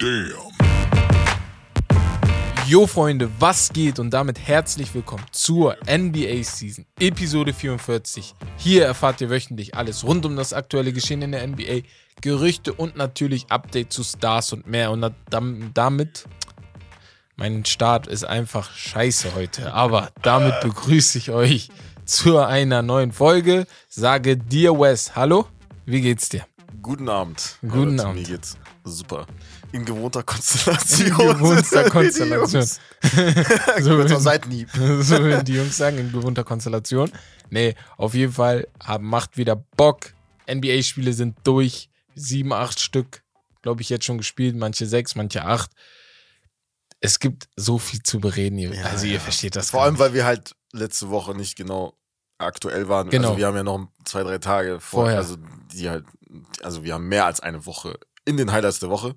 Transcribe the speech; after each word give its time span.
Damn. 0.00 0.32
Jo 2.66 2.86
Freunde, 2.86 3.28
was 3.38 3.70
geht 3.70 3.98
und 3.98 4.08
damit 4.10 4.38
herzlich 4.38 4.94
willkommen 4.94 5.26
zur 5.30 5.76
NBA 5.86 6.42
Season 6.42 6.86
Episode 6.98 7.52
44. 7.52 8.34
Hier 8.56 8.86
erfahrt 8.86 9.20
ihr 9.20 9.28
wöchentlich 9.28 9.74
alles 9.74 10.02
rund 10.02 10.24
um 10.24 10.36
das 10.36 10.54
aktuelle 10.54 10.94
Geschehen 10.94 11.20
in 11.20 11.32
der 11.32 11.46
NBA, 11.46 11.80
Gerüchte 12.22 12.72
und 12.72 12.96
natürlich 12.96 13.50
Updates 13.50 13.94
zu 13.94 14.02
Stars 14.02 14.54
und 14.54 14.66
mehr. 14.66 14.90
Und 14.90 15.12
damit, 15.74 16.24
mein 17.36 17.66
Start 17.66 18.06
ist 18.06 18.24
einfach 18.24 18.72
scheiße 18.72 19.34
heute, 19.34 19.74
aber 19.74 20.12
damit 20.22 20.62
begrüße 20.62 21.18
ich 21.18 21.30
euch 21.30 21.68
zu 22.06 22.38
einer 22.38 22.80
neuen 22.80 23.12
Folge. 23.12 23.66
Sage 23.90 24.38
dir 24.38 24.72
Wes, 24.80 25.14
hallo, 25.14 25.46
wie 25.84 26.00
geht's 26.00 26.30
dir? 26.30 26.46
Guten 26.80 27.10
Abend. 27.10 27.58
Guten 27.60 27.98
Ja, 27.98 28.04
Abend. 28.04 28.22
Mir 28.22 28.26
geht's 28.26 28.56
super. 28.84 29.26
In 29.72 29.84
gewohnter 29.84 30.22
Konstellation. 30.22 31.06
In 31.08 31.14
gewohnter 31.38 31.90
Konstellation. 31.90 32.62
so 34.08 34.18
Seitenhieb. 34.18 34.68
so 34.74 35.18
würden 35.20 35.44
die 35.44 35.54
Jungs 35.54 35.76
sagen, 35.76 35.98
in 35.98 36.12
gewohnter 36.12 36.44
Konstellation. 36.44 37.10
Nee, 37.50 37.74
auf 37.96 38.14
jeden 38.14 38.32
Fall 38.32 38.66
haben, 38.82 39.06
macht 39.06 39.36
wieder 39.36 39.56
Bock. 39.56 40.12
NBA-Spiele 40.50 41.12
sind 41.12 41.36
durch. 41.44 41.88
Sieben, 42.16 42.52
acht 42.52 42.80
Stück, 42.80 43.22
glaube 43.62 43.82
ich, 43.82 43.88
jetzt 43.88 44.04
schon 44.04 44.18
gespielt. 44.18 44.56
Manche 44.56 44.86
sechs, 44.86 45.14
manche 45.14 45.44
acht. 45.44 45.70
Es 46.98 47.18
gibt 47.18 47.48
so 47.56 47.78
viel 47.78 48.02
zu 48.02 48.20
bereden. 48.20 48.58
Ihr, 48.58 48.74
Ja, 48.74 48.82
also, 48.86 49.06
ihr 49.06 49.14
ja. 49.14 49.20
versteht 49.20 49.56
das 49.56 49.70
Vor 49.70 49.82
allem, 49.82 49.94
nicht. 49.94 50.00
weil 50.00 50.12
wir 50.12 50.24
halt 50.24 50.54
letzte 50.72 51.08
Woche 51.10 51.34
nicht 51.34 51.56
genau 51.56 51.96
aktuell 52.38 52.88
waren. 52.88 53.08
Genau. 53.08 53.28
Also 53.28 53.38
wir 53.38 53.46
haben 53.46 53.56
ja 53.56 53.62
noch 53.62 53.88
zwei, 54.04 54.22
drei 54.22 54.38
Tage 54.38 54.80
vor, 54.80 55.02
Vorher. 55.04 55.18
Also 55.18 55.36
die 55.72 55.88
halt, 55.88 56.04
also 56.62 56.82
wir 56.84 56.94
haben 56.94 57.08
mehr 57.08 57.26
als 57.26 57.40
eine 57.40 57.64
Woche 57.64 57.98
in 58.24 58.36
den 58.36 58.50
Highlights 58.52 58.80
der 58.80 58.90
Woche. 58.90 59.14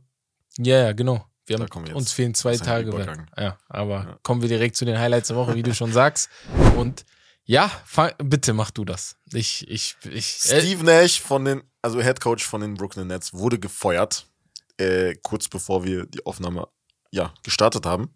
Ja, 0.57 0.77
ja, 0.85 0.91
genau. 0.93 1.25
Wir 1.45 1.57
Da 1.57 1.65
haben, 1.73 1.91
uns 1.93 2.13
fehlen 2.13 2.33
zwei 2.33 2.55
Tage. 2.55 3.25
Ja, 3.37 3.57
aber 3.67 3.93
Ja. 3.95 4.19
kommen 4.23 4.41
wir 4.41 4.47
direkt 4.49 4.75
zu 4.77 4.85
den 4.85 4.97
Highlights 4.97 5.27
der 5.27 5.35
Woche, 5.37 5.55
wie 5.55 5.63
du 5.63 5.73
schon 5.75 5.91
sagst. 5.91 6.29
Und 6.77 7.05
ja, 7.43 7.69
fang, 7.85 8.11
bitte 8.19 8.53
mach 8.53 8.71
du 8.71 8.85
das. 8.85 9.17
Ich, 9.33 9.67
ich, 9.69 9.97
ich. 10.05 10.45
Äh, 10.49 10.61
Steve 10.61 10.83
Nash 10.85 11.19
von 11.19 11.43
den, 11.43 11.63
also 11.81 12.01
Head 12.01 12.21
Coach 12.21 12.45
von 12.45 12.61
den 12.61 12.75
Brooklyn 12.75 13.07
Nets, 13.07 13.33
wurde 13.33 13.59
gefeuert, 13.59 14.27
äh, 14.77 15.15
kurz 15.21 15.49
bevor 15.49 15.83
wir 15.83 16.05
die 16.05 16.25
Aufnahme 16.25 16.69
ja, 17.11 17.33
gestartet 17.43 17.85
haben. 17.85 18.13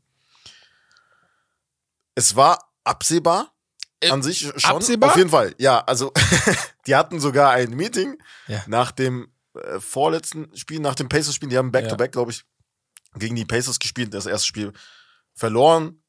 Es 2.16 2.35
war 2.35 2.72
absehbar 2.85 3.53
Äh, 3.99 4.09
an 4.11 4.23
sich 4.23 4.39
schon. 4.55 4.72
absehbar? 4.77 5.09
Auf 5.11 5.17
jeden 5.17 5.29
Fall, 5.29 5.53
ja. 5.57 5.79
Also, 5.81 6.13
die 6.88 6.95
hatten 6.95 7.19
sogar 7.19 7.51
ein 7.51 7.72
Meeting 7.72 8.17
Ja. 8.47 8.63
nach 8.67 8.91
dem 8.91 9.31
äh, 9.63 9.80
vorletzten 9.80 10.55
Spiel, 10.55 10.80
nach 10.80 10.95
dem 10.95 11.09
Pacers-Spiel. 11.09 11.50
Die 11.50 11.58
haben 11.58 11.72
Back-to-Back, 11.72 12.11
glaube 12.11 12.31
ich, 12.31 12.44
gegen 13.16 13.36
die 13.36 13.45
Pacers 13.45 13.80
gespielt. 13.80 14.13
Das 14.13 14.25
erste 14.25 14.47
Spiel 14.47 14.73
verloren. 15.33 16.03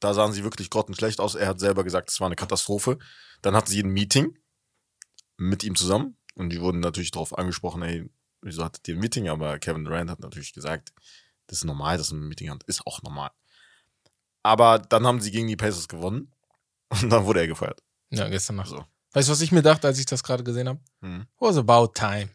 Da 0.00 0.14
sahen 0.14 0.32
sie 0.32 0.44
wirklich 0.44 0.70
grottenschlecht 0.70 1.20
aus. 1.20 1.34
Er 1.34 1.48
hat 1.48 1.60
selber 1.60 1.84
gesagt, 1.84 2.10
es 2.10 2.20
war 2.20 2.26
eine 2.26 2.36
Katastrophe. 2.36 2.98
Dann 3.42 3.54
hatten 3.54 3.70
sie 3.70 3.82
ein 3.82 3.90
Meeting 3.90 4.38
mit 5.36 5.62
ihm 5.64 5.74
zusammen 5.74 6.16
und 6.34 6.50
die 6.50 6.60
wurden 6.60 6.80
natürlich 6.80 7.10
darauf 7.10 7.36
angesprochen, 7.36 7.82
ey, 7.82 8.10
wieso 8.42 8.64
hattet 8.64 8.86
ihr 8.88 8.94
ein 8.94 9.00
Meeting? 9.00 9.28
Aber 9.28 9.58
Kevin 9.58 9.84
Durant 9.84 10.10
hat 10.10 10.20
natürlich 10.20 10.52
gesagt, 10.52 10.92
das 11.46 11.58
ist 11.58 11.64
normal, 11.64 11.98
dass 11.98 12.12
man 12.12 12.22
ein 12.22 12.28
Meeting 12.28 12.50
hat. 12.50 12.62
Ist 12.64 12.86
auch 12.86 13.02
normal. 13.02 13.30
Aber 14.42 14.78
dann 14.78 15.06
haben 15.06 15.20
sie 15.20 15.30
gegen 15.30 15.48
die 15.48 15.56
Pacers 15.56 15.88
gewonnen 15.88 16.32
und 16.88 17.10
dann 17.10 17.24
wurde 17.24 17.40
er 17.40 17.46
gefeuert. 17.46 17.82
ja, 18.10 18.28
gestern 18.28 18.56
Nacht. 18.56 18.68
So. 18.68 18.84
Weißt 19.12 19.28
du, 19.28 19.32
was 19.32 19.40
ich 19.40 19.52
mir 19.52 19.62
dachte, 19.62 19.86
als 19.86 19.98
ich 19.98 20.06
das 20.06 20.22
gerade 20.22 20.44
gesehen 20.44 20.68
habe? 20.68 20.80
Mhm. 21.00 21.26
Was 21.38 21.56
about 21.56 21.92
time? 21.94 22.30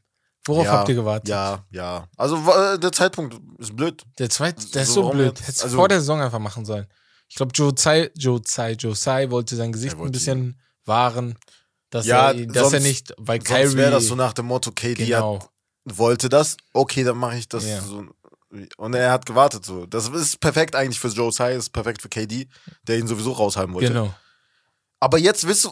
Worauf 0.47 0.65
Ja, 0.65 0.71
habt 0.73 0.89
ihr 0.89 0.95
gewartet? 0.95 1.29
Ja, 1.29 1.65
ja. 1.71 2.07
Also 2.17 2.35
äh, 2.51 2.77
der 2.79 2.91
Zeitpunkt 2.91 3.35
ist 3.59 3.75
blöd. 3.75 4.03
Der 4.19 4.29
zweite, 4.29 4.65
der 4.67 4.83
ist 4.83 4.93
So, 4.93 5.09
blöd. 5.09 5.39
Hättest 5.41 5.61
du 5.61 5.63
Also- 5.65 5.77
vor 5.77 5.87
der 5.87 5.99
Saison 5.99 6.21
einfach 6.21 6.39
machen 6.39 6.65
sollen. 6.65 6.85
Ich 7.27 7.35
glaube, 7.35 7.51
Joe 7.55 7.73
Tsai, 7.73 8.11
Joe 8.15 8.39
Tsai, 8.41 8.73
Joe 8.73 8.93
Tsai 8.93 9.31
wollte 9.31 9.55
sein 9.55 9.71
Gesicht 9.71 9.93
Er 9.93 9.97
ein 9.97 9.99
wollte 10.01 10.11
bisschen 10.13 10.61
wahren, 10.85 11.35
dass, 11.89 12.05
Ja, 12.05 12.31
er, 12.31 12.45
dass 12.45 12.55
er 12.65 12.69
sonst- 12.69 12.83
nicht, 12.83 13.13
weil 13.17 13.39
Sonst 13.39 13.49
Kyrie, 13.49 13.75
wäre 13.77 13.91
das 13.91 14.05
so 14.05 14.15
nach 14.15 14.33
dem 14.33 14.45
Motto, 14.45 14.71
KD 14.71 15.05
genau, 15.05 15.39
hat, 15.39 15.49
wollte 15.97 16.29
das, 16.29 16.57
okay, 16.73 17.03
dann 17.03 17.17
mache 17.17 17.37
ich 17.37 17.47
das 17.49 17.65
Ja. 17.65 17.81
so. 17.81 18.05
Und 18.77 18.93
er 18.93 19.11
hat 19.11 19.25
gewartet 19.25 19.65
so. 19.65 19.85
Das 19.87 20.07
ist 20.07 20.39
perfekt 20.39 20.75
eigentlich 20.75 20.99
für 20.99 21.07
Joe 21.09 21.31
Tsai, 21.31 21.55
ist 21.55 21.71
perfekt 21.73 22.01
für 22.03 22.07
KD, 22.09 22.47
der 22.87 22.99
ihn 22.99 23.07
sowieso 23.07 23.31
raushalten 23.31 23.73
wollte. 23.73 23.87
genau. 23.87 24.13
Aber 25.05 25.19
jetzt 25.19 25.45
willst 25.47 25.65
du, 25.65 25.71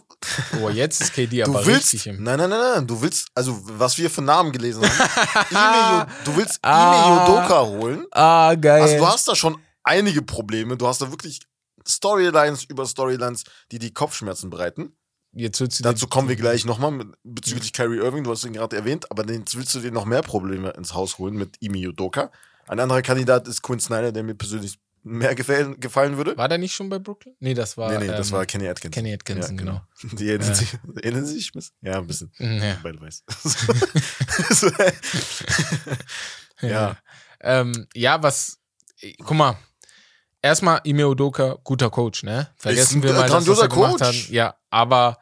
Oh, 0.62 0.70
jetzt 0.70 1.02
ist 1.02 1.12
KD 1.14 1.38
du 1.44 1.50
aber 1.50 1.66
willst, 1.66 1.94
richtig 1.94 2.08
im. 2.08 2.22
nein, 2.24 2.38
nein, 2.38 2.50
nein, 2.52 2.60
nein, 2.76 2.88
du 2.88 3.02
willst, 3.02 3.28
also 3.34 3.60
was 3.64 3.98
wir 3.98 4.10
für 4.12 4.22
Namen 4.22 4.52
gelesen 4.52 4.84
haben, 4.84 6.06
Ime, 6.06 6.08
du 6.24 6.36
willst 6.36 6.60
Ah. 6.62 7.08
Ime 7.08 7.24
Udoka 7.24 7.62
holen. 7.66 8.06
Ah, 8.12 8.54
geil. 8.56 8.82
Also 8.84 8.98
du 8.98 9.08
hast 9.08 9.28
da 9.28 9.36
schon 9.36 9.58
einige 9.84 10.22
Probleme. 10.22 10.78
Du 10.78 10.86
hast 10.88 11.02
da 11.02 11.10
wirklich 11.10 11.40
Storylines 11.88 12.64
über 12.66 12.86
Storylines, 12.86 13.44
die 13.72 13.80
die 13.80 13.92
Kopfschmerzen 13.94 14.50
bereiten. 14.50 14.96
jetzt 15.34 15.60
willst 15.60 15.80
du 15.80 15.84
Dazu 15.84 16.08
kommen 16.08 16.30
wir 16.30 16.36
gleich 16.36 16.64
nochmal 16.66 17.06
bezüglich 17.24 17.74
Kyrie 17.74 17.98
Irving. 17.98 18.24
Du 18.24 18.32
hast 18.32 18.46
ihn 18.46 18.54
gerade 18.54 18.76
erwähnt, 18.76 19.10
aber 19.12 19.30
jetzt 19.32 19.58
willst 19.58 19.74
du 19.76 19.80
dir 19.80 19.92
noch 19.92 20.06
mehr 20.06 20.22
Probleme 20.22 20.70
ins 20.72 20.94
Haus 20.94 21.18
holen 21.18 21.36
mit 21.36 21.58
Imi 21.60 21.88
Udoka. 21.88 22.32
Ein 22.68 22.80
anderer 22.80 23.02
Kandidat 23.02 23.48
ist 23.48 23.62
Quinn 23.64 23.80
Snyder, 23.80 24.12
der 24.12 24.24
mir 24.24 24.36
persönlich 24.36 24.78
mehr 25.04 25.36
gefallen, 25.36 25.80
gefallen 25.80 26.18
würde. 26.18 26.36
War 26.38 26.48
der 26.48 26.58
nicht 26.58 26.74
schon 26.74 26.90
bei 26.90 27.00
Brooklyn? 27.00 27.36
Nee, 27.40 27.54
das 27.54 27.78
war. 27.78 27.92
nee, 27.92 28.00
nee, 28.00 28.08
das 28.08 28.28
ähm, 28.30 28.34
war 28.34 28.46
Kenny 28.46 28.68
Atkinson. 28.68 28.92
Kenny 28.92 29.14
Atkinson, 29.14 29.58
genau. 29.58 29.82
Die 30.14 30.30
erinnern, 30.30 30.48
Ja. 30.50 30.56
sich, 30.56 30.74
erinnern 31.02 31.26
sich? 31.26 31.50
ein 31.50 31.52
bisschen? 31.54 31.76
Ja, 31.82 31.98
ein 32.00 32.08
bisschen. 32.08 32.32
Ja. 32.40 32.78
Beide 32.82 33.02
weiß. 33.02 33.24
so, 34.52 34.70
Ja. 36.62 36.98
Ähm, 37.42 37.88
ja, 37.94 38.22
was. 38.24 38.60
Guck 39.20 39.34
mal. 39.38 39.58
Erstmal 40.42 40.82
Ime 40.84 41.08
Udoka, 41.08 41.58
guter 41.64 41.90
Coach, 41.90 42.24
ne? 42.24 42.50
Vergessen 42.58 42.98
ein, 42.98 43.04
wir 43.04 43.14
mal, 43.14 43.22
dass 43.22 43.32
grandioser 43.32 43.62
er 43.64 43.70
gemacht 43.70 44.02
hat. 44.02 44.14
Ja, 44.30 44.56
aber 44.70 45.18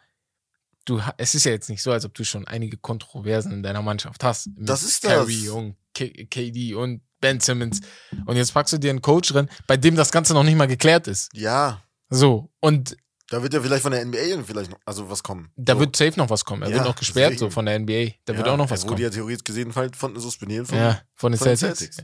du, 0.86 1.00
es 1.18 1.36
ist 1.36 1.46
ja 1.46 1.52
jetzt 1.52 1.70
nicht 1.70 1.84
so, 1.84 1.91
als 1.91 2.06
ob 2.06 2.14
du 2.16 2.24
schon 2.24 2.47
einige 2.47 2.78
Kontroversen 2.78 3.52
in 3.52 3.62
deiner 3.62 3.84
Mannschaft 3.84 4.24
hast. 4.24 4.50
Das 4.58 4.81
ist 4.81 5.03
Kyrie 5.03 5.46
das. 5.46 5.53
und 5.53 5.75
K 5.94 6.09
KD 6.25 6.74
und 6.74 7.02
Ben 7.22 7.40
Simmons. 7.40 7.80
Und 8.26 8.36
jetzt 8.36 8.54
packst 8.54 8.74
du 8.74 8.78
dir 8.78 8.90
einen 8.90 9.02
Coach 9.02 9.30
drin, 9.30 9.48
bei 9.68 9.78
dem 9.78 9.96
das 9.96 10.12
Ganze 10.12 10.34
noch 10.34 10.44
nicht 10.44 10.58
mal 10.58 10.68
geklärt 10.68 11.08
ist. 11.08 11.30
ja, 11.34 11.82
So. 12.09 12.50
Und 12.59 12.98
da 13.30 13.42
wird 13.42 13.54
ja 13.54 13.62
vielleicht 13.62 13.84
von 13.84 13.94
der 13.94 14.04
NBA 14.06 14.44
vielleicht 14.46 14.72
noch, 14.72 14.80
also 14.86 15.09
was 15.09 15.24
kommen. 15.24 15.50
da 15.56 15.74
so. 15.74 15.80
wird 15.80 15.96
safe 15.96 16.18
noch 16.20 16.30
was 16.30 16.44
kommen. 16.44 16.64
Er 16.64 16.70
Ja, 16.70 16.76
wird 16.76 16.86
noch 16.86 16.96
gesperrt, 16.98 17.40
so 17.40 17.50
von 17.50 17.66
der 17.66 17.80
NBA. 17.80 18.16
Da 18.26 18.36
wird 18.36 18.46
Ja, 18.46 18.54
auch 18.54 18.58
noch 18.58 18.70
was 18.70 18.82
er 18.84 18.90
wurde 18.90 18.96
kommen. 18.96 19.04
ja 19.04 19.09
theoretisch 19.09 19.46
gesehen 19.46 19.74
halt 19.74 19.96
von 19.96 20.20
suspendiert 20.20 20.68
von, 20.68 20.78
Ja, 20.78 21.00
von 21.16 21.32
den 21.32 21.38
von 21.38 21.46
Celtics. 21.56 21.80
Celtics. 21.80 22.04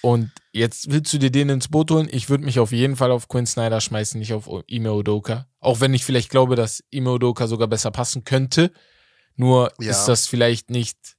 Und 0.00 0.30
jetzt 0.52 0.92
willst 0.92 1.12
du 1.12 1.18
dir 1.18 1.32
den 1.32 1.48
ins 1.48 1.66
Boot 1.66 1.90
holen? 1.90 2.08
Ich 2.12 2.30
würde 2.30 2.44
mich 2.44 2.60
auf 2.60 2.70
jeden 2.70 2.94
Fall 2.94 3.10
auf 3.10 3.26
Quinn 3.26 3.46
Snyder 3.46 3.80
schmeißen, 3.80 4.20
nicht 4.20 4.32
auf 4.32 4.48
Ime 4.68 4.92
Udoka. 4.94 5.48
Auch 5.58 5.80
wenn 5.80 5.92
ich 5.92 6.04
vielleicht 6.04 6.30
glaube, 6.30 6.54
dass 6.54 6.84
Ime 6.90 7.10
Udoka 7.14 7.48
sogar 7.48 7.66
besser 7.66 7.90
passen 7.90 8.22
könnte. 8.22 8.70
Nur 9.34 9.72
ist 9.80 10.06
das 10.06 10.28
vielleicht 10.28 10.70
nicht. 10.70 11.16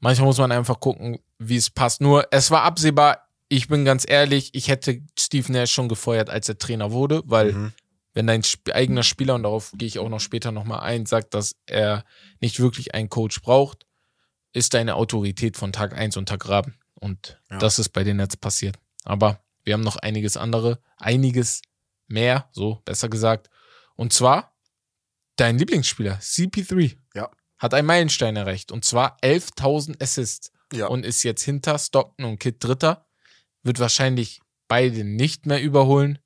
Manchmal 0.00 0.26
muss 0.26 0.38
man 0.38 0.50
einfach 0.52 0.80
gucken, 0.80 1.18
wie 1.38 1.56
es 1.56 1.70
passt. 1.70 2.00
Nur, 2.00 2.26
es 2.30 2.50
war 2.50 2.62
absehbar. 2.62 3.28
Ich 3.48 3.68
bin 3.68 3.84
ganz 3.84 4.04
ehrlich, 4.08 4.50
ich 4.54 4.68
hätte 4.68 5.02
Steve 5.18 5.50
Nash 5.52 5.72
schon 5.72 5.88
gefeuert, 5.88 6.30
als 6.30 6.48
er 6.48 6.58
Trainer 6.58 6.90
wurde, 6.92 7.22
weil 7.26 7.52
Mhm. 7.52 7.72
wenn 8.14 8.26
dein 8.26 8.40
sp 8.46 8.72
eigener 8.72 9.02
Spieler, 9.02 9.34
und 9.34 9.42
darauf 9.42 9.72
gehe 9.74 9.86
ich 9.88 9.98
auch 9.98 10.08
noch 10.08 10.20
später 10.20 10.52
nochmal 10.52 10.80
ein, 10.80 11.06
sagt, 11.06 11.34
dass 11.34 11.56
er 11.66 12.04
nicht 12.40 12.60
wirklich 12.60 12.94
einen 12.94 13.08
Coach 13.10 13.42
braucht, 13.42 13.86
ist 14.52 14.74
deine 14.74 14.94
Autorität 14.96 15.56
von 15.56 15.72
Tag 15.72 15.96
1 15.96 16.16
untergraben. 16.16 16.74
Und 16.94 17.40
Ja. 17.50 17.58
das 17.58 17.78
ist 17.78 17.90
bei 17.90 18.04
den 18.04 18.16
Nets 18.18 18.36
passiert. 18.36 18.76
Aber 19.04 19.40
wir 19.64 19.74
haben 19.74 19.82
noch 19.82 19.96
einiges 19.96 20.36
andere, 20.36 20.80
einiges 20.96 21.62
mehr, 22.08 22.48
so 22.52 22.80
besser 22.84 23.08
gesagt. 23.08 23.48
Und 23.96 24.12
zwar 24.12 24.54
dein 25.36 25.58
Lieblingsspieler, 25.58 26.18
CP3, 26.20 26.96
Ja. 27.14 27.30
Hat 27.60 27.74
einen 27.74 27.86
Meilenstein 27.86 28.34
erreicht. 28.36 28.72
Und 28.72 28.84
zwar 28.84 29.16
11.000 29.20 30.02
Assists. 30.02 30.50
Ja. 30.72 30.86
Und 30.86 31.04
ist 31.04 31.22
jetzt 31.22 31.42
hinter 31.42 31.78
Stockton 31.78 32.24
und 32.26 32.38
Kid 32.40 32.62
Dritter. 32.62 33.06
Wird 33.62 33.78
wahrscheinlich 33.78 34.40
beide 34.68 35.04
nicht 35.04 35.46
mehr 35.46 35.62
überholen. 35.62 36.18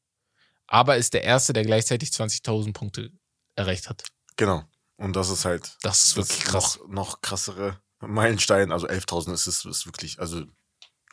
Aber 0.66 0.96
ist 0.96 1.12
der 1.14 1.24
Erste, 1.24 1.52
der 1.52 1.64
gleichzeitig 1.64 2.10
20.000 2.10 2.72
Punkte 2.72 3.10
erreicht 3.56 3.88
hat. 3.88 4.04
Genau. 4.36 4.64
Und 4.96 5.16
das 5.16 5.28
ist 5.28 5.44
halt 5.44 5.76
Das 5.82 6.04
ist 6.04 6.16
wirklich 6.16 6.40
krass. 6.44 6.78
Noch, 6.82 6.88
noch 6.88 7.20
krassere 7.22 7.80
Meilenstein. 8.00 8.70
Also 8.72 8.86
11.000 8.86 9.32
ist 9.34 9.46
es 9.46 9.64
ist 9.64 9.86
wirklich, 9.86 10.20
also 10.20 10.44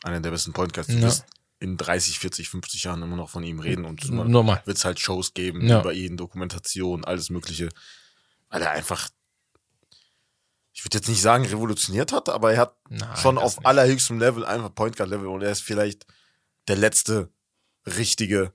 einer 0.04 0.20
der 0.20 0.30
besten 0.30 0.52
Guards. 0.52 0.86
Du 0.86 0.94
Ja. 0.94 1.02
wirst 1.02 1.24
in 1.58 1.76
30, 1.76 2.18
40, 2.18 2.48
50 2.48 2.84
Jahren 2.84 3.02
immer 3.02 3.16
noch 3.16 3.30
von 3.30 3.44
ihm 3.44 3.60
reden 3.60 3.84
und 3.84 4.08
wird 4.08 4.76
es 4.76 4.84
halt 4.84 4.98
Shows 5.00 5.32
geben 5.34 5.66
Ja. 5.68 5.80
über 5.80 5.92
ihn, 5.92 6.16
Dokumentation, 6.16 7.04
alles 7.04 7.30
Mögliche. 7.30 7.68
Weil 8.48 8.62
er 8.62 8.72
einfach, 8.72 9.08
ich 10.72 10.84
würde 10.84 10.98
jetzt 10.98 11.08
nicht 11.08 11.20
sagen 11.20 11.44
revolutioniert 11.44 12.12
hat, 12.12 12.28
aber 12.28 12.52
er 12.52 12.60
hat 12.60 12.76
Nein, 12.88 13.16
schon 13.16 13.38
auf 13.38 13.58
nicht. 13.58 13.66
allerhöchstem 13.66 14.18
Level, 14.18 14.44
einfach 14.44 14.74
Point 14.74 14.96
Guard 14.96 15.10
Level 15.10 15.26
und 15.28 15.42
er 15.42 15.50
ist 15.50 15.62
vielleicht 15.62 16.06
der 16.68 16.76
letzte 16.76 17.30
richtige 17.86 18.52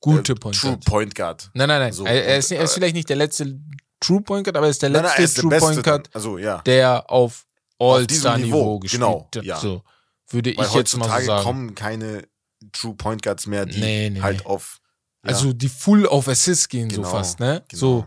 Gute 0.00 0.32
äh, 0.32 0.36
Point 0.36 0.56
True 0.56 0.70
Guard. 0.72 0.84
Point 0.84 1.14
Guard. 1.14 1.50
Nein, 1.54 1.68
nein, 1.68 1.80
nein. 1.80 1.92
So, 1.92 2.04
er, 2.04 2.24
er, 2.24 2.38
ist, 2.38 2.52
er 2.52 2.62
ist 2.62 2.72
äh, 2.72 2.74
vielleicht 2.74 2.94
nicht 2.94 3.08
der 3.08 3.16
letzte 3.16 3.58
True 4.00 4.20
Point 4.20 4.44
Guard, 4.44 4.56
aber 4.56 4.66
er 4.66 4.70
ist 4.70 4.82
der 4.82 4.90
Nein, 4.90 5.02
letzte 5.02 5.14
nein, 5.14 5.20
er 5.20 5.24
ist 5.24 5.36
der 5.36 5.42
True 5.42 5.50
Beste 5.50 5.66
Point 5.66 5.84
Guard. 5.84 6.10
Also 6.14 6.38
ja. 6.38 6.58
der 6.62 7.10
auf 7.10 7.46
All-Star-Niveau 7.78 8.46
Niveau, 8.56 8.78
gespielt 8.78 9.00
genau, 9.02 9.28
hat. 9.34 9.44
ja. 9.44 9.58
So. 9.58 9.82
würde 10.28 10.56
Weil 10.56 10.66
ich 10.66 10.74
jetzt 10.74 10.96
mal 10.96 11.06
so 11.06 11.10
heutzutage 11.10 11.24
sagen. 11.26 11.44
kommen 11.44 11.74
keine 11.74 12.28
True 12.72 12.94
Point 12.94 13.22
Guards 13.22 13.46
mehr, 13.46 13.66
die 13.66 13.80
Nee, 13.80 14.10
nee, 14.10 14.20
halt 14.20 14.40
nee. 14.40 14.46
auf. 14.46 14.80
ja, 15.24 15.30
Also 15.30 15.52
die 15.52 15.68
full 15.68 16.06
auf 16.06 16.28
Assist 16.28 16.68
gehen 16.68 16.88
Genau, 16.88 17.04
so 17.04 17.10
fast, 17.10 17.40
ne? 17.40 17.64
genau. 17.68 17.80
So, 17.80 18.06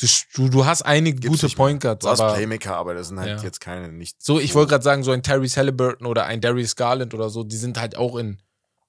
du, 0.00 0.06
du, 0.34 0.48
du 0.48 0.64
hast 0.66 0.82
einige 0.82 1.18
gibt's 1.20 1.40
gute. 1.42 1.54
Point 1.54 1.80
Guards, 1.82 2.04
Du 2.04 2.10
hast 2.10 2.20
aber 2.20 2.34
Playmaker, 2.34 2.76
aber 2.76 2.94
das 2.94 3.08
sind 3.08 3.18
halt 3.20 3.38
Ja. 3.38 3.42
jetzt 3.42 3.60
keine 3.60 3.92
nicht. 3.92 4.22
so, 4.22 4.40
ich 4.40 4.54
wollte 4.54 4.70
gerade 4.70 4.84
sagen, 4.84 5.02
so 5.02 5.10
ein 5.12 5.22
Terry 5.22 5.48
Halliburton 5.48 6.06
oder 6.06 6.26
ein 6.26 6.40
Darius 6.40 6.76
Garland 6.76 7.14
oder 7.14 7.30
so, 7.30 7.44
die 7.44 7.56
sind 7.56 7.78
halt 7.78 7.96
auch 7.96 8.16
in 8.16 8.40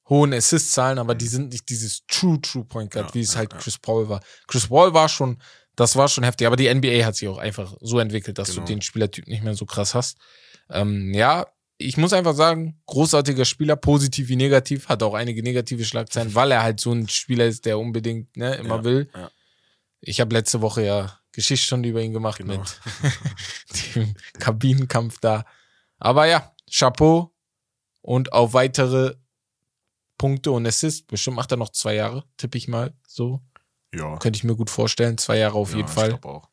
hohen 0.09 0.33
Assist-Zahlen, 0.33 0.99
aber 0.99 1.15
die 1.15 1.27
sind 1.27 1.53
nicht 1.53 1.69
dieses 1.69 2.01
True, 2.07 2.39
True 2.41 2.65
Point 2.65 2.91
Guard, 2.91 3.05
Mhm. 3.05 3.09
Ja, 3.09 3.13
wie 3.15 3.21
es 3.21 3.33
ja, 3.33 3.39
halt. 3.39 3.51
Chris 3.57 3.77
Paul 3.77 4.09
war. 4.09 4.21
Chris 4.47 4.67
Paul 4.67 4.93
war 4.93 5.07
schon, 5.09 5.37
das 5.75 5.95
war 5.95 6.07
schon 6.09 6.23
heftig, 6.23 6.47
aber 6.47 6.55
die 6.57 6.67
NBA 6.73 7.05
hat 7.05 7.15
sich 7.15 7.27
auch 7.29 7.37
einfach 7.37 7.75
so 7.81 7.99
entwickelt, 7.99 8.37
dass 8.37 8.49
Genau. 8.49 8.61
du 8.61 8.67
den 8.73 8.81
Spielertyp 8.81 9.27
nicht 9.27 9.43
mehr 9.43 9.53
so 9.55 9.65
krass 9.65 9.95
hast. 9.95 10.17
Ähm, 10.69 11.13
ja, 11.13 11.45
ich 11.77 11.97
muss 11.97 12.13
einfach 12.13 12.35
sagen, 12.35 12.79
großartiger 12.85 13.45
Spieler, 13.45 13.75
positiv 13.75 14.27
wie 14.29 14.35
negativ, 14.35 14.87
hat 14.89 15.01
auch 15.01 15.13
einige 15.15 15.41
negative 15.41 15.83
Schlagzeilen, 15.85 16.35
weil 16.35 16.51
er 16.51 16.61
halt 16.61 16.79
so 16.79 16.91
ein 16.91 17.07
Spieler 17.07 17.45
ist, 17.47 17.65
der 17.65 17.79
unbedingt 17.79 18.35
ne, 18.37 18.55
immer 18.55 18.77
Ja, 18.77 18.83
will. 18.83 19.09
ja. 19.15 19.31
Ich 20.01 20.19
habe 20.19 20.35
letzte 20.35 20.61
Woche 20.61 20.83
ja 20.83 21.17
Geschichtsstunde 21.31 21.87
über 21.89 22.01
ihn 22.01 22.13
gemacht 22.13 22.37
Genau. 22.39 22.57
mit 22.57 23.95
dem 23.95 24.13
Kabinenkampf 24.39 25.19
da. 25.19 25.45
Aber 25.99 26.25
ja, 26.25 26.53
Chapeau 26.69 27.33
und 28.01 28.33
auf 28.33 28.53
weitere 28.53 29.15
Punkte 30.17 30.51
und 30.51 30.65
Assists. 30.67 31.05
Bestimmt 31.05 31.35
macht 31.37 31.51
er 31.51 31.57
noch 31.57 31.69
zwei 31.69 31.95
Jahre, 31.95 32.25
tippe 32.37 32.57
ich 32.57 32.67
mal 32.67 32.93
so. 33.07 33.41
Ja. 33.93 34.17
Könnte 34.17 34.37
ich 34.37 34.43
mir 34.43 34.55
gut 34.55 34.69
vorstellen. 34.69 35.17
Zwei 35.17 35.37
Jahre 35.37 35.55
auf 35.55 35.71
ja, 35.71 35.77
jeden 35.77 35.89
ich 35.89 35.93
Fall. 35.93 36.09
glaub 36.09 36.25
auch. 36.25 36.49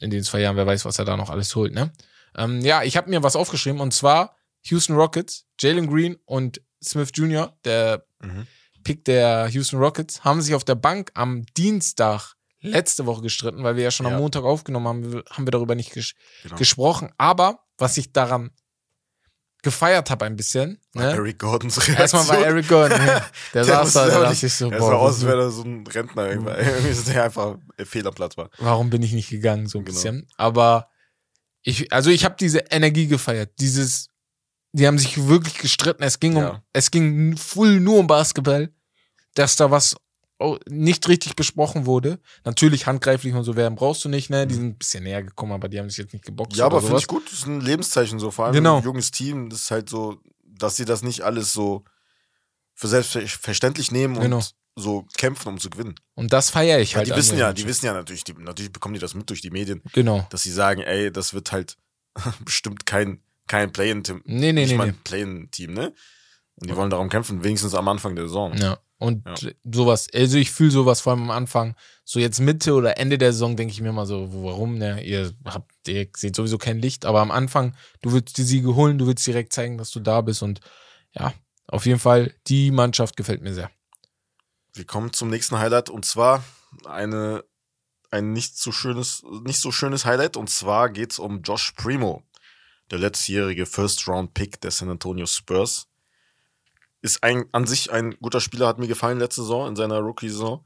In 0.00 0.08
den 0.10 0.22
zwei 0.24 0.40
Jahren, 0.40 0.56
wer 0.56 0.66
weiß, 0.66 0.86
was 0.86 0.98
er 0.98 1.04
da 1.04 1.16
noch 1.18 1.28
alles 1.28 1.54
holt, 1.56 1.74
ne? 1.74 1.92
Ähm, 2.34 2.62
ja, 2.62 2.82
ich 2.84 2.96
habe 2.96 3.10
mir 3.10 3.22
was 3.22 3.36
aufgeschrieben 3.36 3.80
und 3.82 3.92
zwar 3.92 4.34
Houston 4.62 4.94
Rockets, 4.96 5.46
Jalen 5.60 5.88
Green 5.90 6.16
und 6.24 6.62
Smith 6.82 7.10
Jr., 7.14 7.54
der 7.64 8.06
Mhm. 8.22 8.46
Pick 8.82 9.04
der 9.04 9.48
Houston 9.48 9.78
Rockets, 9.78 10.24
haben 10.24 10.40
sich 10.40 10.54
auf 10.54 10.64
der 10.64 10.74
Bank 10.74 11.10
am 11.14 11.44
Dienstag 11.56 12.34
letzte 12.60 13.06
Woche 13.06 13.22
gestritten, 13.22 13.62
weil 13.62 13.76
wir 13.76 13.84
ja 13.84 13.90
schon 13.90 14.06
Ja. 14.06 14.12
am 14.12 14.18
Montag 14.18 14.44
aufgenommen 14.44 14.86
haben, 14.88 15.22
haben 15.30 15.46
wir 15.46 15.50
darüber 15.50 15.74
nicht 15.74 15.92
ges 15.92 16.14
Genau. 16.42 16.56
gesprochen. 16.56 17.10
Aber 17.18 17.60
was 17.78 17.96
ich 17.96 18.12
daran 18.12 18.50
gefeiert 19.62 20.08
habe 20.10 20.24
ein 20.24 20.36
bisschen, 20.36 20.80
ne? 20.94 21.12
Eric 21.12 21.38
Gordons 21.38 21.76
Reaktion. 21.76 21.96
Erstmal 21.98 22.28
war 22.28 22.38
Eric 22.46 22.68
Gordon, 22.68 23.06
ja. 23.06 23.26
der, 23.54 23.64
saß 23.64 23.84
wusste 23.86 23.98
da, 23.98 24.06
der 24.06 24.18
auch 24.18 24.22
dachte 24.30 24.46
ich 24.46 24.52
so, 24.54 24.70
Er 24.70 24.80
sah 24.80 24.88
boah, 24.88 24.98
aus, 24.98 25.14
als 25.16 25.26
wäre 25.26 25.42
er 25.42 25.50
so 25.50 25.62
ein 25.64 25.86
Rentner. 25.86 26.28
Irgendwie 26.30 26.88
ist 26.88 27.08
der 27.08 27.24
einfach 27.24 27.56
fehl 27.84 28.06
am 28.06 28.14
Platz 28.14 28.36
war. 28.38 28.48
warum 28.58 28.88
bin 28.88 29.02
ich 29.02 29.12
nicht 29.12 29.28
gegangen, 29.28 29.66
so 29.66 29.78
ein 29.78 29.84
Genau. 29.84 29.94
bisschen. 29.96 30.26
Aber 30.38 30.88
ich, 31.62 31.92
also 31.92 32.08
ich 32.08 32.24
habe 32.24 32.36
diese 32.40 32.60
Energie 32.70 33.06
gefeiert, 33.06 33.52
dieses, 33.60 34.08
die 34.72 34.86
haben 34.86 34.98
sich 34.98 35.26
wirklich 35.26 35.58
gestritten. 35.58 36.02
Es 36.04 36.18
ging 36.20 36.36
um, 36.36 36.42
Ja. 36.42 36.62
es 36.72 36.90
ging 36.90 37.36
full 37.36 37.80
nur 37.80 37.98
um 37.98 38.06
Basketball, 38.06 38.72
dass 39.34 39.56
da 39.56 39.70
was 39.70 39.94
nicht 40.68 41.06
richtig 41.08 41.36
besprochen 41.36 41.86
wurde. 41.86 42.18
Natürlich 42.44 42.86
handgreiflich 42.86 43.34
und 43.34 43.44
so 43.44 43.56
werden 43.56 43.74
brauchst 43.74 44.04
du 44.04 44.08
nicht, 44.08 44.30
ne? 44.30 44.46
Die 44.46 44.54
sind 44.54 44.64
ein 44.66 44.78
bisschen 44.78 45.04
näher 45.04 45.22
gekommen, 45.22 45.52
aber 45.52 45.68
die 45.68 45.78
haben 45.78 45.88
sich 45.90 45.98
jetzt 45.98 46.12
nicht 46.12 46.24
geboxt. 46.24 46.52
Mhm. 46.52 46.58
Ja, 46.60 46.66
aber 46.66 46.80
finde 46.80 46.98
ich 46.98 47.06
gut. 47.06 47.26
Das 47.26 47.34
ist 47.40 47.46
ein 47.46 47.60
Lebenszeichen 47.60 48.18
so. 48.18 48.30
Vor 48.30 48.46
allem 48.46 48.54
Genau. 48.54 48.78
ein 48.78 48.84
junges 48.84 49.10
Team. 49.10 49.50
Das 49.50 49.60
ist 49.62 49.70
halt 49.70 49.88
so, 49.90 50.18
dass 50.44 50.76
sie 50.76 50.84
das 50.84 51.02
nicht 51.02 51.22
alles 51.22 51.52
so 51.52 51.84
für 52.74 52.88
selbstverständlich 52.88 53.92
nehmen 53.92 54.16
und 54.16 54.22
Genau. 54.22 54.40
so 54.76 55.06
kämpfen, 55.18 55.48
um 55.48 55.58
zu 55.58 55.68
gewinnen. 55.68 55.94
Und 56.14 56.32
das 56.32 56.48
feiere 56.50 56.78
ich 56.80 56.96
halt. 56.96 57.06
die 57.06 57.12
an 57.12 57.18
wissen 57.18 57.36
ja, 57.38 57.52
die 57.52 57.66
wissen 57.66 57.84
ja 57.84 57.92
natürlich, 57.92 58.24
die, 58.24 58.32
natürlich 58.32 58.72
bekommen 58.72 58.94
die 58.94 59.00
das 59.00 59.14
mit 59.14 59.28
durch 59.28 59.42
die 59.42 59.50
Medien, 59.50 59.82
Genau. 59.92 60.26
dass 60.30 60.42
sie 60.42 60.52
sagen, 60.52 60.80
ey, 60.80 61.12
das 61.12 61.34
wird 61.34 61.52
halt 61.52 61.76
bestimmt 62.44 62.86
kein, 62.86 63.20
kein 63.46 63.72
Play-in-Team. 63.72 64.22
Nee, 64.24 64.52
nee, 64.52 64.62
nicht 64.62 64.70
nee, 64.70 64.76
mal 64.76 64.84
nee. 64.86 64.92
ein 64.92 65.00
Play-in-Team, 65.04 65.74
ne? 65.74 65.92
Und 66.56 66.70
die 66.70 66.76
wollen 66.76 66.90
darum 66.90 67.08
kämpfen, 67.10 67.42
wenigstens 67.44 67.74
am 67.74 67.88
Anfang 67.88 68.14
der 68.16 68.26
Saison. 68.26 68.54
Ja. 68.56 68.78
Und 69.00 69.26
Ja. 69.26 69.50
sowas, 69.64 70.08
also 70.14 70.36
ich 70.36 70.50
fühle 70.52 70.70
sowas 70.70 71.00
vor 71.00 71.12
allem 71.14 71.22
am 71.22 71.30
Anfang. 71.30 71.74
So 72.04 72.20
jetzt 72.20 72.38
Mitte 72.38 72.74
oder 72.74 72.98
Ende 72.98 73.16
der 73.18 73.32
Saison 73.32 73.56
denke 73.56 73.72
ich 73.72 73.80
mir 73.80 73.92
mal 73.92 74.04
so, 74.06 74.30
wo- 74.32 74.44
warum, 74.44 74.76
ne? 74.76 75.02
Ihr 75.02 75.32
habt, 75.46 75.72
ihr 75.88 76.06
seht 76.14 76.36
sowieso 76.36 76.58
kein 76.58 76.78
Licht, 76.80 77.06
aber 77.06 77.20
am 77.20 77.30
Anfang, 77.30 77.74
du 78.02 78.12
willst 78.12 78.36
die 78.36 78.42
Siege 78.42 78.74
holen, 78.74 78.98
du 78.98 79.06
willst 79.06 79.26
direkt 79.26 79.52
zeigen, 79.54 79.78
dass 79.78 79.90
du 79.90 80.00
da 80.00 80.20
bist 80.20 80.42
und 80.42 80.60
ja, 81.12 81.32
auf 81.66 81.86
jeden 81.86 81.98
Fall, 81.98 82.34
die 82.46 82.70
Mannschaft 82.70 83.16
gefällt 83.16 83.40
mir 83.42 83.54
sehr. 83.54 83.70
Wir 84.74 84.84
kommen 84.84 85.12
zum 85.14 85.30
nächsten 85.30 85.58
Highlight 85.58 85.88
und 85.88 86.04
zwar 86.04 86.44
eine, 86.84 87.42
ein 88.10 88.32
nicht 88.32 88.58
so 88.58 88.70
schönes, 88.70 89.22
nicht 89.44 89.60
so 89.60 89.72
schönes 89.72 90.04
Highlight 90.04 90.36
und 90.36 90.50
zwar 90.50 90.90
geht's 90.90 91.18
um 91.18 91.40
Josh 91.42 91.72
Primo, 91.72 92.22
der 92.90 92.98
letztjährige 92.98 93.64
First-Round-Pick 93.66 94.60
der 94.60 94.70
San 94.72 94.90
Antonio 94.90 95.24
Spurs. 95.26 95.86
Ist 97.02 97.22
ein, 97.22 97.46
an 97.52 97.66
sich 97.66 97.90
ein 97.90 98.16
guter 98.20 98.40
Spieler, 98.40 98.66
hat 98.66 98.78
mir 98.78 98.88
gefallen 98.88 99.18
letzte 99.18 99.42
Saison 99.42 99.68
in 99.68 99.76
seiner 99.76 100.00
Rookie-Saison. 100.00 100.64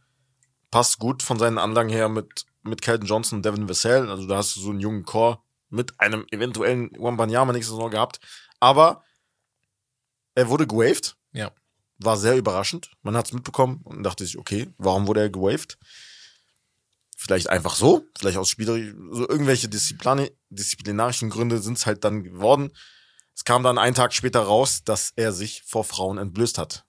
Passt 0.70 0.98
gut 0.98 1.22
von 1.22 1.38
seinen 1.38 1.58
Anlagen 1.58 1.90
her 1.90 2.08
mit, 2.08 2.46
mit 2.62 2.82
Kelton 2.82 3.06
Johnson 3.06 3.38
und 3.38 3.44
Devin 3.44 3.68
Vassell. 3.68 4.10
Also 4.10 4.26
da 4.26 4.38
hast 4.38 4.56
du 4.56 4.60
so 4.60 4.70
einen 4.70 4.80
jungen 4.80 5.04
Core 5.04 5.38
mit 5.68 5.98
einem 6.00 6.26
eventuellen 6.30 6.90
Wembanyama 6.92 7.52
nächste 7.52 7.72
Saison 7.72 7.90
gehabt. 7.90 8.18
Aber 8.58 9.04
er 10.34 10.48
wurde 10.48 10.66
gewaved 10.66 11.16
Ja. 11.32 11.52
war 11.98 12.16
sehr 12.16 12.36
überraschend. 12.36 12.90
Man 13.02 13.16
hat 13.16 13.26
es 13.26 13.32
mitbekommen 13.32 13.80
und 13.84 14.02
dachte 14.02 14.24
sich, 14.24 14.38
okay, 14.38 14.68
warum 14.78 15.06
wurde 15.06 15.20
er 15.20 15.30
gewaved? 15.30 15.78
Vielleicht 17.16 17.48
einfach 17.48 17.76
so, 17.76 18.04
vielleicht 18.18 18.36
aus 18.36 18.50
Spieler, 18.50 18.74
so 19.12 19.28
irgendwelche 19.28 19.68
Disziplin 19.68 20.28
disziplinarischen 20.50 21.30
Gründe 21.30 21.58
sind 21.58 21.78
es 21.78 21.86
halt 21.86 22.04
dann 22.04 22.24
geworden. 22.24 22.72
Es 23.34 23.44
kam 23.44 23.62
dann 23.62 23.78
einen 23.78 23.94
Tag 23.94 24.12
später 24.12 24.40
raus, 24.40 24.82
dass 24.84 25.12
er 25.16 25.32
sich 25.32 25.62
vor 25.66 25.84
Frauen 25.84 26.18
entblößt 26.18 26.58
hat. 26.58 26.84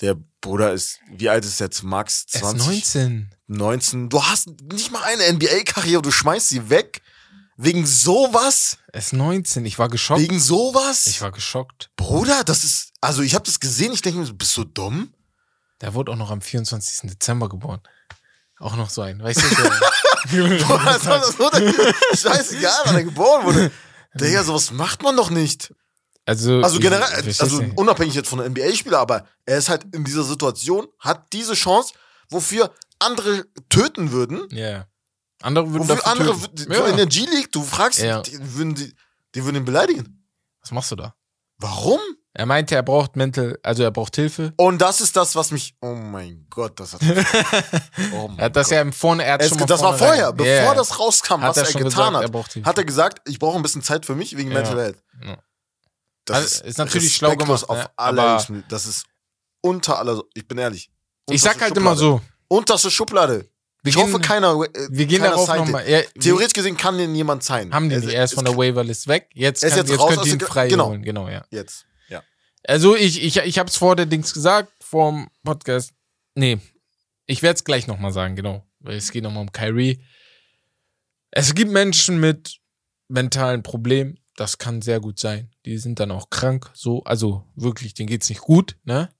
Der 0.00 0.16
Bruder 0.40 0.72
ist, 0.72 0.98
wie 1.10 1.28
alt 1.28 1.44
ist 1.44 1.60
jetzt 1.60 1.82
Max? 1.82 2.26
Er 2.32 2.42
ist 2.42 2.48
20? 2.50 2.66
19. 2.66 3.30
19. 3.46 4.08
Du 4.08 4.22
hast 4.22 4.48
nicht 4.72 4.90
mal 4.90 5.02
eine 5.02 5.32
NBA-Karriere, 5.32 6.02
du 6.02 6.10
schmeißt 6.10 6.48
sie 6.48 6.68
weg. 6.68 7.00
Wegen 7.56 7.86
sowas? 7.86 8.78
Er 8.92 8.98
ist 8.98 9.12
19. 9.12 9.64
Ich 9.64 9.78
war 9.78 9.88
geschockt. 9.88 10.20
Wegen 10.20 10.40
sowas? 10.40 11.06
Ich 11.06 11.20
war 11.20 11.30
geschockt. 11.30 11.90
Bruder, 11.96 12.42
das 12.42 12.64
ist, 12.64 12.92
also 13.00 13.22
ich 13.22 13.34
habe 13.34 13.44
das 13.44 13.60
gesehen, 13.60 13.92
ich 13.92 14.02
denke 14.02 14.18
mir, 14.18 14.32
bist 14.32 14.56
du 14.56 14.64
dumm? 14.64 15.14
Der 15.80 15.94
wurde 15.94 16.10
auch 16.12 16.16
noch 16.16 16.30
am 16.30 16.40
24. 16.40 17.10
Dezember 17.10 17.48
geboren. 17.48 17.80
Auch 18.58 18.74
noch 18.76 18.90
so 18.90 19.02
ein, 19.02 19.22
weißt 19.22 19.40
du? 19.40 19.46
Boah, 20.66 20.80
das 20.84 21.06
war 21.06 21.20
das 21.20 22.20
scheißegal, 22.20 22.80
wann 22.86 22.96
er 22.96 23.04
geboren 23.04 23.44
wurde. 23.44 23.70
Digga, 24.14 24.44
sowas 24.44 24.70
macht 24.70 25.02
man 25.02 25.16
doch 25.16 25.30
nicht. 25.30 25.72
also, 26.26 26.60
Also 26.60 26.78
generell, 26.78 27.02
also 27.38 27.62
unabhängig 27.76 28.14
jetzt 28.14 28.28
von 28.28 28.40
einem 28.40 28.52
NBA-Spieler, 28.52 28.98
aber 28.98 29.26
er 29.44 29.58
ist 29.58 29.68
halt 29.68 29.84
in 29.94 30.04
dieser 30.04 30.24
Situation, 30.24 30.86
hat 30.98 31.32
diese 31.32 31.54
Chance, 31.54 31.94
wofür 32.30 32.72
andere 32.98 33.44
töten 33.68 34.12
würden. 34.12 34.46
Ja. 34.50 34.86
Andere 35.42 35.70
würden 35.72 35.88
Wofür 35.88 36.06
andere 36.06 36.38
töten. 36.38 36.56
so 36.72 36.84
in 36.84 36.90
ja. 36.90 36.96
der 36.96 37.06
G-League, 37.06 37.52
du 37.52 37.62
fragst, 37.62 38.00
Ja. 38.00 38.22
die, 38.22 38.38
würden 38.54 38.74
die, 38.74 38.94
die 39.34 39.44
würden 39.44 39.56
ihn 39.56 39.64
beleidigen. 39.64 40.26
Was 40.62 40.70
machst 40.70 40.90
du 40.92 40.96
da? 40.96 41.14
Warum? 41.58 42.00
Er 42.36 42.46
meinte, 42.46 42.74
er 42.74 42.82
braucht 42.82 43.14
Mental, 43.14 43.56
also 43.62 43.84
er 43.84 43.92
braucht 43.92 44.16
Hilfe. 44.16 44.52
Und 44.56 44.78
das 44.82 45.00
ist 45.00 45.16
das, 45.16 45.36
was 45.36 45.52
mich. 45.52 45.76
Oh 45.80 45.94
mein 45.94 46.46
Gott, 46.50 46.80
das 46.80 46.94
hat. 46.94 47.00
oh 48.12 48.26
mein 48.28 48.38
Er 48.38 48.44
hat 48.46 48.56
das 48.56 48.70
ja 48.70 48.80
im 48.80 48.92
Vorne, 48.92 49.24
er 49.24 49.34
hat 49.34 49.42
Es, 49.42 49.50
schon 49.50 49.60
mal 49.60 49.66
das 49.66 49.80
war 49.82 49.96
vorher, 49.96 50.32
bevor 50.32 50.52
Ja, 50.52 50.64
ja. 50.64 50.74
das 50.74 50.98
rauskam, 50.98 51.42
Hat 51.42 51.50
was 51.50 51.56
er 51.58 51.62
er, 51.62 51.70
schon 51.70 51.82
getan 51.84 52.12
gesagt, 52.14 52.34
er 52.34 52.40
hat. 52.40 52.52
Hilfe. 52.52 52.68
Hat 52.68 52.78
er 52.78 52.84
gesagt, 52.84 53.28
ich 53.28 53.38
brauche 53.38 53.56
ein 53.56 53.62
bisschen 53.62 53.82
Zeit 53.82 54.04
für 54.04 54.16
mich 54.16 54.36
wegen 54.36 54.50
Ja. 54.50 54.58
Mental 54.58 54.76
Health. 54.80 55.02
Ja. 55.24 55.38
Das 56.24 56.36
Also, 56.36 56.64
ist 56.64 56.78
natürlich 56.78 57.14
schlau 57.14 57.36
gemacht, 57.36 57.68
auf 57.68 57.78
ne? 57.78 57.90
Ebene. 58.48 58.64
Das 58.68 58.86
ist 58.86 59.04
unter 59.60 59.98
aller. 60.00 60.20
Ich 60.34 60.48
bin 60.48 60.58
ehrlich. 60.58 60.90
Ich 61.30 61.40
sag 61.40 61.60
halt 61.60 61.76
immer 61.76 61.90
Schublade. 61.96 62.20
so. 62.48 62.56
Unterste 62.56 62.90
Schublade. 62.90 63.48
Wir 63.82 63.90
ich 63.90 63.96
gehen, 63.96 64.06
hoffe, 64.12 64.18
keiner. 64.20 64.54
Äh, 64.54 64.68
wir 64.90 65.06
gehen 65.06 65.22
darauf 65.22 65.46
nochmal. 65.54 65.88
Ja, 65.88 66.00
Theoretisch 66.18 66.54
gesehen 66.54 66.76
kann 66.76 66.96
den 66.98 67.14
jemand 67.14 67.44
sein. 67.44 67.72
haben 67.72 67.88
die 67.90 67.96
nicht. 67.96 68.08
Er 68.12 68.24
ist 68.24 68.34
von 68.34 68.44
der 68.44 68.56
Waiverlist 68.56 69.06
weg. 69.06 69.28
Jetzt, 69.34 69.62
Er 69.62 69.68
ist 69.68 69.74
kann, 69.76 69.86
jetzt 69.86 69.90
jetzt, 69.90 70.08
könnt 70.08 70.26
ihr 70.26 70.32
ihn 70.32 70.38
der- 70.40 70.48
frei 70.48 70.68
genau. 70.68 70.88
holen. 70.88 71.02
Genau, 71.02 71.28
ja. 71.28 71.44
Jetzt. 71.50 71.84
Also 72.66 72.96
ich, 72.96 73.22
ich, 73.22 73.36
ich 73.38 73.58
habe 73.58 73.68
es 73.68 73.76
vor 73.76 73.94
der 73.96 74.06
Dings 74.06 74.32
gesagt, 74.32 74.72
vor 74.82 75.12
dem 75.12 75.28
Podcast. 75.42 75.92
Nee, 76.34 76.58
ich 77.26 77.42
werde 77.42 77.56
es 77.56 77.64
gleich 77.64 77.86
nochmal 77.86 78.12
sagen, 78.12 78.36
genau. 78.36 78.66
Weil 78.80 78.96
es 78.96 79.10
geht 79.12 79.22
nochmal 79.22 79.42
um 79.42 79.52
Kyrie. 79.52 80.02
Es 81.30 81.54
gibt 81.54 81.70
Menschen 81.70 82.18
mit 82.20 82.58
mentalen 83.08 83.62
Problemen. 83.62 84.18
Das 84.36 84.58
kann 84.58 84.82
sehr 84.82 85.00
gut 85.00 85.18
sein. 85.18 85.50
Die 85.64 85.78
sind 85.78 86.00
dann 86.00 86.10
auch 86.10 86.28
krank, 86.30 86.70
so. 86.74 87.02
Also 87.04 87.44
wirklich, 87.54 87.94
denen 87.94 88.08
geht's 88.08 88.28
nicht 88.28 88.40
gut, 88.40 88.76
ne? 88.84 89.10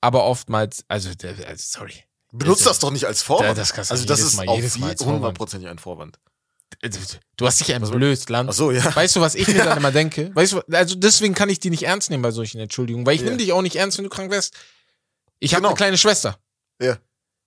Aber 0.00 0.24
oftmals, 0.24 0.84
also, 0.88 1.10
also 1.10 1.36
sorry. 1.56 2.04
Benutzt 2.32 2.60
Ist- 2.62 2.66
das 2.66 2.78
doch 2.78 2.90
nicht 2.90 3.04
als 3.06 3.22
Vorwand. 3.22 3.48
Ja, 3.48 3.54
das 3.54 3.72
kannst 3.74 3.90
du 3.90 3.94
also 3.94 4.06
das 4.06 4.20
ist 4.20 4.36
Mal- 4.36 4.48
auf 4.48 4.56
jedes 4.56 4.78
Mal 4.78 4.90
als 4.90 5.02
Vorwand. 5.02 5.18
hundertprozentig 5.20 5.68
ein 5.68 5.78
Vorwand. 5.78 6.18
Du 7.36 7.46
hast 7.46 7.60
dich 7.60 7.70
entblößt, 7.70 8.28
Land. 8.30 8.50
Ach 8.50 8.54
so, 8.54 8.70
ja. 8.70 8.94
Weißt 8.94 9.16
du, 9.16 9.20
was 9.20 9.34
ich 9.34 9.46
mir 9.48 9.64
dann 9.64 9.78
immer 9.78 9.92
denke? 9.92 10.30
Weißt 10.34 10.52
du, 10.52 10.60
also 10.70 10.94
deswegen 10.94 11.34
kann 11.34 11.48
ich 11.48 11.60
die 11.60 11.70
nicht 11.70 11.82
ernst 11.84 12.10
nehmen 12.10 12.22
bei 12.22 12.30
solchen 12.30 12.60
Entschuldigungen, 12.60 13.06
weil 13.06 13.14
ich 13.14 13.20
Ja. 13.20 13.26
nehme 13.26 13.38
dich 13.38 13.52
auch 13.52 13.62
nicht 13.62 13.76
ernst, 13.76 13.98
wenn 13.98 14.04
du 14.04 14.10
krank 14.10 14.30
wärst. 14.30 14.54
Ich 15.38 15.52
habe 15.54 15.60
Genau. 15.62 15.70
eine 15.70 15.76
kleine 15.76 15.98
Schwester. 15.98 16.38
Ja. 16.80 16.98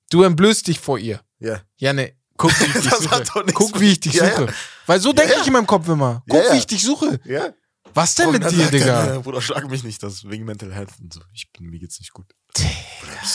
Du 0.09 0.23
entblößt 0.23 0.67
dich 0.67 0.79
vor 0.79 0.99
ihr. 0.99 1.21
Ja. 1.39 1.61
Janne, 1.77 2.13
guck, 2.37 2.51
wie 2.59 2.65
ich 2.65 2.73
dich 2.83 2.91
suche. 2.93 3.23
Guck, 3.53 3.79
wie 3.79 3.91
ich 3.91 3.99
dich 3.99 4.13
Ja, 4.13 4.29
suche. 4.29 4.45
ja. 4.47 4.53
Weil 4.85 4.99
so 4.99 5.13
denke 5.13 5.33
ja. 5.33 5.41
ich 5.41 5.47
in 5.47 5.53
meinem 5.53 5.67
Kopf 5.67 5.87
immer. 5.87 6.23
Guck, 6.29 6.39
Ja, 6.39 6.45
ja. 6.47 6.53
wie 6.53 6.57
ich 6.57 6.67
dich 6.67 6.83
suche. 6.83 7.19
Ja. 7.25 7.53
Was 7.93 8.15
denn 8.15 8.27
Und 8.27 8.39
mit 8.39 8.51
dir, 8.51 8.67
Digga? 8.69 9.13
"Ja, 9.15 9.19
Bruder, 9.21 9.41
schlag 9.41 9.69
mich 9.69 9.83
nicht, 9.83 10.03
das 10.03 10.27
wegen 10.29 10.43
Mental 10.43 10.73
Health 10.73 10.89
und 10.99 11.13
so. 11.13 11.21
Ich 11.33 11.49
bin, 11.53 11.67
mir 11.69 11.79
geht's 11.79 11.99
nicht 11.99 12.11
gut. 12.13 12.25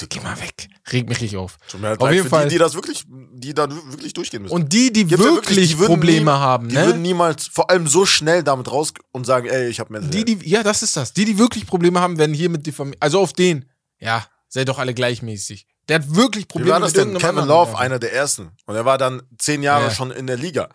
Geh 0.08 0.20
mal 0.20 0.38
weg. 0.40 0.68
Reg 0.92 1.08
mich 1.08 1.20
nicht 1.20 1.36
auf. 1.36 1.56
Tut 1.68 1.80
mir 1.80 1.88
halt 1.88 2.00
Auf 2.00 2.12
jeden 2.12 2.28
Fall. 2.28 2.44
die, 2.44 2.50
die 2.54 2.58
das 2.58 2.74
wirklich, 2.74 3.04
die 3.08 3.54
da 3.54 3.68
wirklich 3.70 4.12
durchgehen 4.12 4.42
müssen. 4.42 4.54
Und 4.54 4.72
die, 4.72 4.92
die 4.92 5.04
Gibt's 5.04 5.24
ja 5.24 5.30
wirklich, 5.32 5.68
die 5.68 5.74
Probleme 5.76 6.30
nie, 6.32 6.38
haben, 6.38 6.68
Die 6.68 6.76
ne? 6.76 6.86
würden 6.86 7.02
niemals, 7.02 7.48
vor 7.48 7.70
allem 7.70 7.86
so 7.86 8.06
schnell 8.06 8.42
damit 8.42 8.70
raus 8.70 8.92
und 9.12 9.26
sagen, 9.26 9.48
ey, 9.48 9.68
ich 9.68 9.80
hab 9.80 9.90
Mental 9.90 10.10
Die, 10.10 10.24
die, 10.24 10.48
ja, 10.48 10.62
das 10.62 10.82
ist 10.82 10.96
das. 10.96 11.12
Die, 11.12 11.24
die 11.24 11.38
wirklich 11.38 11.66
Probleme 11.66 12.00
haben, 12.00 12.18
werden 12.18 12.34
hier 12.34 12.48
mit 12.50 12.66
diffamiert. 12.66 12.98
Also 13.00 13.20
auf 13.20 13.32
den, 13.32 13.68
ja, 13.98 14.24
seid 14.48 14.68
doch 14.68 14.78
alle 14.78 14.94
gleichmäßig. 14.94 15.66
Der 15.88 15.96
hat 16.00 16.14
wirklich 16.14 16.44
Wie 16.44 16.48
Probleme 16.48 16.72
war 16.74 16.80
das 16.80 16.92
denn? 16.92 17.18
Kevin. 17.18 17.46
Love, 17.46 17.76
einer 17.76 17.98
der 17.98 18.12
ersten. 18.12 18.50
Und 18.66 18.76
er 18.76 18.84
war 18.84 18.96
dann 18.96 19.22
zehn 19.38 19.62
Jahre 19.62 19.86
Ja. 19.86 19.90
schon 19.90 20.12
in 20.12 20.26
der 20.28 20.36
Liga, 20.36 20.68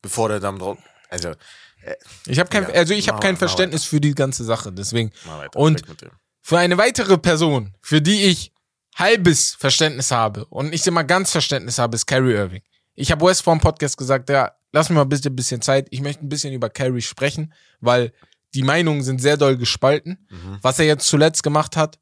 bevor 0.00 0.28
der 0.28 0.38
damit 0.38 0.62
raus. 0.62 0.78
Also, 1.08 1.32
Ich 2.26 2.38
habe 2.38 2.48
kein, 2.50 2.66
also 2.72 2.94
ich 2.94 3.08
habe 3.08 3.18
kein 3.20 3.36
Verständnis 3.36 3.84
für 3.84 4.00
die 4.00 4.14
ganze 4.14 4.44
Sache. 4.44 4.70
Deswegen. 4.72 5.10
mal 5.26 5.38
weiter. 5.40 5.58
Und- 5.58 5.88
mit 5.88 6.02
dem. 6.02 6.10
Für 6.50 6.58
eine 6.58 6.78
weitere 6.78 7.16
Person, 7.16 7.74
für 7.80 8.02
die 8.02 8.24
ich 8.24 8.52
halbes 8.96 9.54
Verständnis 9.54 10.10
habe 10.10 10.46
und 10.46 10.70
nicht 10.70 10.84
immer 10.84 11.04
ganz 11.04 11.30
Verständnis 11.30 11.78
habe, 11.78 11.94
ist 11.94 12.06
Kyrie 12.06 12.32
Irving. 12.32 12.62
Ich 12.96 13.12
habe 13.12 13.24
West 13.24 13.42
vor 13.42 13.54
dem 13.54 13.60
Podcast 13.60 13.96
gesagt, 13.96 14.28
ja, 14.30 14.50
lass 14.72 14.88
mir 14.88 14.96
mal 14.96 15.02
ein 15.02 15.08
bisschen, 15.36 15.62
Zeit. 15.62 15.86
Ich 15.90 16.00
möchte 16.00 16.26
ein 16.26 16.28
bisschen 16.28 16.52
über 16.52 16.68
Kyrie 16.68 17.02
sprechen, 17.02 17.52
weil 17.80 18.12
die 18.52 18.64
Meinungen 18.64 19.04
sind 19.04 19.20
sehr 19.20 19.36
doll 19.36 19.58
gespalten. 19.58 20.26
Mhm. 20.28 20.58
Was 20.60 20.80
er 20.80 20.86
jetzt 20.86 21.06
zuletzt 21.06 21.44
gemacht 21.44 21.76
hat, 21.76 22.00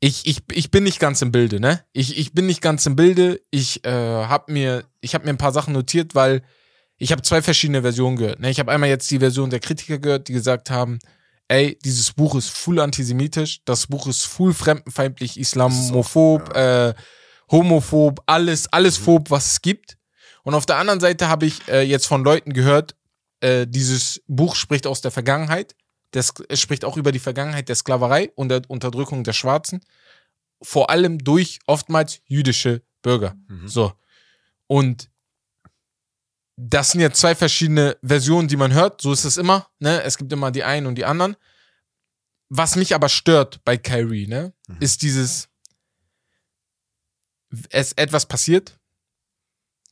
ich, 0.00 0.26
ich, 0.26 0.38
ich 0.50 0.72
bin 0.72 0.82
nicht 0.82 0.98
ganz 0.98 1.22
im 1.22 1.30
Bilde, 1.30 1.60
ne? 1.60 1.84
Ich, 1.92 2.18
ich 2.18 2.32
bin 2.32 2.46
nicht 2.46 2.62
ganz 2.62 2.84
im 2.86 2.96
Bilde. 2.96 3.40
Ich 3.52 3.84
äh, 3.84 3.92
habe 3.92 4.52
mir, 4.52 4.82
ich 5.00 5.14
hab 5.14 5.22
mir 5.22 5.30
ein 5.30 5.38
paar 5.38 5.52
Sachen 5.52 5.72
notiert, 5.72 6.16
weil 6.16 6.42
ich 6.96 7.12
habe 7.12 7.22
zwei 7.22 7.42
verschiedene 7.42 7.82
Versionen 7.82 8.16
gehört. 8.16 8.40
Ne? 8.40 8.50
Ich 8.50 8.58
habe 8.58 8.72
einmal 8.72 8.88
jetzt 8.88 9.08
die 9.12 9.20
Version 9.20 9.50
der 9.50 9.60
Kritiker 9.60 9.98
gehört, 9.98 10.26
die 10.26 10.32
gesagt 10.32 10.68
haben, 10.68 10.98
ey, 11.52 11.78
dieses 11.84 12.12
Buch 12.12 12.34
ist 12.34 12.48
full 12.48 12.80
antisemitisch, 12.80 13.60
das 13.66 13.86
Buch 13.86 14.06
ist 14.06 14.24
full 14.24 14.54
fremdenfeindlich, 14.54 15.38
islamophob, 15.38 16.56
äh, 16.56 16.94
homophob, 17.50 18.22
alles, 18.24 18.72
alles 18.72 18.96
phob, 18.96 19.30
was 19.30 19.52
es 19.52 19.60
gibt. 19.60 19.98
Und 20.44 20.54
auf 20.54 20.64
der 20.64 20.78
anderen 20.78 21.00
Seite 21.00 21.28
habe 21.28 21.44
ich 21.44 21.68
äh, 21.68 21.82
jetzt 21.82 22.06
von 22.06 22.24
Leuten 22.24 22.54
gehört, 22.54 22.96
äh, 23.40 23.66
dieses 23.66 24.22
Buch 24.26 24.56
spricht 24.56 24.86
aus 24.86 25.02
der 25.02 25.10
Vergangenheit. 25.10 25.76
Das, 26.12 26.32
es 26.48 26.58
spricht 26.58 26.86
auch 26.86 26.96
über 26.96 27.12
die 27.12 27.18
Vergangenheit 27.18 27.68
der 27.68 27.76
Sklaverei 27.76 28.30
und 28.34 28.48
der 28.48 28.62
Unterdrückung 28.68 29.22
der 29.22 29.34
Schwarzen. 29.34 29.82
Vor 30.62 30.88
allem 30.88 31.18
durch 31.18 31.58
oftmals 31.66 32.20
jüdische 32.24 32.82
Bürger. 33.02 33.34
Mhm. 33.48 33.68
So. 33.68 33.92
Und 34.68 35.10
das 36.56 36.90
sind 36.90 37.00
jetzt 37.00 37.18
zwei 37.20 37.34
verschiedene 37.34 37.96
Versionen, 38.02 38.48
die 38.48 38.56
man 38.56 38.72
hört. 38.72 39.00
So 39.00 39.12
ist 39.12 39.24
es 39.24 39.36
immer. 39.36 39.68
Ne? 39.78 40.02
Es 40.02 40.18
gibt 40.18 40.32
immer 40.32 40.50
die 40.50 40.64
einen 40.64 40.86
und 40.86 40.96
die 40.96 41.04
anderen. 41.04 41.36
Was 42.48 42.76
mich 42.76 42.94
aber 42.94 43.08
stört 43.08 43.64
bei 43.64 43.76
Kyrie, 43.78 44.26
ne, 44.26 44.52
Mhm. 44.68 44.76
ist 44.80 45.00
dieses, 45.02 45.48
es 47.70 47.92
etwas 47.94 48.26
passiert. 48.26 48.78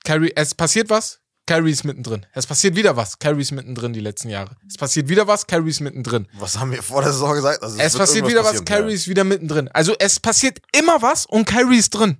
Kyrie, 0.05 0.33
es 0.35 0.55
passiert 0.55 0.90
was. 0.90 1.21
Kyrie 1.47 1.73
ist 1.73 1.85
mittendrin. 1.85 2.25
Es 2.33 2.47
passiert 2.47 2.76
wieder 2.76 2.97
was. 2.97 3.19
Kyrie 3.19 3.40
ist 3.43 3.50
mittendrin 3.50 3.93
die 3.93 4.00
letzten 4.00 4.29
Jahre. 4.29 4.57
Es 4.69 4.76
passiert 4.76 5.09
wieder 5.09 5.26
was. 5.26 5.47
Kyrie 5.47 5.71
ist 5.71 5.81
mittendrin. 5.81 6.29
Was 6.35 6.59
haben 6.59 6.71
wir 6.71 6.83
vor 6.83 7.02
der 7.02 7.12
Saison 7.12 7.35
gesagt? 7.35 7.62
Also, 7.62 7.76
Es 7.79 7.95
wird 7.95 8.00
passiert 8.02 8.29
wieder 8.29 8.45
was, 8.45 8.64
Kyrie 8.64 8.95
ist 8.95 9.09
wieder 9.09 9.25
mittendrin. 9.25 9.69
Also 9.69 9.95
es 9.99 10.21
passiert 10.21 10.61
immer 10.76 11.02
was 11.02 11.26
und 11.26 11.47
Kyrie 11.47 11.79
ist 11.79 11.90
drin. 11.90 12.19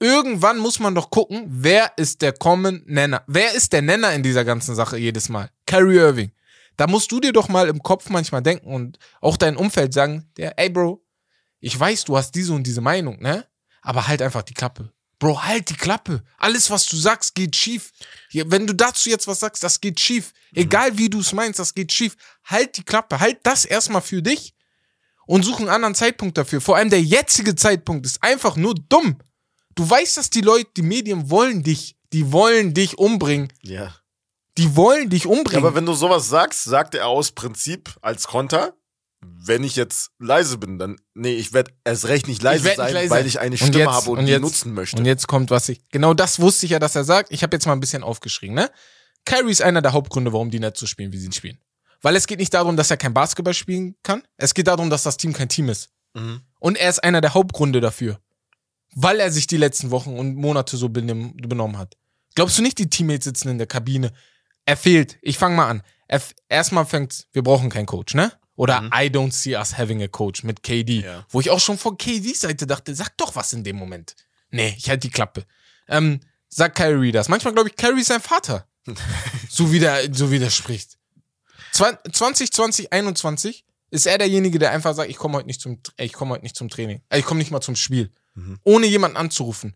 Irgendwann 0.00 0.58
muss 0.58 0.78
man 0.78 0.94
doch 0.94 1.10
gucken, 1.10 1.44
wer 1.48 1.92
ist 1.96 2.22
der 2.22 2.32
Common 2.32 2.82
Nenner? 2.86 3.24
Wer 3.26 3.52
ist 3.54 3.72
der 3.72 3.82
Nenner 3.82 4.12
in 4.12 4.22
dieser 4.22 4.44
ganzen 4.44 4.74
Sache 4.74 4.96
jedes 4.96 5.28
Mal? 5.28 5.50
Kyrie 5.66 5.96
Irving. 5.96 6.32
Da 6.76 6.86
musst 6.86 7.10
du 7.10 7.18
dir 7.18 7.32
doch 7.32 7.48
mal 7.48 7.68
im 7.68 7.82
Kopf 7.82 8.08
manchmal 8.08 8.42
denken 8.42 8.72
und 8.72 8.98
auch 9.20 9.36
dein 9.36 9.56
Umfeld 9.56 9.92
sagen, 9.92 10.30
der, 10.36 10.56
ey 10.58 10.70
Bro, 10.70 11.04
ich 11.58 11.78
weiß, 11.78 12.04
du 12.04 12.16
hast 12.16 12.32
diese 12.32 12.52
und 12.52 12.64
diese 12.64 12.80
Meinung, 12.80 13.20
ne? 13.20 13.44
Aber 13.82 14.06
halt 14.06 14.22
einfach 14.22 14.42
die 14.42 14.54
Klappe. 14.54 14.92
Bro, 15.18 15.42
halt 15.42 15.70
die 15.70 15.76
Klappe. 15.76 16.22
Alles, 16.36 16.70
was 16.70 16.86
du 16.86 16.96
sagst, 16.96 17.34
geht 17.34 17.56
schief. 17.56 17.90
Wenn 18.32 18.68
du 18.68 18.74
dazu 18.74 19.10
jetzt 19.10 19.26
was 19.26 19.40
sagst, 19.40 19.64
das 19.64 19.80
geht 19.80 19.98
schief. 19.98 20.32
Egal 20.54 20.96
wie 20.96 21.10
du 21.10 21.18
es 21.18 21.32
meinst, 21.32 21.58
das 21.58 21.74
geht 21.74 21.92
schief. 21.92 22.16
Halt 22.44 22.76
die 22.76 22.84
Klappe. 22.84 23.18
Halt 23.18 23.38
das 23.42 23.64
erstmal 23.64 24.02
für 24.02 24.22
dich 24.22 24.54
und 25.26 25.44
such 25.44 25.58
einen 25.58 25.68
anderen 25.68 25.96
Zeitpunkt 25.96 26.38
dafür. 26.38 26.60
Vor 26.60 26.76
allem 26.76 26.90
der 26.90 27.02
jetzige 27.02 27.56
Zeitpunkt 27.56 28.06
ist 28.06 28.22
einfach 28.22 28.54
nur 28.54 28.74
dumm. 28.88 29.18
Du 29.78 29.88
weißt, 29.88 30.16
dass 30.16 30.28
die 30.30 30.40
Leute, 30.40 30.68
die 30.76 30.82
Medien 30.82 31.30
wollen 31.30 31.62
dich. 31.62 31.96
Die 32.12 32.32
wollen 32.32 32.74
dich 32.74 32.98
umbringen. 32.98 33.52
Ja. 33.62 33.94
Die 34.56 34.74
wollen 34.74 35.08
dich 35.08 35.24
Ja, 35.24 35.30
umbringen. 35.30 35.64
aber 35.64 35.76
wenn 35.76 35.86
du 35.86 35.94
sowas 35.94 36.28
sagst, 36.28 36.64
sagt 36.64 36.94
er 36.96 37.06
aus 37.06 37.30
Prinzip 37.30 37.94
als 38.02 38.26
Konter, 38.26 38.74
wenn 39.20 39.62
ich 39.62 39.76
jetzt 39.76 40.10
leise 40.18 40.58
bin, 40.58 40.78
dann, 40.78 40.96
nee, 41.14 41.34
ich 41.34 41.52
werde 41.52 41.72
erst 41.84 42.06
recht 42.08 42.26
nicht 42.26 42.42
leise 42.42 42.64
sein, 42.64 42.76
nicht 42.86 42.92
leise 42.94 43.10
weil 43.10 43.26
ich 43.26 43.38
eine 43.38 43.52
Und 43.52 43.58
Stimme 43.58 43.78
jetzt- 43.78 43.88
habe 43.88 44.10
und, 44.10 44.18
und 44.18 44.26
die 44.26 44.32
jetzt- 44.32 44.40
nutzen 44.42 44.74
möchte. 44.74 44.96
Und 44.96 45.04
jetzt 45.06 45.28
kommt, 45.28 45.50
was 45.50 45.68
ich. 45.68 45.80
Genau 45.90 46.12
das 46.14 46.40
wusste 46.40 46.66
ich 46.66 46.72
ja, 46.72 46.78
dass 46.80 46.96
er 46.96 47.04
sagt. 47.04 47.32
Ich 47.32 47.42
habe 47.44 47.54
jetzt 47.54 47.66
mal 47.66 47.72
ein 47.72 47.80
bisschen 47.80 48.02
aufgeschrieben, 48.02 48.54
ne? 48.56 48.70
Kyrie 49.24 49.50
ist 49.52 49.62
einer 49.62 49.82
der 49.82 49.92
Hauptgründe, 49.92 50.32
warum 50.32 50.50
die 50.50 50.58
nicht 50.60 50.76
so 50.76 50.86
spielen, 50.86 51.12
wie 51.12 51.18
sie 51.18 51.30
spielen. 51.32 51.58
Weil 52.00 52.16
es 52.16 52.26
geht 52.26 52.38
nicht 52.40 52.54
darum, 52.54 52.76
dass 52.76 52.90
er 52.90 52.96
kein 52.96 53.14
Basketball 53.14 53.54
spielen 53.54 53.96
kann. 54.02 54.22
Es 54.38 54.54
geht 54.54 54.66
darum, 54.68 54.88
dass 54.90 55.02
das 55.04 55.16
Team 55.16 55.32
kein 55.32 55.48
Team 55.48 55.68
ist. 55.68 55.90
Mhm. 56.14 56.40
Und 56.58 56.78
er 56.78 56.88
ist 56.90 57.02
einer 57.04 57.20
der 57.20 57.34
Hauptgründe 57.34 57.80
dafür. 57.80 58.20
Weil 58.94 59.20
er 59.20 59.30
sich 59.30 59.46
die 59.46 59.56
letzten 59.56 59.90
Wochen 59.90 60.18
und 60.18 60.36
Monate 60.36 60.76
so 60.76 60.88
benehm, 60.88 61.34
benommen 61.36 61.78
hat. 61.78 61.96
Glaubst 62.34 62.58
du 62.58 62.62
nicht, 62.62 62.78
die 62.78 62.88
Teammates 62.90 63.24
sitzen 63.24 63.48
in 63.48 63.58
der 63.58 63.66
Kabine? 63.66 64.12
Er 64.64 64.76
fehlt. 64.76 65.18
Ich 65.22 65.38
fange 65.38 65.56
mal 65.56 65.68
an. 65.68 65.82
Er, 66.08 66.22
erstmal 66.48 66.86
fängt, 66.86 67.26
wir 67.32 67.42
brauchen 67.42 67.68
keinen 67.70 67.86
Coach, 67.86 68.14
ne? 68.14 68.32
Oder 68.56 68.80
Mhm. 68.82 68.90
I 68.94 69.06
don't 69.08 69.32
see 69.32 69.54
us 69.56 69.76
having 69.78 70.02
a 70.02 70.08
coach 70.08 70.42
mit 70.42 70.62
KD. 70.62 71.02
Ja. 71.04 71.24
Wo 71.28 71.40
ich 71.40 71.50
auch 71.50 71.60
schon 71.60 71.78
von 71.78 71.96
KDs 71.96 72.40
Seite 72.40 72.66
dachte, 72.66 72.94
sag 72.94 73.16
doch 73.18 73.36
was 73.36 73.52
in 73.52 73.62
dem 73.62 73.76
Moment. 73.76 74.16
Nee, 74.50 74.74
ich 74.76 74.88
halte 74.88 75.06
die 75.08 75.10
Klappe. 75.12 75.44
Ähm, 75.88 76.20
sag 76.48 76.74
Kyrie 76.74 77.12
das. 77.12 77.28
Manchmal 77.28 77.54
glaube 77.54 77.68
ich, 77.68 77.76
Kyrie 77.76 78.00
ist 78.00 78.08
sein 78.08 78.20
Vater. 78.20 78.66
so 79.48 79.70
wie 79.70 79.78
der, 79.78 80.12
so 80.14 80.30
wie 80.30 80.38
der 80.38 80.50
spricht. 80.50 80.96
Zwan- 81.72 81.98
2020, 82.10 82.92
21 82.92 83.64
ist 83.90 84.06
er 84.06 84.18
derjenige, 84.18 84.58
der 84.58 84.70
einfach 84.72 84.94
sagt, 84.94 85.10
ich 85.10 85.16
komme 85.16 85.36
heute 85.38 85.46
nicht 85.46 85.60
zum, 85.60 85.80
ich 85.98 86.12
komme 86.12 86.32
heute 86.32 86.42
nicht 86.42 86.56
zum 86.56 86.68
Training. 86.68 87.00
Ich 87.14 87.24
komme 87.24 87.38
nicht 87.38 87.50
mal 87.50 87.60
zum 87.60 87.76
Spiel. 87.76 88.10
Mhm. 88.38 88.58
Ohne 88.64 88.86
jemanden 88.86 89.16
anzurufen. 89.16 89.74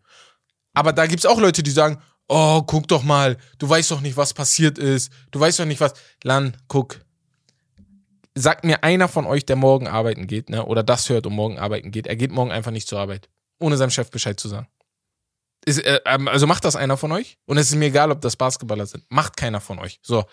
Aber 0.73 0.93
da 0.93 1.05
gibt's 1.05 1.25
auch 1.25 1.39
Leute, 1.39 1.63
die 1.63 1.71
sagen, 1.71 2.01
oh, 2.27 2.61
guck 2.63 2.87
doch 2.87 3.03
mal, 3.03 3.37
du 3.59 3.69
weißt 3.69 3.91
doch 3.91 4.01
nicht, 4.01 4.17
was 4.17 4.33
passiert 4.33 4.77
ist. 4.77 5.11
Du 5.31 5.39
weißt 5.39 5.59
doch 5.59 5.65
nicht, 5.65 5.81
was. 5.81 5.93
Lan, 6.23 6.55
guck. 6.67 7.01
Sagt 8.35 8.63
mir 8.63 8.83
einer 8.83 9.07
von 9.07 9.25
euch, 9.25 9.45
der 9.45 9.55
morgen 9.55 9.87
arbeiten 9.87 10.25
geht, 10.25 10.49
ne, 10.49 10.65
oder 10.65 10.81
das 10.81 11.09
hört 11.09 11.27
und 11.27 11.33
morgen 11.33 11.59
arbeiten 11.59 11.91
geht, 11.91 12.07
er 12.07 12.15
geht 12.15 12.31
morgen 12.31 12.51
einfach 12.51 12.71
nicht 12.71 12.87
zur 12.87 12.99
Arbeit. 12.99 13.29
Ohne 13.59 13.77
seinem 13.77 13.91
Chef 13.91 14.09
Bescheid 14.09 14.39
zu 14.39 14.47
sagen. 14.47 14.67
Ist, 15.65 15.79
äh, 15.79 15.99
ähm, 16.05 16.27
also 16.27 16.47
macht 16.47 16.65
das 16.65 16.75
einer 16.75 16.97
von 16.97 17.11
euch? 17.11 17.37
Und 17.45 17.57
es 17.57 17.69
ist 17.69 17.75
mir 17.75 17.85
egal, 17.85 18.11
ob 18.11 18.21
das 18.21 18.35
Basketballer 18.35 18.85
sind. 18.85 19.05
Macht 19.09 19.37
keiner 19.37 19.61
von 19.61 19.79
euch. 19.79 19.99
So. 20.01 20.25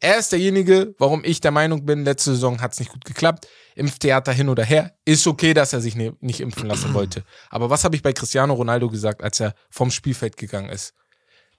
Er 0.00 0.18
ist 0.18 0.30
derjenige, 0.30 0.94
warum 0.98 1.24
ich 1.24 1.40
der 1.40 1.50
Meinung 1.50 1.84
bin, 1.84 2.04
letzte 2.04 2.30
Saison 2.30 2.60
hat's 2.60 2.78
nicht 2.78 2.92
gut 2.92 3.04
geklappt. 3.04 3.48
Impftheater 3.74 4.32
hin 4.32 4.48
oder 4.48 4.64
her. 4.64 4.94
Ist 5.04 5.26
okay, 5.26 5.54
dass 5.54 5.72
er 5.72 5.80
sich 5.80 5.96
ne, 5.96 6.14
nicht 6.20 6.40
impfen 6.40 6.68
lassen 6.68 6.94
wollte. 6.94 7.24
Aber 7.50 7.68
was 7.68 7.82
habe 7.84 7.96
ich 7.96 8.02
bei 8.02 8.12
Cristiano 8.12 8.54
Ronaldo 8.54 8.88
gesagt, 8.88 9.22
als 9.22 9.40
er 9.40 9.54
vom 9.70 9.90
Spielfeld 9.90 10.36
gegangen 10.36 10.70
ist? 10.70 10.94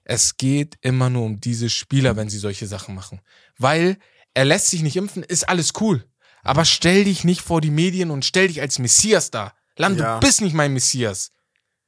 Es 0.04 0.38
geht 0.38 0.76
immer 0.80 1.10
nur 1.10 1.24
um 1.24 1.38
diese 1.40 1.68
Spieler, 1.68 2.16
wenn 2.16 2.30
sie 2.30 2.38
solche 2.38 2.66
Sachen 2.66 2.94
machen. 2.94 3.20
Weil 3.58 3.98
er 4.32 4.46
lässt 4.46 4.68
sich 4.68 4.82
nicht 4.82 4.96
impfen, 4.96 5.22
ist 5.22 5.48
alles 5.48 5.72
cool. 5.80 6.06
Aber 6.42 6.64
stell 6.64 7.04
dich 7.04 7.24
nicht 7.24 7.42
vor 7.42 7.60
die 7.60 7.70
Medien 7.70 8.10
und 8.10 8.24
stell 8.24 8.48
dich 8.48 8.62
als 8.62 8.78
Messias 8.78 9.30
dar. 9.30 9.54
Land, 9.76 10.00
Ja. 10.00 10.14
du 10.18 10.26
bist 10.26 10.40
nicht 10.40 10.54
mein 10.54 10.72
Messias. 10.72 11.30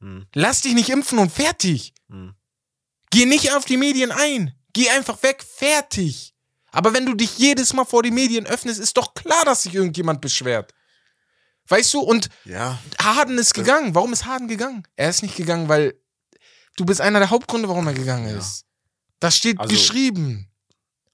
Mhm. 0.03 0.27
Lass 0.35 0.61
dich 0.63 0.75
nicht 0.75 0.91
impfen 0.91 1.19
und 1.19 1.33
fertig. 1.33 1.95
Mhm. 2.09 2.35
Geh 3.11 3.25
nicht 3.27 3.53
auf 3.53 3.65
die 3.65 3.77
Medien 3.77 4.11
ein. 4.13 4.55
Geh 4.73 4.89
einfach 4.91 5.23
weg, 5.23 5.43
fertig. 5.43 6.35
Aber 6.71 6.95
wenn 6.95 7.05
du 7.07 7.15
dich 7.15 7.37
jedes 7.39 7.73
Mal 7.75 7.85
vor 7.85 8.03
die 8.03 8.11
Medien 8.11 8.47
öffnest, 8.47 8.81
ist 8.81 8.97
doch 8.97 9.15
klar, 9.15 9.45
dass 9.45 9.63
sich 9.65 9.75
irgendjemand 9.75 10.21
beschwert. 10.21 10.73
Weißt 11.69 11.93
du? 11.95 12.01
Und 12.01 12.29
Ja. 12.45 12.79
Harden 13.01 13.39
ist 13.39 13.55
gegangen. 13.55 13.95
Warum 13.95 14.13
ist 14.13 14.25
Harden 14.25 14.49
gegangen? 14.49 14.83
Er 14.97 15.11
ist 15.11 15.23
nicht 15.23 15.37
gegangen, 15.37 15.69
weil 15.69 15.95
du 16.77 16.85
bist 16.85 17.01
einer 17.01 17.19
der 17.19 17.31
Hauptgründe, 17.31 17.69
warum 17.69 17.87
er 17.87 17.93
gegangen 17.95 18.29
Ja. 18.29 18.39
ist. 18.39 18.65
Das 19.21 19.37
steht 19.37 19.61
Also- 19.61 19.73
geschrieben. 19.73 20.49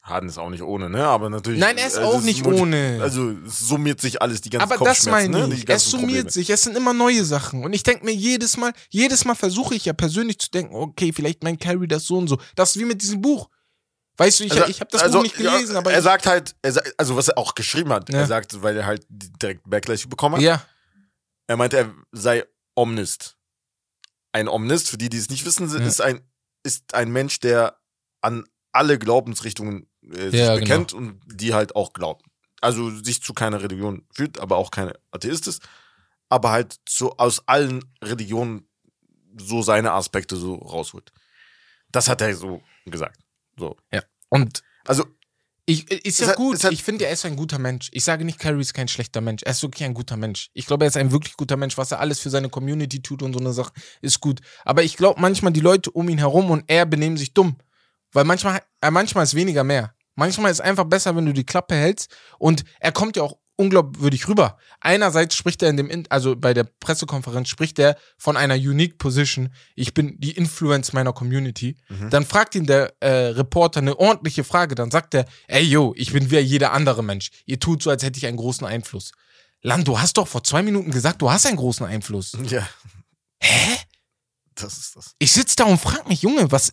Harden 0.08 0.28
ist 0.28 0.38
auch 0.38 0.50
nicht 0.50 0.62
ohne, 0.62 0.88
ne? 0.90 1.04
Aber 1.04 1.30
natürlich. 1.30 1.60
Nein, 1.60 1.76
er 1.78 1.86
ist 1.86 1.96
also 1.98 2.10
auch 2.16 2.20
nicht 2.22 2.44
multi- 2.44 2.60
ohne. 2.60 2.98
Also 3.02 3.30
es 3.46 3.58
summiert 3.60 4.00
sich 4.00 4.20
alles, 4.22 4.40
die 4.40 4.50
ganzen 4.50 4.64
Aber 4.70 4.76
das 4.84 4.98
Kopfschmerzen, 5.04 5.30
meine 5.32 5.48
ne? 5.48 5.54
ich. 5.54 5.68
Es 5.68 5.84
summiert 5.90 6.08
Probleme. 6.10 6.30
sich. 6.30 6.50
Es 6.50 6.62
sind 6.62 6.76
immer 6.76 6.92
neue 6.92 7.24
Sachen. 7.24 7.64
Und 7.64 7.72
ich 7.72 7.82
denke 7.82 8.04
mir 8.04 8.14
jedes 8.14 8.56
Mal, 8.56 8.72
jedes 8.90 9.24
Mal 9.24 9.34
versuche 9.34 9.74
ich 9.74 9.84
ja 9.84 9.92
persönlich 9.92 10.38
zu 10.38 10.50
denken, 10.50 10.74
okay, 10.74 11.12
vielleicht 11.12 11.42
mein 11.44 11.58
Carry 11.58 11.86
das 11.88 12.04
so 12.04 12.18
und 12.18 12.28
so. 12.28 12.38
Das 12.56 12.70
ist 12.74 12.80
wie 12.80 12.84
mit 12.84 13.00
diesem 13.02 13.20
Buch. 13.20 13.48
Weißt 14.16 14.40
du, 14.40 14.44
ich, 14.44 14.52
ich 14.52 14.80
habe 14.80 14.90
das 14.90 15.02
also, 15.02 15.18
Buch 15.18 15.22
nicht 15.24 15.36
gelesen, 15.36 15.74
ja, 15.74 15.78
aber 15.78 15.92
er 15.92 16.02
sagt 16.02 16.26
halt, 16.26 16.56
er 16.60 16.72
sagt, 16.72 16.92
also 16.98 17.14
was 17.14 17.28
er 17.28 17.38
auch 17.38 17.54
geschrieben 17.54 17.92
hat, 17.92 18.12
Ja. 18.12 18.18
er 18.20 18.26
sagt, 18.26 18.62
weil 18.62 18.76
er 18.76 18.84
halt 18.84 19.06
direkt 19.08 19.62
Backlash 19.70 20.08
bekommen 20.08 20.34
hat, 20.36 20.42
ja, 20.42 20.62
er 21.46 21.56
meinte, 21.56 21.76
er 21.76 21.94
sei 22.10 22.44
Omnist. 22.74 23.36
Ein 24.32 24.48
Omnist, 24.48 24.90
für 24.90 24.98
die, 24.98 25.08
die 25.08 25.18
es 25.18 25.30
nicht 25.30 25.44
wissen, 25.46 25.68
Ja. 25.70 25.86
ist 25.86 26.00
ein 26.00 26.20
ist 26.64 26.92
ein 26.94 27.10
Mensch, 27.12 27.38
der 27.38 27.78
an 28.20 28.44
alle 28.72 28.98
Glaubensrichtungen 28.98 29.87
äh, 30.12 30.30
sich 30.30 30.40
Ja, 30.40 30.54
genau. 30.54 30.60
bekennt 30.60 30.92
und 30.92 31.20
die 31.26 31.54
halt 31.54 31.74
auch 31.76 31.92
glaubt. 31.92 32.24
Also 32.60 32.90
sich 32.90 33.22
zu 33.22 33.32
keiner 33.34 33.62
Religion 33.62 34.04
fühlt, 34.12 34.40
aber 34.40 34.56
auch 34.56 34.70
keine 34.70 34.94
Atheist 35.12 35.46
ist, 35.46 35.62
aber 36.28 36.50
halt 36.50 36.76
so 36.88 37.16
aus 37.16 37.46
allen 37.46 37.84
Religionen 38.02 38.68
so 39.40 39.62
seine 39.62 39.92
Aspekte 39.92 40.36
so 40.36 40.56
rausholt. 40.56 41.12
Das 41.92 42.08
hat 42.08 42.20
er 42.20 42.34
so 42.34 42.60
gesagt. 42.86 43.20
So. 43.56 43.76
Und 44.28 44.62
Also 44.84 45.04
ich, 45.66 45.90
ist 45.90 46.06
Es 46.06 46.18
ja 46.20 46.28
hat- 46.28 46.36
gut. 46.36 46.64
hat- 46.64 46.72
ich 46.72 46.82
finde, 46.82 47.04
er 47.04 47.12
ist 47.12 47.26
ein 47.26 47.36
guter 47.36 47.58
Mensch. 47.58 47.90
Ich 47.92 48.02
sage 48.02 48.24
nicht, 48.24 48.38
Kyrie 48.38 48.60
ist 48.62 48.72
kein 48.72 48.88
schlechter 48.88 49.20
Mensch. 49.20 49.42
Er 49.42 49.52
ist 49.52 49.62
wirklich 49.62 49.84
ein 49.84 49.92
guter 49.92 50.16
Mensch. 50.16 50.48
Ich 50.54 50.64
glaube, 50.66 50.84
er 50.84 50.88
ist 50.88 50.96
ein 50.96 51.12
wirklich 51.12 51.36
guter 51.36 51.58
Mensch. 51.58 51.76
Was 51.76 51.92
er 51.92 52.00
alles 52.00 52.20
für 52.20 52.30
seine 52.30 52.48
Community 52.48 53.02
tut 53.02 53.22
und 53.22 53.34
so 53.34 53.38
eine 53.38 53.52
Sache, 53.52 53.72
ist 54.00 54.18
gut. 54.20 54.40
Aber 54.64 54.82
ich 54.82 54.96
glaube, 54.96 55.20
manchmal 55.20 55.52
die 55.52 55.60
Leute 55.60 55.90
um 55.90 56.08
ihn 56.08 56.16
herum 56.18 56.50
und 56.50 56.64
er 56.68 56.86
benehmen 56.86 57.18
sich 57.18 57.34
dumm. 57.34 57.58
Weil 58.12 58.24
manchmal, 58.24 58.62
äh, 58.80 58.90
manchmal 58.90 59.24
ist 59.24 59.34
weniger 59.34 59.62
mehr. 59.62 59.94
Manchmal 60.18 60.50
ist 60.50 60.60
einfach 60.60 60.82
besser, 60.82 61.14
wenn 61.14 61.26
du 61.26 61.32
die 61.32 61.46
Klappe 61.46 61.76
hältst. 61.76 62.10
Und 62.40 62.64
er 62.80 62.90
kommt 62.90 63.16
ja 63.16 63.22
auch 63.22 63.38
unglaubwürdig 63.54 64.26
rüber. 64.26 64.58
Einerseits 64.80 65.36
spricht 65.36 65.62
er 65.62 65.70
in 65.70 65.76
dem, 65.76 66.04
also 66.08 66.34
bei 66.34 66.54
der 66.54 66.64
Pressekonferenz 66.64 67.48
spricht 67.48 67.78
er 67.78 67.96
von 68.16 68.36
einer 68.36 68.56
unique 68.56 68.98
Position. 68.98 69.50
Ich 69.76 69.94
bin 69.94 70.18
die 70.18 70.32
Influence 70.32 70.92
meiner 70.92 71.12
Community. 71.12 71.76
Mhm. 71.88 72.10
Dann 72.10 72.26
fragt 72.26 72.56
ihn 72.56 72.66
der 72.66 72.94
äh, 72.98 73.28
Reporter 73.28 73.78
eine 73.78 73.96
ordentliche 73.96 74.42
Frage. 74.42 74.74
Dann 74.74 74.90
sagt 74.90 75.14
er, 75.14 75.24
ey 75.46 75.62
yo, 75.62 75.94
ich 75.96 76.12
bin 76.12 76.32
wie 76.32 76.38
jeder 76.38 76.72
andere 76.72 77.04
Mensch. 77.04 77.30
Ihr 77.46 77.60
tut 77.60 77.84
so, 77.84 77.90
als 77.90 78.02
hätte 78.02 78.18
ich 78.18 78.26
einen 78.26 78.38
großen 78.38 78.66
Einfluss. 78.66 79.12
Land, 79.62 79.86
du 79.86 80.00
hast 80.00 80.16
doch 80.18 80.26
vor 80.26 80.42
zwei 80.42 80.62
Minuten 80.64 80.90
gesagt, 80.90 81.22
du 81.22 81.30
hast 81.30 81.46
einen 81.46 81.58
großen 81.58 81.86
Einfluss. 81.86 82.32
ja, 82.48 82.68
Hä? 83.40 83.76
das 84.56 84.78
ist 84.78 84.96
das. 84.96 85.14
Ich 85.20 85.30
sitze 85.30 85.54
da 85.54 85.64
und 85.64 85.78
frag 85.78 86.08
mich, 86.08 86.22
Junge, 86.22 86.50
was, 86.50 86.72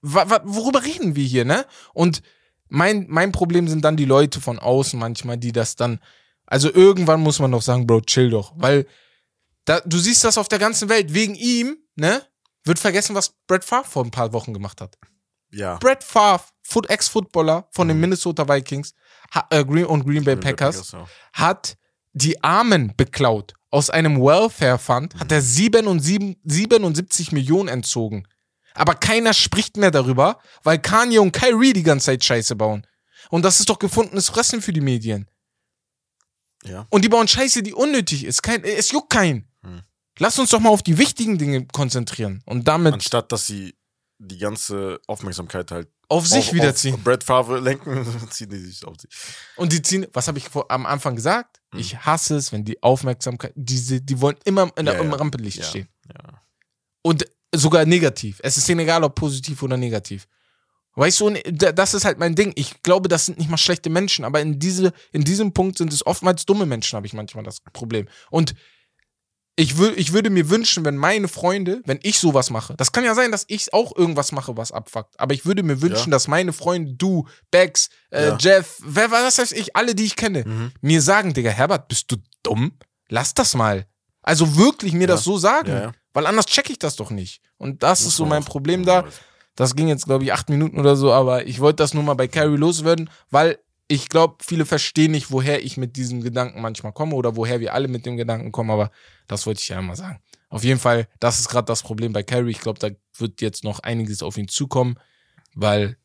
wa, 0.00 0.30
wa, 0.30 0.40
worüber 0.44 0.82
reden 0.82 1.14
wir 1.14 1.26
hier, 1.26 1.44
ne? 1.44 1.66
Und 1.92 2.22
mein, 2.70 3.06
mein 3.08 3.32
Problem 3.32 3.68
sind 3.68 3.84
dann 3.84 3.96
die 3.96 4.04
Leute 4.06 4.40
von 4.40 4.58
außen 4.58 4.98
manchmal, 4.98 5.36
die 5.36 5.52
das 5.52 5.76
dann, 5.76 6.00
also 6.46 6.72
irgendwann 6.72 7.20
muss 7.20 7.38
man 7.38 7.52
doch 7.52 7.62
sagen, 7.62 7.86
Bro, 7.86 8.02
chill 8.02 8.30
doch, 8.30 8.52
weil 8.56 8.86
da, 9.64 9.80
du 9.80 9.98
siehst 9.98 10.24
das 10.24 10.38
auf 10.38 10.48
der 10.48 10.58
ganzen 10.58 10.88
Welt. 10.88 11.12
Wegen 11.12 11.34
ihm, 11.34 11.76
ne? 11.96 12.22
Wird 12.64 12.78
vergessen, 12.78 13.14
was 13.14 13.34
Brett 13.46 13.64
Favre 13.64 13.88
vor 13.88 14.04
ein 14.04 14.10
paar 14.10 14.32
Wochen 14.32 14.52
gemacht 14.52 14.80
hat. 14.80 14.96
Ja. 15.52 15.76
Brett 15.78 16.04
Favre, 16.04 16.44
Foot- 16.62 16.88
Ex-Footballer 16.90 17.68
von 17.70 17.88
den 17.88 17.98
Minnesota 18.00 18.48
Vikings 18.48 18.94
äh, 19.50 19.64
Green 19.64 19.86
und 19.86 20.04
Green 20.06 20.24
Bay 20.24 20.36
Packers, 20.36 20.92
ja. 20.92 21.06
hat 21.32 21.76
die 22.12 22.42
Armen 22.42 22.94
beklaut. 22.96 23.54
Aus 23.70 23.88
einem 23.88 24.20
Welfare 24.20 24.78
Fund 24.78 25.14
hat 25.14 25.30
er 25.30 25.40
77, 25.40 26.38
77 26.44 27.32
Millionen 27.32 27.68
entzogen. 27.68 28.26
Aber 28.74 28.94
keiner 28.94 29.32
spricht 29.34 29.76
mehr 29.76 29.90
darüber, 29.90 30.38
weil 30.62 30.78
Kanye 30.78 31.18
und 31.18 31.32
Kyrie 31.32 31.72
die 31.72 31.82
ganze 31.82 32.06
Zeit 32.06 32.24
Scheiße 32.24 32.56
bauen. 32.56 32.86
Und 33.30 33.44
das 33.44 33.60
ist 33.60 33.68
doch 33.68 33.78
gefundenes 33.78 34.28
Fressen 34.28 34.62
für 34.62 34.72
die 34.72 34.80
Medien. 34.80 35.28
Ja. 36.64 36.86
Und 36.90 37.02
die 37.04 37.08
bauen 37.08 37.28
Scheiße, 37.28 37.62
die 37.62 37.72
unnötig 37.74 38.24
ist. 38.24 38.42
Kein, 38.42 38.62
es 38.64 38.90
juckt 38.90 39.10
keinen. 39.10 39.48
Hm. 39.62 39.82
Lass 40.18 40.38
uns 40.38 40.50
doch 40.50 40.60
mal 40.60 40.68
auf 40.70 40.82
die 40.82 40.98
wichtigen 40.98 41.38
Dinge 41.38 41.66
konzentrieren. 41.66 42.42
Und 42.44 42.68
damit 42.68 42.92
Anstatt 42.94 43.32
dass 43.32 43.46
sie 43.46 43.74
die 44.18 44.36
ganze 44.38 45.00
Aufmerksamkeit 45.06 45.70
halt 45.70 45.88
auf 46.08 46.26
sich 46.26 46.48
auf, 46.48 46.54
wiederziehen. 46.54 46.94
Auf 46.94 47.00
Brett 47.00 47.24
Favre 47.24 47.58
lenken, 47.60 48.04
ziehen 48.30 48.50
die 48.50 48.58
sich 48.58 48.84
auf 48.84 48.96
sich. 48.98 49.10
Und 49.56 49.72
die 49.72 49.80
ziehen, 49.80 50.06
was 50.12 50.28
habe 50.28 50.38
ich 50.38 50.48
vor, 50.48 50.70
am 50.70 50.84
Anfang 50.84 51.16
gesagt? 51.16 51.60
Hm. 51.72 51.80
Ich 51.80 52.04
hasse 52.04 52.36
es, 52.36 52.52
wenn 52.52 52.64
die 52.64 52.82
Aufmerksamkeit, 52.82 53.52
diese, 53.54 54.02
die 54.02 54.20
wollen 54.20 54.36
immer 54.44 54.70
in 54.76 54.84
der, 54.86 54.96
Ja, 54.96 55.00
im. 55.00 55.12
Rampenlicht 55.12 55.58
Ja. 55.58 55.64
stehen. 55.64 55.88
Ja. 56.12 56.42
Und 57.02 57.24
sogar 57.54 57.84
negativ. 57.84 58.40
Es 58.42 58.56
ist 58.56 58.68
denen 58.68 58.80
egal, 58.80 59.02
ob 59.04 59.14
positiv 59.14 59.62
oder 59.62 59.76
negativ. 59.76 60.26
Weißt 60.96 61.20
du, 61.20 61.30
das 61.52 61.94
ist 61.94 62.04
halt 62.04 62.18
mein 62.18 62.34
Ding. 62.34 62.52
Ich 62.56 62.82
glaube, 62.82 63.08
das 63.08 63.26
sind 63.26 63.38
nicht 63.38 63.48
mal 63.50 63.56
schlechte 63.56 63.90
Menschen, 63.90 64.24
aber 64.24 64.40
in, 64.40 64.58
diese, 64.58 64.92
in 65.12 65.22
diesem 65.24 65.52
Punkt 65.52 65.78
sind 65.78 65.92
es 65.92 66.04
oftmals 66.04 66.44
dumme 66.46 66.66
Menschen, 66.66 66.96
habe 66.96 67.06
ich 67.06 67.12
manchmal 67.12 67.44
das 67.44 67.60
Problem. 67.72 68.08
Und 68.30 68.54
ich, 69.56 69.76
wür, 69.78 69.96
ich 69.96 70.12
würde 70.12 70.30
mir 70.30 70.48
wünschen, 70.48 70.84
wenn 70.84 70.96
meine 70.96 71.28
Freunde, 71.28 71.82
wenn 71.84 71.98
ich 72.02 72.18
sowas 72.18 72.50
mache, 72.50 72.74
das 72.76 72.92
kann 72.92 73.04
ja 73.04 73.14
sein, 73.14 73.30
dass 73.30 73.44
ich 73.48 73.72
auch 73.72 73.94
irgendwas 73.96 74.32
mache, 74.32 74.56
was 74.56 74.72
abfuckt, 74.72 75.18
aber 75.20 75.34
ich 75.34 75.44
würde 75.44 75.62
mir 75.62 75.82
wünschen, 75.82 76.06
Ja. 76.10 76.12
dass 76.16 76.28
meine 76.28 76.52
Freunde, 76.52 76.94
du, 76.94 77.26
Bex, 77.50 77.88
äh, 78.10 78.28
Ja. 78.28 78.38
Jeff, 78.40 78.78
wer 78.82 79.10
was 79.10 79.38
weiß 79.38 79.52
ich, 79.52 79.76
alle, 79.76 79.94
die 79.94 80.04
ich 80.04 80.16
kenne, 80.16 80.44
Mhm. 80.46 80.72
mir 80.80 81.02
sagen, 81.02 81.34
Digga, 81.34 81.50
Herbert, 81.50 81.88
bist 81.88 82.10
du 82.10 82.16
dumm? 82.42 82.72
Lass 83.08 83.34
das 83.34 83.54
mal. 83.54 83.86
Also 84.22 84.56
wirklich 84.56 84.92
mir 84.92 85.06
das 85.06 85.24
so 85.24 85.36
sagen. 85.36 85.92
Weil 86.12 86.26
anders 86.26 86.46
check 86.46 86.68
ich 86.70 86.78
das 86.78 86.96
doch 86.96 87.10
nicht. 87.10 87.40
Und 87.58 87.82
das 87.82 88.00
ist 88.02 88.16
so 88.16 88.24
mein 88.26 88.44
Problem 88.44 88.84
da. 88.84 89.02
Das 89.56 89.74
ging 89.76 89.88
jetzt, 89.88 90.06
glaube 90.06 90.24
ich, 90.24 90.32
acht 90.32 90.48
Minuten 90.48 90.78
oder 90.78 90.96
so, 90.96 91.12
aber 91.12 91.46
ich 91.46 91.60
wollte 91.60 91.76
das 91.76 91.92
nur 91.94 92.02
mal 92.02 92.14
bei 92.14 92.28
Kyrie 92.28 92.56
loswerden, 92.56 93.10
weil 93.30 93.58
ich 93.88 94.08
glaube, 94.08 94.36
viele 94.44 94.64
verstehen 94.64 95.10
nicht, 95.10 95.30
woher 95.32 95.62
ich 95.64 95.76
mit 95.76 95.96
diesem 95.96 96.22
Gedanken 96.22 96.60
manchmal 96.62 96.92
komme 96.92 97.14
oder 97.16 97.34
woher 97.36 97.58
wir 97.60 97.74
alle 97.74 97.88
mit 97.88 98.06
dem 98.06 98.16
Gedanken 98.16 98.52
kommen, 98.52 98.70
aber 98.70 98.90
das 99.26 99.46
wollte 99.46 99.60
ich 99.60 99.68
ja 99.68 99.82
mal 99.82 99.96
sagen. 99.96 100.20
Auf 100.48 100.62
jeden 100.64 100.80
Fall, 100.80 101.08
das 101.18 101.40
ist 101.40 101.48
gerade 101.48 101.66
das 101.66 101.82
Problem 101.82 102.12
bei 102.12 102.22
Kyrie. 102.22 102.50
Ich 102.52 102.60
glaube, 102.60 102.78
da 102.78 102.88
wird 103.18 103.40
jetzt 103.40 103.64
noch 103.64 103.80
einiges 103.80 104.22
auf 104.22 104.36
ihn 104.38 104.48
zukommen, 104.48 104.96
weil 105.54 105.96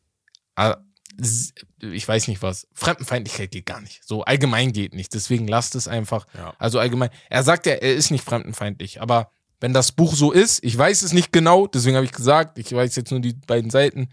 s- 1.20 1.52
ich 1.80 2.06
weiß 2.06 2.28
nicht 2.28 2.42
was. 2.42 2.66
Fremdenfeindlichkeit 2.74 3.50
geht 3.50 3.66
gar 3.66 3.80
nicht. 3.80 4.02
So 4.04 4.22
allgemein 4.24 4.72
geht 4.72 4.94
nicht. 4.94 5.14
Deswegen 5.14 5.46
lasst 5.48 5.74
es 5.74 5.88
einfach. 5.88 6.26
Ja. 6.34 6.54
Also 6.58 6.78
allgemein. 6.78 7.10
Er 7.30 7.42
sagt 7.42 7.66
ja, 7.66 7.72
er 7.74 7.94
ist 7.94 8.10
nicht 8.10 8.24
fremdenfeindlich, 8.24 9.00
aber 9.00 9.30
wenn 9.60 9.72
das 9.72 9.92
Buch 9.92 10.14
so 10.14 10.32
ist, 10.32 10.62
ich 10.64 10.76
weiß 10.76 11.02
es 11.02 11.12
nicht 11.12 11.32
genau, 11.32 11.66
deswegen 11.66 11.96
habe 11.96 12.06
ich 12.06 12.12
gesagt, 12.12 12.58
ich 12.58 12.72
weiß 12.72 12.94
jetzt 12.96 13.10
nur 13.10 13.20
die 13.20 13.32
beiden 13.34 13.70
Seiten, 13.70 14.10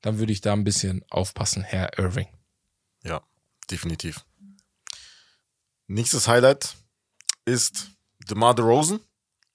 dann 0.00 0.18
würde 0.18 0.32
ich 0.32 0.40
da 0.40 0.52
ein 0.54 0.64
bisschen 0.64 1.04
aufpassen, 1.10 1.62
Herr 1.62 1.98
Irving. 1.98 2.28
Ja, 3.04 3.22
definitiv. 3.70 4.24
Nächstes 5.86 6.28
Highlight 6.28 6.74
ist 7.44 7.90
DeMar 8.28 8.54
DeRozan. 8.54 9.00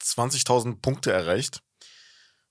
20.000 0.03 0.81
Punkte 0.81 1.11
erreicht. 1.11 1.61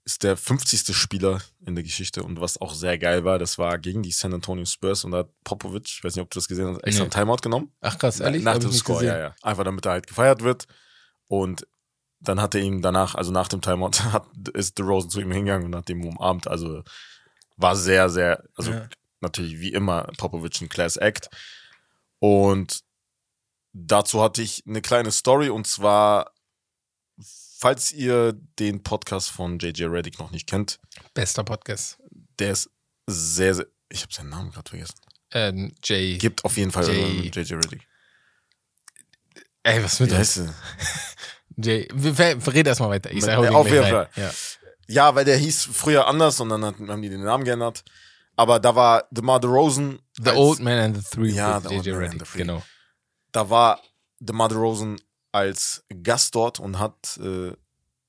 Ist 0.07 0.23
der 0.23 0.37
50. 0.37 0.95
Spieler 0.97 1.41
in 1.65 1.75
der 1.75 1.85
Geschichte. 1.85 2.23
Und 2.25 2.41
was 2.41 2.61
auch 2.61 2.75
sehr 2.75 2.99
geil 2.99 3.25
war, 3.25 3.39
das 3.39 3.59
war 3.59 3.79
gegen 3.79 4.03
die 4.03 4.11
San 4.13 4.35
Antonio 4.35 4.65
Spurs. 4.65 5.05
Und 5.05 5.13
da 5.13 5.19
hat 5.19 5.31
Popovic, 5.45 5.87
ich 5.87 6.05
weiß 6.05 6.15
nicht, 6.17 6.23
ob 6.23 6.31
du 6.31 6.39
das 6.39 6.49
gesehen 6.49 6.67
hast, 6.67 6.79
extra 6.85 7.05
Nee. 7.05 7.11
einen 7.11 7.11
Timeout 7.11 7.37
genommen. 7.43 7.73
Ach 7.81 7.97
krass, 7.99 8.21
ehrlich? 8.21 8.43
Nach 8.43 8.59
dem 8.59 8.73
Score, 8.73 8.99
gesehen. 9.01 9.15
ja, 9.15 9.19
ja. 9.21 9.35
Einfach 9.43 9.65
damit 9.65 9.87
er 9.87 9.93
halt 9.93 10.07
gefeiert 10.07 10.43
wird. 10.43 10.67
Und 11.29 11.67
dann 12.25 12.41
hat 12.41 12.55
er 12.55 12.61
ihm 12.63 12.83
danach, 12.83 13.15
also 13.15 13.31
nach 13.33 13.49
dem 13.49 13.61
Timeout, 13.63 13.91
hat, 14.13 14.27
ist 14.55 14.79
DeRozan 14.79 15.11
zu 15.11 15.21
ihm 15.21 15.31
hingegangen 15.33 15.67
und 15.67 15.77
hat 15.77 15.89
ihn 15.91 16.03
umarmt. 16.05 16.49
Also 16.49 16.83
war 17.57 17.77
sehr, 17.77 18.11
sehr, 18.11 18.43
also 18.57 18.73
Ja. 18.73 18.89
natürlich 19.21 19.59
wie 19.61 19.73
immer 19.73 20.05
Popovic 20.17 20.61
ein 20.61 20.69
Class 20.69 20.97
Act. 20.97 21.29
Und 22.19 22.83
dazu 23.73 24.23
hatte 24.23 24.43
ich 24.43 24.65
eine 24.67 24.83
kleine 24.83 25.13
Story 25.13 25.51
und 25.51 25.67
zwar, 25.67 26.33
falls 27.59 27.93
ihr 27.93 28.33
den 28.59 28.83
Podcast 28.83 29.31
von 29.31 29.59
JJ 29.59 29.85
Reddick 29.85 30.19
noch 30.19 30.31
nicht 30.31 30.49
kennt, 30.49 30.81
Bester 31.15 31.45
Podcast. 31.45 31.99
der 32.39 32.53
ist 32.53 32.71
sehr, 33.07 33.55
sehr, 33.55 33.67
ich 33.89 34.03
habe 34.03 34.13
seinen 34.13 34.31
Namen 34.31 34.51
gerade 34.51 34.69
vergessen. 34.69 34.95
Ähm, 35.33 35.75
Jay. 35.83 36.17
Gibt 36.19 36.45
auf 36.45 36.57
jeden 36.57 36.71
Fall 36.71 36.89
JJ 36.89 37.55
Reddick. 37.55 37.87
Ey, 39.65 39.83
was 39.83 39.99
mit 40.01 40.11
Wie 40.11 40.15
das? 40.15 40.37
heißt? 40.39 40.49
Jay. 41.57 41.89
Wir, 41.93 42.17
wir, 42.19 42.55
red 42.55 42.67
erst 42.67 42.81
mal 42.81 42.91
weiter. 42.91 43.11
Ich 43.13 43.25
sag, 43.25 43.39
auf 43.39 43.69
jeden. 43.69 43.85
Fall. 43.85 44.09
Ja. 44.17 44.31
Ja, 44.87 45.15
weil 45.15 45.25
der 45.25 45.37
hieß 45.39 45.65
früher 45.73 46.07
anders 46.07 46.41
und 46.41 46.51
dann 46.51 46.65
haben 46.65 47.03
die 47.03 47.09
den 47.09 47.23
Namen 47.25 47.45
geändert. 47.45 47.85
Aber 48.37 48.59
da 48.61 48.75
war 48.75 49.05
DeMar 49.11 49.41
DeRozan. 49.41 49.99
The 50.21 50.31
als- 50.31 50.39
Old 50.39 50.61
Man 50.61 50.79
and 50.79 50.97
the 50.97 51.03
Three 51.09 51.31
Ja, 51.31 51.61
The 51.61 51.69
Old 51.69 51.87
JJ 51.87 51.93
Man 51.93 52.03
and 52.03 52.13
Redick. 52.15 52.27
the 52.27 52.33
Three. 52.33 52.39
Genau. 52.43 52.63
Da 53.33 53.49
war 53.51 53.81
DeMar 54.21 54.49
DeRozan 54.49 54.97
als 55.33 55.85
Gast 56.03 56.35
dort 56.35 56.61
und 56.61 56.79
hat 56.79 57.19
äh, 57.23 57.53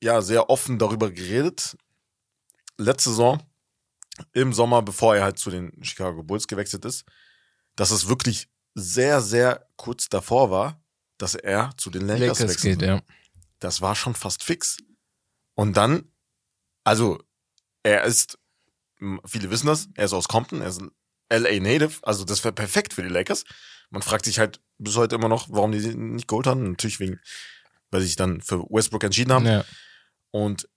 ja 0.04 0.22
sehr 0.22 0.50
offen 0.50 0.78
darüber 0.78 1.12
geredet. 1.12 1.78
Letzte 2.78 3.10
Saison, 3.12 3.42
im 4.34 4.52
Sommer, 4.54 4.82
bevor 4.82 5.16
er 5.16 5.24
halt 5.24 5.40
zu 5.40 5.50
den 5.50 5.72
Chicago 5.84 6.24
Bulls 6.24 6.48
gewechselt 6.48 6.84
ist, 6.86 7.06
dass 7.76 7.92
es 7.92 8.08
wirklich 8.10 8.50
sehr, 8.74 9.22
sehr 9.22 9.68
kurz 9.78 10.10
davor 10.10 10.52
war, 10.52 10.82
dass 11.18 11.36
er 11.36 11.70
zu 11.78 11.90
den 11.90 12.02
Lakers, 12.08 12.40
Lakers 12.40 12.50
wechselt. 12.50 12.80
geht, 12.80 12.88
ja. 12.88 13.02
Das 13.60 13.82
war 13.82 13.96
schon 13.96 14.16
fast 14.16 14.44
fix. 14.44 14.78
Und 15.56 15.78
dann, 15.78 16.12
also, 16.84 17.22
er 17.84 18.04
ist, 18.04 18.38
viele 19.26 19.50
wissen 19.50 19.68
das, 19.68 19.88
er 19.96 20.06
ist 20.06 20.14
aus 20.14 20.28
Compton, 20.28 20.62
er 20.62 20.68
ist 20.68 20.82
ein 20.82 20.92
LA 21.32 21.60
Native, 21.60 22.00
also 22.04 22.24
das 22.24 22.44
wäre 22.44 22.54
perfekt 22.54 22.94
für 22.94 23.04
die 23.04 23.10
Lakers. 23.10 23.46
Man 23.90 24.02
fragt 24.02 24.26
sich 24.26 24.40
halt 24.40 24.62
bis 24.78 24.96
heute 24.96 25.16
immer 25.16 25.30
noch, 25.30 25.48
warum 25.50 25.72
die 25.72 25.80
nicht 25.96 26.28
geholt 26.28 26.48
haben. 26.48 26.72
Natürlich 26.72 27.00
wegen, 27.00 27.20
weil 27.92 28.02
sie 28.02 28.08
sich 28.08 28.16
dann 28.16 28.42
für 28.42 28.60
Westbrook 28.70 29.04
entschieden 29.04 29.34
haben. 29.34 29.46
ja. 29.46 29.64
Und 30.32 30.68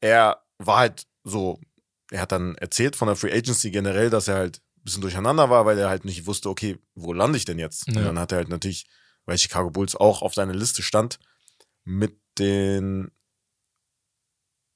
er 0.00 0.44
war 0.58 0.78
halt 0.78 1.06
so, 1.24 1.58
er 2.10 2.20
hat 2.20 2.32
dann 2.32 2.54
erzählt 2.56 2.96
von 2.96 3.08
der 3.08 3.16
Free 3.16 3.32
Agency 3.32 3.70
generell, 3.70 4.10
dass 4.10 4.28
er 4.28 4.36
halt 4.36 4.58
ein 4.58 4.84
bisschen 4.84 5.00
durcheinander 5.00 5.48
war, 5.48 5.64
weil 5.64 5.78
er 5.78 5.88
halt 5.88 6.04
nicht 6.04 6.26
wusste, 6.26 6.50
okay, 6.50 6.78
wo 6.94 7.12
lande 7.12 7.38
ich 7.38 7.44
denn 7.44 7.58
jetzt? 7.58 7.86
Ja. 7.88 7.96
Und 7.96 8.04
dann 8.04 8.18
hat 8.18 8.32
er 8.32 8.38
halt 8.38 8.48
natürlich, 8.48 8.86
weil 9.24 9.38
Chicago 9.38 9.70
Bulls 9.70 9.96
auch 9.96 10.22
auf 10.22 10.34
seiner 10.34 10.54
Liste 10.54 10.82
stand, 10.82 11.18
mit 11.84 12.20
den, 12.38 13.10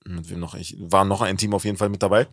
mit 0.04 0.28
wem 0.30 0.40
noch, 0.40 0.54
ich 0.54 0.76
war 0.78 1.04
noch 1.04 1.20
ein 1.20 1.36
Team 1.36 1.54
auf 1.54 1.64
jeden 1.64 1.76
Fall 1.76 1.88
mit 1.88 2.02
dabei. 2.02 2.28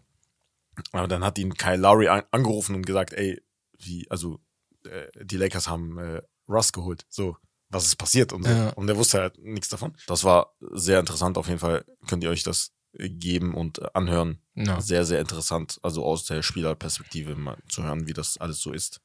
Aber 0.92 1.08
dann 1.08 1.24
hat 1.24 1.38
ihn 1.38 1.56
Kyle 1.56 1.78
Lowry 1.78 2.08
an 2.08 2.24
angerufen 2.32 2.76
und 2.76 2.86
gesagt, 2.86 3.14
ey, 3.14 3.42
wie, 3.80 4.10
also 4.10 4.40
äh, 4.86 5.08
die 5.24 5.38
Lakers 5.38 5.68
haben 5.68 5.98
äh, 5.98 6.22
Russ 6.48 6.72
geholt. 6.72 7.06
So, 7.10 7.38
was 7.70 7.86
ist 7.86 7.96
passiert? 7.96 8.32
Und, 8.34 8.44
so. 8.44 8.50
Ja. 8.50 8.70
und 8.70 8.88
der 8.88 8.98
wusste 8.98 9.20
halt 9.20 9.38
nichts 9.40 9.70
davon. 9.70 9.96
Das 10.08 10.24
war 10.24 10.56
sehr 10.72 11.00
interessant. 11.00 11.38
Auf 11.38 11.48
jeden 11.48 11.60
Fall 11.60 11.86
könnt 12.08 12.24
ihr 12.24 12.30
euch 12.30 12.44
das 12.44 12.74
geben 12.94 13.54
und 13.54 13.96
anhören. 13.96 14.42
Ja. 14.56 14.82
Sehr, 14.82 15.06
sehr 15.06 15.20
interessant. 15.20 15.80
Also 15.84 16.04
aus 16.04 16.26
der 16.26 16.42
Spielerperspektive 16.42 17.36
mal 17.36 17.58
zu 17.70 17.84
hören, 17.84 18.08
wie 18.08 18.14
das 18.14 18.38
alles 18.38 18.60
so 18.60 18.72
ist. 18.72 19.02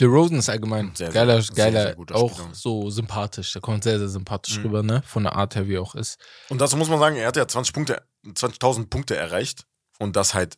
DeRozan 0.00 0.38
ist 0.38 0.48
allgemein 0.48 0.94
Sehr, 0.94 1.10
sehr- 1.10 1.14
geiler, 1.26 1.42
sehr, 1.42 1.54
geiler, 1.56 1.82
sehr 1.82 1.94
guter 1.96 2.14
auch 2.14 2.32
Spieler. 2.38 2.54
so 2.54 2.88
sympathisch. 2.90 3.52
Der 3.52 3.60
kommt 3.62 3.82
sehr, 3.82 3.98
sehr 3.98 4.08
sympathisch 4.08 4.58
Mhm. 4.58 4.64
rüber, 4.64 4.82
ne? 4.84 5.02
Von 5.06 5.24
der 5.24 5.34
Art 5.34 5.56
her, 5.56 5.66
wie 5.68 5.74
er 5.74 5.82
auch 5.82 5.94
ist. 5.96 6.18
Und 6.48 6.60
dazu 6.60 6.76
muss 6.76 6.88
man 6.88 6.98
sagen, 7.00 7.16
er 7.16 7.26
hat 7.26 7.36
ja 7.36 7.46
20 7.48 7.74
Punkte, 7.74 8.02
20.000 8.34 8.90
Punkte 8.90 9.16
erreicht. 9.16 9.66
Und 9.98 10.14
das 10.14 10.34
halt 10.34 10.56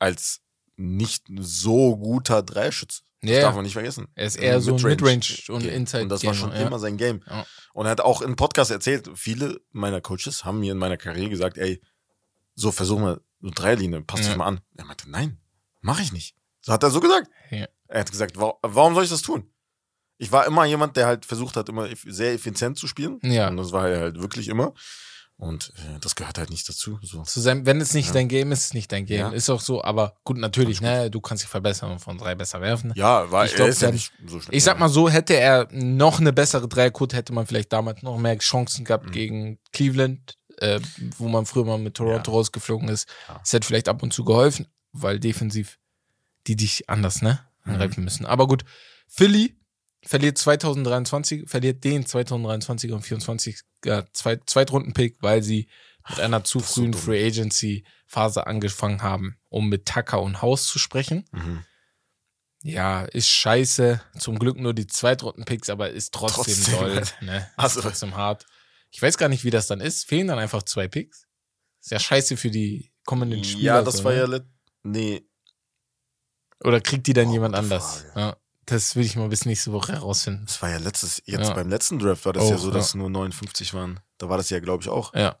als 0.00 0.40
nicht 0.76 1.26
so 1.38 1.96
guter 1.96 2.42
Dreischütz. 2.42 3.02
Das 3.22 3.30
Ja. 3.30 3.40
darf 3.42 3.54
man 3.54 3.62
nicht 3.64 3.74
vergessen. 3.74 4.08
Er 4.14 4.26
ist 4.26 4.36
eher 4.36 4.60
so 4.60 4.74
ein 4.74 4.82
Midrange- 4.82 5.50
und 5.52 5.62
Game. 5.62 5.72
Inside 5.74 6.02
Und 6.04 6.08
das 6.08 6.24
war 6.24 6.34
schon 6.34 6.50
ja. 6.52 6.66
immer 6.66 6.78
sein 6.80 6.96
Game. 6.96 7.22
Ja. 7.28 7.46
Und 7.74 7.86
er 7.86 7.90
hat 7.92 8.00
auch 8.00 8.22
im 8.22 8.34
Podcast 8.34 8.70
erzählt, 8.72 9.08
viele 9.14 9.60
meiner 9.72 10.00
Coaches 10.00 10.44
haben 10.44 10.58
mir 10.60 10.72
in 10.72 10.78
meiner 10.78 10.96
Karriere 10.96 11.28
gesagt, 11.30 11.58
ey, 11.58 11.80
so 12.56 12.72
versuch 12.72 12.98
mal 12.98 13.20
so 13.40 13.50
Dreierlinie, 13.54 14.00
passt 14.02 14.24
Ja. 14.24 14.28
dich 14.30 14.36
mal 14.38 14.46
an. 14.46 14.60
Er 14.76 14.84
meinte, 14.86 15.08
nein, 15.10 15.38
mache 15.80 16.02
ich 16.02 16.12
nicht. 16.12 16.34
So 16.62 16.72
hat 16.72 16.82
er 16.82 16.90
so 16.90 17.00
gesagt. 17.00 17.28
Er 17.90 18.00
hat 18.00 18.10
gesagt, 18.10 18.38
wa 18.38 18.54
warum 18.62 18.94
soll 18.94 19.04
ich 19.04 19.10
das 19.10 19.22
tun? 19.22 19.50
Ich 20.18 20.30
war 20.32 20.46
immer 20.46 20.64
jemand, 20.64 20.96
der 20.96 21.06
halt 21.06 21.24
versucht 21.26 21.56
hat, 21.56 21.68
immer 21.68 21.88
sehr 22.06 22.32
effizient 22.34 22.78
zu 22.78 22.86
spielen. 22.86 23.18
Ja. 23.22 23.48
Und 23.48 23.56
das 23.56 23.72
war 23.72 23.88
er 23.88 24.00
halt 24.00 24.20
wirklich 24.20 24.48
immer. 24.48 24.74
Und 25.36 25.72
äh, 25.76 25.98
das 26.02 26.14
gehört 26.14 26.36
halt 26.36 26.50
nicht 26.50 26.68
dazu. 26.68 26.98
So. 27.02 27.22
Zu 27.22 27.40
seinem, 27.40 27.64
wenn 27.64 27.80
es 27.80 27.94
nicht 27.94 28.08
Ja. 28.08 28.12
dein 28.12 28.28
Game 28.28 28.52
ist, 28.52 28.58
ist 28.60 28.64
es 28.66 28.74
nicht 28.74 28.92
dein 28.92 29.06
Game. 29.06 29.20
Ja. 29.20 29.28
Ist 29.30 29.48
auch 29.48 29.62
so, 29.62 29.82
aber 29.82 30.14
gut, 30.22 30.36
natürlich, 30.36 30.82
ne? 30.82 31.10
Du 31.10 31.22
kannst 31.22 31.42
dich 31.42 31.48
verbessern 31.50 31.90
und 31.92 31.98
von 32.00 32.18
drei 32.18 32.34
besser 32.34 32.60
werfen. 32.60 32.92
Ja, 32.94 33.30
war 33.32 33.46
Ich 33.46 33.54
glaub, 33.54 33.68
er 33.68 33.70
ist 33.70 33.80
ja 33.80 33.90
nicht 33.90 34.12
so 34.26 34.38
schlimm. 34.38 34.54
Ich 34.54 34.62
sag 34.62 34.78
mal 34.78 34.90
so, 34.90 35.08
hätte 35.08 35.34
er 35.34 35.66
noch 35.72 36.20
eine 36.20 36.34
bessere 36.34 36.68
Dreierquote, 36.68 37.16
hätte 37.16 37.32
man 37.32 37.46
vielleicht 37.46 37.72
damals 37.72 38.02
noch 38.02 38.18
mehr 38.18 38.36
Chancen 38.38 38.84
gehabt 38.84 39.06
Mhm. 39.06 39.12
gegen 39.12 39.58
Cleveland, 39.72 40.36
äh, 40.58 40.78
wo 41.16 41.28
man 41.28 41.46
früher 41.46 41.64
mal 41.64 41.78
mit 41.78 41.94
Toronto 41.94 42.30
Ja. 42.30 42.36
rausgeflogen 42.36 42.88
ist. 42.90 43.08
Es 43.42 43.54
hätte 43.54 43.66
vielleicht 43.66 43.88
ab 43.88 44.02
und 44.02 44.12
zu 44.12 44.24
geholfen, 44.26 44.66
weil 44.92 45.18
defensiv 45.18 45.78
die 46.46 46.56
dich 46.56 46.90
anders, 46.90 47.22
ne? 47.22 47.40
Mhm. 47.64 47.72
Angreifen 47.72 48.04
müssen. 48.04 48.26
Aber 48.26 48.46
gut, 48.46 48.64
Philly 49.08 49.56
verliert 50.04 50.38
2023, 50.38 51.48
verliert 51.48 51.84
den 51.84 52.06
2023 52.06 52.92
und 52.92 53.02
24 53.02 53.60
äh, 53.84 54.02
Zweit 54.12 54.48
Zweitrunden-Pick, 54.48 55.18
weil 55.20 55.42
sie 55.42 55.68
mit 56.08 56.20
einer 56.20 56.42
zu 56.44 56.60
so 56.60 56.64
frühen 56.64 56.92
dumm. 56.92 57.00
Free 57.00 57.26
Agency 57.26 57.84
Phase 58.06 58.46
angefangen 58.46 59.02
haben, 59.02 59.36
um 59.48 59.68
mit 59.68 59.86
Tucker 59.86 60.20
und 60.22 60.42
Haus 60.42 60.66
zu 60.66 60.78
sprechen. 60.78 61.24
Mhm. 61.32 61.64
Ja, 62.62 63.02
ist 63.02 63.28
scheiße. 63.28 64.00
Zum 64.18 64.38
Glück 64.38 64.58
nur 64.58 64.74
die 64.74 64.86
Zweitrunden-Picks, 64.86 65.70
aber 65.70 65.90
ist 65.90 66.12
trotzdem, 66.12 66.54
Trotzdem. 66.54 66.74
doll. 66.78 67.02
Ne? 67.22 67.50
Also- 67.56 67.80
Ist 67.80 67.86
trotzdem 67.86 68.16
hart. 68.16 68.46
Ich 68.90 69.00
weiß 69.00 69.16
gar 69.18 69.28
nicht, 69.28 69.44
wie 69.44 69.50
das 69.50 69.66
dann 69.68 69.80
ist. 69.80 70.06
Fehlen 70.06 70.26
dann 70.26 70.38
einfach 70.38 70.62
zwei 70.64 70.88
Picks? 70.88 71.26
Ist 71.80 71.92
ja 71.92 71.98
scheiße 72.00 72.36
für 72.36 72.50
die 72.50 72.92
kommenden 73.06 73.44
Spieler. 73.44 73.62
Ja, 73.62 73.82
das 73.82 73.98
so, 73.98 74.04
war 74.04 74.12
ne? 74.12 74.36
ja. 74.36 74.40
Nee, 74.82 75.22
Oder 76.64 76.80
kriegt 76.80 77.06
die 77.06 77.12
dann 77.12 77.28
Oh, 77.28 77.32
jemand 77.32 77.54
anders? 77.54 78.04
Ja, 78.14 78.36
das 78.66 78.94
will 78.96 79.04
ich 79.04 79.16
mal 79.16 79.28
bis 79.28 79.46
nächste 79.46 79.72
Woche 79.72 79.92
herausfinden. 79.92 80.44
das 80.46 80.60
war 80.62 80.70
ja 80.70 80.78
letztes, 80.78 81.22
jetzt 81.24 81.48
Ja. 81.48 81.54
beim 81.54 81.68
letzten 81.68 81.98
Draft 81.98 82.24
war 82.26 82.32
das 82.32 82.48
ja 82.48 82.56
Auch, 82.56 82.60
so, 82.60 82.70
dass 82.70 82.88
es 82.88 82.94
nur 82.94 83.10
59 83.10 83.74
waren. 83.74 84.00
Da 84.18 84.28
war 84.28 84.36
das 84.36 84.50
ja, 84.50 84.60
glaube 84.60 84.82
ich, 84.82 84.88
auch. 84.88 85.14
Ja. 85.14 85.36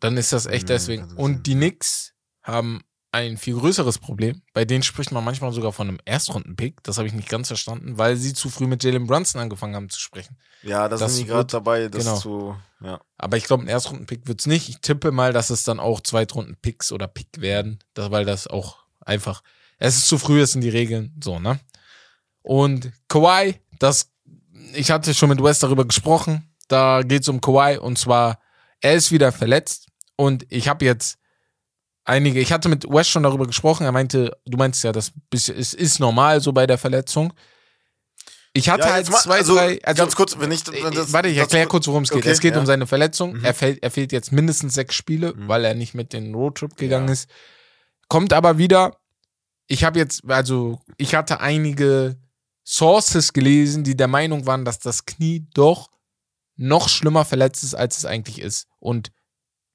Dann 0.00 0.16
ist 0.16 0.32
das 0.32 0.46
echt 0.46 0.68
deswegen. 0.68 1.08
sein. 1.08 1.16
Und 1.18 1.46
die 1.46 1.54
Knicks 1.54 2.14
haben 2.42 2.82
ein 3.10 3.38
viel 3.38 3.54
größeres 3.56 3.98
Problem. 3.98 4.42
Bei 4.52 4.64
denen 4.66 4.82
spricht 4.82 5.12
man 5.12 5.24
manchmal 5.24 5.50
sogar 5.52 5.72
von 5.72 5.88
einem 5.88 5.98
Erstrunden-Pick. 6.04 6.82
Das 6.82 6.98
habe 6.98 7.08
ich 7.08 7.14
nicht 7.14 7.28
ganz 7.28 7.48
verstanden, 7.48 7.96
weil 7.96 8.16
sie 8.16 8.34
zu 8.34 8.50
früh 8.50 8.66
mit 8.66 8.84
Jalen 8.84 9.06
Brunson 9.06 9.40
angefangen 9.40 9.74
haben 9.74 9.88
zu 9.88 9.98
sprechen. 9.98 10.36
Ja, 10.62 10.88
da 10.88 10.96
Das 10.98 11.14
sind 11.14 11.24
die 11.24 11.30
gerade 11.30 11.46
dabei, 11.50 11.88
das 11.88 12.04
genau. 12.04 12.18
zu, 12.18 12.56
ja. 12.82 13.00
Aber 13.16 13.36
ich 13.38 13.44
glaube, 13.44 13.64
ein 13.64 13.68
Erstrunden-Pick 13.68 14.26
wird 14.28 14.40
es 14.40 14.46
nicht. 14.46 14.68
Ich 14.68 14.80
tippe 14.82 15.10
mal, 15.10 15.32
dass 15.32 15.48
es 15.50 15.64
dann 15.64 15.80
auch 15.80 16.00
Zweitrunden-Picks 16.02 16.92
oder 16.92 17.08
Pick 17.08 17.28
werden, 17.40 17.78
weil 17.96 18.24
das 18.26 18.46
auch 18.46 18.84
einfach, 19.00 19.42
es 19.78 19.96
ist 19.98 20.08
zu 20.08 20.18
früh, 20.18 20.40
es 20.40 20.52
sind 20.52 20.62
die 20.62 20.68
Regeln, 20.68 21.14
so, 21.22 21.38
ne? 21.38 21.58
Und 22.42 22.90
Kawhi, 23.08 23.56
das, 23.78 24.10
ich 24.74 24.90
hatte 24.90 25.14
schon 25.14 25.28
mit 25.28 25.42
West 25.42 25.62
darüber 25.62 25.84
gesprochen, 25.84 26.54
da 26.68 27.02
geht 27.02 27.22
es 27.22 27.28
um 27.28 27.40
Kawhi 27.40 27.78
und 27.78 27.98
zwar, 27.98 28.38
er 28.80 28.94
ist 28.94 29.12
wieder 29.12 29.32
verletzt 29.32 29.86
und 30.16 30.44
ich 30.48 30.68
habe 30.68 30.84
jetzt 30.84 31.18
einige, 32.04 32.40
ich 32.40 32.52
hatte 32.52 32.68
mit 32.68 32.84
West 32.88 33.10
schon 33.10 33.22
darüber 33.22 33.46
gesprochen, 33.46 33.84
er 33.84 33.92
meinte, 33.92 34.36
du 34.46 34.56
meinst 34.56 34.82
ja, 34.84 34.92
das 34.92 35.12
es 35.32 35.48
ist 35.74 35.98
normal 36.00 36.40
so 36.40 36.52
bei 36.52 36.66
der 36.66 36.78
Verletzung. 36.78 37.32
Ich 38.54 38.70
hatte 38.70 38.86
Ja, 38.88 38.94
halt 38.94 39.10
mal- 39.10 39.18
zwei, 39.20 39.36
also, 39.38 39.54
drei, 39.54 39.78
also 39.84 40.02
ganz 40.02 40.16
kurz, 40.16 40.38
wenn 40.38 40.50
ich 40.50 40.66
äh, 40.68 40.90
das, 40.90 41.12
Warte, 41.12 41.28
ich 41.28 41.36
erkläre 41.36 41.68
kurz, 41.68 41.86
worum 41.86 42.02
es 42.04 42.08
geht. 42.10 42.20
Okay, 42.20 42.30
es 42.30 42.40
geht 42.40 42.54
ja. 42.54 42.60
um 42.60 42.66
seine 42.66 42.86
Verletzung. 42.86 43.34
Mhm. 43.34 43.44
Er, 43.44 43.52
fällt, 43.54 43.82
er 43.82 43.90
fehlt 43.90 44.10
jetzt 44.10 44.32
mindestens 44.32 44.74
sechs 44.74 44.94
Spiele, 44.94 45.34
Mhm. 45.34 45.48
weil 45.48 45.64
er 45.66 45.74
nicht 45.74 45.94
mit 45.94 46.12
den 46.14 46.34
Roadtrip 46.34 46.76
gegangen 46.76 47.08
Ja. 47.08 47.12
ist. 47.12 47.28
Kommt 48.08 48.32
aber 48.32 48.56
wieder. 48.58 48.96
Ich 49.68 49.84
habe 49.84 49.98
jetzt, 49.98 50.28
also 50.28 50.80
ich 50.96 51.14
hatte 51.14 51.40
einige 51.40 52.16
Sources 52.66 53.32
gelesen, 53.32 53.84
die 53.84 53.96
der 53.96 54.08
Meinung 54.08 54.46
waren, 54.46 54.64
dass 54.64 54.78
das 54.78 55.06
Knie 55.06 55.46
doch 55.54 55.90
noch 56.56 56.88
schlimmer 56.88 57.24
verletzt 57.24 57.62
ist, 57.62 57.74
als 57.74 57.98
es 57.98 58.04
eigentlich 58.04 58.40
ist. 58.40 58.66
Und 58.80 59.12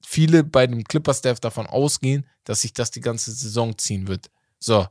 viele 0.06 0.44
bei 0.44 0.68
dem 0.68 0.84
Clippers-Staff 0.84 1.40
davon 1.40 1.66
ausgehen, 1.66 2.28
dass 2.44 2.62
sich 2.62 2.74
das 2.74 2.92
die 2.92 3.02
ganze 3.02 3.32
Saison 3.32 3.78
ziehen 3.78 4.08
wird. 4.08 4.30
So. 4.60 4.88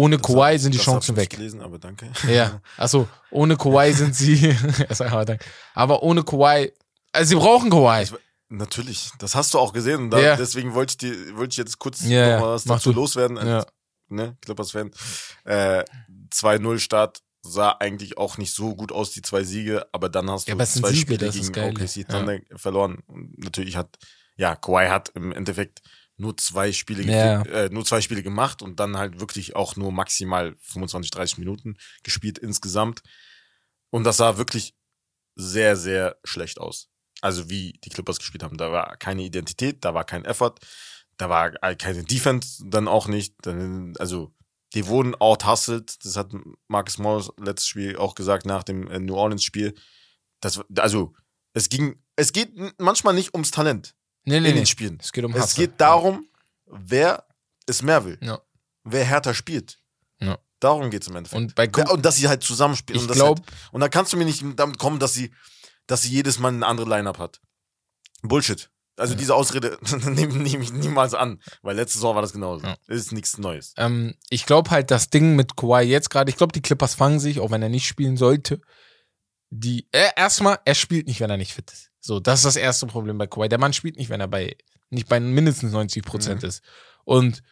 Ohne 0.00 0.16
Das 0.16 0.26
Kawhi 0.26 0.58
sind 0.58 0.74
die 0.74 0.78
Chancen 0.78 1.12
ich 1.12 1.20
weg. 1.20 1.30
Gelesen, 1.30 1.60
aber 1.60 1.78
danke. 1.78 2.10
Ja, 2.26 2.62
achso, 2.78 3.06
ohne 3.30 3.56
Kawhi 3.58 3.92
sind 3.92 4.16
sie. 4.16 4.36
Aber 5.74 6.02
ohne 6.02 6.22
Kawhi, 6.24 6.72
also 7.12 7.28
sie 7.28 7.34
brauchen 7.34 7.68
Kawhi. 7.68 8.06
Natürlich, 8.48 9.10
das 9.18 9.34
hast 9.34 9.52
du 9.52 9.58
auch 9.58 9.72
gesehen. 9.74 10.10
Da, 10.10 10.18
Ja. 10.18 10.36
Deswegen 10.36 10.72
wollte 10.72 10.92
ich, 10.92 10.96
dir, 10.96 11.36
wollte 11.36 11.52
ich 11.52 11.56
jetzt 11.58 11.78
kurz 11.78 12.02
Ja, 12.04 12.26
ja, 12.26 12.34
noch 12.36 12.46
mal 12.46 12.52
was 12.54 12.64
dazu 12.64 12.92
du. 12.92 13.00
loswerden. 13.00 13.36
Ja. 13.36 13.66
Ne, 14.14 14.36
Clippers-Fan. 14.42 14.90
Äh, 15.44 15.84
2-0-Start 16.30 17.22
sah 17.42 17.72
eigentlich 17.80 18.18
auch 18.18 18.38
nicht 18.38 18.52
so 18.54 18.74
gut 18.76 18.92
aus, 18.92 19.10
die 19.10 19.22
zwei 19.22 19.42
Siege, 19.42 19.86
aber 19.92 20.08
dann 20.08 20.30
hast 20.30 20.48
Ja, 20.48 20.54
du 20.54 20.64
sind 20.64 20.82
zwei 20.82 20.92
Siege, 20.92 21.00
Spiele 21.14 21.30
gegen. 21.30 21.82
OKC 21.82 22.08
Thunder 22.08 22.38
verloren. 22.56 23.02
Und 23.06 23.36
natürlich 23.38 23.76
hat, 23.76 23.98
ja, 24.36 24.54
Kawhi 24.54 24.88
hat 24.88 25.10
im 25.14 25.32
Endeffekt 25.32 25.82
nur 26.16 26.36
zwei 26.36 26.72
Spiele 26.72 27.02
Ja. 27.02 27.42
äh, 27.42 27.68
nur 27.70 27.84
zwei 27.84 28.00
Spiele 28.00 28.22
gemacht 28.22 28.62
und 28.62 28.78
dann 28.78 28.96
halt 28.96 29.18
wirklich 29.18 29.56
auch 29.56 29.74
nur 29.76 29.90
maximal 29.90 30.54
25, 30.60 31.10
30 31.10 31.38
Minuten 31.38 31.76
gespielt 32.04 32.38
insgesamt. 32.38 33.02
Und 33.90 34.04
das 34.04 34.18
sah 34.18 34.38
wirklich 34.38 34.74
sehr, 35.34 35.76
sehr 35.76 36.18
schlecht 36.24 36.60
aus. 36.60 36.90
Also 37.22 37.50
wie 37.50 37.72
die 37.84 37.90
Clippers 37.90 38.18
gespielt 38.18 38.42
haben. 38.42 38.56
Da 38.56 38.70
war 38.72 38.96
keine 38.96 39.22
Identität, 39.22 39.84
da 39.84 39.94
war 39.94 40.04
kein 40.04 40.24
Effort, 40.24 40.54
da 41.22 41.28
war 41.28 41.52
keine 41.76 42.02
Defense 42.04 42.64
dann 42.66 42.88
auch 42.88 43.06
nicht. 43.06 43.34
Also 43.98 44.34
die 44.74 44.86
wurden 44.86 45.14
outhustled. 45.20 46.04
Das 46.04 46.16
hat 46.16 46.32
Marcus 46.68 46.98
Morris 46.98 47.30
letztes 47.38 47.68
Spiel 47.68 47.96
auch 47.96 48.14
gesagt 48.14 48.44
nach 48.46 48.62
dem 48.64 48.88
äh, 48.90 48.98
New 48.98 49.14
Orleans 49.14 49.44
Spiel. 49.44 49.74
Das, 50.40 50.60
also 50.76 51.14
es 51.52 51.68
ging, 51.68 52.02
es 52.16 52.32
geht 52.32 52.50
manchmal 52.80 53.14
nicht 53.14 53.34
ums 53.34 53.50
Talent 53.50 53.94
Nee, 54.24 54.40
nee, 54.40 54.50
in 54.50 54.56
den 54.56 54.66
Spielen. 54.66 54.98
Es 55.00 55.12
geht 55.12 55.24
um 55.24 55.32
Es 55.34 55.42
Hustle. 55.42 55.66
geht 55.68 55.80
darum, 55.80 56.26
wer 56.66 57.26
es 57.66 57.82
mehr 57.82 58.04
will, 58.04 58.18
Ja. 58.20 58.40
wer 58.84 59.04
härter 59.04 59.34
spielt. 59.34 59.78
Ja. 60.20 60.38
Darum 60.60 60.90
geht 60.90 61.02
es 61.02 61.08
im 61.08 61.16
Endeffekt. 61.16 61.40
Und 61.42 61.54
bei 61.54 61.68
Ja, 61.76 61.90
und 61.90 62.04
dass 62.04 62.16
sie 62.16 62.28
halt 62.28 62.42
zusammenspielen. 62.42 62.96
ich 62.98 63.02
und 63.02 63.08
das 63.08 63.16
glaube, 63.16 63.42
halt, 63.42 63.52
und 63.72 63.80
da 63.80 63.88
kannst 63.88 64.12
du 64.12 64.16
mir 64.16 64.24
nicht 64.24 64.42
damit 64.56 64.78
kommen, 64.78 64.98
dass 65.00 65.12
sie, 65.14 65.32
dass 65.86 66.02
sie 66.02 66.10
jedes 66.10 66.38
Mal 66.38 66.48
eine 66.48 66.66
andere 66.66 66.88
Line-Up 66.88 67.18
hat. 67.18 67.40
Bullshit. 68.22 68.70
Also 68.96 69.14
diese 69.14 69.34
Ausrede 69.34 69.78
nehme 70.10 70.34
nehm 70.38 70.60
ich 70.62 70.72
niemals 70.72 71.14
an, 71.14 71.40
weil 71.62 71.76
letzte 71.76 71.94
Saison 71.98 72.14
war 72.14 72.22
das 72.22 72.32
genauso. 72.32 72.66
Ja. 72.66 72.76
Das 72.86 72.96
ist 72.98 73.12
nichts 73.12 73.38
Neues. 73.38 73.72
ähm, 73.78 74.14
ich 74.28 74.44
glaube 74.46 74.70
halt, 74.70 74.90
das 74.90 75.08
Ding 75.08 75.34
mit 75.34 75.56
Kawhi 75.56 75.82
jetzt 75.82 76.10
gerade, 76.10 76.30
ich 76.30 76.36
glaube, 76.36 76.52
die 76.52 76.60
Clippers 76.62 76.94
fangen 76.94 77.18
sich, 77.20 77.40
auch 77.40 77.50
wenn 77.50 77.62
er 77.62 77.68
nicht 77.70 77.86
spielen 77.86 78.16
sollte. 78.16 78.60
Die, 79.50 79.86
äh, 79.92 80.10
erstmal, 80.16 80.58
er 80.64 80.74
spielt 80.74 81.06
nicht, 81.06 81.20
wenn 81.20 81.30
er 81.30 81.36
nicht 81.36 81.52
fit 81.54 81.70
ist. 81.72 81.90
So, 82.00 82.20
das 82.20 82.40
ist 82.40 82.44
das 82.46 82.56
erste 82.56 82.86
Problem 82.86 83.18
bei 83.18 83.26
Kawhi. 83.26 83.48
Der 83.48 83.58
Mann 83.58 83.72
spielt 83.72 83.96
nicht, 83.96 84.10
wenn 84.10 84.20
er 84.20 84.28
bei, 84.28 84.56
nicht 84.90 85.08
bei 85.08 85.20
mindestens 85.20 85.72
90 85.72 86.02
Prozent 86.04 86.42
Mhm. 86.42 86.48
ist. 86.48 86.62
Und 87.04 87.42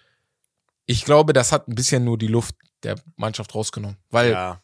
ich 0.86 1.04
glaube, 1.04 1.32
das 1.32 1.52
hat 1.52 1.68
ein 1.68 1.74
bisschen 1.74 2.04
nur 2.04 2.18
die 2.18 2.26
Luft 2.26 2.54
der 2.82 2.96
Mannschaft 3.16 3.54
rausgenommen. 3.54 3.96
Weil, 4.10 4.32
Ja. 4.32 4.62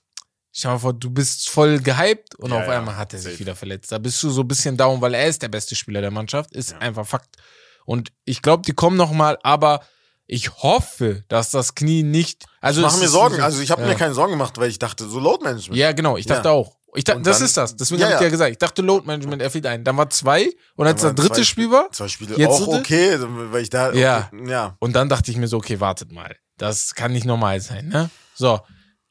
Stell 0.59 0.71
mal 0.71 0.79
vor, 0.79 0.95
du 0.95 1.11
bist 1.11 1.51
voll 1.51 1.79
gehypt 1.81 2.35
und 2.37 2.51
Ja, 2.51 2.61
auf 2.61 2.67
ja, 2.67 2.79
einmal 2.79 2.97
hat 2.97 3.13
er 3.13 3.19
sich 3.19 3.33
safe. 3.33 3.41
wieder 3.41 3.55
verletzt. 3.55 3.93
Da 3.93 3.99
bist 3.99 4.23
du 4.23 4.31
so 4.31 4.41
ein 4.41 4.49
bisschen 4.49 4.75
down, 4.75 5.01
weil 5.03 5.13
er 5.13 5.27
ist 5.27 5.43
der 5.43 5.49
beste 5.49 5.77
Spieler 5.77 6.01
der 6.01 6.11
Mannschaft. 6.11 6.53
Ist 6.57 6.71
Ja. 6.71 6.79
einfach 6.79 7.07
Fakt. 7.07 7.37
Und 7.85 8.11
ich 8.25 8.41
glaube, 8.41 8.63
die 8.65 8.73
kommen 8.73 8.97
noch 8.97 9.13
mal, 9.13 9.39
aber 9.43 9.81
ich 10.27 10.51
hoffe, 10.63 11.25
dass 11.29 11.51
das 11.51 11.75
Knie 11.75 12.03
nicht. 12.03 12.47
Also 12.63 12.81
ich 12.81 12.87
mache 12.87 12.99
mir 12.99 13.09
Sorgen. 13.09 13.41
Also 13.43 13.61
ich 13.61 13.71
habe 13.71 13.83
ja. 13.83 13.89
mir 13.89 13.97
keine 13.97 14.15
Sorgen 14.15 14.33
gemacht, 14.33 14.57
weil 14.57 14.71
ich 14.71 14.79
dachte, 14.79 15.07
so 15.09 15.21
Load 15.21 15.45
Management. 15.45 15.77
Ja, 15.79 15.93
genau. 15.93 16.17
Ich 16.17 16.25
dachte 16.27 16.49
Ja. 16.49 16.55
auch. 16.55 16.75
Ich 16.95 17.05
dachte, 17.05 17.21
das 17.21 17.43
ist 17.43 17.55
das. 17.59 17.77
Deswegen 17.77 18.01
Ja, 18.01 18.07
habe 18.07 18.15
ich 18.15 18.21
ja. 18.23 18.27
ja 18.29 18.31
gesagt, 18.31 18.51
ich 18.53 18.59
dachte 18.59 18.81
Load 18.81 19.07
Management, 19.07 19.43
er 19.43 19.51
fehlt 19.51 19.67
ein. 19.67 19.85
Dann 19.85 19.99
war 19.99 20.09
zwei 20.09 20.51
und 20.77 20.87
als 20.87 21.03
das 21.03 21.15
dritte 21.15 21.45
Spiel 21.45 21.71
war, 21.71 21.93
Zwei 21.93 22.09
Spiele 22.09 22.35
Jetzt 22.39 22.63
auch 22.63 22.69
okay, 22.69 23.19
weil 23.21 23.63
ich 23.63 23.69
da. 23.69 23.93
Ja. 23.93 24.31
Okay, 24.33 24.51
ja. 24.51 24.75
und 24.79 24.95
dann 24.97 25.11
dachte 25.11 25.31
ich 25.31 25.37
mir 25.37 25.49
so, 25.49 25.59
okay, 25.59 25.79
wartet 25.81 26.13
mal. 26.13 26.35
Das 26.57 26.95
kann 26.95 27.13
nicht 27.13 27.27
normal 27.27 27.61
sein, 27.61 27.89
ne? 27.89 28.09
So, 28.35 28.61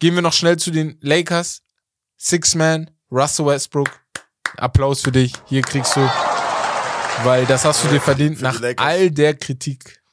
gehen 0.06 0.14
wir 0.14 0.22
noch 0.22 0.34
schnell 0.34 0.58
zu 0.58 0.70
den 0.70 1.00
Lakers. 1.02 1.64
Six 2.16 2.54
Man, 2.54 2.92
Russell 3.10 3.48
Westbrook. 3.48 3.90
Applaus 4.56 5.02
für 5.02 5.12
dich. 5.12 5.34
Hier 5.48 5.64
kriegst 5.64 5.96
du, 5.96 6.02
weil 7.24 7.48
das 7.48 7.66
hast 7.66 7.84
du 7.84 7.88
dir 7.88 8.00
verdient 8.00 8.40
nach 8.40 8.62
all 8.78 9.10
der 9.10 9.36
Kritik. 9.36 10.04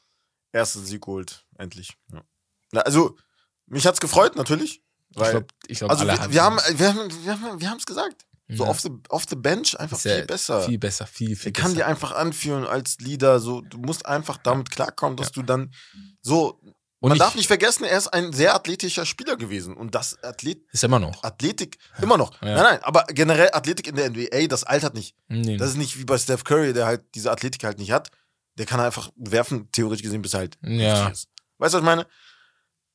Ersten 0.51 0.83
Sieg 0.87 1.03
geholt, 1.03 1.45
endlich. 1.59 1.93
Ja. 2.11 2.23
Na, 2.71 2.81
also, 2.81 3.19
mich 3.67 3.87
hat's 3.87 4.01
gefreut, 4.01 4.35
natürlich. 4.35 4.83
Ich 5.11 5.19
Weil, 5.19 5.31
glaube, 5.33 5.47
ich 5.67 5.79
glaub, 5.81 5.91
also 5.91 6.07
wir, 6.07 6.33
wir, 6.33 6.43
haben, 6.43 6.57
wir 6.57 6.89
haben, 6.89 7.25
wir 7.25 7.41
haben, 7.43 7.61
wir 7.61 7.69
haben's 7.71 7.85
gesagt. 7.85 8.25
So 8.49 8.65
Ja. 8.65 8.71
off, 8.71 8.81
the, 8.81 8.91
off 9.11 9.27
the 9.29 9.37
bench 9.37 9.79
einfach 9.79 10.03
ja 10.05 10.15
viel 10.17 10.25
besser. 10.25 10.63
Viel 10.63 10.79
besser, 10.79 11.07
viel, 11.07 11.37
viel 11.37 11.53
Der 11.53 11.61
kann 11.63 11.73
besser. 11.73 11.85
dir 11.85 11.87
einfach 11.87 12.13
anführen 12.13 12.65
als 12.65 12.97
Leader. 13.01 13.41
So, 13.41 13.61
du 13.61 13.77
musst 13.77 14.07
einfach 14.07 14.39
damit 14.39 14.71
klarkommen, 14.71 15.19
dass 15.19 15.33
du 15.33 15.43
dann 15.43 15.75
so. 16.23 16.59
Und 17.03 17.09
man 17.11 17.17
ich- 17.17 17.23
darf 17.23 17.35
nicht 17.35 17.49
vergessen, 17.49 17.85
er 17.85 17.99
ist 17.99 18.09
ein 18.09 18.33
sehr 18.33 18.55
athletischer 18.55 19.05
Spieler 19.05 19.37
gewesen. 19.37 19.77
Und 19.77 19.95
das 19.95 20.23
Athlet, 20.23 20.63
Ist 20.73 20.85
immer 20.85 20.99
noch. 21.01 21.23
Athletik 21.25 21.77
immer 22.01 22.17
noch. 22.17 22.33
Ja. 22.41 22.55
Nein, 22.55 22.63
nein, 22.63 22.79
aber 22.83 23.05
generell 23.09 23.51
Athletik 23.53 23.89
in 23.89 23.97
der 23.97 24.07
NBA, 24.07 24.47
das 24.47 24.65
altert 24.65 24.95
nicht. 24.95 25.15
Nee, 25.29 25.57
Das 25.57 25.71
ist 25.71 25.77
nicht 25.77 25.99
wie 25.99 26.05
bei 26.05 26.17
Steph 26.17 26.45
Curry, 26.45 26.73
der 26.73 26.87
halt 26.87 27.03
diese 27.15 27.31
Athletik 27.31 27.65
halt 27.65 27.79
nicht 27.79 27.91
hat. 27.93 28.11
Der 28.57 28.67
kann 28.67 28.81
einfach 28.81 29.11
werfen, 29.17 29.71
theoretisch 29.73 30.03
gesehen, 30.03 30.23
bis 30.23 30.35
er 30.35 30.41
halt 30.41 30.59
Ja. 30.63 31.07
50 31.07 31.13
ist. 31.13 31.29
Weißt 31.59 31.75
du, 31.75 31.79
was 31.79 31.83
ich 31.83 31.87
meine? 31.87 32.07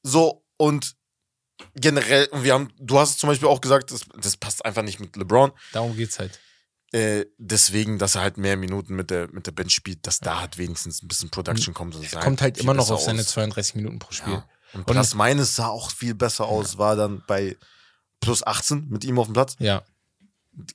So, 0.03 0.43
und 0.57 0.95
generell, 1.75 2.25
und 2.27 2.43
wir 2.43 2.53
haben, 2.53 2.71
du 2.79 2.99
hast 2.99 3.19
zum 3.19 3.27
Beispiel 3.29 3.47
auch 3.47 3.61
gesagt, 3.61 3.91
das, 3.91 4.01
das 4.21 4.37
passt 4.37 4.63
einfach 4.65 4.83
nicht 4.83 4.99
mit 4.99 5.15
LeBron. 5.15 5.51
darum 5.73 5.95
geht's 5.95 6.19
halt. 6.19 6.39
Äh, 6.93 7.25
deswegen, 7.37 7.97
dass 7.97 8.15
er 8.15 8.21
halt 8.21 8.37
mehr 8.37 8.55
Minuten 8.55 8.95
mit 8.95 9.09
der, 9.09 9.27
mit 9.31 9.45
der 9.45 9.51
Bench 9.51 9.73
spielt, 9.73 10.07
dass 10.07 10.19
da 10.19 10.39
halt 10.39 10.57
wenigstens 10.57 11.03
ein 11.03 11.07
bisschen 11.07 11.29
Production 11.29 11.73
kommt. 11.73 11.95
und 11.95 12.09
sah 12.09 12.21
Kommt 12.21 12.41
halt 12.41 12.57
immer 12.59 12.73
noch 12.73 12.89
auf 12.89 13.01
seine 13.01 13.19
aus. 13.19 13.27
32 13.27 13.75
Minuten 13.75 13.99
pro 13.99 14.11
Spiel. 14.13 14.33
Ja. 14.33 14.47
Und 14.73 14.85
Plus 14.85 15.13
meines 15.13 15.55
sah 15.55 15.67
auch 15.67 15.91
viel 15.91 16.13
besser 16.13 16.45
aus, 16.45 16.77
war 16.77 16.95
dann 16.95 17.23
bei 17.27 17.57
plus 18.21 18.45
18 18.45 18.87
mit 18.89 19.03
ihm 19.03 19.19
auf 19.19 19.27
dem 19.27 19.33
Platz. 19.33 19.55
Ja. 19.59 19.83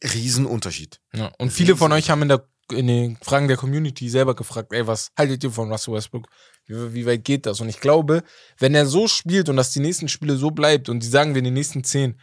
Riesenunterschied. 0.04 1.00
ja. 1.14 1.32
Und 1.38 1.50
viele 1.50 1.76
von 1.76 1.90
euch 1.92 2.08
haben 2.08 2.22
in, 2.22 2.28
der, 2.28 2.46
in 2.70 2.86
den 2.86 3.16
Fragen 3.16 3.48
der 3.48 3.56
Community 3.56 4.08
selber 4.08 4.34
gefragt, 4.34 4.72
ey, 4.72 4.86
was 4.86 5.10
haltet 5.16 5.42
ihr 5.42 5.50
von 5.50 5.72
Russell 5.72 5.94
Westbrook? 5.94 6.28
Wie, 6.66 6.94
wie 6.94 7.06
weit 7.06 7.24
geht 7.24 7.46
das? 7.46 7.60
Und 7.60 7.68
ich 7.68 7.80
glaube, 7.80 8.22
wenn 8.58 8.74
er 8.74 8.86
so 8.86 9.08
spielt 9.08 9.48
und 9.48 9.56
dass 9.56 9.72
die 9.72 9.80
nächsten 9.80 10.08
Spiele 10.08 10.36
so 10.36 10.50
bleibt 10.50 10.88
und 10.88 11.00
die 11.00 11.08
sagen 11.08 11.34
wir 11.34 11.40
in 11.40 11.46
den 11.46 11.54
nächsten 11.54 11.82
10, 11.82 12.20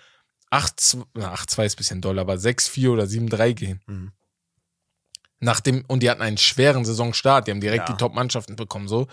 8-2 0.52 1.04
na, 1.14 1.34
8-2 1.36 1.66
ist 1.66 1.74
ein 1.74 1.78
bisschen 1.78 2.02
doll, 2.02 2.20
aber 2.20 2.34
6-4 2.36 2.90
oder 2.90 3.04
7-3 3.04 3.54
gehen. 3.54 3.82
Mhm. 3.88 4.12
Nach 5.42 5.60
dem, 5.62 5.86
und 5.88 6.04
die 6.04 6.10
hatten 6.10 6.22
einen 6.22 6.38
schweren 6.38 6.84
Saisonstart, 6.84 7.48
die 7.48 7.52
haben 7.52 7.62
direkt 7.62 7.88
Ja. 7.88 7.96
die 7.96 8.00
Top-Mannschaften 8.00 8.56
bekommen, 8.56 8.88
so. 8.88 9.08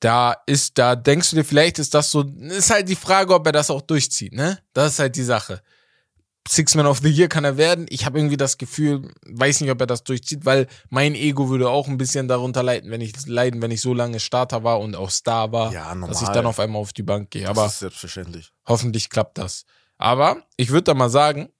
Da 0.00 0.36
ist, 0.46 0.78
da 0.78 0.94
denkst 0.96 1.30
du 1.30 1.36
dir, 1.36 1.44
vielleicht 1.44 1.78
ist 1.78 1.92
das 1.94 2.10
so, 2.10 2.22
ist 2.22 2.70
halt 2.70 2.88
die 2.88 2.96
Frage, 2.96 3.34
ob 3.34 3.44
er 3.46 3.52
das 3.52 3.70
auch 3.70 3.82
durchzieht, 3.82 4.32
ne? 4.32 4.58
Das 4.72 4.92
ist 4.92 4.98
halt 5.00 5.16
die 5.16 5.22
Sache. 5.24 5.60
Six 6.48 6.74
Man 6.76 6.86
of 6.86 7.00
the 7.00 7.10
Year 7.10 7.28
kann 7.28 7.44
er 7.44 7.56
werden. 7.58 7.84
Ich 7.90 8.06
habe 8.06 8.18
irgendwie 8.18 8.36
das 8.38 8.56
Gefühl, 8.56 9.12
weiß 9.26 9.60
nicht, 9.60 9.70
ob 9.70 9.80
er 9.80 9.86
das 9.86 10.02
durchzieht, 10.04 10.46
weil 10.46 10.66
mein 10.88 11.14
Ego 11.14 11.50
würde 11.50 11.68
auch 11.68 11.88
ein 11.88 11.98
bisschen 11.98 12.26
darunter 12.26 12.62
leiden, 12.62 12.90
wenn 12.90 13.02
ich 13.02 13.26
leiden, 13.26 13.60
wenn 13.60 13.70
ich 13.70 13.82
so 13.82 13.92
lange 13.92 14.18
Starter 14.18 14.64
war 14.64 14.80
und 14.80 14.96
auch 14.96 15.10
Star 15.10 15.52
war, 15.52 15.72
Ja, 15.72 15.94
dass 15.94 16.22
ich 16.22 16.28
dann 16.28 16.46
auf 16.46 16.58
einmal 16.58 16.80
auf 16.80 16.92
die 16.94 17.02
Bank 17.02 17.30
gehe. 17.30 17.42
das 17.42 17.50
Aber 17.50 17.66
ist 17.66 17.80
selbstverständlich. 17.80 18.50
hoffentlich 18.66 19.10
klappt 19.10 19.36
das. 19.36 19.64
Aber 19.98 20.44
ich 20.56 20.70
würde 20.70 20.84
da 20.84 20.94
mal 20.94 21.10
sagen, 21.10 21.50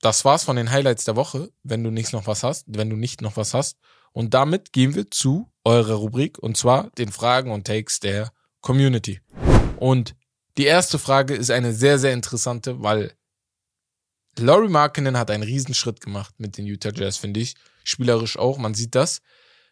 das 0.00 0.24
war's 0.24 0.44
von 0.44 0.56
den 0.56 0.70
Highlights 0.70 1.04
der 1.04 1.16
Woche, 1.16 1.50
wenn 1.62 1.82
du 1.82 1.90
nicht 1.90 2.12
noch 2.12 2.26
was 2.26 2.42
hast, 2.42 2.64
wenn 2.68 2.90
du 2.90 2.96
nicht 2.96 3.20
noch 3.20 3.36
was 3.36 3.54
hast. 3.54 3.78
Und 4.12 4.34
damit 4.34 4.72
gehen 4.72 4.94
wir 4.94 5.10
zu 5.10 5.50
eurer 5.64 5.94
Rubrik 5.94 6.38
und 6.38 6.56
zwar 6.56 6.90
den 6.90 7.12
Fragen 7.12 7.50
und 7.50 7.66
Takes 7.66 8.00
der 8.00 8.32
Community. 8.60 9.20
Und 9.76 10.14
die 10.58 10.64
erste 10.64 10.98
Frage 10.98 11.34
ist 11.34 11.50
eine 11.50 11.72
sehr, 11.72 11.98
sehr 11.98 12.12
interessante, 12.12 12.82
weil 12.82 13.14
Laurie 14.38 14.68
Markkinen 14.68 15.18
hat 15.18 15.30
einen 15.30 15.42
Riesenschritt 15.42 16.00
gemacht 16.00 16.34
mit 16.38 16.56
den 16.56 16.66
Utah 16.66 16.92
Jazz, 16.94 17.16
finde 17.16 17.40
ich. 17.40 17.54
Spielerisch 17.84 18.38
auch, 18.38 18.58
man 18.58 18.74
sieht 18.74 18.94
das. 18.94 19.20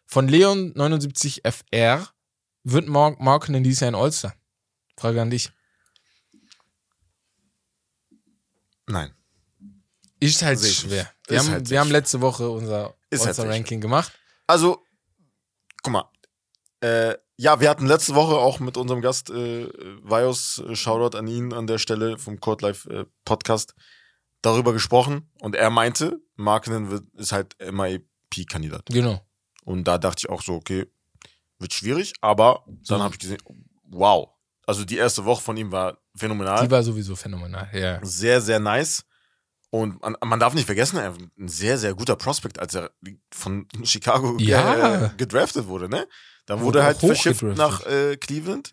Von 0.05 0.27
Leon 0.27 0.73
79FR 0.73 2.07
wird 2.63 2.87
Mark 2.87 3.19
Markkinen 3.19 3.63
dies 3.63 3.79
Jahr 3.79 3.91
ein 3.91 3.95
All-Star? 3.95 4.33
Frage 4.97 5.21
an 5.21 5.29
dich. 5.29 5.51
Nein. 8.89 9.13
Ist 10.19 10.41
halt 10.41 10.59
Sehe 10.59 10.69
ich 10.71 10.77
schwer. 10.79 11.03
nicht. 11.03 11.15
Wir, 11.27 11.37
Ist 11.37 11.45
haben, 11.45 11.53
halt 11.53 11.69
wir 11.69 11.79
haben 11.79 11.91
letzte 11.91 12.21
Woche 12.21 12.49
unser 12.49 12.95
Ist 13.09 13.25
halt 13.25 13.35
sehr 13.35 13.45
All-Star-Ranking 13.45 13.79
gemacht. 13.79 14.11
Also, 14.47 14.83
guck 15.83 15.93
mal. 15.93 16.09
Äh, 16.81 17.15
ja, 17.37 17.59
wir 17.59 17.69
hatten 17.69 17.85
letzte 17.85 18.15
Woche 18.15 18.35
auch 18.35 18.59
mit 18.59 18.75
unserem 18.75 19.01
Gast 19.01 19.29
äh, 19.29 19.67
Vios, 20.03 20.61
äh, 20.67 20.75
Shoutout 20.75 21.17
an 21.17 21.27
ihn 21.27 21.53
an 21.53 21.67
der 21.67 21.77
Stelle 21.77 22.17
vom 22.17 22.39
Court 22.39 22.61
Life 22.61 22.89
äh, 22.89 23.05
Podcast, 23.25 23.75
darüber 24.41 24.73
gesprochen 24.73 25.29
und 25.39 25.55
er 25.55 25.69
meinte, 25.69 26.19
Markinen 26.35 26.89
wird, 26.89 27.03
ist 27.15 27.31
halt 27.31 27.55
MIP-Kandidat. 27.59 28.87
Genau. 28.87 29.21
Und 29.63 29.83
da 29.85 29.97
dachte 29.97 30.21
ich 30.25 30.29
auch 30.29 30.41
so, 30.41 30.55
okay, 30.55 30.91
wird 31.59 31.73
schwierig, 31.73 32.13
aber 32.21 32.65
dann 32.87 33.01
habe 33.01 33.13
ich 33.13 33.19
gesehen, 33.19 33.41
wow. 33.83 34.29
Also 34.65 34.85
die 34.85 34.97
erste 34.97 35.25
Woche 35.25 35.41
von 35.41 35.57
ihm 35.57 35.71
war 35.71 35.98
phänomenal. 36.19 36.65
Die 36.65 36.71
war 36.71 36.83
sowieso 36.83 37.15
phänomenal. 37.15 37.69
Ja. 37.73 37.99
sehr, 38.03 38.41
sehr 38.41 38.59
nice. 38.59 39.03
Und 39.71 40.01
man, 40.01 40.15
man 40.25 40.39
darf 40.39 40.53
nicht 40.55 40.65
vergessen, 40.65 40.97
er 40.97 41.13
ein 41.37 41.47
sehr, 41.47 41.77
sehr 41.77 41.93
guter 41.93 42.15
Prospekt, 42.15 42.57
als 42.59 42.73
er 42.75 42.91
von 43.31 43.67
Chicago 43.83 44.35
Ja. 44.39 45.05
äh, 45.05 45.09
gedraftet 45.17 45.67
wurde, 45.67 45.87
ne? 45.89 46.07
Dann 46.47 46.59
Wurde 46.59 46.65
wurde 46.65 46.79
er 46.79 46.85
halt 46.85 46.97
verschifft 46.99 47.43
nach 47.43 47.85
äh, 47.85 48.17
Cleveland. 48.17 48.71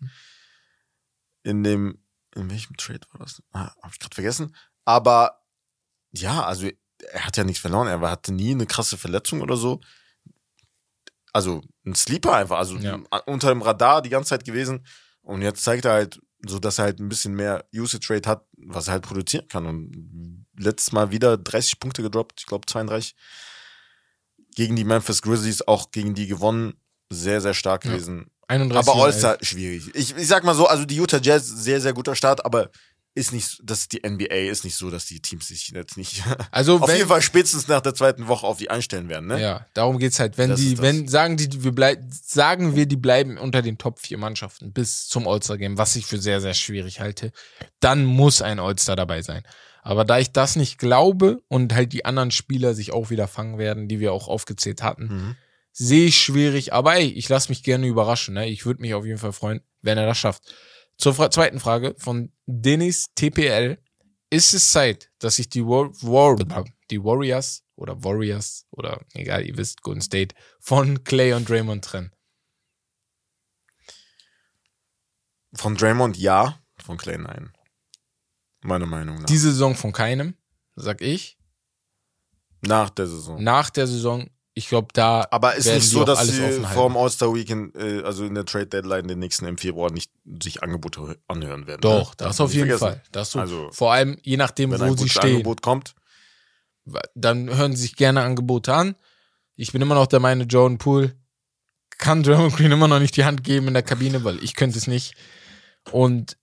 In 1.43 1.63
dem, 1.63 2.03
in 2.35 2.49
welchem 2.49 2.75
Trade 2.77 3.01
war 3.11 3.19
das? 3.19 3.41
Ah, 3.51 3.71
hab 3.83 3.91
ich 3.93 3.99
gerade 3.99 4.15
vergessen. 4.15 4.55
Aber 4.85 5.43
ja, 6.11 6.43
also 6.43 6.67
er 7.11 7.25
hat 7.25 7.37
ja 7.37 7.43
nichts 7.43 7.61
verloren. 7.61 7.87
Er 7.87 8.01
hatte 8.01 8.33
nie 8.33 8.51
eine 8.51 8.65
krasse 8.65 8.97
Verletzung 8.97 9.41
oder 9.41 9.55
so. 9.55 9.79
Also 11.33 11.61
ein 11.85 11.93
Sleeper 11.93 12.33
einfach, 12.35 12.57
also 12.57 12.75
Ja. 12.77 12.95
unter 13.27 13.49
dem 13.49 13.61
Radar 13.61 14.01
die 14.01 14.09
ganze 14.09 14.29
Zeit 14.29 14.45
gewesen. 14.45 14.85
Und 15.21 15.41
jetzt 15.43 15.63
zeigt 15.63 15.85
er 15.85 15.91
halt, 15.93 16.19
so 16.45 16.59
dass 16.59 16.77
er 16.79 16.85
halt 16.85 16.99
ein 16.99 17.09
bisschen 17.09 17.33
mehr 17.33 17.65
Usage 17.73 18.13
Rate 18.13 18.29
hat, 18.29 18.45
was 18.57 18.87
er 18.87 18.93
halt 18.93 19.03
produzieren 19.03 19.47
kann. 19.47 19.65
Und 19.65 20.45
letztes 20.57 20.91
Mal 20.91 21.11
wieder 21.11 21.37
30 21.37 21.79
Punkte 21.79 22.01
gedroppt, 22.01 22.39
ich 22.41 22.45
glaube 22.45 22.65
32. 22.67 23.15
Gegen 24.55 24.75
die 24.75 24.83
Memphis 24.83 25.21
Grizzlies, 25.21 25.61
auch 25.67 25.91
gegen 25.91 26.15
die 26.15 26.27
gewonnen. 26.27 26.73
Sehr, 27.11 27.41
sehr 27.41 27.53
stark 27.53 27.85
Ja. 27.85 27.91
gewesen. 27.91 28.29
31 28.47 28.89
Aber 28.89 29.03
All-Star 29.03 29.37
schwierig. 29.41 29.89
Ich, 29.93 30.15
ich 30.15 30.27
sag 30.27 30.43
mal 30.43 30.55
so, 30.55 30.67
also 30.67 30.85
die 30.85 30.95
Utah 30.95 31.19
Jazz, 31.21 31.47
sehr, 31.47 31.81
sehr 31.81 31.93
guter 31.93 32.15
Start, 32.15 32.45
aber 32.45 32.69
ist 33.17 33.33
nicht, 33.33 33.59
das 33.63 33.79
ist 33.81 33.91
die 33.93 34.07
NBA 34.07 34.49
ist 34.51 34.63
nicht 34.63 34.75
so, 34.75 34.89
dass 34.89 35.05
die 35.05 35.19
Teams 35.21 35.47
sich 35.47 35.69
jetzt 35.69 35.97
nicht 35.97 36.23
Also 36.51 36.75
auf 36.75 36.87
wenn, 36.87 36.95
jeden 36.97 37.09
Fall 37.09 37.21
spätestens 37.21 37.67
nach 37.67 37.81
der 37.81 37.95
zweiten 37.95 38.27
Woche 38.27 38.45
auf 38.45 38.57
die 38.59 38.69
einstellen 38.69 39.09
werden, 39.09 39.27
ne? 39.27 39.41
Ja, 39.41 39.65
darum 39.73 39.97
geht's 39.97 40.19
halt. 40.19 40.37
Wenn 40.37 40.51
Das 40.51 40.59
die, 40.59 40.77
wenn 40.77 41.07
sagen 41.07 41.35
die, 41.35 41.63
wir 41.63 41.71
bleib, 41.71 41.99
sagen 42.11 42.75
wir, 42.75 42.85
die 42.85 42.95
bleiben 42.95 43.37
unter 43.37 43.61
den 43.61 43.77
Top 43.77 43.99
4 43.99 44.17
Mannschaften 44.17 44.71
bis 44.71 45.07
zum 45.07 45.27
All-Star-Game, 45.27 45.77
was 45.77 45.95
ich 45.95 46.05
für 46.05 46.19
sehr, 46.19 46.39
sehr 46.41 46.53
schwierig 46.53 46.99
halte, 46.99 47.31
dann 47.79 48.05
muss 48.05 48.41
ein 48.41 48.59
All-Star 48.59 48.95
dabei 48.95 49.21
sein. 49.21 49.43
Aber 49.81 50.05
da 50.05 50.19
ich 50.19 50.31
das 50.31 50.55
nicht 50.55 50.77
glaube 50.77 51.41
und 51.47 51.73
halt 51.73 51.93
die 51.93 52.05
anderen 52.05 52.31
Spieler 52.31 52.73
sich 52.75 52.91
auch 52.93 53.09
wieder 53.09 53.27
fangen 53.27 53.57
werden, 53.57 53.87
die 53.87 53.99
wir 53.99 54.13
auch 54.13 54.27
aufgezählt 54.27 54.83
hatten, 54.83 55.03
Mhm. 55.07 55.35
sehe 55.71 56.07
ich 56.07 56.17
schwierig. 56.19 56.73
Aber 56.73 56.95
ey, 56.95 57.07
ich 57.07 57.29
lasse 57.29 57.49
mich 57.49 57.63
gerne 57.63 57.87
überraschen. 57.87 58.33
Ne? 58.35 58.47
Ich 58.47 58.65
würde 58.65 58.81
mich 58.81 58.93
auf 58.93 59.05
jeden 59.05 59.17
Fall 59.17 59.31
freuen, 59.33 59.61
wenn 59.81 59.97
er 59.97 60.05
das 60.05 60.17
schafft. 60.17 60.43
Zur 60.97 61.13
fra 61.13 61.29
zweiten 61.29 61.59
Frage 61.59 61.95
von 61.97 62.31
Dennis 62.45 63.13
TPL. 63.15 63.77
Ist 64.29 64.53
es 64.53 64.71
Zeit, 64.71 65.09
dass 65.19 65.37
sich 65.37 65.47
die, 65.47 65.63
War 65.65 65.89
War 66.01 66.65
die 66.91 67.01
Warriors 67.01 67.63
oder 67.75 68.03
Warriors 68.03 68.65
oder 68.71 69.05
egal, 69.13 69.45
ihr 69.45 69.55
wisst, 69.55 69.81
Golden 69.83 70.01
State 70.01 70.35
von 70.59 71.03
Clay 71.05 71.33
und 71.33 71.47
Draymond 71.47 71.85
trennen? 71.85 72.11
Von 75.53 75.75
Draymond 75.75 76.17
ja, 76.17 76.59
von 76.77 76.97
Clay 76.97 77.17
nein. 77.17 77.53
Meine 78.61 78.85
Meinung 78.85 79.19
nach. 79.19 79.25
Diese 79.27 79.51
Saison 79.51 79.75
von 79.75 79.93
keinem, 79.93 80.35
sag 80.75 81.01
ich. 81.01 81.37
nach 82.61 82.89
der 82.89 83.07
Saison. 83.07 83.41
Nach 83.41 83.69
der 83.69 83.87
Saison, 83.87 84.29
ich 84.57 84.69
glaube, 84.69 84.87
da 84.93 85.27
Aber 85.29 85.53
ist 85.53 85.67
nicht 85.67 85.87
so, 85.89 86.03
dass 86.03 86.25
sie 86.27 86.41
vor 86.73 86.89
dem 86.89 86.97
All-Star 86.97 87.33
Weekend, 87.33 87.75
äh, 87.75 88.01
also 88.01 88.25
in 88.25 88.33
der 88.33 88.43
Trade 88.43 88.65
Deadline, 88.65 89.07
den 89.07 89.19
nächsten 89.19 89.45
im 89.45 89.57
Februar, 89.57 89.91
nicht 89.91 90.11
sich 90.41 90.63
Angebote 90.63 91.19
anhören 91.27 91.67
werden. 91.67 91.81
Doch, 91.81 92.09
ne? 92.09 92.15
das 92.17 92.39
man 92.39 92.45
auf 92.45 92.53
jeden 92.53 92.67
vergessen. 92.67 92.79
Fall. 92.79 93.03
Das 93.11 93.31
so, 93.31 93.39
Also, 93.39 93.69
vor 93.71 93.93
allem, 93.93 94.17
je 94.23 94.35
nachdem, 94.35 94.71
Wenn 94.71 94.79
wo 94.79 94.85
ein 94.85 94.97
sie 94.97 95.09
stehen. 95.09 95.35
Angebot 95.35 95.61
kommt, 95.61 95.93
dann 97.13 97.55
hören 97.55 97.75
sie 97.75 97.83
sich 97.83 97.95
gerne 97.95 98.21
Angebote 98.21 98.73
an. 98.73 98.95
Ich 99.55 99.73
bin 99.73 99.81
immer 99.81 99.95
noch 99.95 100.07
der 100.07 100.19
Meinung, 100.19 100.47
Jordan 100.47 100.79
Poole 100.79 101.15
kann 101.99 102.23
Draymond 102.23 102.55
Green 102.55 102.71
immer 102.71 102.87
noch 102.87 102.99
nicht 102.99 103.15
die 103.17 103.25
Hand 103.25 103.43
geben 103.43 103.67
in 103.67 103.73
der 103.73 103.83
Kabine, 103.83 104.23
weil 104.23 104.43
ich 104.43 104.55
könnte 104.55 104.77
es 104.77 104.87
nicht. 104.87 105.13
Und 105.91 106.37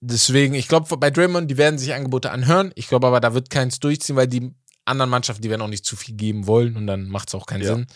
Deswegen, 0.00 0.54
ich 0.54 0.68
glaube, 0.68 0.96
bei 0.96 1.10
Draymond, 1.10 1.50
die 1.50 1.56
werden 1.56 1.76
sich 1.76 1.92
Angebote 1.92 2.30
anhören. 2.30 2.70
Ich 2.76 2.86
glaube 2.86 3.08
aber, 3.08 3.18
da 3.18 3.34
wird 3.34 3.50
keins 3.50 3.80
durchziehen, 3.80 4.14
weil 4.14 4.28
die 4.28 4.54
anderen 4.88 5.10
Mannschaften, 5.10 5.42
die 5.42 5.50
werden 5.50 5.62
auch 5.62 5.68
nicht 5.68 5.84
zu 5.86 5.96
viel 5.96 6.14
geben 6.16 6.46
wollen 6.46 6.76
und 6.76 6.86
dann 6.86 7.08
macht 7.08 7.28
es 7.28 7.34
auch 7.34 7.46
keinen 7.46 7.62
Ja. 7.62 7.74
Sinn. 7.74 7.86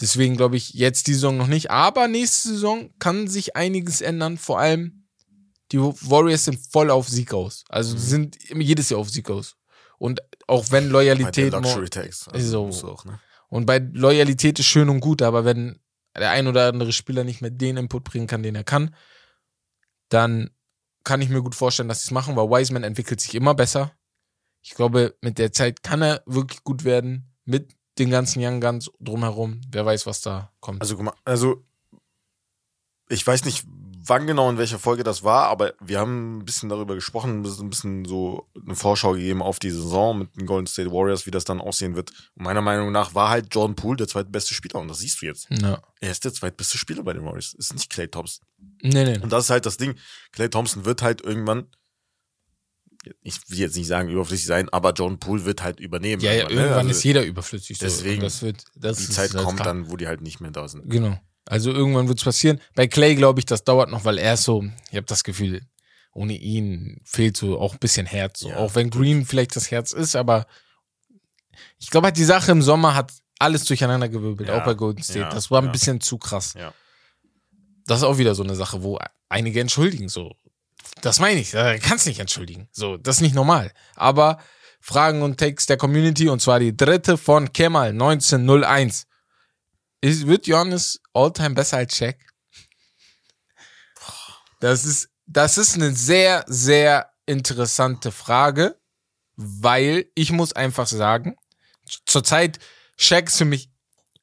Deswegen 0.00 0.36
glaube 0.36 0.56
ich 0.56 0.74
jetzt 0.74 1.06
die 1.06 1.14
Saison 1.14 1.36
noch 1.38 1.46
nicht. 1.46 1.70
Aber 1.70 2.06
nächste 2.06 2.50
Saison 2.50 2.90
kann 2.98 3.28
sich 3.28 3.56
einiges 3.56 4.00
ändern. 4.02 4.36
Vor 4.38 4.58
allem 4.60 5.06
die 5.72 5.78
Warriors 5.80 6.44
sind 6.44 6.60
voll 6.70 6.90
auf 6.90 7.08
Sieg 7.08 7.32
aus. 7.34 7.64
Also 7.68 7.94
Mhm. 7.94 7.98
sind 7.98 8.38
jedes 8.54 8.90
Jahr 8.90 9.00
auf 9.00 9.10
Sieg 9.10 9.28
aus. 9.30 9.56
Und 9.98 10.20
auch 10.46 10.70
wenn 10.70 10.84
Bei 10.84 10.90
Loyalität. 10.92 11.52
mo- 11.52 11.58
Luxury 11.60 11.88
Tags. 11.88 12.26
So. 12.36 12.66
musst 12.66 12.82
du 12.82 12.88
auch, 12.90 13.04
ne? 13.04 13.18
Und 13.48 13.64
bei 13.66 13.78
Loyalität 13.78 14.58
ist 14.58 14.66
schön 14.66 14.88
und 14.90 15.00
gut, 15.00 15.22
aber 15.22 15.44
wenn 15.44 15.80
der 16.16 16.30
ein 16.30 16.46
oder 16.46 16.68
andere 16.68 16.92
Spieler 16.92 17.24
nicht 17.24 17.40
mehr 17.40 17.50
den 17.50 17.76
Input 17.78 18.04
bringen 18.04 18.26
kann, 18.26 18.42
den 18.42 18.54
er 18.54 18.64
kann, 18.64 18.94
dann 20.08 20.50
kann 21.04 21.20
ich 21.20 21.28
mir 21.28 21.42
gut 21.42 21.54
vorstellen, 21.54 21.88
dass 21.88 22.02
sie 22.02 22.06
es 22.08 22.10
machen, 22.10 22.36
weil 22.36 22.48
Wiseman 22.48 22.84
entwickelt 22.84 23.20
sich 23.20 23.34
immer 23.34 23.54
besser. 23.54 23.92
Ich 24.66 24.74
glaube, 24.74 25.14
mit 25.20 25.38
der 25.38 25.52
Zeit 25.52 25.84
kann 25.84 26.02
er 26.02 26.24
wirklich 26.26 26.64
gut 26.64 26.82
werden, 26.82 27.32
mit 27.44 27.76
den 28.00 28.10
ganzen 28.10 28.42
Young 28.44 28.60
Guns 28.60 28.90
drumherum. 28.98 29.60
Wer 29.70 29.86
weiß, 29.86 30.06
was 30.06 30.22
da 30.22 30.50
kommt. 30.58 30.82
Also, 30.82 30.98
also, 31.24 31.64
ich 33.08 33.24
weiß 33.24 33.44
nicht, 33.44 33.64
wann 34.08 34.26
genau 34.26 34.50
in 34.50 34.58
welcher 34.58 34.80
Folge 34.80 35.04
das 35.04 35.22
war, 35.22 35.46
aber 35.46 35.74
wir 35.80 36.00
haben 36.00 36.38
ein 36.38 36.44
bisschen 36.44 36.68
darüber 36.68 36.96
gesprochen, 36.96 37.38
ein 37.38 37.42
bisschen, 37.42 37.66
ein 37.66 37.70
bisschen 37.70 38.04
so 38.06 38.48
eine 38.60 38.74
Vorschau 38.74 39.12
gegeben 39.12 39.40
auf 39.40 39.60
die 39.60 39.70
Saison 39.70 40.18
mit 40.18 40.34
den 40.34 40.46
Golden 40.46 40.66
State 40.66 40.90
Warriors, 40.90 41.26
wie 41.26 41.30
das 41.30 41.44
dann 41.44 41.60
aussehen 41.60 41.94
wird. 41.94 42.10
Und 42.34 42.42
meiner 42.42 42.60
Meinung 42.60 42.90
nach 42.90 43.14
war 43.14 43.28
halt 43.28 43.54
Jordan 43.54 43.76
Poole 43.76 43.98
der 43.98 44.08
zweitbeste 44.08 44.52
Spieler 44.52 44.80
und 44.80 44.88
das 44.88 44.98
siehst 44.98 45.22
du 45.22 45.26
jetzt. 45.26 45.46
ja. 45.50 45.80
Er 46.00 46.10
ist 46.10 46.24
der 46.24 46.34
zweitbeste 46.34 46.76
Spieler 46.76 47.04
bei 47.04 47.12
den 47.12 47.24
Warriors. 47.24 47.54
Ist 47.54 47.72
nicht 47.72 47.88
Clay 47.88 48.08
Thompson. 48.08 48.44
Nee, 48.82 49.04
nee. 49.04 49.18
Und 49.20 49.30
das 49.32 49.44
ist 49.44 49.50
halt 49.50 49.64
das 49.64 49.76
Ding. 49.76 49.94
Clay 50.32 50.50
Thompson 50.50 50.84
wird 50.84 51.02
halt 51.02 51.22
irgendwann, 51.22 51.68
ich 53.22 53.38
will 53.48 53.58
jetzt 53.58 53.76
nicht 53.76 53.86
sagen 53.86 54.08
überflüssig 54.08 54.46
sein, 54.46 54.68
aber 54.70 54.92
Jordan 54.92 55.18
Poole 55.18 55.44
wird 55.44 55.62
halt 55.62 55.80
übernehmen. 55.80 56.22
Ja, 56.22 56.32
ja, 56.32 56.44
ne? 56.44 56.50
irgendwann 56.54 56.78
Also 56.78 56.90
ist 56.90 57.04
jeder 57.04 57.24
überflüssig. 57.24 57.78
So. 57.78 57.84
deswegen, 57.86 58.16
Und 58.16 58.24
das 58.24 58.42
wird, 58.42 58.64
das 58.74 58.98
Die 58.98 59.08
Zeit 59.10 59.34
halt 59.34 59.44
kommt 59.44 59.60
klar. 59.60 59.68
dann, 59.74 59.90
wo 59.90 59.96
die 59.96 60.06
halt 60.06 60.20
nicht 60.20 60.40
mehr 60.40 60.50
da 60.50 60.66
sind. 60.68 60.88
Genau. 60.90 61.18
Also 61.44 61.72
irgendwann 61.72 62.08
wird 62.08 62.18
es 62.18 62.24
passieren. 62.24 62.60
Bei 62.74 62.86
Clay 62.88 63.14
glaube 63.14 63.38
ich, 63.40 63.46
das 63.46 63.62
dauert 63.64 63.90
noch, 63.90 64.04
weil 64.04 64.18
er 64.18 64.34
ist 64.34 64.42
so, 64.44 64.64
ich 64.90 64.96
habe 64.96 65.06
das 65.06 65.22
Gefühl, 65.24 65.62
ohne 66.12 66.32
ihn 66.36 67.00
fehlt 67.04 67.36
so 67.36 67.58
auch 67.60 67.74
ein 67.74 67.78
bisschen 67.78 68.06
Herz. 68.06 68.40
So. 68.40 68.48
Ja. 68.48 68.56
Auch 68.56 68.74
wenn 68.74 68.90
Green 68.90 69.24
vielleicht 69.26 69.54
das 69.54 69.70
Herz 69.70 69.92
ist, 69.92 70.16
aber 70.16 70.46
ich 71.78 71.90
glaube 71.90 72.06
halt, 72.06 72.16
die 72.16 72.24
Sache 72.24 72.50
im 72.52 72.62
Sommer 72.62 72.94
hat 72.94 73.12
alles 73.38 73.64
durcheinander 73.64 74.08
gewirbelt, 74.08 74.48
Ja, 74.48 74.60
auch 74.60 74.64
bei 74.64 74.74
Golden 74.74 75.02
State. 75.02 75.20
ja, 75.20 75.28
das 75.30 75.50
war 75.50 75.62
ein 75.62 75.70
bisschen 75.72 76.00
zu 76.00 76.18
krass. 76.18 76.54
Das 77.86 77.98
ist 77.98 78.04
auch 78.04 78.18
wieder 78.18 78.34
so 78.34 78.42
eine 78.42 78.56
Sache, 78.56 78.82
wo 78.82 78.98
einige 79.28 79.60
entschuldigen. 79.60 80.08
So, 80.08 80.34
das 81.02 81.20
meine 81.20 81.40
ich. 81.40 81.52
Kannst 81.82 82.06
nicht 82.06 82.20
entschuldigen. 82.20 82.68
So, 82.72 82.96
das 82.96 83.16
ist 83.16 83.22
nicht 83.22 83.34
normal. 83.34 83.72
Aber 83.94 84.38
Fragen 84.80 85.22
und 85.22 85.38
Takes 85.38 85.66
der 85.66 85.76
Community 85.76 86.28
und 86.28 86.40
zwar 86.40 86.60
die 86.60 86.76
dritte 86.76 87.18
von 87.18 87.52
Kemal 87.52 87.88
1901. 87.88 89.06
Ist, 90.00 90.26
wird 90.26 90.46
Johannes 90.46 91.00
Alltime 91.12 91.54
besser 91.54 91.78
als 91.78 91.96
Shaq? 91.96 92.16
Das 94.60 94.84
ist, 94.84 95.08
das 95.26 95.58
ist 95.58 95.74
eine 95.74 95.92
sehr, 95.92 96.44
sehr 96.46 97.10
interessante 97.26 98.12
Frage, 98.12 98.78
weil 99.34 100.06
ich 100.14 100.30
muss 100.30 100.52
einfach 100.52 100.86
sagen, 100.86 101.36
zurzeit 102.04 102.58
Shaq 102.96 103.26
ist 103.26 103.38
für 103.38 103.44
mich 103.44 103.68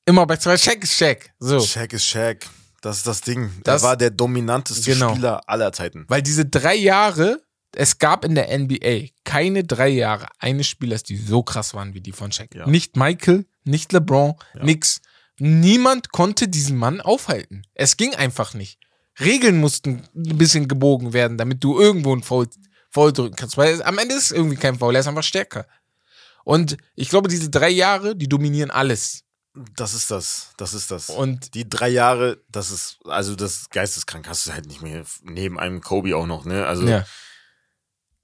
immer 0.06 0.26
besser, 0.26 0.52
weil 0.52 0.58
Shaq 0.58 0.84
ist 0.84 0.94
Shaq. 0.94 1.30
So. 1.40 1.60
Shaq 1.60 1.94
ist 1.94 2.06
Shaq. 2.06 2.48
Das 2.84 2.98
ist 2.98 3.08
das 3.08 3.22
Ding. 3.22 3.50
Das- 3.64 3.82
er 3.82 3.88
war 3.88 3.98
der 3.98 4.12
dominanteste 4.12 4.92
Genau. 4.94 5.12
Spieler 5.14 5.42
aller 5.48 5.72
Zeiten. 5.72 6.06
Weil 6.10 6.22
diese 6.22 6.46
drei 6.46 6.76
Jahre, 6.76 7.42
es 7.76 7.98
gab 7.98 8.24
in 8.26 8.36
der 8.36 8.50
NBA 8.52 9.10
keine 9.24 9.64
drei 9.64 9.88
Jahre 9.90 10.28
eines 10.38 10.68
Spielers, 10.68 11.02
die 11.04 11.18
so 11.18 11.42
krass 11.42 11.74
waren 11.74 11.94
wie 11.96 12.02
die 12.02 12.12
von 12.12 12.32
Shaq. 12.32 12.54
Ja. 12.54 12.68
Nicht 12.68 12.96
Michael, 12.98 13.46
nicht 13.64 13.92
LeBron, 13.94 14.36
Ja. 14.54 14.64
nix. 14.64 15.02
Niemand 15.40 16.12
konnte 16.12 16.48
diesen 16.48 16.78
Mann 16.78 17.02
aufhalten. 17.02 17.64
Es 17.74 17.98
ging 17.98 18.14
einfach 18.14 18.54
nicht. 18.54 18.80
Regeln 19.20 19.60
mussten 19.60 20.04
ein 20.16 20.38
bisschen 20.38 20.68
gebogen 20.68 21.14
werden, 21.14 21.38
damit 21.38 21.64
du 21.64 21.80
irgendwo 21.80 22.12
einen 22.14 22.24
Foul, 22.24 22.48
Foul 22.92 23.14
drücken 23.14 23.36
kannst. 23.36 23.58
Weil 23.58 23.82
am 23.84 23.98
Ende 23.98 24.14
ist 24.16 24.26
es 24.26 24.32
irgendwie 24.32 24.56
kein 24.58 24.78
Foul, 24.78 24.94
er 24.96 25.00
ist 25.02 25.08
einfach 25.08 25.24
stärker. 25.24 25.66
Und 26.44 26.78
ich 26.96 27.10
glaube, 27.10 27.30
diese 27.30 27.50
drei 27.50 27.70
Jahre, 27.70 28.16
die 28.16 28.28
dominieren 28.28 28.70
alles. 28.72 29.23
Das 29.76 29.94
ist 29.94 30.10
das. 30.10 30.50
Das 30.58 30.74
ist 30.74 30.90
das. 30.90 31.10
Und 31.10 31.54
die 31.54 31.70
drei 31.70 31.90
Jahre, 31.90 32.42
das 32.50 32.72
ist, 32.72 33.00
also 33.06 33.36
das 33.36 33.58
ist 33.58 33.72
geisteskrank, 33.72 34.28
hast 34.28 34.48
du 34.48 34.54
halt 34.54 34.66
nicht 34.66 34.82
mehr 34.82 35.04
neben 35.22 35.60
einem 35.60 35.82
Kobe 35.82 36.16
auch 36.18 36.26
noch, 36.26 36.46
ne? 36.46 36.66
Also, 36.66 36.88
ja. 36.88 37.06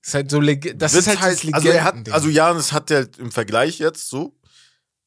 Ist 0.02 0.14
halt 0.14 0.32
so 0.32 0.40
leg 0.40 0.80
das 0.80 0.94
ist 0.94 1.08
halt, 1.08 1.20
das 1.22 1.54
also 1.54 1.70
er 1.70 1.84
hat, 1.84 2.10
also 2.10 2.30
Janis 2.30 2.72
hat 2.72 2.90
ja 2.90 3.04
im 3.18 3.32
Vergleich 3.32 3.80
jetzt 3.80 4.10
so 4.10 4.34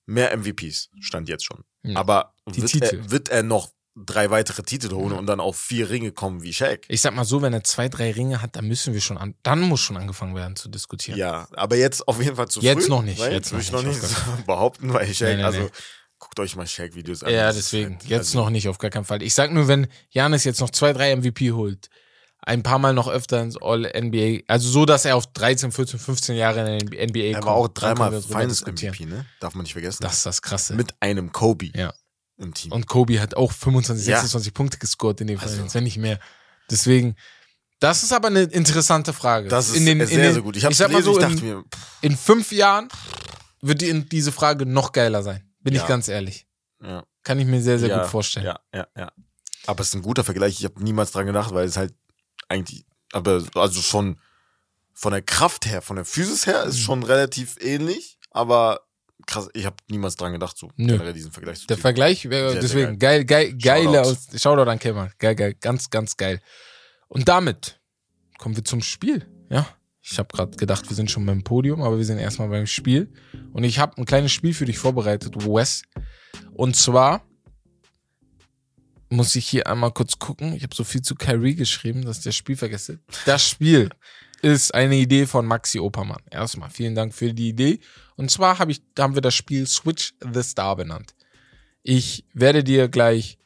mehr 0.06 0.36
MVPs, 0.36 0.90
stand 1.00 1.28
jetzt 1.28 1.44
schon. 1.44 1.64
Ja. 1.82 1.96
Aber 1.96 2.34
wird 2.46 2.74
er, 2.82 3.10
wird 3.10 3.28
er 3.30 3.42
noch 3.42 3.70
drei 3.94 4.30
weitere 4.30 4.62
Titel 4.62 4.90
holen 4.94 5.12
und 5.12 5.26
dann 5.26 5.40
auf 5.40 5.58
vier 5.58 5.90
Ringe 5.90 6.12
kommen 6.12 6.42
wie 6.42 6.52
Shaq? 6.52 6.84
Ich 6.88 7.00
sag 7.00 7.14
mal 7.14 7.24
so, 7.24 7.42
wenn 7.42 7.52
er 7.52 7.64
zwei, 7.64 7.88
drei 7.88 8.12
Ringe 8.12 8.40
hat, 8.40 8.56
dann 8.56 8.66
müssen 8.66 8.94
wir 8.94 9.00
schon 9.00 9.18
an, 9.18 9.34
dann 9.42 9.60
muss 9.60 9.80
schon 9.80 9.96
angefangen 9.96 10.34
werden 10.34 10.56
zu 10.56 10.68
diskutieren. 10.68 11.18
Ja, 11.18 11.48
aber 11.52 11.76
jetzt 11.76 12.06
auf 12.06 12.22
jeden 12.22 12.36
Fall 12.36 12.48
zu 12.48 12.60
Jetzt 12.60 12.84
früh. 12.84 12.90
noch 12.90 13.02
nicht, 13.02 13.18
jetzt 13.18 13.52
noch 13.52 13.58
will 13.58 13.60
ich 13.60 13.72
nicht, 13.72 13.72
noch 13.72 13.82
nicht 13.82 14.00
so 14.00 14.16
behaupten, 14.46 14.92
weil 14.92 15.12
Shaq, 15.12 15.28
Nee, 15.28 15.36
nee, 15.36 15.42
also 15.42 15.60
nee. 15.60 15.70
Guckt 16.34 16.40
euch 16.40 16.56
mal 16.56 16.66
Shaq-Videos 16.66 17.22
an. 17.24 17.32
Ja, 17.32 17.52
deswegen. 17.52 17.92
halt- 17.98 18.04
Jetzt 18.04 18.28
also, 18.28 18.38
noch 18.40 18.50
nicht, 18.50 18.68
auf 18.68 18.78
gar 18.78 18.90
keinen 18.90 19.04
Fall. 19.04 19.22
Ich 19.22 19.34
sag 19.34 19.52
nur, 19.52 19.68
wenn 19.68 19.86
Janis 20.10 20.44
jetzt 20.44 20.60
noch 20.60 20.70
zwei, 20.70 20.92
drei 20.94 21.14
MVP 21.14 21.52
holt, 21.52 21.90
ein 22.44 22.62
paar 22.62 22.78
Mal 22.78 22.94
noch 22.94 23.06
öfter 23.08 23.40
ins 23.42 23.56
All-NBA, 23.60 24.40
also 24.48 24.68
so, 24.68 24.84
dass 24.86 25.04
er 25.04 25.16
auf 25.16 25.26
13, 25.32 25.70
14, 25.72 25.98
15 26.00 26.36
Jahre 26.36 26.60
in 26.78 26.90
der 26.90 27.06
NBA 27.06 27.20
Er 27.20 27.32
kommt. 27.34 27.44
war 27.46 27.54
auch 27.54 27.68
dreimal 27.68 28.10
Finals 28.22 28.48
diskutieren. 28.48 28.94
MVP, 28.94 29.06
ne? 29.06 29.26
Darf 29.40 29.54
man 29.54 29.62
nicht 29.64 29.74
vergessen. 29.74 30.02
Das 30.02 30.14
ist 30.16 30.26
das 30.26 30.40
Krasse. 30.42 30.74
Mit 30.74 30.94
einem 31.00 31.30
Kobe 31.32 31.70
Ja. 31.74 31.92
im 32.38 32.52
Team. 32.54 32.72
Und 32.72 32.86
Kobe 32.86 33.20
hat 33.20 33.34
auch 33.36 33.52
25, 33.52 34.06
Ja. 34.08 34.16
26 34.16 34.54
Punkte 34.54 34.78
gescored 34.78 35.20
in 35.20 35.26
den 35.28 35.38
Also- 35.38 35.54
Finals, 35.54 35.74
wenn 35.74 35.84
nicht 35.84 35.98
mehr. 35.98 36.18
Deswegen, 36.70 37.14
das 37.78 38.02
ist 38.02 38.12
aber 38.12 38.28
eine 38.28 38.42
interessante 38.44 39.12
Frage. 39.12 39.48
das 39.48 39.68
ist 39.68 39.76
in 39.76 39.84
den, 39.86 39.98
sehr, 39.98 40.08
in 40.16 40.22
den, 40.22 40.32
sehr 40.32 40.42
gut. 40.42 40.56
Ich 40.56 40.64
hab's 40.64 40.78
sag 40.78 40.90
mal 40.90 41.02
gelesen, 41.02 41.14
so, 41.14 41.20
ich 41.20 41.26
in, 41.26 41.30
dachte 41.34 41.44
mir, 41.44 41.62
pff, 41.62 41.86
in 42.00 42.16
fünf 42.16 42.50
Jahren 42.52 42.88
wird 43.60 43.82
die, 43.82 44.08
diese 44.08 44.32
Frage 44.32 44.64
noch 44.66 44.90
geiler 44.92 45.22
sein. 45.22 45.44
Bin 45.62 45.74
Ja. 45.74 45.82
ich 45.82 45.88
ganz 45.88 46.08
ehrlich. 46.08 46.46
ja. 46.82 47.04
Kann 47.24 47.38
ich 47.38 47.46
mir 47.46 47.62
sehr, 47.62 47.78
sehr 47.78 47.88
ja, 47.88 48.00
gut 48.02 48.10
vorstellen. 48.10 48.46
Ja, 48.46 48.58
ja, 48.74 48.86
ja. 48.96 49.12
Aber 49.66 49.80
es 49.82 49.88
ist 49.88 49.94
ein 49.94 50.02
guter 50.02 50.24
Vergleich. 50.24 50.58
Ich 50.58 50.64
habe 50.64 50.82
niemals 50.82 51.12
dran 51.12 51.24
gedacht, 51.26 51.54
weil 51.54 51.66
es 51.68 51.76
halt 51.76 51.94
eigentlich, 52.48 52.84
aber 53.12 53.44
also 53.54 53.80
schon 53.80 54.18
von 54.92 55.12
der 55.12 55.22
Kraft 55.22 55.66
her, 55.66 55.82
von 55.82 55.94
der 55.96 56.04
Physis 56.04 56.46
her, 56.46 56.64
ist 56.64 56.78
Mhm. 56.78 56.80
schon 56.82 57.02
relativ 57.04 57.56
ähnlich. 57.60 58.18
Aber 58.32 58.80
krass, 59.26 59.48
ich 59.54 59.64
habe 59.66 59.76
niemals 59.88 60.16
dran 60.16 60.32
gedacht, 60.32 60.58
so 60.58 60.68
Nö. 60.76 60.88
generell 60.94 61.12
diesen 61.12 61.30
Vergleich 61.30 61.60
zu 61.60 61.66
Der 61.68 61.76
ziehen. 61.76 61.82
Vergleich 61.82 62.22
sehr 62.22 62.54
deswegen 62.60 62.98
geil, 62.98 63.24
geil, 63.24 63.54
geile 63.56 63.84
Shoutout. 63.84 63.98
aus. 64.34 64.42
Shoutout 64.42 64.68
an 64.70 64.78
Kemal. 64.80 65.12
Geil, 65.18 65.36
geil, 65.36 65.54
ganz, 65.60 65.90
ganz 65.90 66.16
geil. 66.16 66.40
Und 67.06 67.28
damit 67.28 67.80
kommen 68.38 68.56
wir 68.56 68.64
zum 68.64 68.82
Spiel. 68.82 69.24
Ja, 69.48 69.64
ich 70.02 70.18
habe 70.18 70.34
gerade 70.34 70.56
gedacht, 70.56 70.88
wir 70.88 70.96
sind 70.96 71.10
schon 71.10 71.24
beim 71.24 71.44
Podium, 71.44 71.80
aber 71.80 71.96
wir 71.96 72.04
sind 72.04 72.18
erstmal 72.18 72.48
beim 72.48 72.66
Spiel. 72.66 73.08
Und 73.52 73.62
ich 73.62 73.78
habe 73.78 73.96
ein 73.98 74.04
kleines 74.04 74.32
Spiel 74.32 74.52
für 74.52 74.64
dich 74.64 74.78
vorbereitet, 74.78 75.46
Wes. 75.46 75.82
Und 76.54 76.74
zwar 76.74 77.24
muss 79.08 79.36
ich 79.36 79.46
hier 79.46 79.68
einmal 79.68 79.92
kurz 79.92 80.18
gucken. 80.18 80.54
Ich 80.54 80.64
habe 80.64 80.74
so 80.74 80.82
viel 80.82 81.02
zu 81.02 81.14
Kyrie 81.14 81.54
geschrieben, 81.54 82.04
dass 82.04 82.18
ich 82.18 82.24
das 82.24 82.34
Spiel 82.34 82.56
vergesse. 82.56 82.98
Das 83.26 83.48
Spiel 83.48 83.90
ist 84.42 84.74
eine 84.74 84.96
Idee 84.96 85.26
von 85.26 85.46
Maxi 85.46 85.78
Opermann. 85.78 86.22
Erstmal 86.30 86.70
vielen 86.70 86.96
Dank 86.96 87.14
für 87.14 87.32
die 87.32 87.50
Idee. 87.50 87.78
Und 88.16 88.30
zwar 88.30 88.58
hab 88.58 88.70
ich, 88.70 88.82
haben 88.98 89.14
wir 89.14 89.22
das 89.22 89.36
Spiel 89.36 89.66
Switch 89.68 90.14
the 90.32 90.42
Star 90.42 90.74
benannt. 90.74 91.14
Ich 91.84 92.24
werde 92.32 92.64
dir 92.64 92.88
gleich 92.88 93.38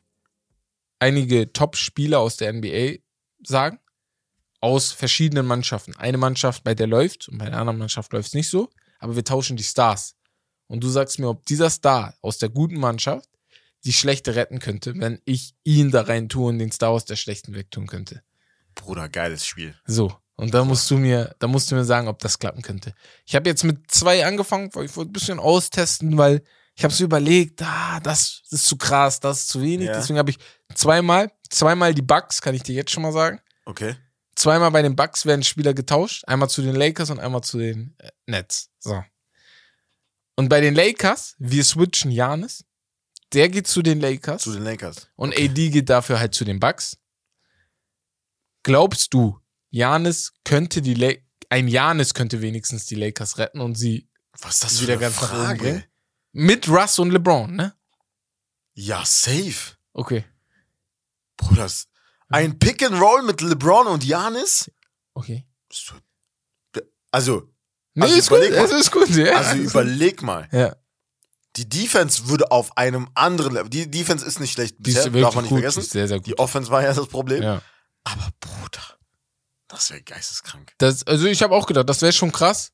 einige 0.98 1.52
Top-Spieler 1.52 2.18
aus 2.18 2.38
der 2.38 2.52
NBA 2.52 3.02
sagen. 3.44 3.78
Aus 4.60 4.92
verschiedenen 4.92 5.46
Mannschaften. 5.46 5.94
Eine 5.96 6.18
Mannschaft, 6.18 6.64
bei 6.64 6.74
der 6.74 6.86
läuft 6.86 7.28
und 7.28 7.38
bei 7.38 7.50
der 7.50 7.58
anderen 7.58 7.78
Mannschaft 7.78 8.12
läuft 8.12 8.28
es 8.28 8.34
nicht 8.34 8.48
so. 8.48 8.70
Aber 8.98 9.16
wir 9.16 9.24
tauschen 9.24 9.56
die 9.56 9.62
Stars. 9.62 10.16
Und 10.66 10.82
du 10.82 10.88
sagst 10.88 11.18
mir, 11.18 11.28
ob 11.28 11.46
dieser 11.46 11.70
Star 11.70 12.14
aus 12.22 12.38
der 12.38 12.48
guten 12.48 12.78
Mannschaft 12.78 13.28
die 13.84 13.92
schlechte 13.92 14.34
retten 14.34 14.59
könnte, 14.59 14.94
wenn 14.96 15.20
ich 15.24 15.54
ihn 15.62 15.90
da 15.90 16.02
rein 16.02 16.28
tue 16.28 16.48
und 16.48 16.59
den 16.59 16.72
Star 16.72 16.90
aus 16.90 17.04
der 17.04 17.16
schlechten 17.16 17.54
wegtun 17.54 17.86
könnte. 17.86 18.22
Bruder, 18.74 19.09
geiles 19.09 19.46
Spiel. 19.46 19.74
So. 19.86 20.14
Und 20.34 20.52
da 20.52 20.64
musst 20.64 20.90
du 20.90 20.98
mir, 20.98 21.34
da 21.38 21.46
musst 21.46 21.70
du 21.70 21.76
mir 21.76 21.84
sagen, 21.84 22.09
ob 22.09 22.18
das 22.18 22.38
klappen 22.38 22.62
könnte. 22.62 22.94
Ich 23.24 23.34
habe 23.34 23.48
jetzt 23.48 23.64
mit 23.64 23.90
zwei 23.90 24.26
angefangen, 24.26 24.70
weil 24.74 24.84
ich 24.84 24.96
wollte 24.96 25.11
ein 25.11 25.12
bisschen 25.12 25.38
austesten, 25.38 26.18
weil 26.18 26.42
ich 26.74 26.84
habe 26.84 26.92
so 26.92 27.04
überlegt, 27.04 27.62
ah, 27.62 28.00
das 28.00 28.42
ist 28.50 28.66
zu 28.66 28.76
krass, 28.76 29.18
das 29.18 29.40
ist 29.40 29.48
zu 29.48 29.62
wenig. 29.62 29.86
Ja. 29.86 29.94
Deswegen 29.94 30.18
habe 30.18 30.30
ich 30.30 30.38
zweimal, 30.74 31.32
zweimal 31.48 31.94
die 31.94 32.02
Bucks, 32.02 32.42
kann 32.42 32.54
ich 32.54 32.62
dir 32.62 32.74
jetzt 32.74 32.90
schon 32.90 33.02
mal 33.02 33.12
sagen. 33.12 33.40
Okay. 33.64 33.96
Zweimal 34.37 34.70
bei 34.70 34.82
den 34.82 34.95
Bucks 34.97 35.24
werden 35.26 35.43
Spieler 35.43 35.74
getauscht, 35.74 36.24
einmal 36.26 36.49
zu 36.51 36.62
den 36.62 36.76
Lakers 36.76 37.11
und 37.11 37.18
einmal 37.18 37.43
zu 37.43 37.59
den 37.59 37.95
äh, 37.99 38.11
Nets. 38.26 38.70
So. 38.78 39.03
Und 40.37 40.49
bei 40.51 40.61
den 40.61 40.74
Lakers, 40.74 41.34
wir 41.39 41.64
switchen 41.64 42.11
Janis. 42.11 42.64
Der 43.32 43.49
geht 43.49 43.66
zu 43.66 43.82
den 43.82 43.99
Lakers. 44.01 44.43
Zu 44.43 44.53
den 44.53 44.62
Lakers. 44.62 45.09
Und 45.16 45.34
AD 45.37 45.70
geht 45.70 45.89
dafür 45.91 46.20
halt 46.20 46.34
zu 46.34 46.45
den 46.45 46.61
Bucks. 46.61 46.99
Glaubst 48.62 49.14
du, 49.14 49.41
Janis 49.70 50.32
könnte 50.45 50.82
die 50.82 50.95
La 50.95 51.12
ein 51.49 51.68
Janis 51.68 52.12
könnte 52.12 52.41
wenigstens 52.43 52.87
die 52.87 52.97
Lakers 52.97 53.39
retten 53.39 53.61
und 53.61 53.76
sie 53.76 54.09
Was 54.41 54.55
ist 54.55 54.64
das 54.64 54.82
wieder 54.82 54.97
ganz 54.97 55.20
nach 55.20 55.32
oben 55.32 55.43
Frage? 55.45 55.59
bringen. 55.61 55.84
mit 56.32 56.68
Russ 56.68 56.99
und 56.99 57.11
LeBron, 57.11 57.55
ne? 57.55 57.74
Ja, 58.74 59.05
safe. 59.07 59.76
Okay. 59.93 60.24
Bruder, 61.37 61.62
das- 61.62 61.89
ein 62.29 62.59
Pick 62.59 62.83
and 62.83 63.01
Roll 63.01 63.22
mit 63.22 63.41
LeBron 63.41 63.87
und 63.87 64.05
Janis? 64.05 64.70
Okay. 65.14 65.47
Also, 67.11 67.49
Nee, 67.95 68.03
Also 68.05 68.16
ist 68.16 68.29
gut, 68.29 68.39
es 68.41 68.72
ist 68.72 68.91
gut, 68.93 69.09
ja. 69.09 69.37
also 69.37 69.57
überleg 69.57 70.22
mal. 70.22 70.49
ja. 70.53 70.77
Die 71.57 71.66
Defense 71.66 72.29
würde 72.29 72.51
auf 72.51 72.77
einem 72.77 73.09
anderen 73.14 73.55
Level. 73.55 73.70
Die 73.70 73.91
Defense 73.91 74.27
ist 74.27 74.39
nicht 74.41 74.53
schlecht 74.53 74.77
Die 74.79 74.83
bisher, 74.83 75.01
ist 75.01 75.07
wirklich 75.07 75.22
darf 75.22 75.35
man 75.37 75.45
nicht 75.45 75.49
gut, 75.49 75.57
die 75.59 75.62
vergessen. 75.62 75.81
ist 75.81 75.91
sehr, 75.93 76.07
sehr. 76.07 76.20
Die 76.20 76.39
Offense 76.39 76.70
war 76.70 76.83
ja 76.83 76.93
das 76.93 77.07
Problem. 77.07 77.43
Ja. 77.43 77.62
Aber 78.05 78.29
Bruder, 78.41 78.83
das 79.68 79.89
wäre 79.91 80.03
geisteskrank. 80.03 80.74
Das, 80.77 81.07
also 81.07 81.24
ich 81.27 81.43
habe 81.43 81.55
auch 81.55 81.66
gedacht, 81.66 81.89
das 81.89 82.03
wäre 82.03 82.12
schon 82.12 82.31
krass. 82.31 82.72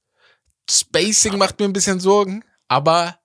Spacing 0.68 1.38
macht 1.38 1.60
mir 1.60 1.66
ein 1.66 1.72
bisschen 1.72 2.00
Sorgen, 2.00 2.44
aber 2.66 3.16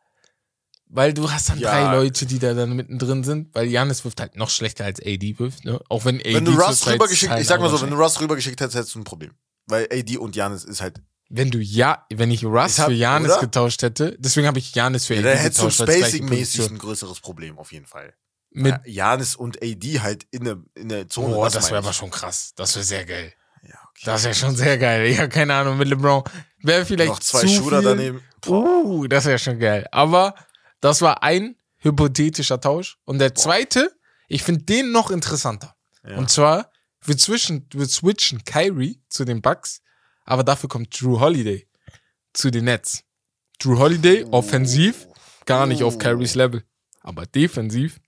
weil 0.90 1.14
du 1.14 1.32
hast 1.32 1.50
dann 1.50 1.60
Ja. 1.60 1.72
drei 1.72 1.96
Leute, 1.98 2.26
die 2.26 2.40
da 2.40 2.54
dann 2.54 2.76
mittendrin 2.76 3.24
sind, 3.24 3.54
weil 3.54 3.68
Janis 3.68 4.04
wirft 4.06 4.20
halt 4.20 4.36
noch 4.36 4.50
schlechter 4.50 4.86
als 4.86 5.00
AD 5.02 5.38
wirft, 5.40 5.66
ne? 5.66 5.80
Auch 5.90 6.06
wenn 6.06 6.20
AD 6.20 6.34
Wenn 6.36 6.46
du 6.46 6.52
Russ 6.54 6.88
rübergeschickt, 6.88 7.32
halt 7.32 7.42
ich 7.42 7.48
sag 7.48 7.60
mal 7.60 7.70
so, 7.70 7.82
wenn 7.82 7.90
du 7.92 7.98
Russ 7.98 8.20
rübergeschickt 8.22 8.60
hättest, 8.62 8.78
hättest 8.78 8.96
du 8.96 9.00
ein 9.00 9.04
Problem. 9.04 9.32
Weil 9.66 9.88
AD 9.92 10.18
und 10.18 10.36
Janis 10.36 10.64
ist 10.64 10.82
halt. 10.82 11.02
wenn 11.30 11.52
du 11.52 11.58
ja, 11.60 12.06
wenn 12.14 12.32
ich 12.32 12.46
Russ 12.46 12.80
hab- 12.80 12.88
für 12.88 12.94
Janis 12.94 13.32
oder? 13.34 13.42
getauscht 13.42 13.82
hätte, 13.82 14.16
deswegen 14.20 14.48
habe 14.48 14.60
ich 14.60 14.74
Janis 14.74 15.06
für 15.08 15.16
Ja, 15.16 15.20
AD 15.22 15.30
da 15.34 15.36
hättest 15.36 15.60
du 15.60 15.64
getauscht. 15.66 15.82
als 15.82 15.90
gleiche 15.90 16.18
spacing-mäßig 16.18 16.70
ein 16.70 16.78
größeres 16.78 17.20
Problem, 17.20 17.58
auf 17.58 17.72
jeden 17.74 17.86
Fall. 17.86 18.14
Mit, 18.52 18.74
Ja, 18.86 19.10
Janis 19.18 19.36
und 19.36 19.62
AD 19.62 20.00
halt 20.00 20.26
in 20.32 20.46
der, 20.46 20.58
in 20.76 20.88
der 20.90 21.08
Zone. 21.10 21.36
oh, 21.36 21.44
das 21.44 21.56
meine 21.56 21.66
wäre 21.68 21.78
aber 21.80 21.94
schon 21.94 22.10
krass. 22.12 22.54
Das 22.56 22.76
wäre 22.76 22.86
sehr 22.86 23.04
geil. 23.06 23.34
Ja, 23.64 23.74
okay. 23.90 24.02
Das 24.06 24.24
wäre 24.24 24.34
schon 24.36 24.56
sehr 24.56 24.78
geil. 24.78 25.06
Ich 25.08 25.18
habe 25.20 25.28
keine 25.28 25.54
Ahnung, 25.54 25.78
mit 25.78 25.90
LeBron 25.90 26.24
wäre 26.62 26.86
vielleicht 26.86 27.10
Noch 27.10 27.20
zwei 27.20 27.42
zu 27.42 27.50
Shooter 27.50 27.80
viel. 27.82 27.90
daneben. 27.90 28.22
Uh, 28.48 29.06
das 29.08 29.26
wäre 29.26 29.38
schon 29.38 29.60
geil. 29.60 29.86
Aber 29.92 30.34
das 30.82 31.02
war 31.02 31.24
ein 31.24 31.56
hypothetischer 31.80 32.60
Tausch. 32.60 32.98
Und 33.06 33.20
der 33.20 33.36
zweite, 33.36 33.92
ich 34.28 34.44
finde 34.44 34.64
den 34.64 34.92
noch 34.92 35.12
interessanter. 35.12 35.76
Ja. 36.04 36.18
Und 36.18 36.30
zwar, 36.30 36.72
wir, 37.04 37.18
zwischen, 37.18 37.68
wir 37.72 37.88
switchen 37.88 38.44
Kyrie 38.46 39.02
zu 39.10 39.26
den 39.26 39.42
Bucks, 39.42 39.82
aber 40.26 40.44
dafür 40.44 40.70
kommt 40.70 41.00
Drew 41.00 41.20
Holiday 41.20 41.68
zu 42.34 42.50
den 42.52 42.66
Nets. 42.66 43.04
Drew 43.60 43.78
Holiday, 43.80 44.24
offensiv, 44.32 45.08
gar 45.46 45.66
nicht 45.66 45.84
auf 45.84 45.96
Oh. 45.96 45.98
Kyries 45.98 46.36
Level. 46.36 46.64
Aber 47.02 47.26
defensiv 47.26 48.00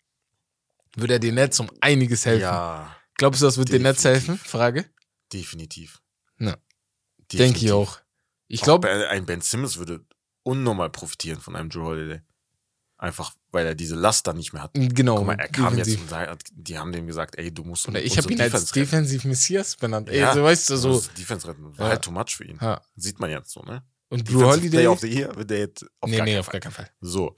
würde 0.95 1.13
er 1.13 1.19
den 1.19 1.35
Nets 1.35 1.59
um 1.59 1.69
einiges 1.81 2.25
helfen. 2.25 2.41
Ja, 2.43 2.95
Glaubst 3.15 3.41
du, 3.41 3.45
das 3.45 3.57
wird 3.57 3.71
den 3.71 3.81
Nets 3.83 4.03
helfen? 4.05 4.37
Frage. 4.37 4.85
definitiv. 5.33 6.01
Ja. 6.39 6.55
Definitiv. 7.31 7.37
Denke 7.37 7.65
ich 7.65 7.71
auch. 7.71 7.99
Ich 8.47 8.61
Auch 8.61 8.65
glaube, 8.65 8.87
Ben- 8.87 9.01
ein 9.07 9.25
Ben 9.25 9.41
Simmons 9.41 9.77
würde 9.77 10.05
unnormal 10.43 10.89
profitieren 10.89 11.39
von 11.41 11.55
einem 11.55 11.69
Drew 11.69 11.83
Holiday. 11.83 12.21
Einfach, 13.01 13.33
weil 13.51 13.65
er 13.65 13.75
diese 13.75 13.95
Last 13.95 14.27
dann 14.27 14.35
nicht 14.35 14.51
mehr 14.51 14.61
hat. 14.61 14.71
genau. 14.73 15.15
Guck 15.15 15.27
mal, 15.27 15.39
er 15.39 15.47
kam 15.47 15.73
defensiv. 15.73 15.93
jetzt 15.93 16.01
und 16.03 16.09
sa- 16.09 16.37
die 16.51 16.77
haben 16.77 16.91
dem 16.91 17.07
gesagt, 17.07 17.37
ey, 17.37 17.49
du 17.51 17.63
musst 17.63 17.87
Oder 17.87 18.01
ich 18.03 18.17
habe 18.17 18.31
ihn 18.31 18.41
als 18.41 18.51
Defense 18.51 18.73
defensiv 18.73 19.23
Messias 19.23 19.77
benannt. 19.77 20.09
Ey, 20.09 20.19
Ja, 20.19 20.33
so 20.33 20.43
weißt 20.43 20.69
du, 20.69 20.75
so. 20.75 21.01
Defense 21.17 21.47
retten. 21.47 21.77
War 21.77 21.85
Ja. 21.85 21.91
halt 21.93 22.01
too 22.01 22.11
much 22.11 22.35
für 22.35 22.43
ihn. 22.43 22.59
Ja. 22.61 22.81
Sieht 22.97 23.19
man 23.19 23.29
jetzt 23.31 23.51
so, 23.51 23.61
ne? 23.63 23.83
Und 24.09 24.27
Drew 24.27 24.39
Defensive 24.39 24.49
Holiday. 24.51 24.69
Player 24.69 24.91
of 24.91 24.99
the 24.99 25.07
Year 25.07 25.35
wird 25.35 25.49
der 25.49 25.59
jetzt 25.59 25.83
auf 26.01 26.09
nee, 26.09 26.17
gar 26.17 26.25
nee, 26.25 26.31
keinen 26.31 26.39
auf 26.41 26.49
gar 26.49 26.59
keinen 26.59 26.71
Fall. 26.73 26.89
So, 26.99 27.35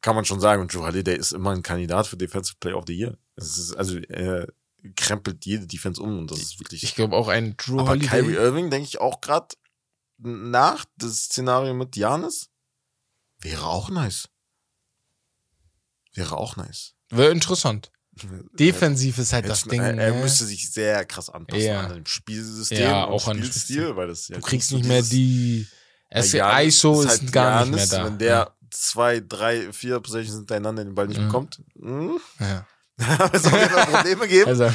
kann 0.00 0.14
man 0.16 0.24
schon 0.24 0.40
sagen. 0.40 0.62
Und 0.62 0.72
Drew 0.72 0.80
Holiday 0.86 1.16
ist 1.18 1.32
immer 1.32 1.50
ein 1.50 1.62
Kandidat 1.62 2.06
für 2.06 2.16
Defensive 2.16 2.56
Player 2.58 2.78
of 2.78 2.84
the 2.86 2.96
Year. 2.96 3.18
Es 3.36 3.58
ist, 3.58 3.74
also, 3.74 3.98
er 3.98 4.48
krempelt 4.96 5.44
jede 5.44 5.66
Defense 5.66 6.00
um 6.00 6.18
und 6.20 6.30
das 6.30 6.38
ist 6.40 6.58
wirklich. 6.60 6.82
Ich 6.82 6.94
glaube 6.94 7.14
auch 7.16 7.28
ein 7.28 7.56
Drew 7.58 7.80
aber 7.80 7.90
Holiday. 7.90 8.08
Kyrie 8.08 8.34
Irving, 8.36 8.70
denke 8.70 8.86
ich 8.88 9.00
auch 9.02 9.20
gerade 9.20 9.48
nach 10.18 10.86
das 10.96 11.24
Szenario 11.24 11.74
mit 11.74 11.94
Janis, 11.96 12.48
wäre 13.40 13.66
auch 13.66 13.90
nice. 13.90 14.28
Wäre 16.14 16.36
auch 16.36 16.56
nice. 16.56 16.94
Wäre 17.10 17.30
interessant. 17.32 17.90
Defensiv 18.58 19.18
ist 19.18 19.32
halt 19.32 19.48
das 19.48 19.60
Hättest- 19.60 19.72
Ding. 19.72 19.80
Er, 19.80 19.96
er 19.98 20.12
ne? 20.14 20.22
müsste 20.22 20.44
sich 20.44 20.70
sehr 20.70 21.04
krass 21.04 21.30
anpassen 21.30 21.64
Ja. 21.64 21.80
an 21.80 21.94
dem 21.94 22.06
Spielsystem 22.06 22.80
Ja, 22.80 23.04
auch 23.06 23.26
an 23.28 23.36
dem 23.38 23.44
Spielstil, 23.44 23.96
weil 23.96 24.08
das 24.08 24.28
ja 24.28 24.36
du 24.36 24.42
kriegst 24.42 24.72
nicht 24.72 24.86
mehr 24.86 25.02
die. 25.02 25.66
Es 26.10 26.32
Weil 26.32 26.40
Giannis 26.40 26.74
ISO 26.76 27.02
ist, 27.02 27.08
halt 27.08 27.32
gar 27.32 27.64
Giannis, 27.64 27.80
nicht 27.80 27.92
mehr 27.92 28.00
da. 28.00 28.06
Wenn 28.06 28.18
der 28.18 28.54
zwei, 28.70 29.20
drei, 29.20 29.72
vier 29.72 29.98
Possessions 30.00 30.36
hintereinander 30.36 30.84
den 30.84 30.94
Ball 30.94 31.08
nicht 31.08 31.20
Mhm. 31.20 31.26
bekommt, 31.26 31.60
hm, 31.80 32.20
ja. 32.38 32.66
es 33.32 33.42
Fall 33.48 33.68
Probleme 33.86 34.28
geben. 34.28 34.48
Also, 34.48 34.70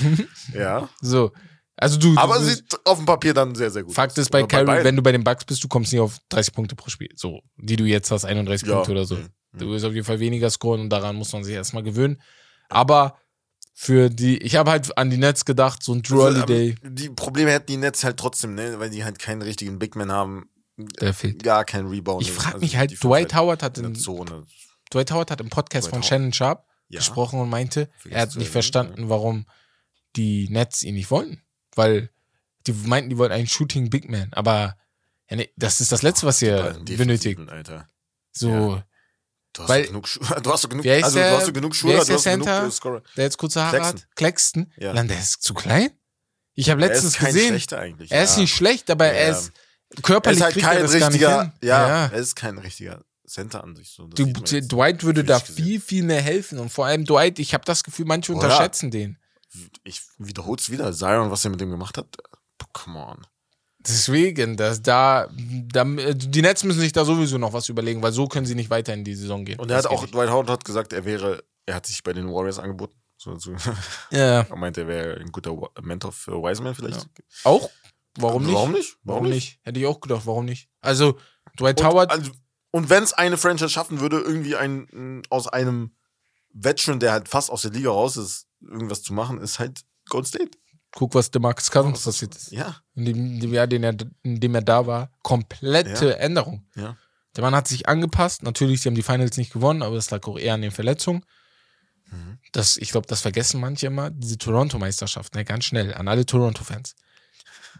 ja. 0.54 0.90
so. 1.02 1.32
Also 1.78 1.98
du. 1.98 2.18
Aber 2.18 2.40
du, 2.40 2.44
sieht 2.44 2.66
auf 2.86 2.98
dem 2.98 3.06
Papier 3.06 3.34
dann 3.34 3.56
sehr, 3.56 3.72
sehr 3.72 3.84
gut 3.84 3.96
Fakt 3.96 4.18
ist 4.18 4.30
bei 4.32 4.44
Kyrie, 4.44 4.84
wenn 4.84 4.98
du 4.98 5.02
bei 5.02 5.14
den 5.14 5.24
Bucks 5.24 5.46
bist, 5.46 5.64
du 5.64 5.70
kommst 5.70 5.94
nicht 5.94 6.02
auf 6.02 6.18
30 6.28 6.54
Punkte 6.54 6.76
pro 6.76 6.90
Spiel. 6.90 7.08
So, 7.16 7.40
die 7.56 7.78
du 7.78 7.86
jetzt 7.86 8.12
hast, 8.12 8.26
31 8.26 8.68
Ja. 8.68 8.76
Punkte 8.76 8.92
oder 8.92 9.06
so. 9.06 9.16
Mhm. 9.16 9.30
Du 9.54 9.70
wirst 9.70 9.86
auf 9.86 9.94
jeden 9.94 10.06
Fall 10.06 10.20
weniger 10.20 10.50
scoren 10.50 10.82
und 10.82 10.90
daran 10.90 11.16
muss 11.16 11.34
man 11.34 11.44
sich 11.44 11.56
erstmal 11.56 11.84
gewöhnen. 11.84 12.22
Aber 12.70 13.18
für 13.74 14.10
die, 14.10 14.38
ich 14.40 14.56
habe 14.58 14.70
halt 14.72 14.96
an 14.98 15.10
die 15.10 15.18
Nets 15.18 15.46
gedacht, 15.46 15.82
so 15.84 15.94
ein 15.94 16.02
Drew 16.04 16.22
Also, 16.22 16.42
Holiday, 16.42 16.76
Die 16.84 17.10
Probleme 17.10 17.52
hätten 17.52 17.68
die 17.68 17.78
Nets 17.78 18.04
halt 18.04 18.18
trotzdem, 18.18 18.54
ne? 18.56 18.80
weil 18.80 18.90
die 18.90 19.04
halt 19.04 19.18
keinen 19.20 19.42
richtigen 19.42 19.80
Big 19.80 19.96
Man 19.96 20.12
haben. 20.12 20.50
der 20.78 21.14
fehlt. 21.14 21.42
Gar 21.44 21.66
kein 21.66 21.88
Rebound. 21.88 22.22
Ich 22.22 22.32
frage 22.32 22.60
mich 22.60 22.78
halt, 22.78 23.02
Dwight 23.04 23.34
Howard 23.34 23.64
hat 23.64 23.78
in 23.78 23.86
in, 23.86 23.96
Zone. 23.96 24.46
Dwight 24.94 25.12
Howard 25.12 25.32
hat 25.32 25.42
im 25.42 25.50
Podcast 25.50 25.86
Dwight 25.88 25.92
von 25.92 26.00
Howard. 26.02 26.06
Shannon 26.10 26.34
Sharp 26.34 26.66
Ja. 26.90 27.00
gesprochen 27.00 27.40
und 27.40 27.50
meinte, 27.50 27.90
Vergiss 27.98 28.16
er 28.16 28.22
hat 28.22 28.28
nicht 28.30 28.36
erwähnen, 28.38 28.52
verstanden, 28.52 29.10
warum 29.10 29.46
die 30.16 30.48
Nets 30.50 30.84
ihn 30.84 30.96
nicht 30.96 31.10
wollten. 31.12 31.42
Weil 31.76 32.10
die 32.68 32.74
meinten, 32.74 33.10
die 33.10 33.18
wollten 33.18 33.34
einen 33.34 33.48
Shooting 33.48 33.90
Big 33.90 34.10
Man. 34.10 34.30
Aber 34.34 34.76
ja, 35.30 35.38
nee, 35.38 35.50
das 35.56 35.80
ist 35.82 35.92
das 35.92 36.02
Letzte, 36.02 36.26
was 36.28 36.42
ihr 36.42 36.78
benötigt. 36.84 37.40
Alter. 37.50 37.88
So, 38.32 38.82
Du 39.60 39.64
hast 39.64 39.70
Weil- 39.70 39.88
genug, 39.88 40.08
du 40.44 40.52
hast 40.54 40.70
genug, 40.70 40.86
ist 40.86 41.04
also 41.04 41.18
der- 41.20 41.32
du 41.32 41.38
hast 41.42 41.54
genug 41.54 41.74
ist 41.74 41.84
du 41.84 41.98
hast 41.98 42.08
genug 42.08 42.22
Center? 42.22 42.66
äh, 42.68 42.72
Scorer. 42.72 43.02
der 43.18 43.24
jetzt 43.26 43.38
kurze 43.38 43.62
Haare 43.62 43.78
Claxton. 43.78 44.00
hat. 44.02 44.16
Claxton. 44.16 44.74
Ja. 44.78 44.94
Dann, 44.94 45.08
der 45.08 45.20
ist 45.20 45.44
zu 45.44 45.54
klein. 45.54 45.90
Ich 46.56 46.70
habe 46.70 46.82
Er 46.82 46.88
letztens 46.90 47.14
ist 47.14 47.20
kein 47.20 47.34
gesehen. 47.34 47.50
schlechter 47.50 47.80
eigentlich. 47.80 48.12
Er 48.12 48.24
ist 48.24 48.36
ja. 48.36 48.42
nicht 48.42 48.56
schlecht, 48.56 48.90
aber 48.90 49.08
er 49.08 49.28
Ja. 49.32 49.38
ist 49.38 49.52
Er 49.96 50.02
körperlich 50.02 50.38
ist 50.40 50.44
halt 50.44 50.54
kriegt 50.54 50.66
er 50.66 50.72
kein 50.74 50.82
das 50.82 50.92
gar 50.92 51.00
nicht 51.10 51.22
richtiger, 51.22 51.54
ja, 51.62 52.06
er 52.08 52.14
ist 52.14 52.36
kein 52.36 52.58
richtiger 52.58 53.04
Center 53.28 53.64
an 53.64 53.76
sich. 53.76 53.92
So, 53.92 54.08
Du. 54.08 54.26
Dwight 54.26 55.04
würde 55.04 55.24
da 55.24 55.38
gesehen. 55.40 55.56
viel, 55.56 55.82
viel 55.82 56.04
mehr 56.04 56.22
helfen. 56.22 56.58
Und 56.58 56.70
vor 56.72 56.86
allem 56.88 57.06
Dwight, 57.06 57.38
ich 57.40 57.54
habe 57.54 57.64
das 57.66 57.84
Gefühl, 57.84 58.06
manche 58.06 58.32
Oder? 58.34 58.44
unterschätzen 58.46 58.92
den. 58.92 59.18
Ich 59.84 60.02
wiederhol's 60.18 60.70
wieder. 60.70 60.94
Zion, 60.94 61.30
was 61.32 61.44
er 61.44 61.52
mit 61.52 61.60
dem 61.62 61.70
gemacht 61.70 61.98
hat. 61.98 62.08
Come 62.74 63.00
on. 63.00 63.28
Deswegen, 63.80 64.58
dass 64.58 64.82
da, 64.82 65.30
da, 65.72 65.84
die 65.86 66.42
Nets 66.42 66.64
müssen 66.66 66.82
sich 66.82 66.92
da 66.92 67.06
sowieso 67.06 67.38
noch 67.38 67.54
was 67.54 67.70
überlegen, 67.70 68.02
weil 68.02 68.12
so 68.12 68.28
können 68.28 68.46
sie 68.46 68.56
nicht 68.56 68.70
weiter 68.70 68.94
in 68.94 69.04
die 69.06 69.16
Saison 69.16 69.46
gehen. 69.46 69.60
Und 69.60 69.72
er 69.72 69.78
hat 69.78 69.88
auch, 69.88 70.02
nicht. 70.02 70.14
Dwight 70.14 70.30
Howard 70.30 70.50
hat 70.50 70.66
gesagt, 70.66 70.92
er 70.92 71.06
wäre, 71.06 71.44
er 71.66 71.76
hat 71.76 71.86
sich 71.86 72.04
bei 72.04 72.12
den 72.12 72.28
Warriors 72.28 72.60
angeboten. 72.60 72.96
So, 73.16 73.38
so. 73.38 73.54
Ja, 74.12 74.42
Er 74.42 74.56
meinte, 74.56 74.82
er 74.82 74.88
wäre 74.88 75.20
ein 75.20 75.32
guter 75.32 75.56
Mentor 75.82 76.12
für 76.12 76.34
Wiseman 76.44 76.76
vielleicht. 76.76 77.08
auch? 77.44 77.70
Warum 78.18 78.44
nicht? 78.44 78.54
Warum 78.54 78.72
nicht? 78.72 78.98
Warum 79.04 79.30
nicht? 79.30 79.60
Hätte 79.64 79.80
ich 79.80 79.86
auch 79.86 80.00
gedacht, 80.02 80.24
warum 80.26 80.46
nicht? 80.46 80.68
Also, 80.82 81.18
Dwight 81.58 81.80
Und, 81.80 81.88
Howard, 81.88 82.12
also, 82.12 82.32
und 82.72 82.90
wenn 82.90 83.04
es 83.04 83.14
eine 83.14 83.38
Franchise 83.38 83.70
schaffen 83.70 84.00
würde, 84.02 84.20
irgendwie 84.20 84.56
ein, 84.56 85.22
aus 85.30 85.48
einem 85.48 85.92
Veteran, 86.52 87.00
der 87.00 87.14
halt 87.14 87.30
fast 87.30 87.50
aus 87.50 87.62
der 87.62 87.72
Liga 87.72 87.90
raus 87.92 88.18
ist, 88.18 88.48
irgendwas 88.62 89.04
zu 89.04 89.14
machen, 89.14 89.40
ist 89.40 89.60
halt 89.60 89.82
Gold 90.10 90.28
State. 90.28 90.52
Guck, 90.92 91.14
was 91.16 91.32
DeMarcus 91.32 91.70
Cousins 91.72 92.04
passiert 92.04 92.36
ist. 92.36 92.52
Ja. 92.52 92.78
In 92.96 93.06
dem, 93.06 93.16
in 93.18 93.40
dem 93.40 93.54
Jahr, 93.54 93.68
den 93.68 93.84
er, 93.84 93.96
in 94.24 94.40
dem 94.40 94.56
er 94.56 94.62
da 94.62 94.86
war, 94.88 95.12
komplette 95.24 96.10
Ja. 96.10 96.16
Änderung. 96.16 96.66
Ja. 96.76 96.98
Der 97.36 97.44
Mann 97.44 97.56
hat 97.56 97.68
sich 97.68 97.88
angepasst. 97.88 98.44
Natürlich, 98.44 98.82
sie 98.82 98.90
haben 98.90 98.96
die 98.96 99.04
Finals 99.04 99.38
nicht 99.38 99.54
gewonnen, 99.54 99.84
aber 99.84 99.96
es 99.98 100.10
lag 100.10 100.26
auch 100.28 100.38
eher 100.38 100.56
an 100.56 100.62
den 100.62 100.72
Verletzungen. 100.72 101.24
Mhm. 102.12 102.40
Das, 102.54 102.76
ich 102.78 102.90
glaube, 102.92 103.06
das 103.08 103.22
vergessen 103.22 103.60
manche 103.62 103.86
immer. 103.88 104.10
Diese 104.10 104.38
Toronto-Meisterschaft, 104.40 105.36
ne, 105.36 105.46
ganz 105.46 105.66
schnell, 105.66 105.94
an 105.94 106.08
alle 106.08 106.26
Toronto-Fans. 106.26 106.96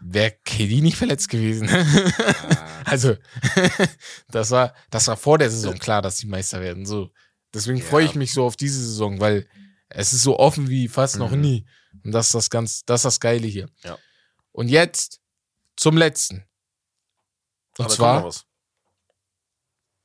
Wäre 0.00 0.32
KD 0.44 0.80
nicht 0.80 0.96
verletzt 0.96 1.28
gewesen. 1.28 1.68
also, 2.84 3.16
das 4.30 4.50
war, 4.50 4.72
das 4.90 5.08
war 5.08 5.16
vor 5.16 5.38
der 5.38 5.50
Saison 5.50 5.78
klar, 5.78 6.00
dass 6.02 6.16
die 6.16 6.26
Meister 6.26 6.60
werden. 6.60 6.86
So. 6.86 7.10
Deswegen 7.52 7.78
Ja. 7.78 7.84
freue 7.84 8.04
ich 8.04 8.14
mich 8.14 8.32
so 8.32 8.44
auf 8.44 8.56
diese 8.56 8.78
Saison, 8.80 9.20
weil 9.20 9.46
es 9.88 10.12
ist 10.12 10.22
so 10.22 10.38
offen 10.38 10.68
wie 10.68 10.88
fast 10.88 11.18
noch 11.18 11.32
Mhm. 11.32 11.40
nie. 11.40 11.66
Und 12.04 12.12
das 12.12 12.26
ist 12.26 12.34
das 12.34 12.50
ganz, 12.50 12.84
das 12.84 13.00
ist 13.00 13.04
das 13.04 13.20
Geile 13.20 13.46
hier. 13.46 13.68
Ja. 13.82 13.98
Und 14.52 14.68
jetzt 14.68 15.20
zum 15.76 15.96
letzten. 15.96 16.44
Und 17.78 17.84
Aber 17.84 17.88
da 17.88 17.94
zwar, 17.94 18.12
kommt 18.14 18.24
noch 18.24 18.28
was. 18.28 18.46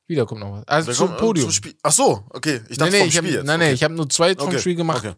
wieder 0.07 0.25
kommt 0.25 0.41
noch 0.41 0.51
was. 0.53 0.67
Also 0.67 0.91
Da 0.91 0.97
zum 0.97 1.07
kommt, 1.07 1.19
äh, 1.19 1.21
Podium. 1.21 1.45
Zum 1.45 1.53
Spiel. 1.53 1.75
Ach 1.83 1.91
so, 1.91 2.25
okay. 2.29 2.61
Ich 2.69 2.77
dachte 2.77 2.91
nee, 2.91 2.97
nee, 2.97 2.99
vom 2.99 3.07
ich 3.09 3.17
hab, 3.17 3.23
Spiel 3.25 3.35
jetzt. 3.35 3.45
nein, 3.45 3.59
nein, 3.59 3.67
okay. 3.67 3.75
ich 3.75 3.83
habe 3.83 3.93
nur 3.93 4.09
zwei 4.09 4.35
vom 4.35 4.47
okay. 4.47 4.59
Spiel 4.59 4.75
gemacht. 4.75 5.05
Okay. 5.05 5.15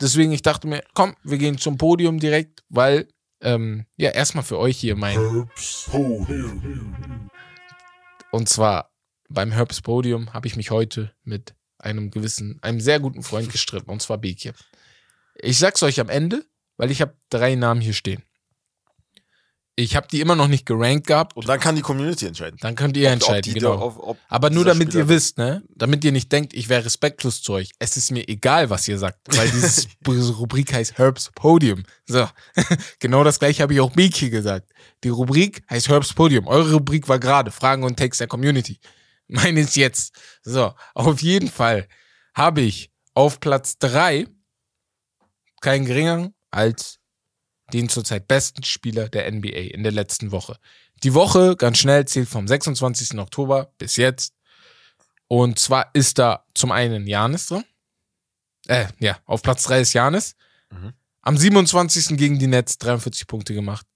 Deswegen, 0.00 0.32
ich 0.32 0.42
dachte 0.42 0.66
mir, 0.68 0.82
komm, 0.94 1.16
wir 1.22 1.38
gehen 1.38 1.56
zum 1.58 1.78
Podium 1.78 2.20
direkt, 2.20 2.62
weil, 2.68 3.08
ähm, 3.40 3.86
ja, 3.96 4.10
erstmal 4.10 4.44
für 4.44 4.58
euch 4.58 4.78
hier 4.78 4.94
mein. 4.94 5.48
Und 8.30 8.48
zwar 8.48 8.92
beim 9.28 9.52
Herbst 9.52 9.82
Podium 9.82 10.32
habe 10.34 10.46
ich 10.46 10.56
mich 10.56 10.70
heute 10.70 11.14
mit 11.24 11.54
einem 11.78 12.10
gewissen, 12.10 12.58
einem 12.62 12.80
sehr 12.80 13.00
guten 13.00 13.22
Freund 13.22 13.50
gestritten, 13.50 13.90
und 13.90 14.02
zwar 14.02 14.18
Bekir. 14.18 14.54
Ich 15.40 15.58
sag's 15.58 15.82
euch 15.82 16.00
am 16.00 16.08
Ende, 16.08 16.44
weil 16.76 16.90
ich 16.90 17.00
habe 17.00 17.14
drei 17.30 17.54
Namen 17.54 17.80
hier 17.80 17.92
stehen. 17.94 18.22
Ich 19.78 19.94
habe 19.94 20.08
die 20.10 20.22
immer 20.22 20.36
noch 20.36 20.48
nicht 20.48 20.64
gerankt 20.64 21.06
gehabt. 21.06 21.36
Und 21.36 21.46
dann 21.48 21.60
kann 21.60 21.76
die 21.76 21.82
Community 21.82 22.24
entscheiden. 22.24 22.56
Dann 22.62 22.74
könnt 22.76 22.96
ihr 22.96 23.08
Ob- 23.08 23.08
ob 23.08 23.12
entscheiden, 23.12 23.42
die 23.42 23.52
genau. 23.58 23.76
da- 23.76 23.82
ob- 23.82 23.98
ob 23.98 24.18
Aber 24.28 24.48
nur 24.48 24.64
damit 24.64 24.88
Spieler- 24.88 25.04
ihr 25.04 25.08
wisst, 25.10 25.36
ne? 25.36 25.62
Damit 25.68 26.02
ihr 26.02 26.12
nicht 26.12 26.32
denkt, 26.32 26.54
ich 26.54 26.70
wäre 26.70 26.82
respektlos 26.86 27.42
zu 27.42 27.52
euch. 27.52 27.72
Es 27.78 27.98
ist 27.98 28.10
mir 28.10 28.26
egal, 28.26 28.70
was 28.70 28.88
ihr 28.88 28.98
sagt, 28.98 29.18
weil 29.36 29.50
diese 29.50 29.86
Rubrik 30.38 30.72
heißt 30.72 30.96
Herbs 30.96 31.30
Podium. 31.34 31.82
So. 32.06 32.26
genau 33.00 33.22
das 33.22 33.38
gleiche 33.38 33.62
habe 33.62 33.74
ich 33.74 33.80
auch 33.80 33.94
Miki 33.94 34.30
gesagt. 34.30 34.72
Die 35.04 35.10
Rubrik 35.10 35.62
heißt 35.68 35.90
Herbs 35.90 36.14
Podium. 36.14 36.46
Eure 36.46 36.72
Rubrik 36.72 37.06
war 37.10 37.18
gerade 37.18 37.50
Fragen 37.50 37.84
und 37.84 37.96
Text 37.96 38.18
der 38.20 38.28
Community. 38.28 38.80
Meine 39.28 39.60
ist 39.60 39.76
jetzt. 39.76 40.14
So. 40.42 40.72
Auf 40.94 41.20
jeden 41.20 41.48
Fall 41.48 41.86
habe 42.32 42.62
ich 42.62 42.90
auf 43.12 43.40
Platz 43.40 43.76
drei 43.76 44.26
keinen 45.60 45.86
geringeren 45.86 46.34
als 46.50 46.98
den 47.72 47.88
zurzeit 47.88 48.28
besten 48.28 48.62
Spieler 48.62 49.08
der 49.08 49.30
NBA 49.30 49.74
in 49.74 49.82
der 49.82 49.92
letzten 49.92 50.30
Woche. 50.30 50.58
Die 51.02 51.14
Woche, 51.14 51.56
ganz 51.56 51.78
schnell, 51.78 52.06
zählt 52.06 52.28
vom 52.28 52.46
26. 52.46 53.18
Oktober 53.18 53.72
bis 53.78 53.96
jetzt. 53.96 54.34
Und 55.28 55.58
zwar 55.58 55.90
ist 55.92 56.18
da 56.18 56.44
zum 56.54 56.70
einen 56.70 57.06
Janis 57.06 57.46
drin. 57.46 57.64
Äh, 58.68 58.86
ja, 58.98 59.18
auf 59.26 59.42
Platz 59.42 59.64
3 59.64 59.80
ist 59.80 59.92
Janis. 59.92 60.34
Mhm. 60.70 60.92
Am 61.22 61.36
27. 61.36 62.16
gegen 62.16 62.38
die 62.38 62.46
Nets 62.46 62.78
43 62.78 63.26
Punkte 63.26 63.52
gemacht. 63.54 63.86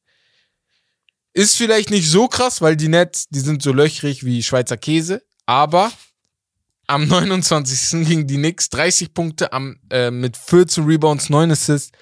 Ist 1.32 1.56
vielleicht 1.56 1.90
nicht 1.90 2.10
so 2.10 2.26
krass, 2.26 2.60
weil 2.60 2.76
die 2.76 2.88
Nets, 2.88 3.28
die 3.28 3.40
sind 3.40 3.62
so 3.62 3.72
löchrig 3.72 4.24
wie 4.24 4.42
Schweizer 4.42 4.76
Käse, 4.76 5.22
aber 5.46 5.92
am 6.90 7.06
29. 7.06 8.04
gegen 8.04 8.26
die 8.26 8.36
Knicks 8.36 8.68
30 8.70 9.14
Punkte 9.14 9.52
am, 9.52 9.78
äh, 9.90 10.10
mit 10.10 10.36
14 10.36 10.84
Rebounds, 10.84 11.30
9 11.30 11.52
Assists. 11.52 11.92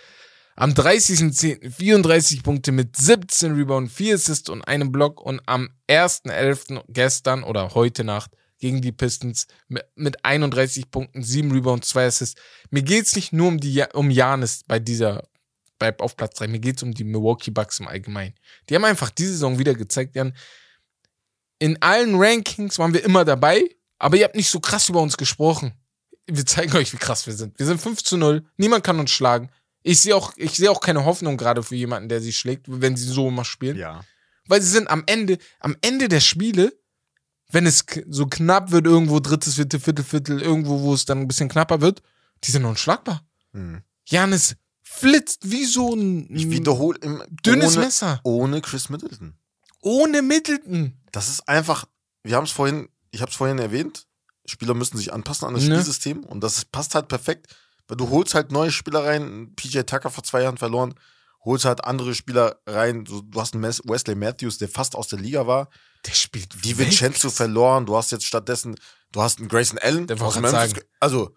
Am 0.56 0.72
30.10. 0.72 1.70
34 1.70 2.42
Punkte 2.42 2.72
mit 2.72 2.96
17 2.96 3.54
Rebounds, 3.54 3.92
4 3.92 4.14
Assists 4.14 4.48
und 4.48 4.62
einem 4.62 4.90
Block. 4.90 5.20
Und 5.20 5.42
am 5.46 5.68
1.11. 5.88 6.82
gestern 6.88 7.44
oder 7.44 7.74
heute 7.74 8.02
Nacht 8.02 8.30
gegen 8.60 8.80
die 8.80 8.90
Pistons 8.90 9.46
mit, 9.68 9.84
mit 9.94 10.24
31 10.24 10.90
Punkten, 10.90 11.22
7 11.22 11.52
Rebounds, 11.52 11.88
2 11.88 12.06
Assists. 12.06 12.40
Mir 12.70 12.82
geht's 12.82 13.14
nicht 13.14 13.34
nur 13.34 13.48
um 13.48 13.60
die 13.60 13.84
um 13.92 14.10
Janis 14.10 14.64
bei 14.66 14.78
dieser 14.78 15.28
bei, 15.78 15.96
auf 15.98 16.16
Platz 16.16 16.38
3, 16.38 16.48
mir 16.48 16.58
geht's 16.58 16.82
um 16.82 16.92
die 16.92 17.04
Milwaukee 17.04 17.52
Bucks 17.52 17.78
im 17.78 17.86
Allgemeinen. 17.86 18.34
Die 18.68 18.74
haben 18.74 18.84
einfach 18.84 19.10
diese 19.10 19.32
Saison 19.32 19.58
wieder 19.60 19.74
gezeigt, 19.74 20.16
Jan, 20.16 20.34
in 21.60 21.80
allen 21.82 22.16
Rankings 22.16 22.78
waren 22.80 22.94
wir 22.94 23.04
immer 23.04 23.24
dabei, 23.24 23.68
aber 23.98 24.16
ihr 24.16 24.24
habt 24.24 24.36
nicht 24.36 24.50
so 24.50 24.60
krass 24.60 24.88
über 24.88 25.00
uns 25.00 25.16
gesprochen. 25.16 25.72
Wir 26.26 26.44
zeigen 26.44 26.76
euch, 26.76 26.92
wie 26.92 26.98
krass 26.98 27.26
wir 27.26 27.34
sind. 27.34 27.58
Wir 27.58 27.66
sind 27.66 27.80
5 27.80 28.02
zu 28.02 28.16
0, 28.16 28.44
niemand 28.56 28.84
kann 28.84 29.00
uns 29.00 29.10
schlagen. 29.10 29.50
Ich 29.82 30.00
sehe 30.00 30.14
auch, 30.14 30.32
ich 30.36 30.52
sehe 30.52 30.70
auch 30.70 30.80
keine 30.80 31.04
Hoffnung 31.04 31.36
gerade 31.36 31.62
für 31.62 31.76
jemanden, 31.76 32.08
der 32.08 32.20
sie 32.20 32.32
schlägt, 32.32 32.66
wenn 32.68 32.96
sie 32.96 33.08
so 33.08 33.28
immer 33.28 33.44
spielen. 33.44 33.76
Ja. 33.76 34.04
Weil 34.46 34.60
sie 34.60 34.70
sind 34.70 34.88
am 34.88 35.04
Ende, 35.06 35.38
am 35.60 35.76
Ende 35.80 36.08
der 36.08 36.20
Spiele, 36.20 36.72
wenn 37.50 37.64
es 37.66 37.84
so 38.08 38.26
knapp 38.26 38.70
wird, 38.72 38.86
irgendwo 38.86 39.20
drittes, 39.20 39.54
Viertel, 39.54 39.80
Viertel, 39.80 40.04
Viertel, 40.04 40.42
irgendwo, 40.42 40.82
wo 40.82 40.94
es 40.94 41.06
dann 41.06 41.20
ein 41.20 41.28
bisschen 41.28 41.48
knapper 41.48 41.80
wird, 41.80 42.02
die 42.44 42.50
sind 42.50 42.64
unschlagbar. 42.64 43.22
Hm. 43.52 43.82
Janis 44.04 44.56
flitzt 44.82 45.50
wie 45.50 45.64
so 45.64 45.94
ein 45.94 46.34
Ich 46.34 46.50
wiederhole 46.50 46.98
im 47.00 47.22
dünnes 47.44 47.76
ohne, 47.76 47.86
Messer. 47.86 48.20
ohne 48.24 48.60
Chris 48.60 48.88
Middleton. 48.88 49.34
Ohne 49.80 50.22
Middleton. 50.22 50.94
Das 51.12 51.28
ist 51.28 51.48
einfach, 51.48 51.86
wir 52.22 52.36
haben 52.36 52.44
es 52.44 52.50
vorhin, 52.50 52.88
ich 53.10 53.20
habe 53.20 53.30
es 53.30 53.36
vorhin 53.36 53.58
erwähnt, 53.58 54.06
Spieler 54.46 54.74
müssen 54.74 54.96
sich 54.96 55.12
anpassen 55.12 55.46
an 55.46 55.54
das 55.54 55.64
Ne. 55.64 55.74
Spielsystem 55.74 56.24
und 56.24 56.40
das 56.42 56.64
passt 56.64 56.94
halt 56.94 57.08
perfekt, 57.08 57.54
weil 57.86 57.96
du 57.96 58.08
holst 58.10 58.34
halt 58.34 58.50
neue 58.52 58.70
Spieler 58.70 59.04
rein, 59.04 59.52
PJ 59.56 59.80
Tucker 59.82 60.10
vor 60.10 60.24
zwei 60.24 60.42
Jahren 60.42 60.56
verloren, 60.58 60.94
holst 61.44 61.64
halt 61.64 61.84
andere 61.84 62.14
Spieler 62.14 62.60
rein, 62.66 63.04
so, 63.06 63.20
du 63.22 63.40
hast 63.40 63.54
einen 63.54 63.62
Wesley 63.64 64.14
Matthews, 64.14 64.58
der 64.58 64.68
fast 64.68 64.94
aus 64.96 65.08
der 65.08 65.18
Liga 65.18 65.46
war, 65.46 65.68
Der 66.06 66.12
spielt 66.12 66.64
die. 66.64 66.76
Vincenzo 66.78 67.30
verloren, 67.30 67.86
du 67.86 67.96
hast 67.96 68.10
jetzt 68.12 68.24
stattdessen, 68.26 68.76
du 69.12 69.22
hast 69.22 69.38
einen 69.38 69.48
Grayson 69.48 69.78
Allen 69.78 70.06
Der 70.06 70.20
aus 70.20 70.34
Memphis, 70.36 70.50
sagen. 70.52 70.80
also, 71.00 71.34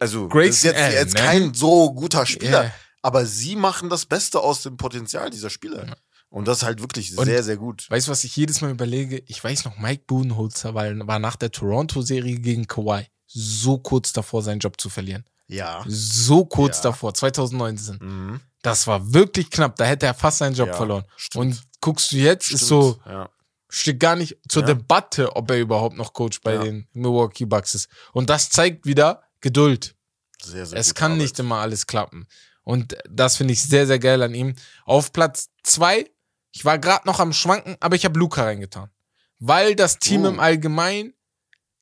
also 0.00 0.28
Grayson 0.28 0.50
ist 0.50 0.62
jetzt, 0.64 0.76
Allen, 0.78 0.92
jetzt 0.94 1.14
ne? 1.14 1.20
kein 1.20 1.54
so 1.54 1.92
guter 1.94 2.26
Spieler, 2.26 2.64
Ja. 2.64 2.74
aber 3.02 3.24
sie 3.26 3.56
machen 3.56 3.88
das 3.88 4.04
Beste 4.06 4.40
aus 4.40 4.62
dem 4.62 4.76
Potenzial 4.76 5.30
dieser 5.30 5.50
Spieler. 5.50 5.96
Und 6.30 6.46
das 6.48 6.58
ist 6.58 6.62
halt 6.64 6.80
wirklich 6.80 7.18
Und- 7.18 7.24
sehr, 7.26 7.42
sehr 7.42 7.56
gut. 7.56 7.90
Weißt 7.90 8.06
du, 8.06 8.12
was 8.12 8.24
ich 8.24 8.34
jedes 8.36 8.60
Mal 8.60 8.70
überlege? 8.70 9.22
Ich 9.26 9.42
weiß 9.42 9.64
noch, 9.64 9.76
Mike 9.78 10.04
Budenholzer 10.06 10.74
war, 10.74 10.86
war 11.06 11.18
nach 11.18 11.36
der 11.36 11.50
Toronto-Serie 11.50 12.36
gegen 12.38 12.66
Kawhi 12.66 13.06
so 13.26 13.78
kurz 13.78 14.12
davor, 14.12 14.42
seinen 14.42 14.60
Job 14.60 14.80
zu 14.80 14.88
verlieren. 14.88 15.24
Ja. 15.48 15.84
So 15.88 16.44
kurz 16.44 16.78
Ja. 16.78 16.84
davor, 16.84 17.12
2019. 17.14 17.98
Mhm. 18.00 18.40
Das 18.62 18.86
war 18.86 19.12
wirklich 19.12 19.50
knapp. 19.50 19.74
Da 19.76 19.84
hätte 19.84 20.06
er 20.06 20.14
fast 20.14 20.38
seinen 20.38 20.54
Job 20.54 20.68
Ja, 20.68 20.74
verloren. 20.74 21.04
stimmt. 21.16 21.40
Und 21.44 21.62
guckst 21.80 22.12
du 22.12 22.16
jetzt, 22.16 22.46
Stimmt. 22.46 22.62
ist 22.62 22.68
so, 22.68 23.00
Ja. 23.06 23.28
steht 23.68 23.98
gar 23.98 24.14
nicht 24.16 24.36
zur. 24.48 24.64
Debatte, 24.64 25.34
ob 25.34 25.50
er 25.50 25.58
überhaupt 25.58 25.96
noch 25.96 26.12
Coach 26.12 26.40
bei 26.42 26.58
den 26.58 26.86
Milwaukee 26.92 27.46
Bucks 27.46 27.74
ist. 27.74 27.88
Und 28.12 28.30
das 28.30 28.50
zeigt 28.50 28.86
wieder 28.86 29.22
Geduld. 29.40 29.94
Sehr, 30.42 30.66
sehr 30.66 30.78
es 30.78 30.94
kann 30.94 31.12
Arbeit. 31.12 31.22
nicht 31.22 31.38
immer 31.40 31.56
alles 31.56 31.86
klappen. 31.86 32.26
Und 32.62 32.96
das 33.08 33.36
finde 33.36 33.52
ich 33.54 33.62
sehr, 33.62 33.86
sehr 33.86 33.98
geil 33.98 34.22
an 34.22 34.34
ihm. 34.34 34.54
Auf 34.84 35.12
Platz 35.12 35.48
zwei, 35.62 36.08
ich 36.52 36.64
war 36.64 36.78
gerade 36.78 37.06
noch 37.06 37.20
am 37.20 37.32
Schwanken, 37.32 37.76
aber 37.80 37.96
ich 37.96 38.04
habe 38.04 38.18
Luca 38.18 38.42
reingetan. 38.44 38.90
Weil 39.38 39.74
das 39.74 39.98
Team 39.98 40.24
Oh. 40.24 40.28
im 40.28 40.40
Allgemeinen 40.40 41.14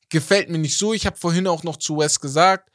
gefällt 0.09 0.49
mir 0.49 0.57
nicht 0.57 0.77
so. 0.77 0.93
Ich 0.93 1.05
habe 1.05 1.17
vorhin 1.17 1.47
auch 1.47 1.63
noch 1.63 1.77
zu 1.77 1.97
Wes 1.97 2.19
gesagt, 2.19 2.69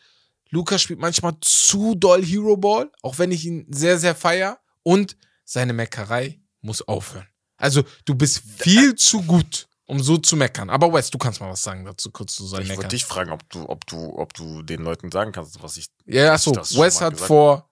Luca 0.50 0.78
spielt 0.78 1.00
manchmal 1.00 1.34
zu 1.40 1.94
doll 1.94 2.24
Hero 2.24 2.56
Ball, 2.56 2.90
auch 3.02 3.18
wenn 3.18 3.32
ich 3.32 3.44
ihn 3.44 3.66
sehr, 3.70 3.98
sehr 3.98 4.14
feier. 4.14 4.60
Und 4.82 5.16
seine 5.44 5.72
Meckerei 5.72 6.40
muss 6.60 6.82
aufhören. 6.82 7.26
Also, 7.56 7.82
du 8.04 8.14
bist 8.14 8.42
viel 8.58 8.94
zu 8.94 9.22
gut, 9.22 9.66
um 9.86 10.00
so 10.02 10.18
zu 10.18 10.36
meckern. 10.36 10.68
Aber 10.70 10.92
Wes, 10.92 11.10
du 11.10 11.18
kannst 11.18 11.40
mal 11.40 11.50
was 11.50 11.62
sagen 11.62 11.84
dazu, 11.84 12.10
kurz 12.10 12.34
zu 12.34 12.46
seinem 12.46 12.62
Ich 12.62 12.68
wollte 12.68 12.78
Meckern. 12.80 12.90
dich 12.90 13.04
fragen, 13.04 13.30
ob 13.32 13.48
du, 13.48 13.68
ob 13.68 13.86
du, 13.86 14.18
ob 14.18 14.34
du 14.34 14.62
den 14.62 14.82
Leuten 14.82 15.10
sagen 15.10 15.32
kannst, 15.32 15.62
was 15.62 15.76
ich 15.78 15.86
Ja, 16.04 16.34
achso, 16.34 16.52
Wes 16.54 17.00
hat 17.00 17.18
vor 17.18 17.70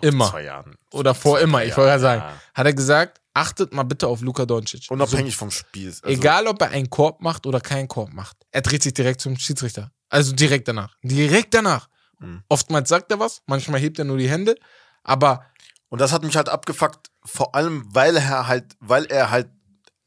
Immer. 0.00 0.30
zwei 0.30 0.44
Jahren. 0.44 0.76
Oder 0.92 1.14
vor 1.14 1.40
immer, 1.40 1.64
ich 1.64 1.76
wollte 1.76 1.90
gerade 1.90 2.00
sagen. 2.02 2.22
ja. 2.22 2.40
hat 2.54 2.66
er 2.66 2.74
gesagt, 2.74 3.20
achtet 3.34 3.72
mal 3.72 3.82
bitte 3.84 4.06
auf 4.08 4.20
Luka 4.20 4.44
Doncic. 4.46 4.86
Unabhängig 4.90 5.36
vom 5.36 5.50
Spiel. 5.50 5.88
Also, 5.88 6.00
So, 6.04 6.08
egal, 6.12 6.46
ob 6.46 6.60
er 6.62 6.70
einen 6.70 6.90
Korb 6.90 7.20
macht 7.22 7.46
oder 7.46 7.60
keinen 7.60 7.88
Korb 7.88 8.12
macht. 8.12 8.36
Er 8.50 8.62
dreht 8.62 8.82
sich 8.82 8.94
direkt 8.94 9.20
zum 9.20 9.38
Schiedsrichter. 9.38 9.90
Also 10.08 10.32
direkt 10.34 10.68
danach. 10.68 10.94
Direkt 11.02 11.54
danach. 11.54 11.88
Mhm. 12.18 12.42
Oftmals 12.48 12.88
sagt 12.88 13.10
er 13.10 13.18
was, 13.18 13.42
manchmal 13.46 13.80
hebt 13.80 13.98
er 13.98 14.04
nur 14.04 14.18
die 14.18 14.28
Hände, 14.30 14.54
aber 15.02 15.44
Und 15.88 16.00
das 16.00 16.12
hat 16.12 16.24
mich 16.24 16.36
halt 16.36 16.48
abgefuckt, 16.48 17.10
vor 17.24 17.54
allem, 17.54 17.84
weil 17.94 18.16
er 18.16 18.46
halt, 18.48 18.76
weil 18.80 19.04
er 19.06 19.30
halt 19.30 19.48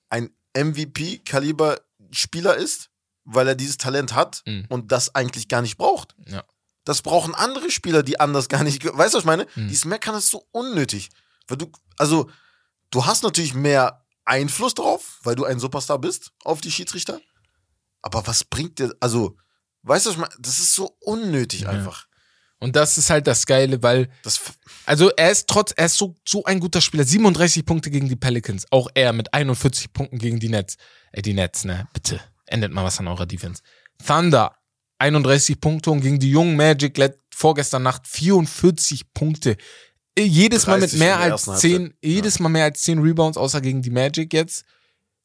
ein 0.10 0.30
MVP-Kaliber-Spieler 0.56 2.56
ist, 2.56 2.90
weil 3.26 3.48
er 3.48 3.56
dieses 3.56 3.78
Talent 3.78 4.16
hat 4.16 4.42
Mhm. 4.46 4.66
und 4.70 4.92
das 4.92 5.14
eigentlich 5.16 5.48
gar 5.48 5.62
nicht 5.62 5.78
braucht. 5.78 6.16
Ja. 6.28 6.44
Das 6.86 7.02
brauchen 7.02 7.36
andere 7.36 7.70
Spieler, 7.72 8.04
die 8.04 8.20
anders 8.20 8.50
gar 8.50 8.64
nicht. 8.64 8.84
Weißt 8.86 9.14
du, 9.14 9.18
was 9.18 9.24
ich 9.24 9.26
meine? 9.26 9.46
Mhm. 9.56 9.68
Dieses 9.68 9.86
Meckern 9.86 10.16
ist 10.16 10.30
so 10.30 10.46
unnötig. 10.52 11.10
Weil 11.48 11.58
du, 11.58 11.72
also, 11.98 12.30
du 12.92 13.06
hast 13.06 13.24
natürlich 13.24 13.54
mehr 13.54 14.06
Einfluss 14.26 14.74
drauf, 14.76 15.20
weil 15.24 15.36
du 15.36 15.46
ein 15.46 15.60
Superstar 15.60 16.00
bist 16.00 16.32
auf 16.44 16.62
die 16.62 16.72
Schiedsrichter. 16.72 17.20
Aber 18.02 18.26
was 18.28 18.44
bringt 18.44 18.80
dir, 18.80 18.94
also, 19.00 19.36
weißt 19.84 20.06
du, 20.06 20.10
was 20.10 20.16
ich 20.16 20.22
meine? 20.22 20.34
Das 20.40 20.60
ist 20.60 20.74
so 20.74 20.96
unnötig 21.02 21.62
Ja. 21.62 21.70
einfach. 21.70 22.08
und 22.62 22.76
das 22.76 22.98
ist 22.98 23.10
halt 23.10 23.26
das 23.28 23.46
Geile, 23.46 23.82
weil 23.84 24.10
Das, 24.24 24.40
Also 24.86 25.10
er 25.12 25.32
ist 25.32 25.48
trotz, 25.48 25.72
er 25.76 25.86
ist 25.86 25.98
so, 25.98 26.16
so 26.28 26.44
ein 26.46 26.60
guter 26.60 26.82
Spieler. 26.82 27.04
37 27.06 27.66
Punkte 27.66 27.90
gegen 27.90 28.10
die 28.10 28.16
Pelicans. 28.18 28.66
Auch 28.72 28.90
er 28.94 29.14
mit 29.14 29.34
41 29.34 29.94
Punkten 29.94 30.18
gegen 30.18 30.40
die 30.40 30.50
Nets. 30.50 30.76
Äh, 31.12 31.22
die 31.22 31.34
Nets, 31.34 31.64
ne? 31.64 31.88
Bitte. 31.94 32.20
Ändert 32.48 32.72
mal 32.72 32.84
was 32.84 33.00
an 33.00 33.08
eurer 33.08 33.26
Defense. 33.26 33.62
Thunder, 34.06 34.56
31 35.00 35.60
Punkte 35.60 35.92
und 35.92 36.02
gegen 36.02 36.20
die 36.20 36.32
jungen 36.32 36.56
Magic 36.56 37.00
vorgestern 37.34 37.84
Nacht 37.84 38.08
44 38.08 39.14
Punkte. 39.14 39.58
Äh, 40.18 40.24
Jedes 40.24 40.68
Mal 40.68 40.80
mit 40.80 40.92
30 40.92 41.00
mehr 41.00 41.18
als 41.20 41.48
ersten 41.48 41.56
10, 41.56 41.82
Halbzeit. 41.82 41.98
jedes 42.04 42.40
Mal 42.40 42.50
mehr 42.50 42.64
als 42.66 42.82
10 42.84 43.00
Rebounds, 43.00 43.38
außer 43.38 43.62
gegen 43.62 43.82
die 43.82 43.90
Magic 43.90 44.34
jetzt. 44.34 44.66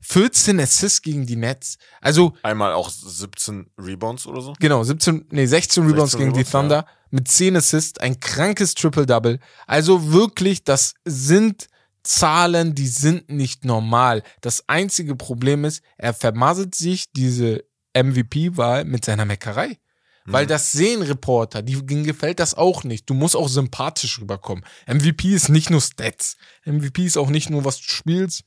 14 0.03 0.61
Assists 0.61 1.01
gegen 1.01 1.27
die 1.27 1.37
Nets. 1.37 1.79
Also, 2.03 2.35
einmal 2.43 2.75
auch 2.75 2.91
17 2.91 3.70
Rebounds 3.79 4.27
oder 4.27 4.43
so. 4.43 4.53
Genau, 4.61 4.85
17, 4.85 5.27
nee, 5.31 5.47
16 5.47 5.83
Rebounds 5.87 6.12
16 6.12 6.20
gegen 6.20 6.33
die 6.35 6.41
Rebounds, 6.41 6.51
Thunder 6.51 6.87
mit 7.11 7.29
10 7.29 7.57
Assists, 7.57 7.99
ein 8.01 8.20
krankes 8.20 8.75
Triple-Double. 8.75 9.39
Also 9.66 10.12
wirklich, 10.12 10.62
das 10.62 10.95
sind 11.07 11.68
Zahlen, 12.03 12.75
die 12.75 12.87
sind 12.87 13.31
nicht 13.31 13.64
normal. 13.64 14.22
Das 14.43 14.68
einzige 14.68 15.16
Problem 15.16 15.64
ist, 15.64 15.83
er 15.97 16.12
vermasselt 16.12 16.75
sich 16.75 17.11
diese 17.12 17.64
MVP-Wahl 17.95 18.84
mit 18.84 19.05
seiner 19.05 19.24
Meckerei. 19.24 19.78
Weil 20.26 20.45
Mhm. 20.45 20.49
das 20.49 20.72
sehen 20.72 21.03
Reporter, 21.03 21.61
die, 21.62 21.84
denen 21.84 22.05
gefällt 22.05 22.40
das 22.40 22.55
auch 22.55 22.82
nicht. 22.82 23.09
Du 23.11 23.14
musst 23.14 23.36
auch 23.36 23.49
sympathisch 23.49 24.20
rüberkommen. 24.20 24.64
MVP 24.86 25.34
ist 25.34 25.51
nicht 25.51 25.68
nur 25.68 25.82
Stats. 25.82 26.36
MVP 26.64 27.05
ist 27.05 27.18
auch 27.18 27.28
nicht 27.28 27.51
nur, 27.51 27.64
was 27.66 27.76
du 27.78 27.90
spielst. 27.90 28.45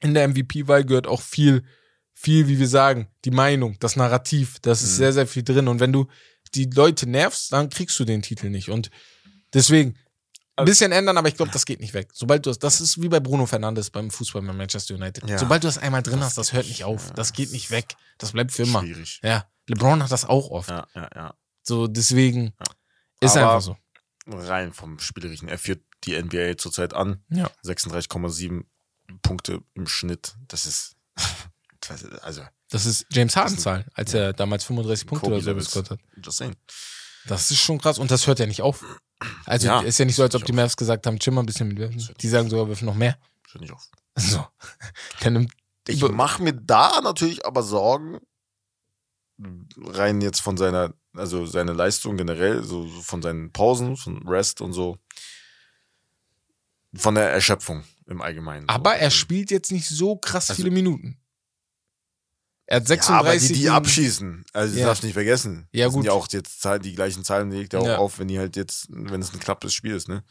In 0.00 0.12
der 0.14 0.28
MVP-Wahl 0.28 0.84
gehört 0.84 1.06
auch 1.06 1.22
viel, 1.22 1.62
viel, 2.12 2.48
wie 2.48 2.58
wir 2.58 2.68
sagen, 2.68 3.08
die 3.24 3.30
Meinung, 3.30 3.76
das 3.80 3.96
Narrativ. 3.96 4.58
Das 4.60 4.82
ist 4.82 4.92
Mhm. 4.92 4.96
sehr, 4.96 5.12
sehr 5.14 5.26
viel 5.26 5.42
drin. 5.42 5.68
Und 5.68 5.80
wenn 5.80 5.92
du 5.92 6.06
die 6.54 6.64
Leute 6.66 7.08
nervst, 7.08 7.50
dann 7.52 7.70
kriegst 7.70 7.98
du 7.98 8.04
den 8.04 8.20
Titel 8.20 8.50
nicht. 8.50 8.68
Und 8.68 8.90
deswegen, 9.54 9.96
Ein 10.60 10.64
bisschen 10.66 10.92
ändern, 10.92 11.16
aber 11.18 11.28
ich 11.28 11.36
glaube, 11.36 11.50
das 11.52 11.64
geht 11.66 11.80
nicht 11.80 11.94
weg. 11.94 12.08
Sobald 12.12 12.46
du 12.46 12.50
das, 12.50 12.58
das 12.58 12.80
ist 12.80 13.00
wie 13.02 13.08
bei 13.08 13.20
Bruno 13.20 13.46
Fernandes 13.46 13.90
beim 13.90 14.10
Fußball 14.10 14.42
bei 14.42 14.52
Manchester 14.52 14.94
United. 14.94 15.28
Ja. 15.28 15.38
Sobald 15.38 15.62
du 15.64 15.68
das 15.68 15.78
einmal 15.78 16.02
drin 16.02 16.20
hast, 16.20 16.38
das 16.38 16.52
hört 16.52 16.66
nicht 16.68 16.84
auf. 16.84 17.10
Das 17.12 17.32
geht 17.32 17.52
nicht 17.52 17.70
weg. 17.70 17.96
Das 18.18 18.32
bleibt 18.32 18.52
für 18.52 18.62
immer. 18.62 18.80
Schwierig. 18.80 19.20
Ja. 19.22 19.46
LeBron 19.66 20.02
hat 20.02 20.10
das 20.12 20.24
auch 20.24 20.50
oft. 20.50 20.68
Ja, 20.70 20.86
ja, 20.94 21.08
ja. 21.14 21.34
So, 21.62 21.86
deswegen 21.86 22.52
ist 23.20 23.36
Aber- 23.36 23.54
einfach 23.54 23.62
so. 23.62 23.76
Rein 24.26 24.72
vom 24.72 24.98
Spielerischen. 25.00 25.48
Er 25.48 25.58
führt 25.58 25.82
die 26.04 26.14
NBA 26.20 26.56
zurzeit 26.56 26.94
an. 26.94 27.22
Ja. 27.30 27.50
36,7 27.64 28.64
Punkte 29.22 29.60
im 29.74 29.86
Schnitt. 29.86 30.34
Das 30.48 30.66
ist, 30.66 30.94
das 31.80 32.02
ist 32.02 32.22
also, 32.22 32.42
Das 32.70 32.86
ist 32.86 33.06
James 33.10 33.34
Harden 33.36 33.58
Zahlen, 33.58 33.84
als 33.94 34.14
er 34.14 34.32
damals 34.32 34.64
35 34.64 35.06
Punkte 35.06 35.26
oder 35.30 35.40
so 35.40 35.54
gescored 35.54 35.90
hat. 35.90 35.98
just 36.24 36.38
saying. 36.38 36.54
Das 37.26 37.50
ist 37.50 37.60
schon 37.60 37.78
krass 37.78 37.98
und 37.98 38.10
das 38.10 38.26
hört 38.26 38.38
ja 38.38 38.46
nicht 38.46 38.62
auf. 38.62 38.84
Also 39.44 39.66
Ja, 39.66 39.80
ist 39.80 39.98
ja 39.98 40.04
nicht 40.04 40.16
so, 40.16 40.22
als 40.22 40.34
ob 40.34 40.44
die 40.44 40.52
Mavs 40.52 40.76
gesagt 40.76 41.06
haben, 41.06 41.18
chill 41.18 41.32
mal 41.32 41.42
ein 41.42 41.46
bisschen 41.46 41.68
mit 41.68 41.78
Werfen. 41.78 42.08
Die 42.20 42.28
sagen 42.28 42.48
sogar, 42.48 42.68
werfen 42.68 42.86
noch 42.86 42.94
mehr. 42.94 43.18
Hört 43.52 43.60
nicht 43.60 43.72
auf. 43.72 43.88
So. 44.16 44.46
Nimmt, 45.28 45.52
Ich 45.88 46.02
mache 46.02 46.42
mir 46.42 46.52
da 46.54 47.00
natürlich 47.02 47.44
aber 47.46 47.62
Sorgen, 47.62 48.18
rein 49.76 50.20
jetzt 50.20 50.40
von 50.40 50.56
seiner, 50.56 50.94
also 51.14 51.46
seine 51.46 51.72
Leistung 51.72 52.16
generell, 52.16 52.62
so 52.64 52.86
so 52.86 53.00
von 53.02 53.22
seinen 53.22 53.52
Pausen, 53.52 53.96
von 53.96 54.26
Rest 54.28 54.60
und 54.60 54.72
so, 54.72 54.98
von 56.94 57.14
der 57.14 57.30
Erschöpfung 57.30 57.84
im 58.06 58.20
Allgemeinen. 58.20 58.66
so. 58.68 58.74
aber 58.74 58.94
er 58.96 59.04
Also, 59.06 59.16
spielt 59.18 59.50
jetzt 59.50 59.70
nicht 59.70 59.86
so 59.88 60.16
krass 60.16 60.50
Also- 60.50 60.62
viele 60.62 60.72
Minuten. 60.74 61.16
Er 62.70 62.76
hat 62.76 62.88
Ja, 62.88 62.94
aber 63.08 63.30
36. 63.32 63.48
die, 63.48 63.54
die 63.62 63.68
abschießen, 63.70 64.44
also 64.52 64.72
das 64.72 64.80
Ja. 64.80 64.86
darfst 64.86 65.02
du 65.02 65.06
nicht 65.08 65.14
vergessen. 65.14 65.66
Ja, 65.72 65.86
das 65.86 65.92
gut. 65.94 66.04
sind 66.04 66.06
ja 66.06 66.12
auch 66.12 66.28
jetzt 66.30 66.64
die 66.84 66.94
gleichen 66.94 67.24
Zahlen 67.24 67.50
legt 67.50 67.74
er 67.74 67.80
auch 67.80 67.86
Ja. 67.86 67.98
auf, 67.98 68.20
wenn 68.20 68.28
die 68.28 68.38
halt 68.38 68.54
jetzt, 68.54 68.86
wenn 68.90 69.20
es 69.20 69.34
ein 69.34 69.40
knappes 69.40 69.74
Spiel 69.74 69.96
ist, 69.96 70.08
ne? 70.08 70.22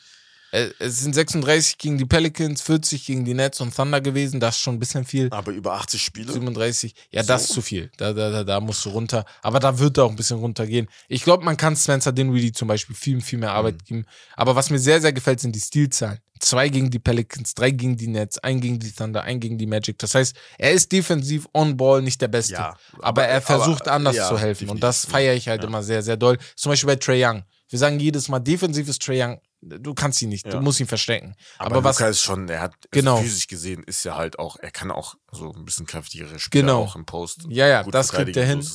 Äh, 0.52 0.70
Es 0.80 1.00
sind 1.00 1.14
36 1.14 1.78
gegen 1.78 1.98
die 1.98 2.06
Pelicans, 2.06 2.62
40 2.62 3.06
gegen 3.06 3.26
die 3.26 3.34
Nets 3.34 3.62
und 3.62 3.76
Thunder 3.76 4.02
gewesen. 4.02 4.40
Das 4.40 4.56
ist 4.56 4.62
schon 4.62 4.76
ein 4.76 4.80
bisschen 4.80 5.06
viel. 5.06 5.28
Aber 5.32 5.52
über 5.52 5.74
80 5.74 6.02
Spiele. 6.02 6.32
37. 6.32 6.94
Ja, 7.12 7.24
das 7.24 7.44
So. 7.44 7.48
ist 7.50 7.54
zu 7.56 7.62
viel. 7.62 7.92
Da, 7.98 8.14
da, 8.14 8.30
da, 8.32 8.44
da 8.44 8.60
musst 8.60 8.84
du 8.86 8.90
runter. 8.90 9.26
Aber 9.42 9.60
da 9.60 9.78
wird 9.80 9.98
er 9.98 10.06
auch 10.06 10.10
ein 10.10 10.16
bisschen 10.16 10.38
runtergehen. 10.40 10.88
Ich 11.08 11.24
glaube, 11.24 11.44
man 11.46 11.58
kann 11.58 11.76
Spencer 11.76 12.12
Dinwiddie 12.12 12.52
zum 12.52 12.68
Beispiel 12.68 12.96
viel, 12.96 13.22
viel 13.22 13.40
mehr 13.40 13.50
Mhm. 13.52 13.56
Arbeit 13.56 13.86
geben. 13.86 14.06
Aber 14.36 14.56
was 14.56 14.70
mir 14.70 14.80
sehr, 14.80 15.02
sehr 15.02 15.14
gefällt, 15.14 15.40
sind 15.40 15.56
die 15.56 15.60
Stilzahlen. 15.62 16.20
Zwei 16.42 16.70
gegen 16.70 16.90
die 16.90 17.00
Pelicans, 17.00 17.54
drei 17.54 17.70
gegen 17.72 17.98
die 17.98 18.08
Nets, 18.08 18.38
ein 18.40 18.62
gegen 18.62 18.80
die 18.80 18.92
Thunder, 18.94 19.24
ein 19.24 19.42
gegen 19.42 19.58
die 19.58 19.66
Magic. 19.68 19.98
Das 20.00 20.16
heißt, 20.16 20.34
er 20.58 20.72
ist 20.72 20.90
defensiv 20.92 21.48
on 21.54 21.76
Ball 21.76 22.02
nicht 22.02 22.22
der 22.22 22.30
Beste. 22.30 22.54
Ja, 22.54 22.78
aber, 22.94 23.06
aber- 23.08 23.24
er 23.26 23.42
versucht 23.42 23.84
aber- 23.90 23.92
anders 23.92 24.16
ja, 24.16 24.30
zu 24.30 24.40
helfen. 24.40 24.70
Und 24.70 24.78
definitiv. 24.78 24.82
das 24.82 25.06
feiere 25.06 25.34
ich 25.36 25.50
halt 25.50 25.64
Ja. 25.64 25.68
immer 25.68 25.84
sehr, 25.84 26.02
sehr 26.02 26.16
doll. 26.16 26.38
Zum 26.56 26.72
Beispiel 26.72 26.88
bei 26.88 26.96
Trey 26.96 27.26
Young. 27.26 27.44
Wir 27.68 27.78
sagen 27.78 28.00
jedes 28.00 28.30
Mal, 28.30 28.40
defensiv 28.40 28.88
ist 28.88 29.02
Trey 29.02 29.22
Young. 29.22 29.40
Du 29.62 29.94
kannst 29.94 30.22
ihn 30.22 30.30
nicht. 30.30 30.46
Du 30.46 30.52
Ja. 30.52 30.62
musst 30.62 30.80
ihn 30.80 30.88
verstecken. 30.88 31.36
Aber, 31.58 31.76
Aber, 31.78 31.84
was 31.84 32.00
Luca 32.00 32.10
ist 32.10 32.22
schon, 32.22 32.48
er 32.48 32.62
hat 32.62 32.76
Genau. 32.92 33.18
physisch 33.18 33.48
gesehen, 33.48 33.84
ist 33.84 34.06
ja 34.06 34.16
halt 34.16 34.40
auch, 34.40 34.56
er 34.58 34.72
kann 34.72 34.90
auch 34.90 35.16
so 35.32 35.52
ein 35.54 35.66
bisschen 35.66 35.86
kräftigere 35.86 36.40
Spieler 36.40 36.62
Genau. 36.68 36.82
auch 36.84 36.96
im 36.96 37.06
Post. 37.06 37.46
Ja, 37.50 37.68
ja, 37.68 37.84
das 37.84 38.14
kriegt 38.14 38.38
er 38.38 38.46
hin. 38.46 38.66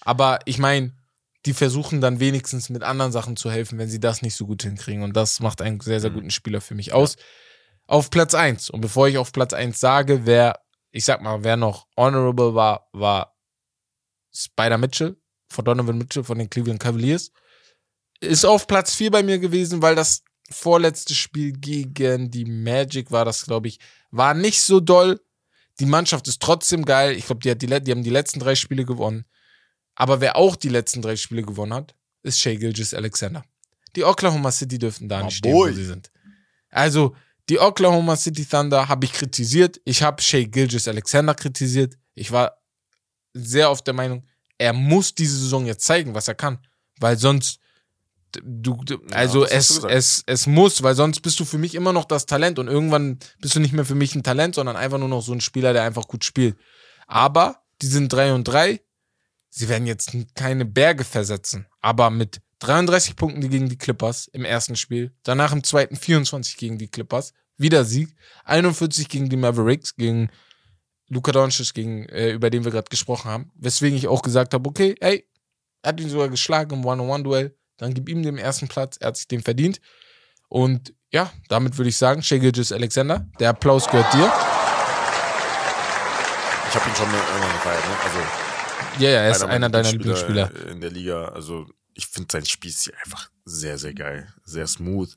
Aber 0.00 0.38
ich 0.46 0.56
meine, 0.58 0.96
die 1.46 1.52
versuchen 1.52 2.00
dann 2.00 2.20
wenigstens 2.20 2.70
mit 2.70 2.82
anderen 2.82 3.12
Sachen 3.12 3.36
zu 3.36 3.50
helfen, 3.50 3.78
wenn 3.78 3.88
sie 3.90 4.00
das 4.00 4.22
nicht 4.22 4.34
so 4.34 4.46
gut 4.46 4.62
hinkriegen. 4.62 5.02
Und 5.02 5.14
das 5.14 5.40
macht 5.40 5.60
einen 5.60 5.80
sehr, 5.80 6.00
sehr 6.00 6.10
Mhm. 6.10 6.14
guten 6.14 6.30
Spieler 6.30 6.60
für 6.62 6.74
mich 6.74 6.92
aus. 6.94 7.16
Auf 7.86 8.08
Platz 8.10 8.34
1. 8.34 8.70
Und 8.70 8.80
bevor 8.80 9.08
ich 9.08 9.18
auf 9.18 9.32
Platz 9.32 9.52
1 9.52 9.78
sage, 9.80 10.24
wer, 10.24 10.60
ich 10.90 11.04
sag 11.04 11.20
mal, 11.22 11.44
wer 11.44 11.56
noch 11.56 11.86
honorable 11.96 12.54
war, 12.54 12.88
war 12.92 13.36
Spider 14.32 14.78
Mitchell, 14.78 15.16
von 15.48 15.64
Donovan 15.64 15.98
Mitchell 15.98 16.24
von 16.24 16.38
den 16.38 16.48
Cleveland 16.48 16.80
Cavaliers. 16.80 17.30
Ist 18.20 18.44
auf 18.44 18.66
Platz 18.66 18.94
4 18.94 19.10
bei 19.10 19.22
mir 19.22 19.38
gewesen, 19.38 19.82
weil 19.82 19.94
das 19.94 20.22
vorletzte 20.50 21.14
Spiel 21.14 21.52
gegen 21.52 22.30
die 22.30 22.44
Magic 22.44 23.10
war 23.10 23.24
das, 23.24 23.44
glaube 23.44 23.68
ich, 23.68 23.78
war 24.10 24.34
nicht 24.34 24.60
so 24.60 24.80
doll. 24.80 25.20
Die 25.78 25.86
Mannschaft 25.86 26.28
ist 26.28 26.42
trotzdem 26.42 26.84
geil. 26.84 27.16
Ich 27.16 27.26
glaube, 27.26 27.40
die, 27.40 27.56
die, 27.56 27.80
die 27.80 27.90
haben 27.90 28.02
die 28.02 28.10
letzten 28.10 28.40
drei 28.40 28.54
Spiele 28.54 28.84
gewonnen. 28.84 29.24
Aber 29.94 30.20
wer 30.20 30.36
auch 30.36 30.56
die 30.56 30.68
letzten 30.68 31.02
drei 31.02 31.16
Spiele 31.16 31.42
gewonnen 31.42 31.74
hat, 31.74 31.94
ist 32.22 32.40
Shea 32.40 32.56
Gilgis 32.56 32.94
Alexander. 32.94 33.44
Die 33.96 34.04
Oklahoma 34.04 34.52
City 34.52 34.78
dürften 34.78 35.08
da 35.08 35.22
nicht 35.22 35.38
stehen, 35.38 35.52
boy. 35.52 35.70
wo 35.70 35.74
sie 35.74 35.84
sind. 35.84 36.10
Also, 36.70 37.16
die 37.48 37.58
Oklahoma 37.58 38.16
City 38.16 38.44
Thunder 38.44 38.88
habe 38.88 39.06
ich 39.06 39.12
kritisiert. 39.12 39.80
Ich 39.84 40.02
habe 40.02 40.22
Shea 40.22 40.44
Gilgis 40.44 40.86
Alexander 40.86 41.34
kritisiert. 41.34 41.96
Ich 42.14 42.30
war 42.30 42.60
sehr 43.34 43.70
oft 43.70 43.86
der 43.86 43.94
Meinung, 43.94 44.24
er 44.58 44.72
muss 44.72 45.14
diese 45.14 45.38
Saison 45.38 45.66
jetzt 45.66 45.84
zeigen, 45.84 46.14
was 46.14 46.28
er 46.28 46.34
kann. 46.34 46.58
Weil 46.98 47.16
sonst, 47.16 47.59
du, 48.32 48.76
du 48.84 48.94
Ja, 49.10 49.16
also 49.16 49.44
du 49.44 49.50
es, 49.50 49.82
es, 49.84 50.22
es 50.26 50.46
muss, 50.46 50.82
weil 50.82 50.94
sonst 50.94 51.20
bist 51.20 51.40
du 51.40 51.44
für 51.44 51.58
mich 51.58 51.74
immer 51.74 51.92
noch 51.92 52.04
das 52.04 52.26
Talent 52.26 52.58
und 52.58 52.68
irgendwann 52.68 53.18
bist 53.40 53.54
du 53.54 53.60
nicht 53.60 53.72
mehr 53.72 53.84
für 53.84 53.94
mich 53.94 54.14
ein 54.14 54.22
Talent, 54.22 54.54
sondern 54.54 54.76
einfach 54.76 54.98
nur 54.98 55.08
noch 55.08 55.22
so 55.22 55.32
ein 55.32 55.40
Spieler, 55.40 55.72
der 55.72 55.82
einfach 55.82 56.08
gut 56.08 56.24
spielt. 56.24 56.56
Aber 57.06 57.62
die 57.82 57.86
sind 57.86 58.12
3 58.12 58.34
und 58.34 58.44
3. 58.44 58.80
Sie 59.48 59.68
werden 59.68 59.86
jetzt 59.86 60.16
keine 60.34 60.64
Berge 60.64 61.04
versetzen, 61.04 61.66
aber 61.80 62.10
mit 62.10 62.40
33 62.60 63.16
Punkten 63.16 63.48
gegen 63.48 63.68
die 63.68 63.78
Clippers 63.78 64.28
im 64.28 64.44
ersten 64.44 64.76
Spiel, 64.76 65.12
danach 65.22 65.52
im 65.52 65.64
zweiten 65.64 65.96
24 65.96 66.56
gegen 66.56 66.78
die 66.78 66.88
Clippers, 66.88 67.32
wieder 67.56 67.84
Sieg, 67.84 68.14
41 68.44 69.08
gegen 69.08 69.28
die 69.28 69.36
Mavericks, 69.36 69.96
gegen 69.96 70.30
Luka 71.08 71.32
Doncic, 71.32 71.74
gegen, 71.74 72.06
äh, 72.08 72.30
über 72.30 72.50
den 72.50 72.64
wir 72.64 72.70
gerade 72.70 72.88
gesprochen 72.88 73.30
haben, 73.30 73.50
weswegen 73.56 73.98
ich 73.98 74.08
auch 74.08 74.22
gesagt 74.22 74.54
habe, 74.54 74.68
okay, 74.68 74.94
ey, 75.00 75.26
hat 75.84 76.00
ihn 76.00 76.08
sogar 76.08 76.28
geschlagen 76.28 76.74
im 76.74 76.84
One-on-One-Duell, 76.84 77.56
dann 77.80 77.94
gib 77.94 78.08
ihm 78.08 78.22
den 78.22 78.38
ersten 78.38 78.68
Platz, 78.68 78.98
er 78.98 79.08
hat 79.08 79.16
sich 79.16 79.28
den 79.28 79.42
verdient. 79.42 79.80
Und 80.48 80.92
ja, 81.10 81.32
damit 81.48 81.76
würde 81.78 81.88
ich 81.88 81.96
sagen, 81.96 82.22
Shea 82.22 82.38
Gilgeous 82.38 82.72
Alexander, 82.72 83.26
der 83.38 83.50
Applaus 83.50 83.86
gehört 83.86 84.12
dir. 84.12 84.32
Ich 86.68 86.74
habe 86.76 86.88
ihn 86.88 86.94
schon 86.94 87.10
mal 87.10 87.18
irgendwann 87.18 87.52
gefeiert, 87.52 87.84
ne? 87.88 87.96
Also, 88.04 88.18
Ja, 89.02 89.10
ja, 89.10 89.20
er 89.22 89.30
ist 89.30 89.42
einer 89.42 89.68
deiner 89.68 89.90
Lieblingsspieler 89.90 90.46
Lieblingsspieler. 90.46 90.72
In 90.72 90.80
der 90.80 90.90
Liga, 90.90 91.24
also, 91.28 91.66
ich 91.94 92.06
finde 92.06 92.28
sein 92.30 92.44
Spielstil 92.44 92.94
einfach 93.02 93.30
sehr, 93.44 93.76
sehr 93.78 93.94
geil. 93.94 94.32
Sehr 94.44 94.66
smooth. 94.66 95.16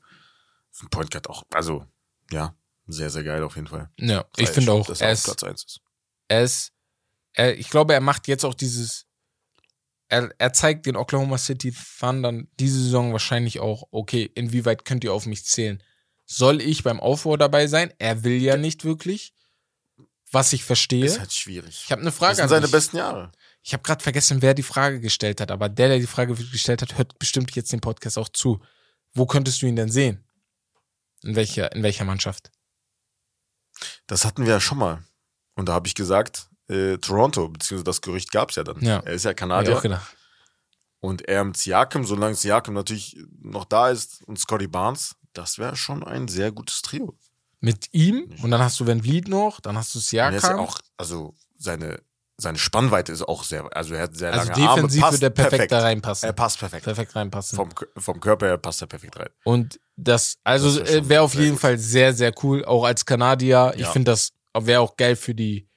Einen 0.80 0.90
Point 0.90 1.10
Guard 1.12 1.28
auch, 1.30 1.44
also, 1.52 1.86
ja, 2.32 2.54
sehr, 2.86 3.10
sehr 3.10 3.22
geil 3.22 3.42
auf 3.44 3.54
jeden 3.54 3.68
Fall. 3.68 3.88
Ja, 3.98 4.24
ich 4.36 4.48
finde 4.48 4.72
auch, 4.72 4.86
dass 4.86 5.00
er 5.00 5.08
er 5.08 5.12
auf 5.12 5.18
ist, 5.18 5.24
Platz 5.24 5.42
1 5.44 5.64
ist. 5.64 5.80
er 6.28 6.42
ist, 6.42 6.72
er, 7.34 7.56
ich 7.58 7.70
glaube, 7.70 7.94
er 7.94 8.00
macht 8.00 8.26
jetzt 8.26 8.44
auch 8.44 8.54
dieses, 8.54 9.06
er, 10.08 10.30
er 10.38 10.52
zeigt 10.52 10.86
den 10.86 10.96
Oklahoma 10.96 11.38
City 11.38 11.74
Thunder 11.98 12.42
diese 12.60 12.82
Saison 12.82 13.12
wahrscheinlich 13.12 13.60
auch, 13.60 13.88
okay, 13.90 14.30
inwieweit 14.34 14.84
könnt 14.84 15.04
ihr 15.04 15.12
auf 15.12 15.26
mich 15.26 15.44
zählen? 15.44 15.82
Soll 16.26 16.60
ich 16.60 16.82
beim 16.82 17.00
Aufbau 17.00 17.36
dabei 17.36 17.66
sein? 17.66 17.92
Er 17.98 18.24
will 18.24 18.40
ja 18.40 18.56
nicht 18.56 18.84
wirklich, 18.84 19.34
was 20.30 20.52
ich 20.52 20.64
verstehe. 20.64 21.04
Ist 21.04 21.20
halt 21.20 21.32
schwierig. 21.32 21.82
Ich 21.84 21.92
habe 21.92 22.00
eine 22.00 22.10
das 22.10 22.18
Frage 22.18 22.36
sind 22.36 22.44
an 22.44 22.48
seine 22.48 22.68
besten 22.68 22.96
Jahre. 22.96 23.32
Ich 23.62 23.72
habe 23.72 23.82
gerade 23.82 24.02
vergessen, 24.02 24.42
wer 24.42 24.54
die 24.54 24.62
Frage 24.62 25.00
gestellt 25.00 25.40
hat, 25.40 25.50
aber 25.50 25.68
der, 25.68 25.88
der 25.88 25.98
die 25.98 26.06
Frage 26.06 26.34
gestellt 26.34 26.82
hat, 26.82 26.98
hört 26.98 27.18
bestimmt 27.18 27.54
jetzt 27.54 27.72
den 27.72 27.80
Podcast 27.80 28.18
auch 28.18 28.28
zu. 28.28 28.60
Wo 29.14 29.26
könntest 29.26 29.62
du 29.62 29.66
ihn 29.66 29.76
denn 29.76 29.90
sehen? 29.90 30.24
In 31.22 31.36
welcher, 31.36 31.72
in 31.72 31.82
welcher 31.82 32.04
Mannschaft? 32.04 32.50
Das 34.06 34.24
hatten 34.24 34.44
wir 34.44 34.52
ja 34.52 34.60
schon 34.60 34.78
mal. 34.78 35.04
Und 35.54 35.68
da 35.68 35.72
habe 35.72 35.86
ich 35.86 35.94
gesagt, 35.94 36.48
äh, 36.68 36.96
Toronto, 36.98 37.48
beziehungsweise 37.48 37.84
das 37.84 38.00
Gerücht 38.00 38.30
gab 38.32 38.50
es 38.50 38.56
ja 38.56 38.64
dann. 38.64 38.80
Ja. 38.80 39.00
Er 39.00 39.12
ist 39.12 39.24
ja 39.24 39.34
Kanadier. 39.34 39.80
gedacht. 39.80 40.16
Und 41.00 41.28
er 41.28 41.44
mit 41.44 41.56
Siakam, 41.58 42.04
solange 42.04 42.34
Siakam 42.34 42.74
natürlich 42.74 43.16
noch 43.42 43.66
da 43.66 43.90
ist 43.90 44.22
und 44.26 44.38
Scotty 44.38 44.66
Barnes, 44.66 45.14
das 45.34 45.58
wäre 45.58 45.76
schon 45.76 46.02
ein 46.02 46.28
sehr 46.28 46.50
gutes 46.50 46.80
Trio. 46.80 47.14
Mit 47.60 47.88
ihm 47.92 48.30
und 48.42 48.50
dann 48.50 48.62
hast 48.62 48.80
du 48.80 48.86
Van 48.86 49.02
Vliet 49.02 49.28
noch, 49.28 49.60
dann 49.60 49.76
hast 49.76 49.94
du 49.94 49.98
er 49.98 50.00
ist 50.00 50.12
ja 50.12 50.30
Siakam. 50.32 50.60
auch, 50.60 50.78
also 50.96 51.34
seine, 51.58 52.00
seine 52.38 52.56
Spannweite 52.58 53.12
ist 53.12 53.22
auch 53.22 53.44
sehr, 53.44 53.64
also 53.76 53.94
er 53.94 54.02
hat 54.04 54.16
sehr 54.16 54.32
also 54.32 54.50
lange 54.50 54.66
Arme. 54.68 54.82
defensiv 54.82 55.02
wird 55.12 55.22
er 55.22 55.30
perfekt, 55.30 55.50
perfekt. 55.50 55.72
da 55.72 55.80
reinpassen. 55.80 56.26
Er 56.26 56.32
passt 56.32 56.58
perfekt. 56.58 56.84
perfekt 56.84 57.14
reinpassen. 57.16 57.56
Vom, 57.56 57.68
vom 57.98 58.20
Körper 58.20 58.46
her 58.46 58.56
passt 58.58 58.80
er 58.80 58.86
perfekt 58.86 59.18
rein. 59.18 59.28
Und 59.44 59.78
das, 59.96 60.36
also 60.42 60.74
wäre 60.84 61.08
wär 61.08 61.22
auf 61.22 61.34
jeden 61.34 61.52
gut. 61.52 61.60
Fall 61.60 61.78
sehr, 61.78 62.12
sehr 62.14 62.32
cool, 62.42 62.64
auch 62.64 62.84
als 62.84 63.04
Kanadier. 63.04 63.72
Ich 63.76 63.82
Ja. 63.82 63.92
finde, 63.92 64.10
das 64.12 64.30
wäre 64.58 64.80
auch 64.80 64.96
geil 64.96 65.16
für 65.16 65.34
die, 65.34 65.68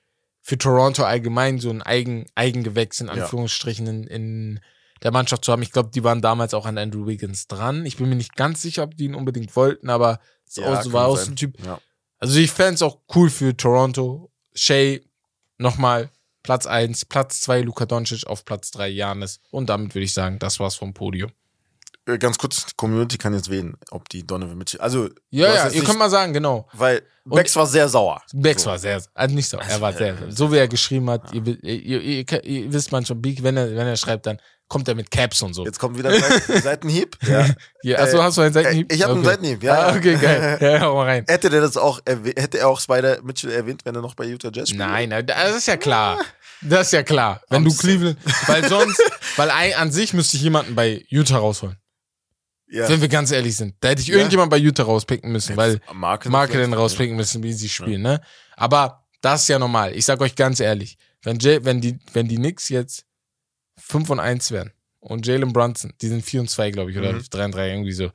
für 0.48 0.58
Toronto 0.58 1.04
allgemein, 1.04 1.60
so 1.60 1.70
ein 1.70 1.82
Eigen, 1.82 2.26
Eigengewächs 2.34 3.02
in 3.02 3.08
Ja. 3.08 3.14
Anführungsstrichen 3.14 3.86
in, 3.86 4.04
in 4.06 4.60
der 5.04 5.12
Mannschaft 5.12 5.44
zu 5.44 5.52
haben. 5.52 5.62
Ich 5.62 5.74
glaube, 5.74 5.90
die 5.94 6.06
waren 6.06 6.22
damals 6.22 6.54
auch 6.54 6.66
an 6.66 6.78
Andrew 6.78 7.06
Wiggins 7.06 7.48
dran. 7.48 7.86
Ich 7.86 7.98
bin 7.98 8.08
mir 8.08 8.16
nicht 8.16 8.38
ganz 8.38 8.62
sicher, 8.62 8.84
ob 8.84 8.96
die 8.96 9.04
ihn 9.04 9.14
unbedingt 9.14 9.54
wollten, 9.58 9.90
aber 9.90 10.22
es 10.48 10.56
Ja, 10.56 10.82
so 10.82 10.94
war 10.94 11.08
auch 11.08 11.18
so 11.18 11.32
ein 11.32 11.36
Typ. 11.36 11.62
Ja. 11.66 11.82
Also 12.20 12.40
ich 12.40 12.50
fände 12.50 12.76
es 12.76 12.82
auch 12.82 13.00
cool 13.14 13.30
für 13.30 13.58
Toronto. 13.58 14.32
Shea 14.54 15.00
nochmal 15.58 16.12
Platz 16.44 16.66
1, 16.66 17.04
Platz 17.06 17.42
2 17.42 17.64
Luka 17.64 17.86
Doncic 17.86 18.26
auf 18.26 18.46
Platz 18.46 18.72
3 18.72 18.88
Janis. 18.88 19.42
Und 19.52 19.68
damit 19.68 19.96
würde 19.96 20.06
ich 20.06 20.14
sagen, 20.14 20.40
das 20.40 20.62
war's 20.62 20.76
vom 20.76 20.94
Podium. 20.94 21.30
Äh, 22.08 22.18
Ganz 22.18 22.38
kurz, 22.38 22.66
die 22.66 22.74
Community 22.76 23.18
kann 23.18 23.34
jetzt 23.34 23.50
wählen, 23.50 23.76
ob 23.92 24.08
die 24.10 24.26
Donovan 24.26 24.58
Mitchell, 24.58 24.80
also, 24.82 25.10
Ja, 25.30 25.54
ja, 25.54 25.66
ihr 25.68 25.72
nicht- 25.72 25.86
könnt 25.86 26.00
mal 26.00 26.10
sagen, 26.10 26.34
genau. 26.34 26.68
weil 26.74 27.02
Bex 27.26 27.56
war 27.58 27.68
sehr 27.68 27.90
sauer. 27.90 28.22
Bex 28.34 28.64
So. 28.64 28.70
war 28.70 28.80
sehr, 28.80 29.02
also 29.14 29.36
nicht 29.36 29.50
so, 29.50 29.58
er 29.58 29.82
war 29.82 29.92
sehr, 29.98 30.16
so 30.30 30.52
wie 30.52 30.58
er 30.58 30.68
geschrieben 30.70 31.10
hat, 31.10 31.34
ihr, 31.34 31.46
ihr, 31.46 32.02
ihr, 32.02 32.02
ihr, 32.32 32.44
ihr 32.46 32.74
wisst 32.74 32.92
manchmal, 32.94 33.18
Beak, 33.20 33.44
wenn 33.44 33.58
er, 33.58 33.70
wenn 33.76 33.86
er 33.88 33.98
schreibt, 33.98 34.26
dann 34.26 34.40
kommt 34.70 34.88
er 34.88 34.96
mit 34.96 35.12
Caps 35.12 35.42
und 35.42 35.54
so. 35.54 35.66
Jetzt 35.66 35.80
kommt 35.80 35.98
wieder 35.98 36.10
ein 36.10 36.22
Seiten- 36.22 36.62
Seitenhieb. 36.62 37.18
Ja. 37.28 37.48
Ja, 37.84 38.00
achso, 38.00 38.18
Äh, 38.18 38.22
hast 38.22 38.38
du 38.38 38.42
einen 38.42 38.54
Seitenhieb? 38.54 38.92
äh, 38.92 38.96
ich 38.96 39.02
hab 39.04 39.10
einen 39.12 39.20
okay. 39.20 39.28
Seitenhieb, 39.30 39.64
ja, 39.64 39.74
Ah, 39.74 39.92
ja. 39.92 39.98
okay, 39.98 40.16
geil. 40.16 40.58
Ja, 40.62 40.82
hau 40.82 40.96
mal 40.96 41.06
rein. 41.06 41.26
Hätte 41.28 41.50
der 41.50 41.62
das 41.62 41.76
auch, 41.78 42.00
hätte 42.06 42.58
er 42.60 42.68
auch 42.70 42.80
Spider 42.80 43.22
Mitchell 43.24 43.52
erwähnt, 43.52 43.82
wenn 43.86 43.96
er 43.96 44.02
noch 44.02 44.16
bei 44.16 44.26
Utah 44.26 44.50
Jazz 44.54 44.70
spielt? 44.70 44.80
Nein, 44.86 45.10
das 45.26 45.56
ist 45.58 45.68
ja 45.68 45.76
klar. 45.78 46.20
Das 46.62 46.88
ist 46.88 46.94
ja 46.94 47.04
klar. 47.04 47.42
Wenn 47.50 47.64
I'm 47.66 47.70
du 47.70 47.78
Cleveland, 47.78 48.18
weil 48.48 48.68
sonst, 48.68 49.02
weil 49.36 49.52
ein, 49.52 49.74
an 49.76 49.92
sich 49.92 50.14
müsste 50.14 50.38
ich 50.38 50.44
jemanden 50.44 50.76
bei 50.76 51.06
Utah 51.10 51.38
rausholen. 51.38 51.78
Ja. 52.70 52.90
Wenn 52.90 53.00
wir 53.02 53.08
ganz 53.08 53.32
ehrlich 53.32 53.56
sind. 53.56 53.76
Da 53.80 53.90
hätte 53.90 54.02
ich 54.02 54.10
irgendjemand 54.10 54.50
bei 54.52 54.58
Utah 54.58 54.84
rauspicken 54.84 55.32
müssen, 55.32 55.56
weil 55.56 55.80
Marke 55.94 56.30
Marke 56.30 56.60
dann 56.60 56.74
rauspicken 56.74 57.16
müssen, 57.16 57.42
wie 57.42 57.54
sie 57.54 57.70
spielen, 57.70 58.02
ne? 58.02 58.20
Aber 58.58 59.06
das 59.22 59.44
ist 59.44 59.48
ja 59.48 59.58
normal. 59.58 59.96
Ich 59.96 60.04
sag 60.06 60.20
euch 60.20 60.36
ganz 60.36 60.60
ehrlich, 60.60 60.98
wenn, 61.24 61.40
Jay, 61.40 61.64
wenn, 61.64 61.80
die, 61.82 61.98
wenn 62.14 62.28
die 62.28 62.36
Knicks 62.36 62.68
jetzt 62.70 63.06
5 63.78 64.10
und 64.10 64.20
1 64.20 64.52
wären 64.52 64.72
und 65.00 65.26
Jalen 65.26 65.54
Brunson, 65.54 65.94
die 66.02 66.08
sind 66.10 66.26
4 66.26 66.42
und 66.42 66.50
2, 66.50 66.72
glaube 66.72 66.92
ich, 66.92 66.98
oder 66.98 67.14
Mhm. 67.14 67.24
3 67.30 67.46
und 67.46 67.52
3, 67.56 67.70
irgendwie 67.70 67.92
so. 67.94 68.12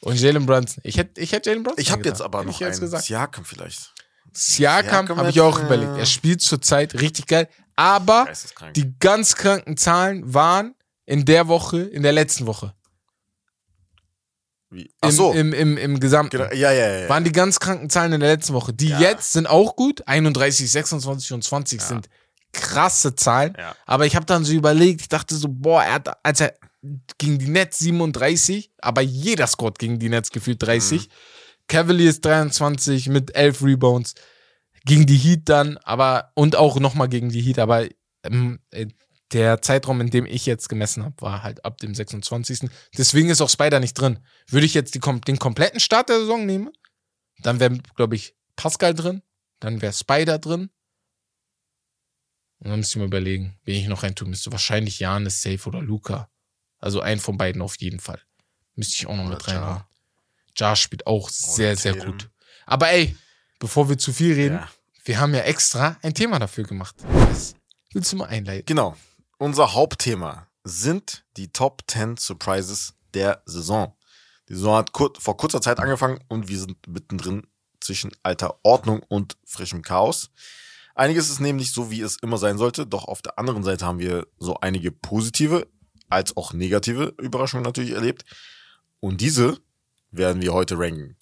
Und 0.00 0.20
Jalen 0.20 0.46
Brunson, 0.46 0.80
ich 0.84 0.96
hätte 0.96 1.20
ich 1.20 1.32
hätt 1.32 1.46
Jalen 1.46 1.64
Brunson 1.64 1.80
Ich 1.82 1.90
habe 1.90 2.04
jetzt 2.04 2.22
aber 2.22 2.44
noch 2.44 2.60
jetzt 2.60 2.74
einen. 2.74 2.80
gesagt. 2.80 3.04
Siakam 3.04 3.44
vielleicht. 3.44 3.92
Siakam 4.32 5.06
Siakam 5.06 5.16
habe 5.18 5.30
ich 5.30 5.40
auch 5.40 5.58
überlegt. 5.60 5.98
Er 5.98 6.06
spielt 6.06 6.40
zurzeit 6.40 6.94
richtig 7.00 7.26
geil, 7.26 7.48
aber 7.74 8.28
die 8.76 8.94
ganz 9.00 9.34
kranken 9.34 9.76
Zahlen 9.76 10.32
waren 10.32 10.74
in 11.04 11.24
der 11.24 11.48
Woche, 11.48 11.80
in 11.80 12.02
der 12.04 12.12
letzten 12.12 12.46
Woche. 12.46 12.74
Wie? 14.70 14.82
Im, 14.82 14.88
Ach 15.00 15.10
so. 15.10 15.32
im, 15.32 15.52
im, 15.52 15.76
im 15.78 15.98
Gesamten. 16.00 16.36
Genau. 16.38 16.52
Ja, 16.52 16.72
ja, 16.72 16.98
ja. 17.00 17.08
Waren 17.08 17.24
die 17.24 17.32
ganz 17.32 17.58
kranken 17.58 17.88
Zahlen 17.88 18.12
in 18.12 18.20
der 18.20 18.30
letzten 18.30 18.52
Woche. 18.54 18.72
Die 18.72 18.88
Ja. 18.88 19.00
jetzt 19.00 19.32
sind 19.32 19.46
auch 19.46 19.76
gut. 19.76 20.06
31, 20.06 20.70
26 20.70 21.32
und 21.32 21.42
20 21.44 21.80
Ja. 21.80 21.86
sind 21.86 22.08
krasse 22.52 23.14
Zahlen. 23.14 23.54
Ja. 23.58 23.74
Aber 23.86 24.06
ich 24.06 24.14
habe 24.16 24.26
dann 24.26 24.44
so 24.44 24.52
überlegt, 24.52 25.00
ich 25.02 25.08
dachte 25.08 25.34
so, 25.36 25.48
boah, 25.50 25.82
er 25.82 25.94
hat, 25.94 26.08
als 26.24 26.40
er 26.40 26.54
gegen 27.18 27.38
die 27.38 27.48
Nets 27.48 27.78
37, 27.78 28.70
aber 28.80 29.00
jeder 29.00 29.46
scored 29.46 29.78
gegen 29.78 29.98
die 29.98 30.08
Nets 30.08 30.30
gefühlt 30.30 30.62
30. 30.62 31.08
Mhm. 31.08 31.12
Cavaliers 31.66 32.20
23 32.20 33.08
mit 33.08 33.34
11 33.34 33.62
Rebounds. 33.62 34.14
Gegen 34.84 35.04
die 35.06 35.16
Heat 35.18 35.42
dann, 35.48 35.76
aber, 35.78 36.30
und 36.34 36.56
auch 36.56 36.78
nochmal 36.78 37.08
gegen 37.08 37.28
die 37.30 37.42
Heat, 37.42 37.58
aber 37.58 37.86
ähm, 38.24 38.58
äh, 38.70 38.86
der 39.32 39.60
Zeitraum, 39.62 40.00
in 40.00 40.10
dem 40.10 40.24
ich 40.26 40.46
jetzt 40.46 40.68
gemessen 40.68 41.04
habe, 41.04 41.14
war 41.20 41.42
halt 41.42 41.64
ab 41.64 41.78
dem 41.78 41.94
26. 41.94 42.70
Deswegen 42.96 43.28
ist 43.28 43.40
auch 43.40 43.50
Spider 43.50 43.78
nicht 43.80 43.94
drin. 43.94 44.18
Würde 44.46 44.64
ich 44.66 44.74
jetzt 44.74 44.94
die, 44.94 45.00
den 45.00 45.38
kompletten 45.38 45.80
Start 45.80 46.08
der 46.08 46.20
Saison 46.20 46.46
nehmen, 46.46 46.70
dann 47.40 47.60
wäre, 47.60 47.78
glaube 47.94 48.16
ich, 48.16 48.34
Pascal 48.56 48.94
drin, 48.94 49.22
dann 49.60 49.82
wäre 49.82 49.92
Spider 49.92 50.38
drin. 50.38 50.70
Und 52.60 52.70
dann 52.70 52.78
müsste 52.80 52.94
ich 52.94 53.00
mal 53.00 53.06
überlegen, 53.06 53.56
wen 53.64 53.76
ich 53.80 53.86
noch 53.88 54.02
reintun 54.02 54.30
müsste. 54.30 54.50
Wahrscheinlich 54.50 54.98
Janis, 54.98 55.42
Safe 55.42 55.68
oder 55.68 55.80
Luca. 55.80 56.28
Also 56.80 57.00
einen 57.00 57.20
von 57.20 57.36
beiden 57.38 57.62
auf 57.62 57.76
jeden 57.78 58.00
Fall. 58.00 58.20
Müsste 58.74 58.94
ich 58.94 59.06
auch 59.06 59.14
noch 59.16 59.26
Oder 59.26 59.34
mit 59.34 59.46
Ja. 59.46 59.52
reinhauen. 59.60 59.84
Jar 60.56 60.74
spielt 60.76 61.06
auch 61.06 61.28
sehr, 61.28 61.76
sehr 61.76 61.94
gut. 61.94 62.30
Aber 62.66 62.88
ey, 62.90 63.16
bevor 63.60 63.88
wir 63.88 63.98
zu 63.98 64.12
viel 64.12 64.34
reden, 64.34 64.56
Ja. 64.56 64.68
wir 65.04 65.20
haben 65.20 65.34
ja 65.34 65.40
extra 65.42 65.96
ein 66.02 66.14
Thema 66.14 66.38
dafür 66.40 66.64
gemacht. 66.64 66.96
Was 67.04 67.54
willst 67.92 68.12
du 68.12 68.16
mal 68.16 68.26
einleiten? 68.26 68.66
Genau. 68.66 68.96
Unser 69.40 69.72
Hauptthema 69.72 70.48
sind 70.64 71.24
die 71.36 71.52
Top 71.52 71.84
10 71.86 72.16
Surprises 72.16 72.94
der 73.14 73.40
Saison. 73.46 73.94
Die 74.48 74.54
Saison 74.54 74.74
hat 74.74 74.92
kur 74.92 75.12
vor 75.16 75.36
kurzer 75.36 75.60
Zeit 75.60 75.78
angefangen 75.78 76.18
und 76.26 76.48
wir 76.48 76.58
sind 76.58 76.88
mittendrin 76.88 77.46
zwischen 77.80 78.10
alter 78.24 78.58
Ordnung 78.64 79.00
und 79.06 79.36
frischem 79.44 79.82
Chaos. 79.82 80.32
Einiges 80.96 81.30
ist 81.30 81.38
nämlich 81.38 81.70
so, 81.70 81.92
wie 81.92 82.00
es 82.00 82.16
immer 82.16 82.36
sein 82.36 82.58
sollte, 82.58 82.84
doch 82.84 83.04
auf 83.04 83.22
der 83.22 83.38
anderen 83.38 83.62
Seite 83.62 83.86
haben 83.86 84.00
wir 84.00 84.26
so 84.38 84.58
einige 84.58 84.90
positive 84.90 85.68
als 86.08 86.36
auch 86.36 86.52
negative 86.52 87.14
Überraschungen 87.18 87.62
natürlich 87.62 87.92
erlebt. 87.92 88.24
Und 88.98 89.20
diese 89.20 89.60
werden 90.10 90.42
wir 90.42 90.52
heute 90.52 90.76
ranken. 90.80 91.16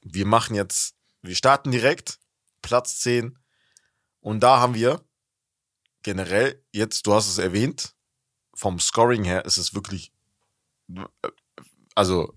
Wir 0.00 0.26
machen 0.26 0.54
jetzt, 0.54 0.94
wir 1.22 1.34
starten 1.34 1.72
direkt, 1.72 2.20
Platz 2.60 3.00
10. 3.00 3.36
Und 4.20 4.44
da 4.44 4.60
haben 4.60 4.74
wir 4.74 5.00
generell, 6.02 6.62
jetzt, 6.72 7.06
du 7.06 7.14
hast 7.14 7.28
es 7.28 7.38
erwähnt, 7.38 7.94
vom 8.54 8.78
Scoring 8.80 9.24
her 9.24 9.44
ist 9.44 9.56
es 9.58 9.74
wirklich, 9.74 10.12
also 11.94 12.34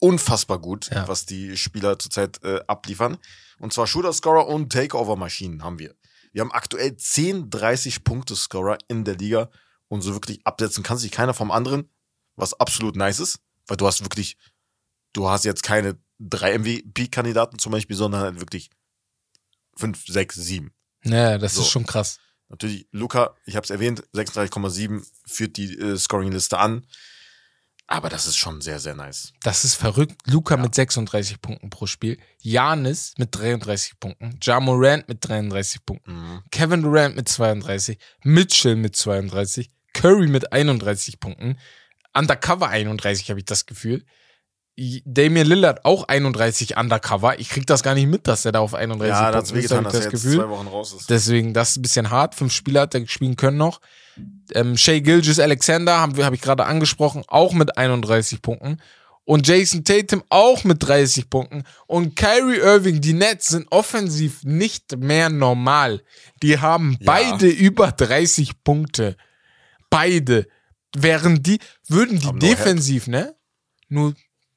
unfassbar 0.00 0.58
gut, 0.58 0.90
Ja. 0.90 1.06
was 1.06 1.26
die 1.26 1.56
Spieler 1.56 1.98
zurzeit 1.98 2.42
äh, 2.42 2.60
abliefern. 2.66 3.18
Und 3.58 3.72
zwar 3.72 3.86
Shooter-Scorer 3.86 4.48
und 4.48 4.72
Takeover-Maschinen 4.72 5.62
haben 5.62 5.78
wir. 5.78 5.94
Wir 6.32 6.40
haben 6.40 6.50
aktuell 6.52 6.96
10 6.96 7.50
30-Punkte-Scorer 7.50 8.78
in 8.88 9.04
der 9.04 9.16
Liga 9.16 9.50
und 9.88 10.02
so 10.02 10.14
wirklich 10.14 10.44
absetzen 10.46 10.82
kann 10.82 10.98
sich 10.98 11.12
keiner 11.12 11.34
vom 11.34 11.50
anderen, 11.50 11.88
was 12.36 12.54
absolut 12.54 12.96
nice 12.96 13.20
ist, 13.20 13.38
weil 13.66 13.76
du 13.76 13.86
hast 13.86 14.02
wirklich, 14.02 14.36
du 15.12 15.28
hast 15.28 15.44
jetzt 15.44 15.62
keine 15.62 15.98
drei 16.18 16.58
MVP-Kandidaten 16.58 17.58
zum 17.58 17.72
Beispiel, 17.72 17.96
sondern 17.96 18.22
halt 18.22 18.40
wirklich 18.40 18.70
5, 19.76 20.04
6, 20.06 20.34
7. 20.36 20.72
Naja, 21.04 21.38
das 21.38 21.54
So. 21.54 21.60
ist 21.62 21.68
schon 21.68 21.86
krass. 21.86 22.18
Natürlich, 22.52 22.86
Luca, 22.92 23.34
ich 23.46 23.56
habe 23.56 23.64
es 23.64 23.70
erwähnt, 23.70 24.04
36,7 24.14 25.02
führt 25.26 25.56
die 25.56 25.74
äh, 25.74 25.96
Scoring-Liste 25.96 26.58
an. 26.58 26.86
Aber 27.86 28.10
das 28.10 28.26
ist 28.26 28.36
schon 28.36 28.60
sehr, 28.60 28.78
sehr 28.78 28.94
nice. 28.94 29.32
Das 29.42 29.64
ist 29.64 29.74
verrückt. 29.74 30.14
Luca 30.26 30.58
mit 30.58 30.74
36 30.74 31.40
Punkten 31.40 31.70
pro 31.70 31.86
Spiel. 31.86 32.18
Janis 32.40 33.14
mit 33.16 33.34
33 33.34 33.98
Punkten. 33.98 34.38
Ja 34.42 34.60
Morant 34.60 35.08
mit 35.08 35.26
33 35.26 35.84
Punkten. 35.84 36.12
Mhm. 36.12 36.42
Kevin 36.50 36.82
Durant 36.82 37.16
mit 37.16 37.28
32. 37.28 37.98
Mitchell 38.22 38.76
mit 38.76 38.96
32. 38.96 39.70
Curry 39.94 40.28
mit 40.28 40.52
31 40.52 41.20
Punkten. 41.20 41.58
Undercover 42.14 42.68
31 42.68 43.30
habe 43.30 43.40
ich 43.40 43.46
das 43.46 43.64
Gefühl. 43.64 44.04
Damian 45.04 45.46
Lillard 45.46 45.84
auch 45.84 46.04
31 46.08 46.76
Undercover. 46.78 47.38
Ich 47.38 47.50
krieg 47.50 47.66
das 47.66 47.82
gar 47.82 47.94
nicht 47.94 48.06
mit, 48.06 48.26
dass 48.26 48.44
er 48.44 48.52
da 48.52 48.60
auf 48.60 48.74
31 48.74 49.10
Ja, 49.10 49.30
Punkten 49.30 49.38
ist, 49.42 49.50
hab 49.50 49.56
wehgetan, 49.56 49.78
ich 49.86 49.92
dass 49.92 50.00
das 50.04 50.10
Gefühl. 50.10 50.36
zwei 50.38 50.48
Wochen 50.48 50.66
raus 50.68 50.94
ist. 50.94 51.10
Deswegen, 51.10 51.52
das 51.52 51.70
ist 51.70 51.76
ein 51.76 51.82
bisschen 51.82 52.10
hart. 52.10 52.34
Fünf 52.34 52.52
Spieler 52.52 52.82
hat 52.82 52.94
er 52.94 53.06
spielen 53.06 53.36
können 53.36 53.58
noch. 53.58 53.80
Ähm, 54.54 54.76
Shea 54.76 55.00
Gilgis 55.00 55.38
Alexander, 55.38 56.00
habe 56.00 56.34
ich 56.34 56.40
gerade 56.40 56.64
angesprochen, 56.64 57.22
auch 57.28 57.52
mit 57.52 57.76
31 57.76 58.40
Punkten. 58.40 58.78
Und 59.24 59.46
Jason 59.46 59.84
Tatum 59.84 60.24
auch 60.30 60.64
mit 60.64 60.82
30 60.82 61.30
Punkten. 61.30 61.62
Und 61.86 62.16
Kyrie 62.16 62.56
Irving, 62.58 63.00
die 63.00 63.12
Nets 63.12 63.48
sind 63.48 63.66
offensiv 63.70 64.42
nicht 64.42 64.96
mehr 64.98 65.28
normal. 65.28 66.02
Die 66.42 66.58
haben 66.58 66.96
Ja. 66.98 67.12
beide 67.12 67.46
über 67.46 67.92
30 67.92 68.64
Punkte. 68.64 69.16
Beide. 69.90 70.48
Während 70.96 71.46
die, 71.46 71.58
würden 71.88 72.18
die 72.18 72.26
Haben 72.26 72.40
defensiv, 72.40 73.06
ne? 73.06 73.34
Nur 73.88 74.14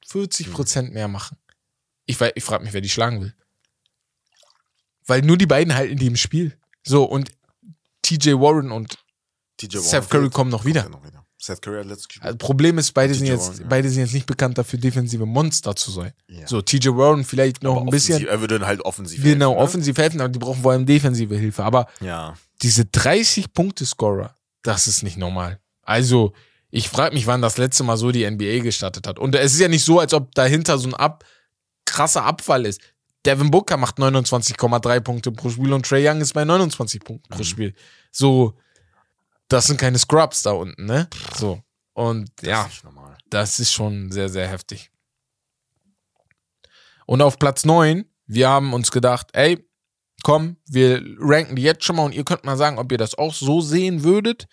40 0.08 0.52
Prozent 0.52 0.92
mehr 0.92 1.08
machen. 1.08 1.36
Ich, 2.06 2.20
ich 2.20 2.44
frage 2.44 2.64
mich, 2.64 2.72
wer 2.72 2.80
die 2.80 2.88
schlagen 2.88 3.20
will. 3.20 3.34
Weil 5.06 5.22
nur 5.22 5.36
die 5.36 5.46
beiden 5.46 5.74
halten 5.74 5.96
die 5.96 6.06
im 6.06 6.16
Spiel. 6.16 6.56
So, 6.84 7.04
und 7.04 7.30
TJ 8.02 8.32
Warren 8.34 8.70
und 8.70 8.98
TJ 9.56 9.78
Seth 9.78 10.10
Curry 10.10 10.30
kommen 10.30 10.50
noch 10.50 10.64
wieder. 10.64 10.88
Noch 10.88 11.04
wieder. 11.04 11.24
Seth 11.38 11.60
Curry 11.62 11.78
hat 11.78 11.86
letztes. 11.86 12.20
Also 12.20 12.38
Problem 12.38 12.78
ist, 12.78 12.92
beide 12.92 13.14
sind, 13.14 13.26
jetzt, 13.26 13.48
Warren, 13.48 13.60
ja. 13.60 13.66
beide 13.68 13.88
sind 13.90 14.00
jetzt 14.00 14.14
nicht 14.14 14.26
bekannt 14.26 14.58
dafür, 14.58 14.78
defensive 14.78 15.26
Monster 15.26 15.74
zu 15.76 15.90
sein. 15.90 16.12
Ja. 16.28 16.46
So, 16.46 16.62
TJ 16.62 16.88
Warren 16.90 17.24
vielleicht 17.24 17.62
noch 17.62 17.76
Aber 17.76 17.82
ein 17.86 17.90
bisschen, 17.90 18.26
Er 18.26 18.40
würde 18.40 18.58
dann 18.58 18.66
halt 18.66 18.80
offensiv 18.82 19.22
genau, 19.22 19.50
helfen, 19.50 19.58
ne? 19.58 19.64
offensiv 19.64 19.98
helfen, 19.98 20.20
aber 20.20 20.28
die 20.28 20.38
brauchen 20.38 20.62
vor 20.62 20.72
allem 20.72 20.86
defensive 20.86 21.36
Hilfe. 21.36 21.64
Aber 21.64 21.88
Ja. 22.00 22.36
diese 22.62 22.82
30-Punkte-Scorer, 22.82 24.34
das 24.62 24.86
ist 24.88 25.02
nicht 25.02 25.16
normal. 25.18 25.60
Also, 25.82 26.32
ich 26.76 26.90
frage 26.90 27.14
mich, 27.14 27.26
wann 27.26 27.40
das 27.40 27.56
letzte 27.56 27.84
Mal 27.84 27.96
so 27.96 28.10
die 28.12 28.30
NBA 28.30 28.58
gestartet 28.62 29.06
hat. 29.06 29.18
Und 29.18 29.34
es 29.34 29.54
ist 29.54 29.60
ja 29.60 29.68
nicht 29.68 29.82
so, 29.82 29.98
als 29.98 30.12
ob 30.12 30.34
dahinter 30.34 30.76
so 30.76 30.88
ein 30.88 30.94
ab, 30.94 31.24
krasser 31.86 32.24
Abfall 32.24 32.66
ist. 32.66 32.82
Devin 33.24 33.50
Booker 33.50 33.78
macht 33.78 33.96
29,3 33.96 35.00
Punkte 35.00 35.32
pro 35.32 35.48
Spiel 35.48 35.72
und 35.72 35.86
Trey 35.86 36.06
Young 36.06 36.20
ist 36.20 36.34
bei 36.34 36.44
29 36.44 37.00
Punkten 37.02 37.30
pro 37.30 37.38
Mhm. 37.38 37.44
Spiel. 37.44 37.74
So, 38.12 38.58
das 39.48 39.68
sind 39.68 39.80
keine 39.80 39.98
Scrubs 39.98 40.42
da 40.42 40.50
unten, 40.50 40.84
ne? 40.84 41.08
So. 41.34 41.62
Und 41.94 42.30
Das 42.36 42.46
ja, 42.46 42.66
ist 42.66 42.84
das 43.30 43.58
ist 43.58 43.72
schon 43.72 44.12
sehr, 44.12 44.28
sehr 44.28 44.46
heftig. 44.46 44.90
Und 47.06 47.22
auf 47.22 47.38
Platz 47.38 47.64
9, 47.64 48.04
wir 48.26 48.50
haben 48.50 48.74
uns 48.74 48.90
gedacht, 48.90 49.28
ey, 49.32 49.66
komm, 50.22 50.58
wir 50.66 51.02
ranken 51.20 51.56
die 51.56 51.62
jetzt 51.62 51.84
schon 51.84 51.96
mal 51.96 52.04
und 52.04 52.12
ihr 52.12 52.24
könnt 52.24 52.44
mal 52.44 52.58
sagen, 52.58 52.78
ob 52.78 52.92
ihr 52.92 52.98
das 52.98 53.14
auch 53.14 53.32
so 53.32 53.62
sehen 53.62 54.02
würdet. 54.02 54.46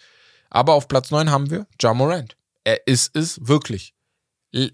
Aber 0.53 0.75
auf 0.75 0.87
Platz 0.87 1.11
9 1.11 1.29
haben 1.31 1.49
wir 1.49 1.67
Ja 1.81 1.93
Morant. 1.93 2.37
Er 2.63 2.87
ist 2.87 3.15
es 3.17 3.45
wirklich. 3.45 3.93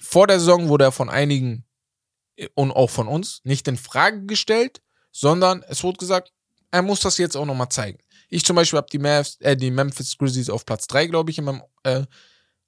Vor 0.01 0.27
der 0.27 0.39
Saison 0.39 0.67
wurde 0.67 0.83
er 0.83 0.91
von 0.91 1.09
einigen 1.09 1.65
äh, 2.35 2.49
und 2.53 2.71
auch 2.71 2.89
von 2.89 3.07
uns 3.07 3.41
nicht 3.45 3.67
in 3.67 3.77
Frage 3.77 4.25
gestellt, 4.25 4.81
sondern 5.11 5.63
es 5.67 5.83
wurde 5.83 5.97
gesagt, 5.97 6.31
er 6.69 6.81
muss 6.83 6.99
das 6.99 7.17
jetzt 7.17 7.35
auch 7.35 7.45
nochmal 7.45 7.69
zeigen. 7.69 7.97
Ich 8.27 8.45
zum 8.45 8.57
Beispiel 8.57 8.77
habe 8.77 8.89
die, 8.91 8.99
äh, 9.43 9.55
die 9.55 9.71
Memphis 9.71 10.17
Grizzlies 10.17 10.49
auf 10.49 10.65
Platz 10.65 10.85
3, 10.87 11.07
glaube 11.07 11.31
ich, 11.31 11.37
in 11.37 11.45
meinem 11.45 11.63
äh, 11.83 12.03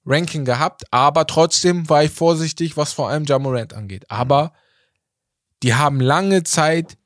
Ranking 0.04 0.44
gehabt, 0.44 0.82
aber 0.90 1.26
trotzdem 1.26 1.88
war 1.88 2.02
ich 2.02 2.10
vorsichtig, 2.10 2.76
was 2.76 2.92
vor 2.92 3.10
allem 3.10 3.24
Ja 3.24 3.38
Morant 3.38 3.74
angeht. 3.74 4.10
Aber 4.10 4.52
die 5.62 5.74
haben 5.74 6.00
lange 6.00 6.42
Zeit, 6.42 6.98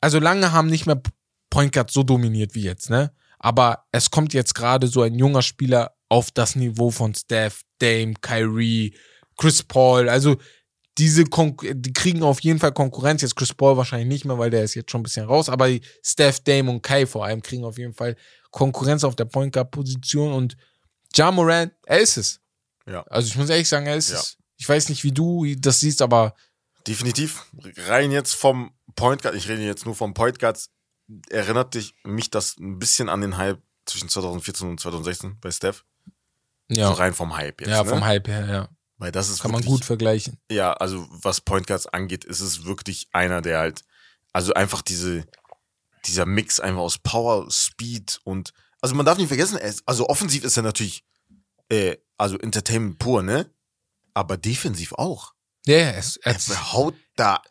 also 0.00 0.18
lange 0.18 0.52
haben 0.52 0.68
nicht 0.68 0.86
mehr 0.86 1.02
Point 1.50 1.72
Guard 1.72 1.90
so 1.90 2.04
dominiert 2.04 2.54
wie 2.54 2.62
jetzt, 2.62 2.88
ne? 2.88 3.12
Aber 3.40 3.86
es 3.90 4.10
kommt 4.10 4.32
jetzt 4.34 4.54
gerade 4.54 4.86
so 4.86 5.02
ein 5.02 5.14
junger 5.14 5.42
Spieler 5.42 5.96
auf 6.08 6.30
das 6.30 6.54
Niveau 6.56 6.90
von 6.90 7.14
Steph, 7.14 7.62
Dame, 7.78 8.14
Kyrie, 8.20 8.94
Chris 9.36 9.62
Paul. 9.62 10.08
Also 10.08 10.36
diese 10.98 11.24
Kon 11.24 11.56
die 11.62 11.92
kriegen 11.94 12.22
auf 12.22 12.40
jeden 12.40 12.58
Fall 12.58 12.72
Konkurrenz. 12.72 13.22
Jetzt 13.22 13.34
Chris 13.36 13.54
Paul 13.54 13.76
wahrscheinlich 13.78 14.08
nicht 14.08 14.24
mehr, 14.26 14.38
weil 14.38 14.50
der 14.50 14.62
ist 14.64 14.74
jetzt 14.74 14.90
schon 14.90 15.00
ein 15.00 15.04
bisschen 15.04 15.24
raus. 15.26 15.48
Aber 15.48 15.68
Steph, 16.04 16.40
Dame 16.40 16.70
und 16.70 16.82
Kai 16.82 17.06
vor 17.06 17.24
allem 17.24 17.40
kriegen 17.40 17.64
auf 17.64 17.78
jeden 17.78 17.94
Fall 17.94 18.14
Konkurrenz 18.50 19.04
auf 19.04 19.16
der 19.16 19.24
Point 19.24 19.54
Guard 19.54 19.70
Position 19.70 20.32
und 20.34 20.56
Ja 21.14 21.30
Morant, 21.30 21.72
er 21.86 22.00
ist 22.00 22.18
es. 22.18 22.40
Ja. 22.86 23.02
Also 23.08 23.28
ich 23.28 23.36
muss 23.36 23.48
ehrlich 23.48 23.68
sagen, 23.68 23.86
er 23.86 23.96
ist 23.96 24.10
Ja. 24.10 24.18
es. 24.18 24.36
Ich 24.58 24.68
weiß 24.68 24.90
nicht, 24.90 25.02
wie 25.04 25.12
du 25.12 25.46
das 25.56 25.80
siehst, 25.80 26.02
aber 26.02 26.34
Definitiv. 26.86 27.46
Rein 27.86 28.10
jetzt 28.10 28.34
vom 28.34 28.72
Point 28.96 29.22
Guard, 29.22 29.34
ich 29.34 29.48
rede 29.48 29.62
jetzt 29.62 29.86
nur 29.86 29.94
vom 29.94 30.12
Point 30.12 30.38
Guards, 30.38 30.70
erinnert 31.28 31.74
dich 31.74 31.94
mich 32.04 32.30
das 32.30 32.56
ein 32.58 32.78
bisschen 32.78 33.08
an 33.08 33.20
den 33.20 33.36
Hype 33.36 33.60
zwischen 33.86 34.08
2014 34.08 34.68
und 34.68 34.80
2016 34.80 35.38
bei 35.40 35.50
Steph. 35.50 35.84
ja, 36.68 36.88
So 36.88 36.92
rein 36.94 37.14
vom 37.14 37.36
Hype 37.36 37.60
jetzt. 37.60 37.70
ja 37.70 37.82
ne? 37.82 37.88
vom 37.88 38.04
Hype 38.04 38.28
her, 38.28 38.46
ja. 38.46 38.68
Weil 38.98 39.12
das 39.12 39.30
ist 39.30 39.40
Kann 39.40 39.50
man 39.50 39.60
wirklich, 39.60 39.76
gut 39.76 39.84
vergleichen. 39.84 40.38
Ja, 40.50 40.74
also 40.74 41.06
was 41.10 41.40
Point 41.40 41.66
Guards 41.66 41.86
angeht, 41.86 42.24
ist 42.24 42.40
es 42.40 42.64
wirklich 42.64 43.08
einer, 43.12 43.40
der 43.40 43.58
halt, 43.58 43.82
also 44.32 44.52
einfach 44.52 44.82
diese, 44.82 45.26
dieser 46.04 46.26
Mix 46.26 46.60
einfach 46.60 46.82
aus 46.82 46.98
Power, 46.98 47.50
Speed 47.50 48.20
und, 48.24 48.52
also 48.82 48.94
man 48.94 49.06
darf 49.06 49.16
nicht 49.16 49.28
vergessen, 49.28 49.56
er 49.56 49.74
also 49.86 50.08
offensiv 50.08 50.44
ist 50.44 50.56
er 50.56 50.62
natürlich, 50.62 51.04
äh, 51.70 51.96
also 52.18 52.38
Entertainment 52.38 52.98
pur, 52.98 53.22
ne? 53.22 53.50
Aber 54.12 54.36
defensiv 54.36 54.92
auch. 54.92 55.32
Ja, 55.66 55.90
ist, 55.90 56.18
er, 56.18 56.36
ist, 56.36 56.50
Er 56.50 56.72
haut 56.72 56.94
da 57.16 57.42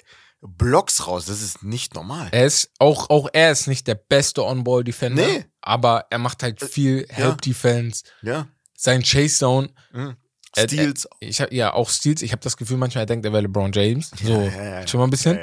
Blocks 0.42 1.06
raus, 1.08 1.26
das 1.26 1.42
ist 1.42 1.64
nicht 1.64 1.96
normal. 1.96 2.30
er 2.32 2.46
ist 2.46 2.72
auch, 2.80 3.10
auch 3.10 3.28
er 3.34 3.52
ist 3.52 3.68
nicht 3.68 3.88
der 3.88 3.96
beste 3.96 4.44
On-Ball-Defender, 4.46 5.26
Nee. 5.28 5.46
aber 5.62 6.06
er 6.10 6.18
macht 6.18 6.44
halt 6.44 6.64
viel 6.64 7.06
ja. 7.10 7.16
Help-Defense. 7.16 8.04
Ja. 8.22 8.48
Sein 8.78 9.04
Chase-Down, 9.04 9.70
Mhm. 9.92 10.16
Äh, 10.56 10.64
Steals. 10.64 11.08
ich 11.20 11.42
hab, 11.42 11.52
ja, 11.52 11.74
auch 11.74 11.90
Steals. 11.90 12.22
Ich 12.24 12.32
habe 12.32 12.42
das 12.42 12.58
Gefühl, 12.58 12.78
manchmal 12.78 13.04
er 13.04 13.06
denkt 13.06 13.24
er 13.26 13.32
wäre 13.34 13.44
LeBron 13.44 13.72
James. 13.72 14.10
So, 14.24 14.30
Ja, 14.30 14.44
ja, 14.44 14.64
ja. 14.80 14.88
schon 14.88 15.00
mal 15.00 15.06
ein 15.06 15.10
bisschen. 15.12 15.38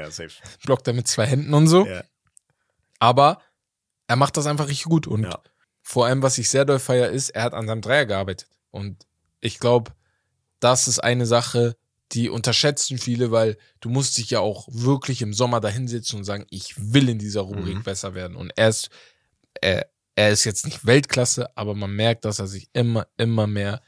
Blockt 0.64 0.88
er 0.88 0.94
mit 0.94 1.06
zwei 1.06 1.26
Händen 1.26 1.54
und 1.54 1.68
so. 1.68 1.86
Ja. 1.86 2.02
Aber 2.98 3.40
er 4.08 4.16
macht 4.16 4.36
das 4.36 4.46
einfach 4.46 4.66
richtig 4.68 4.86
gut. 4.86 5.06
Und 5.06 5.28
vor 5.82 6.06
allem, 6.06 6.22
was 6.22 6.38
ich 6.38 6.48
sehr 6.48 6.64
doll 6.64 6.78
feier, 6.80 7.10
ist, 7.10 7.30
er 7.30 7.42
hat 7.44 7.54
an 7.54 7.66
seinem 7.68 7.82
Dreier 7.82 8.06
gearbeitet. 8.06 8.48
Und 8.70 9.06
ich 9.40 9.60
glaube, 9.60 9.92
das 10.58 10.88
ist 10.88 10.98
eine 10.98 11.26
Sache, 11.26 11.76
die 12.12 12.28
unterschätzen 12.30 12.98
viele, 12.98 13.30
weil 13.30 13.56
du 13.80 13.88
musst 13.88 14.16
dich 14.18 14.30
ja 14.30 14.40
auch 14.40 14.68
wirklich 14.70 15.22
im 15.22 15.34
Sommer 15.34 15.60
dahinsetzen 15.60 16.18
und 16.18 16.24
sagen, 16.24 16.46
ich 16.50 16.74
will 16.92 17.08
in 17.08 17.18
dieser 17.18 17.40
Rubrik 17.42 17.76
Mhm. 17.78 17.82
besser 17.82 18.14
werden. 18.14 18.36
Und 18.36 18.52
er 18.56 18.68
ist, 18.68 18.90
er, 19.60 19.88
er 20.14 20.30
ist 20.30 20.44
jetzt 20.44 20.64
nicht 20.64 20.86
Weltklasse, 20.86 21.56
aber 21.56 21.74
man 21.74 21.90
merkt, 21.90 22.24
dass 22.24 22.38
er 22.38 22.46
sich 22.46 22.68
immer, 22.72 23.06
immer 23.16 23.46
mehr 23.46 23.82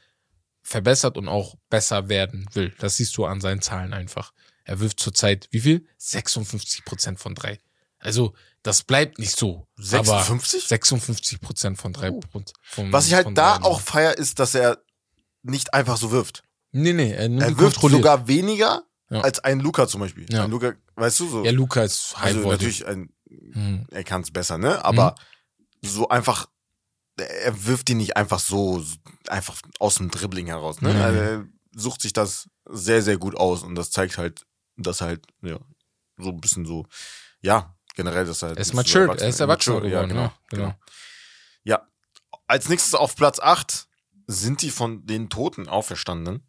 verbessert 0.61 1.17
und 1.17 1.27
auch 1.27 1.55
besser 1.69 2.09
werden 2.09 2.47
will. 2.53 2.73
Das 2.79 2.97
siehst 2.97 3.15
du 3.17 3.25
an 3.25 3.41
seinen 3.41 3.61
Zahlen 3.61 3.93
einfach. 3.93 4.33
Er 4.65 4.79
wirft 4.79 4.99
zurzeit, 4.99 5.47
wie 5.51 5.61
viel? 5.61 5.87
56 5.97 6.85
Prozent 6.85 7.19
von 7.19 7.33
drei. 7.33 7.59
Also, 7.97 8.33
das 8.61 8.83
bleibt 8.83 9.17
nicht 9.17 9.35
so. 9.35 9.67
Aber 9.77 10.03
56? 10.03 10.67
56 10.67 11.41
Prozent 11.41 11.77
von 11.77 11.93
drei. 11.93 12.11
Oh. 12.11 12.21
Von, 12.63 12.91
Was 12.91 13.07
ich 13.07 13.13
halt 13.13 13.35
da 13.37 13.57
auch 13.61 13.79
feier, 13.81 14.17
ist, 14.17 14.39
dass 14.39 14.53
er 14.53 14.83
nicht 15.41 15.73
einfach 15.73 15.97
so 15.97 16.11
wirft. 16.11 16.43
Nee, 16.71 16.93
nee, 16.93 17.11
er, 17.11 17.27
die 17.29 17.37
Er 17.39 17.57
wirft 17.57 17.81
sogar 17.81 18.27
weniger 18.27 18.83
Ja. 19.09 19.21
als 19.21 19.39
ein 19.39 19.59
Luca 19.59 19.87
zum 19.87 20.01
Beispiel. 20.01 20.25
Ja. 20.31 20.43
Ein 20.45 20.51
Luca, 20.51 20.73
weißt 20.95 21.19
du 21.21 21.27
so? 21.27 21.43
Ja, 21.45 21.51
Luca 21.51 21.83
ist 21.83 22.15
also 22.19 22.47
natürlich, 22.49 22.85
ein, 22.85 23.11
Hm. 23.29 23.85
er 23.91 24.03
kann 24.03 24.21
es 24.21 24.31
besser, 24.31 24.57
ne? 24.57 24.83
Aber 24.85 25.15
Mhm. 25.81 25.87
so 25.89 26.09
einfach, 26.09 26.47
er 27.17 27.65
wirft 27.65 27.89
ihn 27.89 27.97
nicht 27.97 28.15
einfach 28.17 28.39
so, 28.39 28.83
einfach 29.27 29.57
aus 29.79 29.95
dem 29.95 30.09
Dribbling 30.11 30.47
heraus, 30.47 30.81
ne? 30.81 30.93
Mhm. 30.93 31.01
Also 31.01 31.19
er 31.19 31.45
sucht 31.75 32.01
sich 32.01 32.13
das 32.13 32.47
sehr, 32.69 33.01
sehr 33.01 33.17
gut 33.17 33.35
aus 33.35 33.63
und 33.63 33.75
das 33.75 33.89
zeigt 33.91 34.17
halt, 34.17 34.45
dass 34.77 35.01
halt, 35.01 35.25
ja, 35.41 35.59
so 36.17 36.29
ein 36.29 36.39
bisschen 36.41 36.65
so, 36.65 36.85
ja, 37.41 37.75
generell, 37.95 38.25
dass 38.25 38.41
er 38.43 38.49
halt 38.49 38.57
Er 38.57 38.61
ist 38.61 38.73
matured, 38.73 39.19
er 39.21 39.27
ist 39.29 39.39
erwachsen 39.39 39.73
geworden. 39.75 39.91
ja, 39.91 40.05
genau, 40.05 40.21
ja, 40.23 40.33
genau. 40.49 40.63
genau. 40.65 40.75
Ja, 41.63 41.87
als 42.47 42.69
nächstes 42.69 42.93
auf 42.95 43.15
Platz 43.15 43.39
8 43.39 43.87
sind 44.27 44.61
die 44.61 44.69
von 44.69 45.05
den 45.05 45.29
Toten 45.29 45.67
auferstandenen 45.67 46.43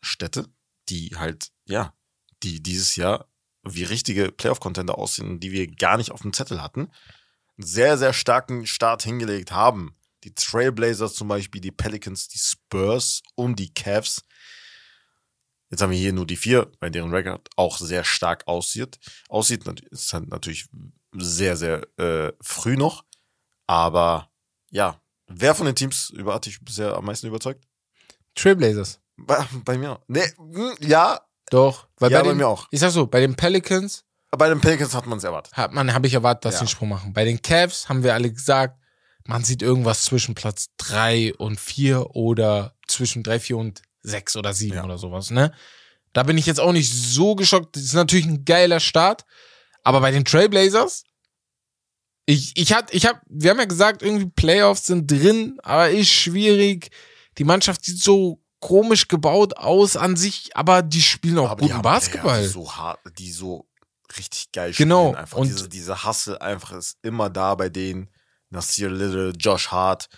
Städte, 0.00 0.48
die 0.88 1.16
halt, 1.16 1.50
ja, 1.64 1.94
die 2.42 2.62
dieses 2.62 2.96
Jahr 2.96 3.28
wie 3.62 3.84
richtige 3.84 4.30
Playoff-Contender 4.30 4.96
aussehen, 4.96 5.40
die 5.40 5.52
wir 5.52 5.66
gar 5.66 5.96
nicht 5.96 6.12
auf 6.12 6.22
dem 6.22 6.32
Zettel 6.32 6.62
hatten. 6.62 6.90
Einen 7.58 7.66
sehr, 7.66 7.98
sehr 7.98 8.12
starken 8.12 8.66
Start 8.66 9.02
hingelegt 9.02 9.50
haben. 9.50 9.96
Die 10.24 10.34
Trailblazers 10.34 11.14
zum 11.14 11.28
Beispiel, 11.28 11.60
die 11.60 11.72
Pelicans, 11.72 12.28
die 12.28 12.38
Spurs 12.38 13.22
und 13.34 13.58
die 13.58 13.72
Cavs. 13.72 14.24
Jetzt 15.70 15.82
haben 15.82 15.90
wir 15.90 15.98
hier 15.98 16.12
nur 16.12 16.26
die 16.26 16.36
vier, 16.36 16.70
bei 16.78 16.90
deren 16.90 17.12
Record 17.12 17.48
auch 17.56 17.78
sehr 17.78 18.04
stark 18.04 18.46
aussieht. 18.46 18.98
Aussieht, 19.28 19.66
ist 19.90 20.12
halt 20.12 20.28
natürlich 20.28 20.68
sehr, 21.12 21.56
sehr 21.56 21.86
äh, 21.98 22.32
früh 22.40 22.76
noch. 22.76 23.04
Aber 23.66 24.30
ja, 24.70 25.00
wer 25.26 25.54
von 25.54 25.66
den 25.66 25.74
Teams 25.74 26.10
über 26.10 26.34
hat 26.34 26.46
dich 26.46 26.60
bisher 26.60 26.94
am 26.96 27.04
meisten 27.04 27.26
überzeugt? 27.26 27.66
Trailblazers. 28.34 29.00
Bei, 29.16 29.44
bei 29.64 29.78
mir. 29.78 30.00
Nee, 30.08 30.24
hm, 30.36 30.74
ja, 30.80 31.20
Doch. 31.50 31.86
Weil 31.98 32.10
ja, 32.12 32.18
bei, 32.18 32.24
bei 32.24 32.28
den, 32.30 32.38
mir 32.38 32.48
auch. 32.48 32.66
Ich 32.70 32.80
sag 32.80 32.90
so, 32.90 33.06
bei 33.06 33.20
den 33.20 33.34
Pelicans 33.34 34.04
Bei 34.30 34.48
den 34.48 34.60
Pelicans 34.60 34.94
hat 34.94 35.06
man 35.06 35.18
es 35.18 35.24
erwartet. 35.24 35.52
hat 35.54 35.72
man, 35.72 35.92
habe 35.94 36.06
ich 36.06 36.14
erwartet, 36.14 36.44
dass 36.44 36.54
Ja. 36.54 36.58
sie 36.58 36.62
einen 36.62 36.68
Sprung 36.68 36.88
machen. 36.90 37.12
Bei 37.12 37.24
den 37.24 37.40
Cavs 37.40 37.88
haben 37.88 38.02
wir 38.02 38.14
alle 38.14 38.30
gesagt, 38.32 38.78
man 39.26 39.42
sieht 39.44 39.62
irgendwas 39.62 40.02
zwischen 40.04 40.34
Platz 40.34 40.68
drei 40.76 41.32
und 41.38 41.58
vier 41.58 42.14
oder 42.14 42.74
zwischen 42.88 43.22
drei, 43.22 43.40
vier 43.40 43.56
und 43.56 43.82
sechs 44.02 44.36
oder 44.36 44.52
sieben 44.52 44.76
Ja. 44.76 44.84
oder 44.84 44.98
sowas, 44.98 45.30
ne? 45.30 45.52
Da 46.12 46.22
bin 46.22 46.38
ich 46.38 46.46
jetzt 46.46 46.60
auch 46.60 46.72
nicht 46.72 46.92
so 46.92 47.34
geschockt. 47.34 47.76
Das 47.76 47.82
ist 47.82 47.94
natürlich 47.94 48.26
ein 48.26 48.44
geiler 48.44 48.80
Start. 48.80 49.24
Aber 49.82 50.00
bei 50.00 50.10
den 50.10 50.24
Trailblazers, 50.24 51.04
ich, 52.26 52.52
ich 52.56 52.72
hat, 52.72 52.92
ich 52.92 53.06
hab, 53.06 53.20
wir 53.28 53.50
haben 53.50 53.58
ja 53.58 53.66
gesagt, 53.66 54.02
irgendwie 54.02 54.26
Playoffs 54.26 54.86
sind 54.86 55.10
drin, 55.10 55.58
aber 55.62 55.90
ist 55.90 56.10
schwierig. 56.10 56.90
Die 57.38 57.44
Mannschaft 57.44 57.84
sieht 57.84 58.02
so 58.02 58.40
komisch 58.60 59.08
gebaut 59.08 59.56
aus 59.56 59.96
an 59.96 60.16
sich, 60.16 60.56
aber 60.56 60.82
die 60.82 61.02
spielen 61.02 61.38
auch 61.38 61.50
Aber 61.50 61.60
guten 61.62 61.74
haben 61.74 61.82
Basketball. 61.82 62.30
Player, 62.38 62.42
die 62.42 62.48
so 62.48 62.72
hart, 62.76 63.00
die 63.18 63.30
so 63.32 63.68
richtig 64.18 64.50
geil 64.52 64.72
Genau, 64.72 65.08
spielen. 65.08 65.16
Einfach 65.22 65.38
und- 65.38 65.48
diese, 65.48 65.68
diese 65.68 66.04
Hustle 66.04 66.40
einfach 66.40 66.72
ist 66.72 66.98
immer 67.02 67.28
da 67.30 67.54
bei 67.54 67.68
denen. 67.68 68.08
Nasir 68.50 68.88
Little, 68.90 69.32
Josh 69.38 69.68
Hart, 69.70 70.08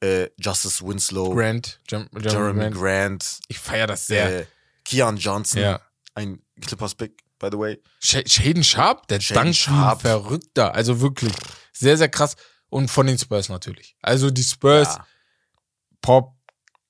äh, 0.00 0.28
Justice 0.38 0.84
Winslow, 0.86 1.32
Grant, 1.34 1.80
Jam 1.88 2.08
Jeremy 2.12 2.28
Jeremy 2.30 2.60
Grant. 2.70 2.74
Grant, 2.74 3.38
Ich 3.48 3.58
feiere 3.58 3.86
das 3.86 4.06
sehr. 4.06 4.40
äh, 4.40 4.46
Keon 4.84 5.16
Johnson, 5.16 5.60
ja. 5.62 5.80
ein 6.14 6.42
Clippers 6.60 6.94
Pick, 6.94 7.22
by 7.38 7.48
the 7.52 7.58
way. 7.58 7.80
Sh 8.00 8.22
Shaden 8.26 8.64
Sharp, 8.64 9.06
der 9.08 9.20
Shaden 9.20 9.54
Sharp. 9.54 10.02
Verrückter. 10.02 10.74
Also 10.74 11.00
wirklich 11.00 11.32
sehr, 11.72 11.96
sehr 11.96 12.08
krass. 12.08 12.34
Und 12.68 12.90
von 12.90 13.06
den 13.06 13.16
Spurs 13.18 13.48
natürlich. 13.48 13.96
Also 14.02 14.30
die 14.30 14.42
Spurs, 14.44 14.96
Ja, 14.96 15.06
Pop, 16.02 16.34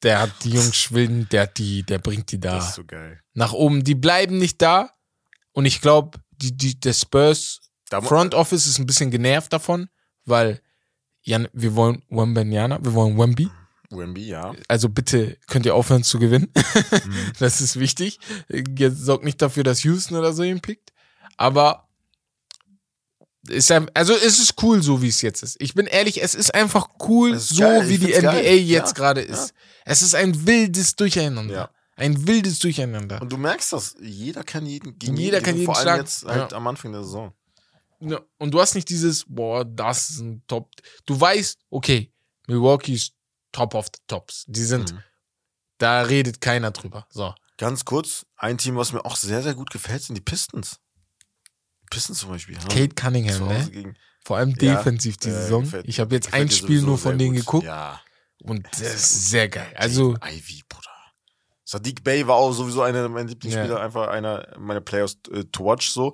der 0.03 0.21
hat 0.21 0.45
die 0.45 0.51
Jungs 0.51 0.77
schwillen, 0.77 1.29
der 1.31 1.43
hat 1.43 1.59
die, 1.59 1.83
der 1.83 1.99
bringt 1.99 2.31
die 2.33 2.41
da 2.41 2.57
das 2.57 2.71
ist 2.71 2.75
so 2.77 2.85
geil. 2.85 3.21
nach 3.35 3.53
oben. 3.53 3.85
Die 3.85 3.95
bleiben 3.95 4.39
nicht 4.39 4.61
da. 4.63 4.91
Und 5.53 5.67
ich 5.67 5.81
glaube, 5.81 6.19
die, 6.31 6.57
die, 6.57 6.79
der 6.79 6.93
Spurs 6.93 7.61
Da, 7.91 8.01
Front 8.01 8.35
Office 8.35 8.67
ist 8.67 8.79
ein 8.79 8.87
bisschen 8.87 9.11
genervt 9.11 9.53
davon, 9.53 9.89
weil 10.25 10.61
Jan, 11.23 11.49
wir 11.53 11.75
wollen 11.75 12.03
Wembanyama, 12.11 12.79
wir 12.83 12.95
wollen 12.95 13.19
Wemby. 13.19 13.51
Wemby, 13.91 14.29
ja. 14.29 14.55
Also 14.69 14.89
bitte 14.89 15.37
könnt 15.47 15.67
ihr 15.67 15.75
aufhören 15.75 16.05
zu 16.05 16.19
gewinnen. 16.19 16.53
Mhm. 17.05 17.33
Das 17.39 17.61
ist 17.61 17.79
wichtig. 17.79 18.19
Jetzt 18.77 18.99
sorgt 19.05 19.25
nicht 19.25 19.41
dafür, 19.43 19.63
dass 19.65 19.83
Houston 19.83 20.17
oder 20.17 20.33
so 20.33 20.43
ihn 20.43 20.61
pickt. 20.61 20.93
Aber 21.37 21.88
ist 23.49 23.71
ja, 23.71 23.85
also 23.95 24.15
es 24.15 24.39
ist 24.39 24.55
cool, 24.63 24.83
so 24.83 25.03
wie 25.03 25.09
es 25.09 25.23
jetzt 25.23 25.43
ist. 25.43 25.57
Ich 25.61 25.75
bin 25.75 25.87
ehrlich, 25.87 26.23
es 26.23 26.35
ist 26.35 26.55
einfach 26.55 26.89
cool, 27.09 27.35
ist 27.35 27.51
so 27.51 27.63
geil, 27.63 27.83
ich 27.91 28.01
wie 28.01 28.07
die 28.07 28.13
NBA 28.19 28.33
geil. 28.33 28.59
jetzt 28.59 28.89
Ja, 28.91 28.95
gerade 28.95 29.21
ist. 29.21 29.53
Es 29.85 30.03
ist 30.03 30.15
ein 30.15 30.47
wildes 30.47 30.97
Durcheinander. 30.97 31.55
Ja. 31.55 31.71
Ein 31.97 32.27
wildes 32.29 32.59
Durcheinander. 32.61 33.21
Und 33.21 33.33
du 33.33 33.37
merkst 33.37 33.73
das, 33.73 33.97
jeder 34.01 34.45
kann 34.45 34.65
jeden 34.67 34.99
gegen 34.99 35.17
Jeder 35.17 35.39
jeden 35.39 35.45
kann 35.45 35.55
jeden 35.57 35.67
vor 35.67 35.77
allem 35.77 35.83
schlagen. 35.85 36.01
jetzt 36.03 36.25
halt 36.25 36.53
Ja. 36.53 36.57
am 36.57 36.67
Anfang 36.67 36.93
der 36.93 37.03
Saison. 37.03 37.33
Ja, 38.01 38.21
und 38.39 38.53
du 38.53 38.61
hast 38.61 38.75
nicht 38.77 38.89
dieses, 38.89 39.25
boah, 39.27 39.65
das 39.65 40.11
ist 40.11 40.21
ein 40.21 40.43
Top. 40.47 40.71
Du 41.07 41.21
weißt, 41.21 41.59
okay, 41.71 42.13
Milwaukee 42.47 42.95
ist 42.95 43.13
Top 43.51 43.75
of 43.75 43.87
the 43.87 44.01
Tops. 44.07 44.45
Die 44.47 44.63
sind, 44.63 44.93
Mhm. 44.93 45.03
da 45.79 46.03
redet 46.03 46.41
keiner 46.41 46.71
drüber. 46.71 47.07
So. 47.11 47.35
Ganz 47.57 47.85
kurz, 47.85 48.25
ein 48.37 48.57
Team, 48.59 48.77
was 48.77 48.93
mir 48.93 49.05
auch 49.05 49.17
sehr, 49.17 49.43
sehr 49.43 49.55
gut 49.55 49.71
gefällt, 49.71 50.03
sind 50.05 50.15
die 50.15 50.21
Pistons. 50.21 50.79
Pistons 51.91 52.19
zum 52.19 52.31
Beispiel. 52.31 52.57
haben 52.59 52.69
Kate 52.69 52.95
Cunningham, 52.95 53.49
ne? 53.49 53.95
Vor 54.25 54.37
allem 54.37 54.51
Ja, 54.61 54.75
defensiv 54.77 55.17
die 55.17 55.29
äh, 55.29 55.33
Saison. 55.33 55.63
gefällt- 55.65 55.89
ich 55.89 56.01
habe 56.01 56.15
jetzt 56.15 56.35
ein 56.35 56.51
Spiel 56.51 56.83
nur 56.83 56.99
von 56.99 57.17
denen 57.19 57.35
gut. 57.37 57.45
geguckt 57.45 57.67
Ja. 57.67 58.01
und 58.43 58.67
das 58.73 58.81
ist 58.81 59.31
sehr 59.31 59.49
geil. 59.49 59.73
Also, 59.75 60.15
Ivy, 60.23 60.63
Bruder. 60.69 60.85
Sadiq 61.65 62.03
Bey 62.05 62.27
war 62.27 62.37
auch 62.37 62.53
sowieso 62.53 62.83
einer 62.83 63.09
meiner 63.09 63.29
Lieblingsspieler, 63.29 63.81
einfach 63.81 64.09
einer 64.09 64.55
meiner 64.59 64.81
Players 64.81 65.19
äh, 65.33 65.45
to 65.45 65.65
watch 65.65 65.91
so. 65.91 66.13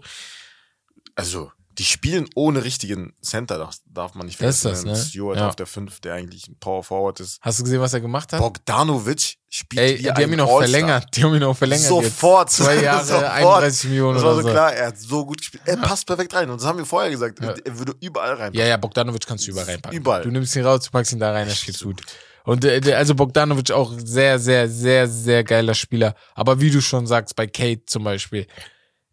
Also, 1.14 1.50
Die 1.78 1.84
spielen 1.84 2.28
ohne 2.36 2.62
richtigen 2.62 3.14
Center, 3.20 3.58
das 3.58 3.82
darf 3.86 4.14
man 4.14 4.26
nicht 4.26 4.40
Das 4.40 4.56
ist 4.56 4.62
vergessen. 4.62 4.88
das, 4.88 4.98
ne? 4.98 5.04
Stewart 5.10 5.38
Ja. 5.38 5.48
auf 5.48 5.56
der 5.56 5.66
5, 5.66 5.98
der 6.00 6.14
eigentlich 6.14 6.46
ein 6.46 6.56
Power 6.60 6.84
Forward 6.84 7.18
ist. 7.18 7.38
Hast 7.42 7.58
du 7.58 7.64
gesehen, 7.64 7.80
was 7.80 7.92
er 7.92 8.00
gemacht 8.00 8.32
hat? 8.32 8.38
Bogdanovic 8.40 9.36
spielt 9.50 9.82
Ey, 9.82 9.98
die 9.98 10.08
haben 10.10 10.32
ihn 10.32 10.38
noch 10.38 10.58
verlängert. 10.58 11.06
Die 11.16 11.24
haben 11.24 11.34
ihn 11.34 11.40
noch 11.40 11.56
verlängert. 11.56 11.86
Sofort. 11.88 12.48
Jetzt. 12.48 12.56
Zwei 12.58 12.76
Jahre, 12.82 13.04
Sofort. 13.04 13.24
31 13.24 13.90
Millionen 13.90 14.14
Das 14.14 14.24
war 14.24 14.34
so 14.36 14.42
so. 14.42 14.48
klar, 14.50 14.72
er 14.72 14.86
hat 14.88 14.98
so 14.98 15.26
gut 15.26 15.38
gespielt. 15.38 15.62
Er 15.66 15.76
passt 15.78 16.06
perfekt 16.06 16.32
rein. 16.34 16.48
Und 16.48 16.60
das 16.60 16.66
haben 16.68 16.78
wir 16.78 16.86
vorher 16.86 17.10
gesagt. 17.10 17.40
Ja. 17.42 17.54
Er 17.64 17.78
würde 17.78 17.94
überall 18.00 18.34
rein. 18.34 18.52
Ja, 18.54 18.66
ja, 18.66 18.76
Bogdanovic 18.76 19.26
kannst 19.26 19.46
du 19.46 19.50
überall 19.50 19.66
reinpacken. 19.66 19.98
Überall. 19.98 20.22
Du 20.22 20.30
nimmst 20.30 20.54
ihn 20.54 20.64
raus, 20.64 20.84
du 20.84 20.90
packst 20.92 21.12
ihn 21.12 21.18
da 21.18 21.32
rein, 21.32 21.48
das 21.48 21.58
steht 21.58 21.80
gut. 21.82 22.02
Und 22.44 22.64
äh, 22.64 22.94
also 22.94 23.14
Bogdanovic 23.14 23.70
auch 23.72 23.92
sehr, 23.96 24.38
sehr, 24.38 24.68
sehr, 24.68 25.08
sehr 25.08 25.42
geiler 25.44 25.74
Spieler. 25.74 26.14
Aber 26.34 26.60
wie 26.60 26.70
du 26.70 26.80
schon 26.82 27.06
sagst, 27.06 27.34
bei 27.36 27.46
Kate 27.46 27.84
zum 27.86 28.04
Beispiel, 28.04 28.46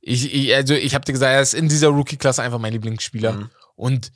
ich, 0.01 0.33
ich 0.33 0.55
also 0.55 0.73
ich 0.73 0.93
habe 0.95 1.05
dir 1.05 1.13
gesagt, 1.13 1.31
er 1.31 1.41
ist 1.41 1.53
in 1.53 1.69
dieser 1.69 1.89
Rookie-Klasse 1.89 2.41
einfach 2.41 2.59
mein 2.59 2.73
Lieblingsspieler. 2.73 3.33
Mhm. 3.33 3.49
Und 3.75 4.11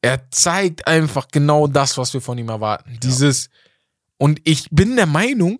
er 0.00 0.30
zeigt 0.30 0.86
einfach 0.86 1.28
genau 1.30 1.66
das, 1.68 1.96
was 1.96 2.12
wir 2.12 2.20
von 2.20 2.36
ihm 2.38 2.48
erwarten. 2.48 2.98
Dieses, 3.02 3.48
und 4.18 4.40
ich 4.44 4.68
bin 4.70 4.96
der 4.96 5.06
Meinung, 5.06 5.58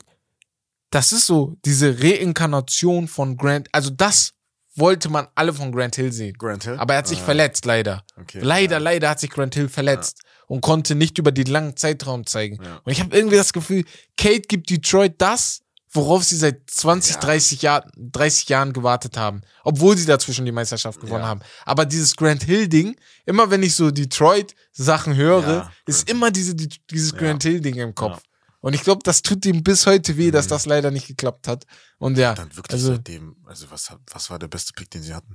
das 0.91 1.13
ist 1.13 1.27
so 1.27 1.57
diese 1.65 2.03
Reinkarnation 2.03 3.09
von 3.09 3.37
Grant, 3.37 3.69
also 3.73 3.91
das 3.91 4.35
wollte 4.75 5.09
man 5.11 5.29
alle 5.35 5.53
von 5.53 5.71
Grant 5.71 5.97
Hill 5.97 6.13
sehen. 6.13 6.35
Grant 6.39 6.65
Hill. 6.65 6.77
Aber 6.79 6.95
er 6.95 6.99
hat 6.99 7.09
sich 7.09 7.21
Ah, 7.21 7.25
verletzt, 7.25 7.65
leider. 7.67 8.05
Okay. 8.21 8.41
Leider, 8.43 8.77
Ja. 8.77 8.79
leider 8.83 9.11
hat 9.11 9.21
sich 9.21 9.31
Grant 9.31 9.55
Hill 9.55 9.69
verletzt 9.69 10.23
und 10.47 10.61
konnte 10.61 10.95
nicht 10.95 11.19
über 11.19 11.31
den 11.31 11.47
langen 11.47 11.77
Zeitraum 11.77 12.27
zeigen. 12.27 12.59
Ja. 12.63 12.81
Und 12.85 12.93
ich 12.93 13.01
habe 13.01 13.15
irgendwie 13.15 13.37
das 13.37 13.53
Gefühl, 13.53 13.85
Kate 14.17 14.43
gibt 14.43 14.71
Detroit 14.71 15.15
das, 15.19 15.62
worauf 15.93 16.24
sie 16.24 16.36
seit 16.36 16.68
20, 16.70 17.14
Ja. 17.16 17.20
30, 17.20 17.62
Jahr, 17.62 17.90
30 17.97 18.49
Jahren 18.49 18.72
gewartet 18.72 19.16
haben. 19.16 19.43
Obwohl 19.62 19.97
sie 19.97 20.07
dazwischen 20.07 20.45
die 20.47 20.53
Meisterschaft 20.53 21.01
gewonnen 21.01 21.22
Ja. 21.22 21.28
haben. 21.28 21.40
Aber 21.64 21.84
dieses 21.86 22.16
Grant 22.16 22.43
Hill-Ding, 22.45 22.97
immer 23.26 23.51
wenn 23.51 23.62
ich 23.62 23.74
so 23.74 23.90
Detroit-Sachen 23.90 25.14
höre, 25.16 25.49
Ja, 25.49 25.72
ist 25.86 26.09
immer 26.09 26.30
diese, 26.30 26.55
die, 26.55 26.68
dieses 26.90 27.12
Ja. 27.12 27.18
Grant 27.18 27.43
Hill-Ding 27.43 27.76
im 27.76 27.95
Kopf. 27.95 28.22
Und 28.61 28.74
ich 28.74 28.82
glaube, 28.84 29.01
das 29.03 29.22
tut 29.22 29.45
ihm 29.45 29.62
bis 29.64 29.86
heute 29.86 30.16
weh, 30.16 30.30
dass 30.30 30.47
Mhm. 30.47 30.51
das 30.51 30.66
leider 30.66 30.90
nicht 30.90 31.09
geklappt 31.09 31.49
hat. 31.49 31.64
Und 31.99 32.16
ja, 32.16 32.34
Dann 32.34 32.55
wirklich 32.57 32.72
also 32.74 32.95
seitdem, 32.95 33.36
also 33.45 33.70
was, 33.70 33.93
was 34.12 34.30
war 34.30 34.38
der 34.38 34.49
beste 34.49 34.72
Pick, 34.72 34.88
den 34.90 35.03
sie 35.03 35.14
hatten? 35.14 35.34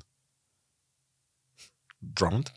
Drummond? 2.02 2.54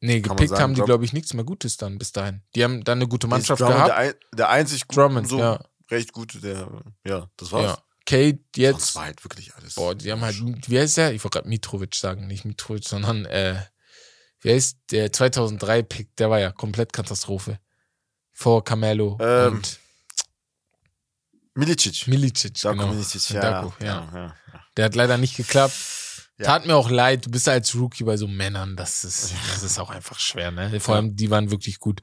nee, 0.00 0.20
kann 0.20 0.36
gepickt 0.36 0.50
sagen, 0.50 0.62
haben 0.62 0.74
die, 0.74 0.82
glaube 0.82 1.04
ich, 1.04 1.12
nichts 1.12 1.34
mehr 1.34 1.44
Gutes 1.44 1.76
dann 1.76 1.98
bis 1.98 2.12
dahin. 2.12 2.42
Die 2.54 2.62
haben 2.62 2.84
dann 2.84 2.98
eine 2.98 3.08
gute 3.08 3.26
Mannschaft 3.26 3.58
gehabt. 3.58 3.88
Der, 3.88 3.96
ein, 3.96 4.12
der 4.32 4.48
einzig 4.50 4.86
Drummond, 4.86 5.28
so 5.28 5.38
ja. 5.40 5.64
Recht 5.90 6.12
gute, 6.12 6.40
der, 6.40 6.68
ja, 7.04 7.28
das 7.36 7.52
war's. 7.52 7.76
Ja. 7.76 7.82
Kate 8.06 8.40
jetzt. 8.56 8.94
war 8.94 9.04
halt 9.04 9.22
wirklich 9.22 9.54
alles. 9.54 9.74
Boah, 9.74 9.94
die 9.94 10.10
haben 10.10 10.22
halt, 10.22 10.36
wie 10.68 10.78
heißt 10.78 10.96
der? 10.96 11.12
Ich 11.12 11.22
wollte 11.24 11.38
gerade 11.38 11.48
Mitrovic 11.48 11.94
sagen, 11.94 12.26
nicht 12.26 12.44
Mitrovic, 12.46 12.84
sondern, 12.84 13.26
äh, 13.26 13.62
wie 14.40 14.52
heißt 14.52 14.78
der 14.92 15.12
2003-Pick? 15.12 16.16
Der 16.16 16.30
war 16.30 16.38
ja 16.38 16.50
komplett 16.50 16.92
Katastrophe. 16.92 17.58
Vor 18.32 18.64
Camelo 18.64 19.18
Ähm, 19.20 19.56
und 19.56 19.78
Milicic. 21.54 22.06
Milicic. 22.06 22.54
Darko 22.60 22.78
genau. 22.78 22.92
Milicic, 22.92 23.30
ja, 23.30 23.40
Darko, 23.40 23.74
ja, 23.80 23.86
ja. 23.86 24.10
ja, 24.14 24.36
ja. 24.52 24.64
Der 24.76 24.84
hat 24.84 24.94
leider 24.94 25.18
nicht 25.18 25.36
geklappt. 25.36 25.74
Ja. 26.38 26.46
Tat 26.46 26.66
mir 26.66 26.76
auch 26.76 26.88
leid, 26.88 27.26
du 27.26 27.30
bist 27.30 27.48
als 27.48 27.74
Rookie 27.74 28.04
bei 28.04 28.16
so 28.16 28.28
Männern, 28.28 28.76
das 28.76 29.02
ist, 29.02 29.34
das 29.52 29.64
ist 29.64 29.78
auch 29.80 29.90
einfach 29.90 30.20
schwer, 30.20 30.52
ne? 30.52 30.78
Vor 30.78 30.94
allem, 30.94 31.16
die 31.16 31.30
waren 31.30 31.50
wirklich 31.50 31.80
gut. 31.80 32.00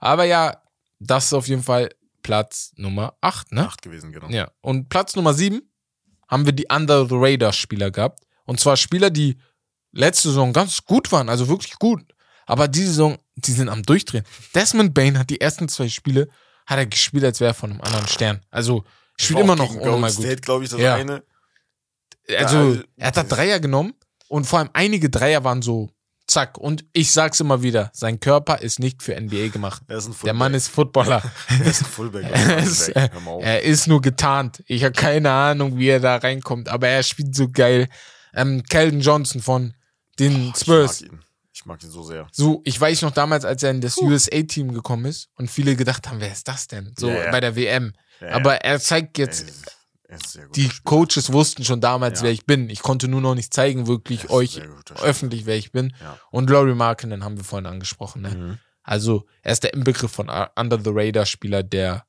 Aber 0.00 0.24
ja, 0.24 0.60
das 0.98 1.26
ist 1.26 1.34
auf 1.34 1.46
jeden 1.46 1.62
Fall 1.62 1.90
Platz 2.26 2.72
Nummer 2.74 3.16
8, 3.20 3.52
ne? 3.52 3.68
Acht 3.68 3.82
gewesen, 3.82 4.12
genau. 4.12 4.28
Ja. 4.30 4.50
Und 4.60 4.88
Platz 4.88 5.14
Nummer 5.14 5.32
7 5.32 5.62
haben 6.26 6.44
wir 6.44 6.52
die 6.52 6.66
Under 6.68 7.06
the 7.08 7.14
Radar 7.16 7.52
Spieler 7.52 7.92
gehabt. 7.92 8.24
Und 8.46 8.58
zwar 8.58 8.76
Spieler, 8.76 9.10
die 9.10 9.38
letzte 9.92 10.30
Saison 10.30 10.52
ganz 10.52 10.84
gut 10.84 11.12
waren, 11.12 11.28
also 11.28 11.46
wirklich 11.46 11.74
gut. 11.78 12.02
Aber 12.44 12.66
diese 12.66 12.88
Saison, 12.88 13.16
die 13.36 13.52
sind 13.52 13.68
am 13.68 13.84
Durchdrehen. 13.84 14.24
Desmond 14.56 14.92
Bain 14.92 15.16
hat 15.20 15.30
die 15.30 15.40
ersten 15.40 15.68
zwei 15.68 15.88
Spiele, 15.88 16.26
hat 16.66 16.78
er 16.78 16.86
gespielt, 16.86 17.22
als 17.22 17.38
wäre 17.38 17.52
er 17.52 17.54
von 17.54 17.70
einem 17.70 17.80
anderen 17.80 18.08
Stern. 18.08 18.40
Also, 18.50 18.84
spielt 19.16 19.38
immer 19.38 19.54
noch 19.54 19.72
unnormal 19.72 20.12
gut. 20.12 20.24
State, 20.24 20.42
glaube 20.42 20.64
ich, 20.64 20.70
das 20.70 20.80
Ja. 20.80 20.96
eine. 20.96 21.22
Also, 22.28 22.58
also, 22.58 22.82
er 22.96 23.06
hat 23.06 23.16
da 23.16 23.22
Dreier 23.22 23.60
genommen 23.60 23.94
und 24.26 24.46
vor 24.48 24.58
allem 24.58 24.70
einige 24.72 25.10
Dreier 25.10 25.44
waren 25.44 25.62
so 25.62 25.90
zack. 26.26 26.58
Und 26.58 26.84
ich 26.92 27.12
sag's 27.12 27.40
immer 27.40 27.62
wieder, 27.62 27.90
sein 27.92 28.20
Körper 28.20 28.60
ist 28.60 28.78
nicht 28.78 29.02
für 29.02 29.18
NBA 29.18 29.48
gemacht. 29.48 29.82
Er 29.88 29.98
ist 29.98 30.06
ein 30.06 30.12
Fullback. 30.12 30.24
Der 30.24 30.34
Mann 30.34 30.54
ist 30.54 30.68
Footballer. 30.68 31.22
er 31.48 31.66
ist 31.66 31.82
ein 31.82 31.86
Fullback. 31.86 32.24
er, 32.30 32.58
ist, 32.58 32.88
er 32.88 33.62
ist 33.62 33.86
nur 33.86 34.00
getarnt. 34.00 34.62
Ich 34.66 34.84
habe 34.84 34.92
keine 34.92 35.30
Ahnung, 35.30 35.78
wie 35.78 35.88
er 35.88 36.00
da 36.00 36.16
reinkommt, 36.16 36.68
aber 36.68 36.88
er 36.88 37.02
spielt 37.02 37.34
so 37.34 37.48
geil. 37.48 37.88
Ähm, 38.34 38.62
Calvin 38.68 39.00
Johnson 39.00 39.40
von 39.40 39.74
den 40.18 40.52
Spurs. 40.56 41.00
Ich 41.00 41.10
mag 41.10 41.12
ihn. 41.12 41.26
Ich 41.52 41.64
mag 41.64 41.82
ihn 41.82 41.90
so 41.90 42.02
sehr. 42.02 42.26
So, 42.32 42.60
ich 42.64 42.78
weiß 42.78 43.02
noch 43.02 43.12
damals, 43.12 43.44
als 43.44 43.62
er 43.62 43.70
in 43.70 43.80
das 43.80 43.96
USA-Team 43.96 44.74
gekommen 44.74 45.06
ist 45.06 45.30
und 45.36 45.50
viele 45.50 45.74
gedacht 45.74 46.06
haben, 46.08 46.20
wer 46.20 46.30
ist 46.30 46.48
das 46.48 46.68
denn? 46.68 46.92
So 46.98 47.08
ja. 47.08 47.30
bei 47.30 47.40
der 47.40 47.56
WM. 47.56 47.94
Ja, 48.20 48.32
Aber 48.32 48.56
er 48.56 48.78
zeigt 48.78 49.18
jetzt, 49.18 49.46
die 50.54 50.70
Coaches 50.84 51.32
wussten 51.32 51.64
schon 51.64 51.80
damals, 51.80 52.20
Ja. 52.20 52.24
wer 52.26 52.30
ich 52.32 52.46
bin. 52.46 52.70
Ich 52.70 52.80
konnte 52.82 53.08
nur 53.08 53.20
noch 53.20 53.34
nicht 53.34 53.52
zeigen, 53.52 53.86
wirklich 53.86 54.30
euch 54.30 54.60
öffentlich, 55.02 55.46
wer 55.46 55.56
ich 55.56 55.72
bin. 55.72 55.94
Ja. 56.00 56.18
Und 56.30 56.48
Laurie 56.50 56.74
Markkinen 56.74 57.24
haben 57.24 57.36
wir 57.36 57.44
vorhin 57.44 57.66
angesprochen. 57.66 58.22
Ne? 58.22 58.30
Mhm. 58.30 58.58
Also 58.82 59.26
er 59.42 59.52
ist 59.52 59.64
der 59.64 59.74
Inbegriff 59.74 60.12
von 60.12 60.28
Under 60.54 60.78
the 60.82 60.90
Radar 60.92 61.26
Spieler, 61.26 61.62
der 61.64 62.06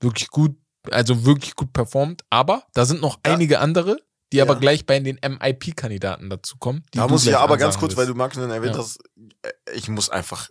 wirklich 0.00 0.28
gut, 0.28 0.56
also 0.90 1.24
wirklich 1.24 1.56
gut 1.56 1.72
performt. 1.72 2.22
Aber 2.30 2.64
da 2.74 2.84
sind 2.84 3.00
noch 3.00 3.18
Ja. 3.26 3.32
einige 3.32 3.58
andere, 3.58 3.96
die 4.32 4.40
aber 4.40 4.56
gleich 4.56 4.86
bei 4.86 4.98
den 5.00 5.18
MIP-Kandidaten 5.20 6.30
dazu 6.30 6.56
kommen. 6.58 6.84
die 6.94 6.98
Da 6.98 7.08
muss 7.08 7.26
ich 7.26 7.36
aber 7.36 7.56
ganz 7.56 7.76
kurz, 7.76 7.96
weil 7.96 8.04
wirst. 8.06 8.10
du 8.10 8.14
Marken 8.14 8.50
erwähnt 8.50 8.78
hast, 8.78 9.00
äh, 9.42 9.50
ich 9.74 9.88
muss 9.88 10.08
einfach 10.10 10.48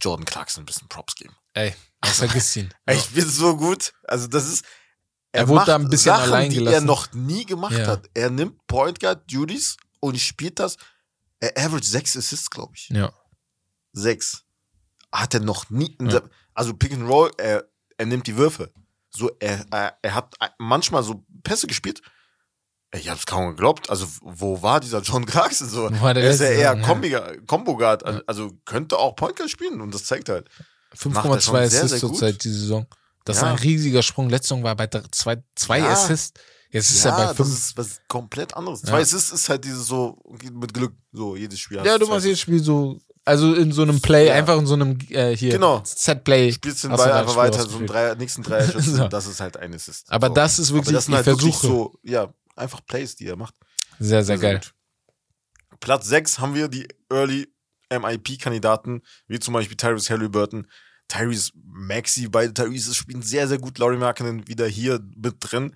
Jordan 0.00 0.26
Clarkson 0.26 0.62
ein 0.62 0.66
bisschen 0.66 0.88
Props 0.88 1.14
geben. 1.14 1.34
Ey, 1.54 1.74
das 2.02 2.18
vergiss 2.18 2.54
ihn. 2.56 2.72
Ich 2.90 3.08
bin 3.10 3.26
so 3.28 3.56
gut. 3.56 3.94
Also 4.04 4.26
das 4.28 4.46
ist. 4.46 4.64
Er 5.32 5.46
wurde 5.48 5.56
macht 5.56 5.68
da 5.68 5.74
ein 5.76 5.88
bisschen 5.90 6.12
Sachen, 6.14 6.24
allein 6.32 6.50
die 6.50 6.56
er 6.58 6.64
gelassen. 6.64 6.86
noch 6.86 7.12
nie 7.12 7.44
gemacht 7.44 7.76
Ja. 7.76 7.86
hat. 7.86 8.08
Er 8.14 8.30
nimmt 8.30 8.66
Point 8.66 8.98
Guard 9.00 9.30
Duties 9.32 9.76
und 10.00 10.18
spielt 10.18 10.58
das. 10.58 10.76
Er 11.40 11.56
average 11.56 11.86
sechs 11.86 12.16
Assists, 12.16 12.50
glaube 12.50 12.72
ich. 12.76 12.88
ja. 12.88 13.12
Sechs. 13.92 14.44
Hat 15.12 15.34
er 15.34 15.40
noch 15.40 15.70
nie. 15.70 15.96
Ja. 16.00 16.20
Also 16.54 16.74
Pick 16.74 16.92
and 16.92 17.08
Roll, 17.08 17.30
er, 17.38 17.64
er 17.96 18.06
nimmt 18.06 18.26
die 18.26 18.36
Würfe. 18.36 18.70
So, 19.10 19.30
er, 19.40 19.64
er, 19.70 19.96
er 20.02 20.14
hat 20.14 20.34
manchmal 20.58 21.02
so 21.02 21.24
Pässe 21.42 21.66
gespielt. 21.66 22.02
Ich 22.94 23.08
hab's 23.08 23.26
kaum 23.26 23.48
geglaubt. 23.50 23.90
Also, 23.90 24.06
wo 24.22 24.62
war 24.62 24.80
dieser 24.80 25.00
John 25.02 25.24
Clarkson 25.26 25.68
so? 25.68 25.88
Er 25.88 26.16
ist 26.16 26.40
ja 26.40 26.46
eher 26.48 26.74
Saison, 26.76 27.02
ja. 27.04 27.18
Kombi- 27.20 27.46
Combo 27.46 27.76
Guard. 27.76 28.04
Also, 28.28 28.52
könnte 28.64 28.98
auch 28.98 29.14
Point 29.16 29.36
Guard 29.36 29.50
spielen 29.50 29.80
und 29.80 29.92
das 29.94 30.04
zeigt 30.04 30.28
halt. 30.28 30.48
Macht 31.04 31.24
er 31.26 31.32
5,2 31.32 31.40
schon 31.40 31.54
sehr, 31.68 31.84
Assists 31.84 32.00
zurzeit 32.00 32.42
diese 32.44 32.60
Saison. 32.60 32.86
Das 33.28 33.36
ist 33.36 33.42
Ja. 33.42 33.50
ein 33.50 33.56
riesiger 33.58 34.02
Sprung. 34.02 34.28
Letzte 34.30 34.48
Saison 34.48 34.62
war 34.64 34.74
bei 34.76 34.86
zwei, 35.12 35.42
zwei 35.54 35.78
Ja. 35.80 35.90
Assists. 35.92 36.40
Jetzt 36.70 36.90
ist 36.90 37.04
er 37.04 37.12
bei 37.12 37.24
das 37.26 37.36
fünf. 37.36 37.48
ist 37.48 37.76
was 37.76 38.00
komplett 38.08 38.54
anderes. 38.54 38.82
Ja. 38.82 38.88
Zwei 38.88 39.00
Assists 39.00 39.32
ist 39.32 39.48
halt 39.48 39.64
dieses 39.64 39.86
so, 39.86 40.18
mit 40.52 40.74
Glück, 40.74 40.92
so 41.12 41.34
jedes 41.36 41.58
Spiel. 41.60 41.80
Ja, 41.84 41.96
du 41.98 42.06
machst 42.06 42.26
jedes 42.26 42.40
Spiel 42.40 42.62
so, 42.62 42.98
also 43.24 43.54
in 43.54 43.72
so 43.72 43.82
einem 43.82 44.00
Play, 44.00 44.26
Ja. 44.28 44.34
einfach 44.34 44.58
in 44.58 44.66
so 44.66 44.74
einem 44.74 44.98
äh, 45.10 45.34
hier 45.36 45.52
Genau. 45.52 45.82
Set-Play. 45.84 46.52
spielst 46.52 46.84
den 46.84 46.90
Ball 46.90 47.10
einfach 47.12 47.26
das 47.34 47.36
weiter, 47.36 47.68
so 47.68 47.78
einen. 47.78 47.86
Dreier, 47.86 48.14
nächsten 48.16 48.42
Dreier 48.42 48.66
So. 48.80 49.08
das 49.08 49.26
ist 49.26 49.40
halt 49.40 49.56
ein 49.56 49.72
Assist. 49.74 50.10
Aber 50.12 50.28
so. 50.28 50.34
das 50.34 50.58
ist 50.58 50.72
wirklich, 50.72 50.94
das 50.94 51.06
sind 51.06 51.14
halt 51.14 51.26
wirklich 51.26 51.54
versuche. 51.56 51.92
so, 51.92 51.98
ja, 52.02 52.32
einfach 52.56 52.80
Plays, 52.86 53.16
die 53.16 53.26
er 53.26 53.36
macht. 53.36 53.54
Sehr, 53.98 54.22
sehr 54.24 54.36
geil. 54.38 54.60
gut. 54.60 54.74
Platz 55.80 56.06
6 56.08 56.38
haben 56.38 56.54
wir 56.54 56.68
die 56.68 56.86
Early 57.10 57.46
MIP-Kandidaten, 57.90 59.02
wie 59.26 59.38
zum 59.38 59.54
Beispiel 59.54 59.76
Tyrese 59.76 60.10
Halliburton, 60.12 60.66
Tyrese 61.08 61.52
Maxi, 61.64 62.28
beide 62.28 62.52
Tyrese 62.54 62.94
spielen 62.94 63.22
sehr, 63.22 63.48
sehr 63.48 63.58
gut. 63.58 63.78
Laurie 63.78 63.96
Markkinen 63.96 64.46
wieder 64.46 64.66
hier 64.66 65.00
mit 65.16 65.36
drin. 65.40 65.74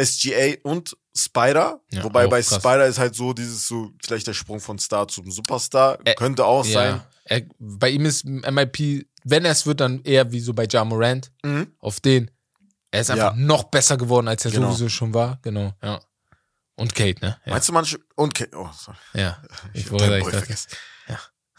SGA 0.00 0.56
und 0.62 0.96
Spider. 1.16 1.80
Ja, 1.90 2.04
Wobei 2.04 2.26
bei 2.26 2.42
krass. 2.42 2.56
Spider 2.60 2.86
ist 2.86 2.98
halt 2.98 3.14
so 3.14 3.32
dieses 3.32 3.66
so, 3.66 3.90
vielleicht 4.04 4.26
der 4.26 4.34
Sprung 4.34 4.60
von 4.60 4.78
Star 4.78 5.08
zum 5.08 5.30
Superstar. 5.30 5.98
Ä- 6.02 6.14
Könnte 6.16 6.44
auch 6.44 6.64
sein. 6.64 6.96
Ja. 6.96 7.06
Er, 7.24 7.42
bei 7.58 7.90
ihm 7.90 8.04
ist 8.04 8.24
MIP, 8.26 9.06
wenn 9.24 9.44
er 9.44 9.52
es 9.52 9.64
wird, 9.66 9.80
dann 9.80 10.02
eher 10.02 10.30
wie 10.32 10.40
so 10.40 10.52
bei 10.52 10.66
Ja 10.70 10.84
Morant, 10.84 11.32
Mhm. 11.44 11.72
auf 11.78 12.00
den. 12.00 12.30
Er 12.90 13.00
ist 13.00 13.10
einfach 13.10 13.34
Ja. 13.34 13.36
noch 13.36 13.64
besser 13.64 13.96
geworden, 13.96 14.28
als 14.28 14.44
er 14.44 14.50
Genau. 14.50 14.68
sowieso 14.70 14.88
schon 14.88 15.12
war. 15.14 15.38
Genau, 15.42 15.72
ja. 15.82 16.00
Und 16.76 16.94
Kate, 16.94 17.20
ne? 17.24 17.38
Meinst 17.46 17.68
du 17.68 17.72
manche, 17.72 17.98
und, 18.16 18.34
Ke- 18.34 18.50
oh, 18.54 18.68
sorry. 18.76 18.98
ja. 19.14 19.42
Ich 19.72 19.86
hab 19.86 19.92
wollte 19.92 20.18
ich. 20.52 20.66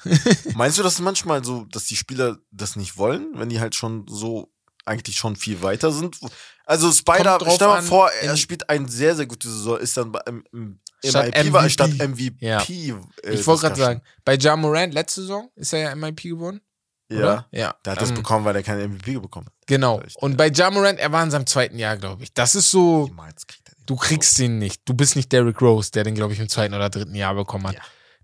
Meinst 0.56 0.78
du 0.78 0.84
das 0.84 1.00
manchmal 1.00 1.44
so, 1.44 1.66
dass 1.66 1.86
die 1.86 1.96
Spieler 1.96 2.38
das 2.52 2.76
nicht 2.76 2.98
wollen, 2.98 3.28
wenn 3.36 3.50
die 3.50 3.60
halt 3.60 3.76
schon 3.76 4.06
so 4.08 4.52
eigentlich 4.86 5.18
schon 5.18 5.36
viel 5.36 5.62
weiter 5.62 5.92
sind? 5.92 6.18
Also 6.66 6.92
Spider, 6.92 7.40
stell 7.54 7.68
mal 7.68 7.78
an, 7.80 7.84
vor, 7.86 8.12
er 8.12 8.38
spielt 8.38 8.70
eine 8.70 8.88
sehr, 8.90 9.16
sehr 9.16 9.26
gute 9.26 9.50
Saison, 9.50 9.78
ist 9.78 9.98
dann 9.98 10.14
im, 10.28 10.44
im, 10.52 10.80
Statt 11.04 11.28
IP 11.28 11.54
war, 11.54 11.62
MVP. 11.62 11.70
statt 11.70 11.92
MVP. 11.98 12.46
Ja. 12.46 12.62
äh, 12.62 12.94
Ich 13.34 13.46
wollte 13.46 13.62
gerade 13.62 13.76
sagen, 13.76 14.02
bei 14.26 14.36
Ja 14.36 14.56
Morant 14.56 14.94
letzte 14.94 15.22
Saison 15.22 15.50
ist 15.56 15.72
er 15.74 15.80
ja 15.80 15.96
MIP 15.96 16.24
geworden. 16.24 16.62
Ja, 17.10 17.18
Oder? 17.20 17.48
Ja. 17.52 17.76
der 17.86 17.94
hat 17.94 18.02
das 18.02 18.10
Ähm, 18.10 18.16
bekommen, 18.16 18.44
weil 18.46 18.56
er 18.56 18.64
keine 18.64 18.86
MVP 18.88 19.18
bekommen 19.20 19.46
hat. 19.46 19.54
Genau. 19.68 20.02
Und 20.16 20.36
bei 20.36 20.50
Ja 20.50 20.70
Morant, 20.72 21.00
er 21.00 21.12
war 21.12 21.24
in 21.24 21.32
seinem 21.32 21.46
zweiten 21.46 21.78
Jahr, 21.80 21.96
glaube 21.98 22.24
ich. 22.24 22.34
Das 22.34 22.56
ist 22.56 22.70
so, 22.72 23.10
du 23.86 23.96
kriegst 23.96 24.38
ihn 24.40 24.58
nicht. 24.60 24.82
Du 24.86 24.94
bist 24.94 25.16
nicht 25.16 25.32
Derrick 25.32 25.62
Rose, 25.62 25.92
der 25.92 26.04
den, 26.04 26.16
glaube 26.16 26.34
ich, 26.34 26.40
im 26.40 26.50
zweiten 26.50 26.74
oder 26.74 26.90
dritten 26.90 27.16
Jahr 27.16 27.36
bekommen 27.36 27.68
hat. 27.68 27.76
Ja. 27.76 27.82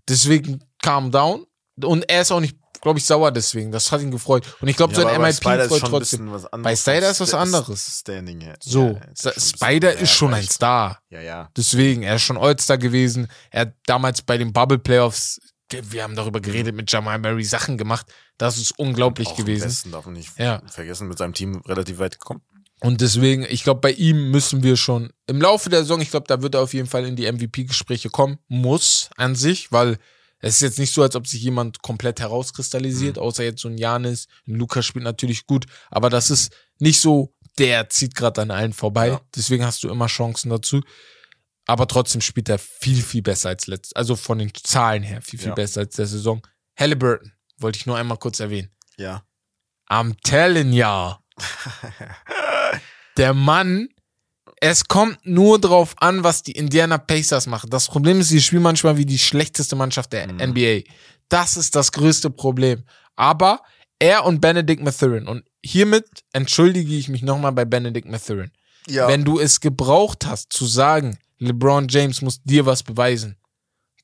Deswegen 0.08 0.62
calm 0.82 1.10
down. 1.10 1.46
Und 1.82 2.08
er 2.08 2.22
ist 2.22 2.30
auch 2.30 2.40
nicht, 2.40 2.56
glaube 2.80 2.98
ich, 2.98 3.04
sauer 3.04 3.32
deswegen. 3.32 3.72
Das 3.72 3.90
hat 3.90 4.00
ihn 4.00 4.10
gefreut. 4.10 4.44
Und 4.60 4.68
ich 4.68 4.76
glaube, 4.76 4.94
so 4.94 5.04
ein 5.06 5.20
MIP 5.20 5.42
freut 5.42 5.80
trotzdem. 5.80 6.30
Bei 6.62 6.76
Spider 6.76 7.10
ist 7.10 7.20
was 7.20 7.34
anderes. 7.34 8.00
Standing 8.00 8.40
her. 8.40 8.56
So, 8.60 8.98
Ja, 9.22 9.32
Spider 9.38 9.92
ist 9.94 10.12
schon 10.12 10.34
ein 10.34 10.44
Star. 10.44 11.00
Ja, 11.10 11.20
ja. 11.20 11.50
Deswegen, 11.56 12.02
er 12.02 12.16
ist 12.16 12.22
schon 12.22 12.36
All-Star 12.36 12.78
gewesen. 12.78 13.28
Er 13.50 13.62
hat 13.62 13.74
damals 13.86 14.22
bei 14.22 14.38
den 14.38 14.52
Bubble 14.52 14.78
Playoffs, 14.78 15.40
wir 15.70 16.02
haben 16.02 16.14
darüber 16.14 16.40
geredet, 16.40 16.74
mit 16.76 16.92
Jamal 16.92 17.18
Murray 17.18 17.42
Sachen 17.44 17.76
gemacht. 17.78 18.06
Das 18.38 18.58
ist 18.58 18.78
unglaublich 18.78 19.28
Auch 19.28 19.38
im 19.38 19.44
gewesen. 19.46 19.64
Westen 19.64 19.90
darf 19.92 20.04
man 20.04 20.14
nicht 20.14 20.38
Ja. 20.38 20.62
vergessen, 20.66 21.08
mit 21.08 21.18
seinem 21.18 21.34
Team 21.34 21.62
relativ 21.66 21.98
weit 21.98 22.20
gekommen. 22.20 22.42
Und 22.80 23.00
deswegen, 23.00 23.46
ich 23.48 23.64
glaube, 23.64 23.80
bei 23.80 23.92
ihm 23.92 24.30
müssen 24.30 24.62
wir 24.62 24.76
schon 24.76 25.10
im 25.26 25.40
Laufe 25.40 25.70
der 25.70 25.80
Saison, 25.80 26.00
ich 26.02 26.10
glaube, 26.10 26.26
da 26.28 26.42
wird 26.42 26.54
er 26.54 26.60
auf 26.60 26.74
jeden 26.74 26.88
Fall 26.88 27.06
in 27.06 27.16
die 27.16 27.26
MVP-Gespräche 27.30 28.10
kommen. 28.10 28.38
Muss 28.48 29.08
an 29.16 29.34
sich, 29.34 29.72
weil 29.72 29.96
es 30.46 30.56
ist 30.56 30.60
jetzt 30.60 30.78
nicht 30.78 30.92
so, 30.92 31.02
als 31.02 31.16
ob 31.16 31.26
sich 31.26 31.42
jemand 31.42 31.80
komplett 31.82 32.20
herauskristallisiert, 32.20 33.18
außer 33.18 33.42
jetzt 33.44 33.62
so 33.62 33.68
ein 33.68 33.78
Janis. 33.78 34.26
Lukas 34.44 34.84
spielt 34.84 35.04
natürlich 35.04 35.46
gut, 35.46 35.64
aber 35.90 36.10
das 36.10 36.30
ist 36.30 36.52
nicht 36.78 37.00
so, 37.00 37.34
der 37.58 37.88
zieht 37.88 38.14
gerade 38.14 38.42
an 38.42 38.50
allen 38.50 38.72
vorbei. 38.72 39.08
Ja. 39.08 39.20
Deswegen 39.34 39.64
hast 39.64 39.82
du 39.82 39.88
immer 39.88 40.06
Chancen 40.06 40.50
dazu. 40.50 40.82
Aber 41.66 41.86
trotzdem 41.86 42.20
spielt 42.20 42.50
er 42.50 42.58
viel, 42.58 43.02
viel 43.02 43.22
besser 43.22 43.48
als 43.48 43.66
letztes. 43.68 43.94
Also 43.96 44.16
von 44.16 44.38
den 44.38 44.52
Zahlen 44.54 45.02
her 45.02 45.22
viel, 45.22 45.38
viel 45.38 45.48
Ja. 45.48 45.54
besser 45.54 45.80
als 45.80 45.96
der 45.96 46.06
Saison. 46.06 46.46
Halliburton, 46.78 47.32
wollte 47.56 47.78
ich 47.78 47.86
nur 47.86 47.96
einmal 47.96 48.18
kurz 48.18 48.38
erwähnen. 48.40 48.70
Ja. 48.98 49.24
I'm 49.88 50.14
telling 50.24 50.72
ya. 50.74 51.20
Der 53.16 53.32
Mann, 53.32 53.88
es 54.66 54.88
kommt 54.88 55.18
nur 55.26 55.60
drauf 55.60 55.94
an, 55.98 56.24
was 56.24 56.42
die 56.42 56.52
Indiana 56.52 56.96
Pacers 56.96 57.46
machen. 57.46 57.68
Das 57.68 57.86
Problem 57.86 58.20
ist, 58.20 58.30
sie 58.30 58.40
spielen 58.40 58.62
manchmal 58.62 58.96
wie 58.96 59.04
die 59.04 59.18
schlechteste 59.18 59.76
Mannschaft 59.76 60.10
der 60.14 60.26
Mhm. 60.32 60.40
NBA. 60.40 60.84
Das 61.28 61.58
ist 61.58 61.74
das 61.76 61.92
größte 61.92 62.30
Problem. 62.30 62.82
Aber 63.14 63.60
er 63.98 64.24
und 64.24 64.40
Benedict 64.40 64.82
Mathurin, 64.82 65.28
und 65.28 65.44
hiermit 65.62 66.06
entschuldige 66.32 66.94
ich 66.94 67.08
mich 67.10 67.20
nochmal 67.22 67.52
bei 67.52 67.66
Benedict 67.66 68.08
Mathurin. 68.08 68.50
Ja. 68.86 69.06
Wenn 69.06 69.22
du 69.24 69.38
es 69.38 69.60
gebraucht 69.60 70.24
hast, 70.26 70.50
zu 70.52 70.64
sagen, 70.66 71.18
LeBron 71.40 71.88
James 71.88 72.22
muss 72.22 72.42
dir 72.42 72.64
was 72.64 72.82
beweisen, 72.82 73.36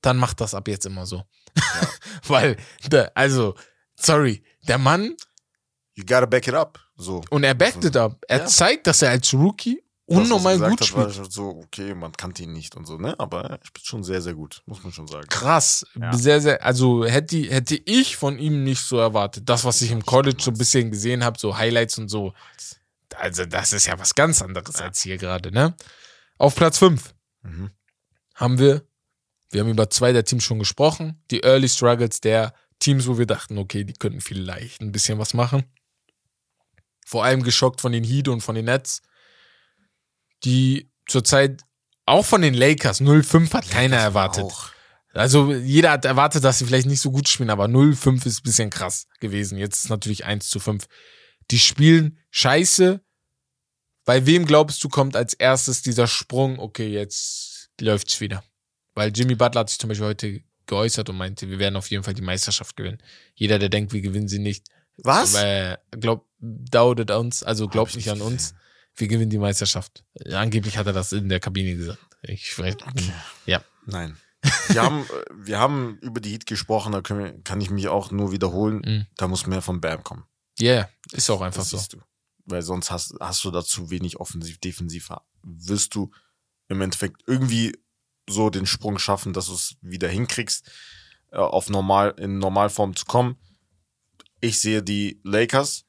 dann 0.02 0.18
mach 0.18 0.34
das 0.34 0.52
ab 0.54 0.68
jetzt 0.68 0.84
immer 0.84 1.06
so. 1.06 1.22
Weil, 2.28 2.56
der, 2.86 3.11
also, 3.16 3.54
sorry, 3.96 4.42
der 4.68 4.76
Mann 4.78 5.16
you 5.94 6.04
gotta 6.04 6.26
back 6.26 6.46
it 6.48 6.54
up. 6.54 6.78
So. 6.96 7.22
und 7.30 7.44
er 7.44 7.54
backt 7.54 7.82
it 7.82 7.96
up. 7.96 8.22
Er 8.28 8.40
Ja. 8.40 8.46
zeigt, 8.46 8.86
dass 8.86 9.00
er 9.00 9.11
als 9.11 9.32
Rookie 9.32 9.82
unnormal 10.16 10.58
gut 10.58 10.80
hat, 10.80 10.94
war 10.94 11.11
spielt. 11.11 11.14
schon 11.14 11.30
so, 11.30 11.48
okay, 11.64 11.94
man 11.94 12.12
kannte 12.12 12.42
ihn 12.42 12.52
nicht 12.52 12.76
und 12.76 12.86
so, 12.86 12.96
ne? 12.98 13.14
Aber 13.18 13.44
er 13.44 13.61
spielt 13.62 13.86
schon 13.86 14.02
sehr, 14.04 14.20
sehr 14.20 14.34
gut, 14.34 14.62
muss 14.66 14.82
man 14.82 14.92
schon 14.92 15.06
sagen. 15.06 15.26
Krass. 15.28 15.86
Ja. 15.98 16.12
Sehr, 16.16 16.40
sehr, 16.40 16.64
also 16.64 17.04
hätte, 17.04 17.36
hätte 17.38 17.76
ich 17.84 18.16
von 18.16 18.38
ihm 18.38 18.64
nicht 18.64 18.82
so 18.82 18.98
erwartet. 18.98 19.48
Das, 19.48 19.64
was 19.64 19.80
ich 19.82 19.90
im 19.90 20.04
College 20.04 20.42
so 20.42 20.50
ein 20.50 20.58
bisschen 20.58 20.90
gesehen 20.90 21.24
habe, 21.24 21.38
so 21.38 21.56
Highlights 21.56 21.98
und 21.98 22.08
so. 22.08 22.34
Also, 23.16 23.44
das 23.46 23.72
ist 23.72 23.86
ja 23.86 23.98
was 23.98 24.14
ganz 24.14 24.40
anderes 24.42 24.78
Ja. 24.78 24.86
als 24.86 25.00
hier 25.02 25.16
gerade, 25.18 25.50
ne? 25.52 25.74
Auf 26.38 26.54
Platz 26.54 26.78
5 26.78 27.14
Mhm. 27.42 27.70
haben 28.34 28.58
wir, 28.58 28.82
wir 29.50 29.61
haben 29.62 29.68
über 29.70 29.90
zwei 29.90 30.12
der 30.12 30.24
Teams 30.24 30.44
schon 30.44 30.58
gesprochen, 30.58 31.22
die 31.30 31.42
Early 31.42 31.68
Struggles 31.68 32.20
der 32.20 32.54
Teams, 32.78 33.06
wo 33.06 33.18
wir 33.18 33.26
dachten, 33.26 33.58
okay, 33.58 33.84
die 33.84 33.92
könnten 33.94 34.20
vielleicht 34.20 34.80
ein 34.80 34.92
bisschen 34.92 35.18
was 35.18 35.34
machen. 35.34 35.64
Vor 37.06 37.24
allem 37.24 37.42
geschockt 37.42 37.80
von 37.80 37.92
den 37.92 38.04
Heat 38.04 38.28
und 38.28 38.40
von 38.40 38.54
den 38.54 38.66
Nets, 38.66 39.02
die 40.45 40.91
zurzeit 41.07 41.62
auch 42.07 42.24
von 42.24 42.43
den 42.43 42.55
Lakers 42.55 43.01
0-5 43.01 43.53
hat 43.53 43.70
keiner 43.70 43.97
erwartet. 43.97 44.45
Auch. 44.45 44.70
Also 45.12 45.53
jeder 45.53 45.93
hat 45.93 46.05
erwartet, 46.05 46.45
dass 46.45 46.59
sie 46.59 46.66
vielleicht 46.66 46.86
nicht 46.86 47.01
so 47.01 47.11
gut 47.11 47.28
spielen, 47.28 47.51
aber 47.51 47.66
0-5 47.66 48.26
ist 48.26 48.41
ein 48.41 48.43
bisschen 48.43 48.70
krass 48.70 49.07
gewesen. 49.20 49.59
Jetzt 49.59 49.76
ist 49.76 49.84
es 49.84 49.91
natürlich 49.91 50.24
1 50.24 50.49
zu 50.49 50.61
5. 50.61 50.86
Die 51.51 51.59
spielen 51.59 52.18
scheiße. 52.30 53.01
Bei 54.05 54.26
wem 54.26 54.47
glaubst 54.47 54.82
du, 54.82 54.88
kommt 54.88 55.16
als 55.16 55.34
erstes 55.34 55.82
dieser 55.82 56.07
Sprung, 56.07 56.59
okay, 56.59 56.88
jetzt 56.88 57.70
läuft's 57.80 58.20
wieder? 58.20 58.43
Weil 58.95 59.12
Jimmy 59.14 59.34
Butler 59.34 59.61
hat 59.61 59.70
sich 59.70 59.78
zum 59.78 59.88
Beispiel 59.88 60.07
heute 60.07 60.41
geäußert 60.66 61.09
und 61.09 61.16
meinte, 61.16 61.49
wir 61.49 61.59
werden 61.59 61.76
auf 61.76 61.91
jeden 61.91 62.05
Fall 62.05 62.14
die 62.14 62.22
Meisterschaft 62.22 62.76
gewinnen. 62.76 62.99
Jeder, 63.34 63.59
der 63.59 63.68
denkt, 63.68 63.93
wir 63.93 64.01
gewinnen 64.01 64.28
sie 64.28 64.38
nicht, 64.38 64.66
Was? 64.99 65.34
weil, 65.34 65.78
glaubt, 65.91 66.26
doubtet 66.38 67.11
uns, 67.11 67.43
also 67.43 67.68
glaubt 67.68 67.91
ich 67.91 67.97
nicht 67.97 68.07
nicht 68.07 68.14
an 68.14 68.22
uns. 68.22 68.55
Wir 68.97 69.09
gewinnen 69.09 69.30
die 69.30 69.38
Meisterschaft. 69.38 70.05
Angeblich 70.32 70.76
hat 70.76 70.86
er 70.86 70.93
das 70.93 71.12
in 71.12 71.28
der 71.28 71.41
Kabine 71.41 71.74
gesagt. 71.74 71.99
Ich 72.22 72.59
weiß, 72.59 72.76
ja. 73.47 73.62
Nein. 73.86 74.16
Wir 74.68 74.82
haben, 74.82 75.05
äh, 75.05 75.24
wir 75.34 75.59
haben 75.59 75.99
über 75.99 76.20
die 76.20 76.30
Heat 76.30 76.47
gesprochen, 76.47 76.93
da 76.93 77.03
wir, 77.09 77.41
kann 77.43 77.61
ich 77.61 77.70
mich 77.70 77.88
auch 77.88 78.11
nur 78.11 78.32
wiederholen. 78.32 78.82
Mhm. 78.84 79.07
Da 79.16 79.28
muss 79.28 79.47
mehr 79.47 79.62
von 79.62 79.80
Bam 79.80 80.03
kommen. 80.03 80.24
Ja, 80.59 80.72
yeah, 80.72 80.91
ist 81.12 81.30
auch 81.30 81.41
einfach 81.41 81.62
Das 81.62 81.70
so. 81.70 81.76
siehst 81.78 81.93
du. 81.95 82.03
Weil 82.45 82.62
sonst 82.62 82.91
hast, 82.91 83.14
hast 83.20 83.45
du 83.45 83.51
da 83.51 83.64
zu 83.64 83.91
wenig 83.91 84.18
offensiv, 84.18 84.59
defensiv. 84.59 85.11
Wirst 85.43 85.95
du 85.95 86.11
im 86.68 86.80
Endeffekt 86.80 87.22
irgendwie 87.26 87.76
so 88.28 88.51
den 88.51 88.66
Sprung 88.66 88.99
schaffen, 88.99 89.32
dass 89.32 89.47
du 89.47 89.55
es 89.55 89.76
wieder 89.80 90.09
hinkriegst, 90.09 90.70
äh, 91.32 91.36
auf 91.36 91.68
normal, 91.68 92.14
in 92.18 92.38
Normalform 92.38 92.97
zu 92.97 93.05
kommen. 93.05 93.36
Ich 94.41 94.61
sehe 94.61 94.82
die 94.82 95.20
Lakers 95.22 95.84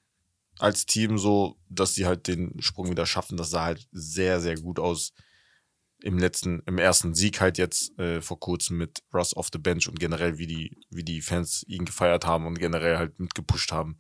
als 0.61 0.85
Team 0.85 1.17
so, 1.17 1.57
dass 1.69 1.95
sie 1.95 2.05
halt 2.05 2.27
den 2.27 2.61
Sprung 2.61 2.89
wieder 2.89 3.05
schaffen. 3.05 3.37
Das 3.37 3.49
sah 3.49 3.65
halt 3.65 3.87
sehr, 3.91 4.39
sehr 4.41 4.55
gut 4.55 4.79
aus. 4.79 5.13
Im 6.03 6.17
letzten, 6.17 6.61
im 6.65 6.77
ersten 6.77 7.13
Sieg 7.13 7.41
halt 7.41 7.57
jetzt 7.57 7.97
äh, 7.99 8.21
vor 8.21 8.39
kurzem 8.39 8.77
mit 8.77 9.03
Russ 9.13 9.35
off 9.35 9.49
the 9.53 9.59
bench 9.59 9.87
und 9.87 9.99
generell, 9.99 10.37
wie 10.39 10.47
die, 10.47 10.85
wie 10.89 11.03
die 11.03 11.21
Fans 11.21 11.63
ihn 11.67 11.85
gefeiert 11.85 12.25
haben 12.25 12.47
und 12.47 12.57
generell 12.57 12.97
halt 12.97 13.19
mitgepusht 13.19 13.71
haben. 13.71 13.99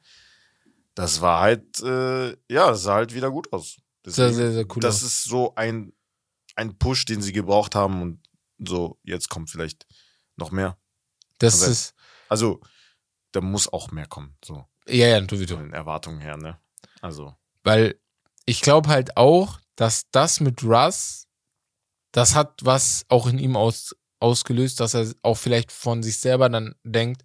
Das 0.95 1.21
war 1.21 1.41
halt, 1.41 1.79
äh, 1.81 2.35
ja, 2.49 2.73
sah 2.73 2.95
halt 2.95 3.13
wieder 3.13 3.29
gut 3.31 3.51
aus. 3.53 3.77
Sehr, 4.03 4.27
Deswegen, 4.27 4.33
sehr, 4.33 4.51
sehr 4.51 4.65
cool. 4.75 4.81
das 4.81 4.95
aus. 4.95 5.03
ist 5.03 5.23
so 5.25 5.53
ein, 5.55 5.93
ein 6.55 6.77
Push, 6.77 7.05
den 7.05 7.21
sie 7.21 7.33
gebraucht 7.33 7.75
haben 7.75 8.01
und 8.01 8.19
so, 8.57 8.99
jetzt 9.03 9.29
kommt 9.29 9.49
vielleicht 9.49 9.85
noch 10.37 10.51
mehr. 10.51 10.77
Das 11.37 11.59
sein. 11.59 11.71
ist, 11.71 11.93
Also, 12.29 12.61
da 13.31 13.41
muss 13.41 13.71
auch 13.71 13.91
mehr 13.91 14.07
kommen, 14.07 14.37
so 14.43 14.65
ja, 14.87 15.07
ja, 15.07 15.21
sowieso. 15.29 15.55
von 15.55 15.65
den 15.65 15.73
Erwartungen 15.73 16.19
her, 16.19 16.37
ne? 16.37 16.59
Also, 17.01 17.35
Weil 17.63 17.99
ich 18.45 18.61
glaube 18.61 18.89
halt 18.89 19.17
auch, 19.17 19.59
dass 19.75 20.09
das 20.11 20.39
mit 20.39 20.63
Russ, 20.63 21.27
das 22.11 22.35
hat 22.35 22.59
was 22.63 23.05
auch 23.07 23.27
in 23.27 23.39
ihm 23.39 23.55
aus, 23.55 23.95
ausgelöst, 24.19 24.79
dass 24.79 24.93
er 24.93 25.11
auch 25.21 25.37
vielleicht 25.37 25.71
von 25.71 26.03
sich 26.03 26.19
selber 26.19 26.49
dann 26.49 26.75
denkt, 26.83 27.23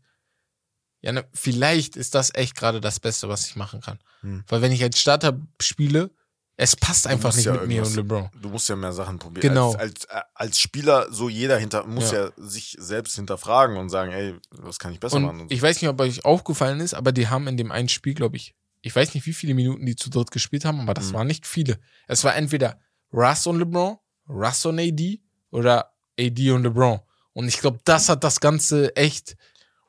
ja, 1.02 1.12
ne, 1.12 1.28
vielleicht 1.32 1.96
ist 1.96 2.14
das 2.14 2.34
echt 2.34 2.57
gerade 2.57 2.80
das 2.80 3.00
Beste, 3.00 3.28
was 3.28 3.46
ich 3.46 3.57
machen 3.57 3.80
kann. 3.80 3.98
Hm. 4.20 4.44
Weil 4.48 4.62
wenn 4.62 4.72
ich 4.72 4.82
als 4.82 4.98
Starter 4.98 5.40
spiele, 5.61 6.11
es 6.59 6.74
passt 6.74 7.07
einfach 7.07 7.34
nicht 7.36 7.44
ja 7.44 7.52
mit 7.52 7.66
mir 7.66 7.82
und 7.84 7.94
LeBron. 7.94 8.30
du 8.40 8.48
musst 8.48 8.68
ja 8.68 8.76
mehr 8.76 8.92
Sachen 8.92 9.18
probieren. 9.18 9.48
Genau. 9.48 9.72
Als, 9.74 10.07
als, 10.09 10.24
als 10.34 10.59
Spieler, 10.59 11.07
so 11.12 11.28
jeder 11.28 11.59
hinter, 11.59 11.86
muss 11.86 12.12
ja. 12.12 12.30
sich 12.36 12.76
selbst 12.78 13.14
hinterfragen 13.16 13.76
und 13.76 13.90
sagen, 13.90 14.12
ey, 14.12 14.34
was 14.50 14.78
kann 14.78 14.92
ich 14.92 15.00
besser 15.00 15.18
machen? 15.20 15.34
Und 15.36 15.40
Und 15.42 15.48
so. 15.50 15.54
ich 15.54 15.61
weiß 15.61 15.80
nicht, 15.82 15.90
ob 15.90 16.00
euch 16.00 16.24
aufgefallen 16.24 16.80
ist, 16.80 16.94
aber 16.94 17.12
die 17.12 17.28
haben 17.28 17.47
in 17.47 17.56
dem 17.59 17.70
einen 17.72 17.89
Spiel, 17.90 18.14
glaube 18.14 18.36
ich, 18.36 18.55
ich 18.81 18.94
weiß 18.97 19.14
nicht, 19.14 19.26
wie 19.26 19.32
viele 19.32 19.52
Minuten 19.55 19.85
die 19.85 19.97
zu 19.97 20.09
dritt 20.10 20.31
gespielt 20.31 20.64
haben, 20.64 20.81
aber 20.81 20.94
das 20.94 21.09
Mhm. 21.10 21.14
waren 21.14 21.26
nicht 21.26 21.47
viele. 21.47 21.78
Es 22.06 22.24
war 22.24 22.35
entweder 22.36 22.81
Russ 23.12 23.47
und 23.47 23.59
LeBron, 23.59 23.98
Russ 24.28 24.64
und 24.64 24.78
AD 24.78 25.20
oder 25.51 25.93
AD 26.18 26.51
und 26.52 26.62
LeBron. 26.62 27.01
Und 27.32 27.48
ich 27.48 27.59
glaube, 27.59 27.78
das 27.85 28.09
hat 28.09 28.24
das 28.24 28.40
Ganze 28.40 28.94
echt. 28.97 29.36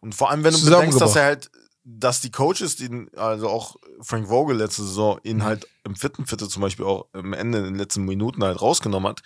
Und 0.01 0.13
vor 0.15 0.29
allem, 0.31 0.43
wenn 0.43 0.53
du 0.53 0.63
bedenkst, 0.65 0.99
dass 0.99 1.15
er 1.15 1.23
halt, 1.23 1.49
dass 1.89 2.19
die 2.19 2.31
Coaches, 2.31 2.75
die, 2.75 3.07
also 3.15 3.47
auch 3.49 3.77
Frank 4.01 4.27
Vogel 4.27 4.57
letzte 4.57 4.83
Saison, 4.83 5.19
ihn 5.23 5.37
Mhm. 5.37 5.43
halt 5.43 5.67
im 5.85 5.95
vierten 5.95 6.25
Viertel 6.25 6.49
zum 6.49 6.61
Beispiel 6.61 6.85
auch 6.85 7.07
am 7.13 7.31
Ende 7.31 7.59
in 7.59 7.63
den 7.63 7.75
letzten 7.75 8.03
Minuten 8.03 8.43
halt 8.43 8.61
rausgenommen 8.61 9.09
hat, 9.09 9.21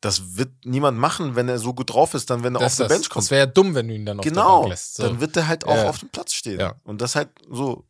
das 0.00 0.36
wird 0.36 0.50
niemand 0.64 0.98
machen, 0.98 1.34
wenn 1.36 1.48
er 1.48 1.58
so 1.58 1.74
gut 1.74 1.90
drauf 1.92 2.14
ist, 2.14 2.30
dann 2.30 2.42
wenn 2.42 2.54
er 2.56 2.60
Das, 2.60 2.72
auf 2.72 2.76
der 2.78 2.88
das, 2.88 2.96
Bench 2.98 3.08
kommt. 3.10 3.24
das 3.24 3.30
wäre 3.30 3.46
ja 3.46 3.52
dumm, 3.52 3.74
wenn 3.74 3.88
du 3.88 3.94
ihn 3.94 4.06
dann 4.06 4.18
auf 4.18 4.22
der 4.22 4.32
Genau, 4.32 4.60
Bank 4.60 4.70
lässt. 4.70 4.94
So. 4.96 5.02
dann 5.02 5.20
wird 5.20 5.36
er 5.36 5.46
halt 5.46 5.66
auch 5.66 5.76
Ja. 5.76 5.88
auf 5.90 5.98
dem 5.98 6.08
Platz 6.08 6.32
stehen. 6.32 6.58
Ja. 6.60 6.74
Und 6.84 7.00
das 7.02 7.16
halt 7.16 7.28
so. 7.50 7.84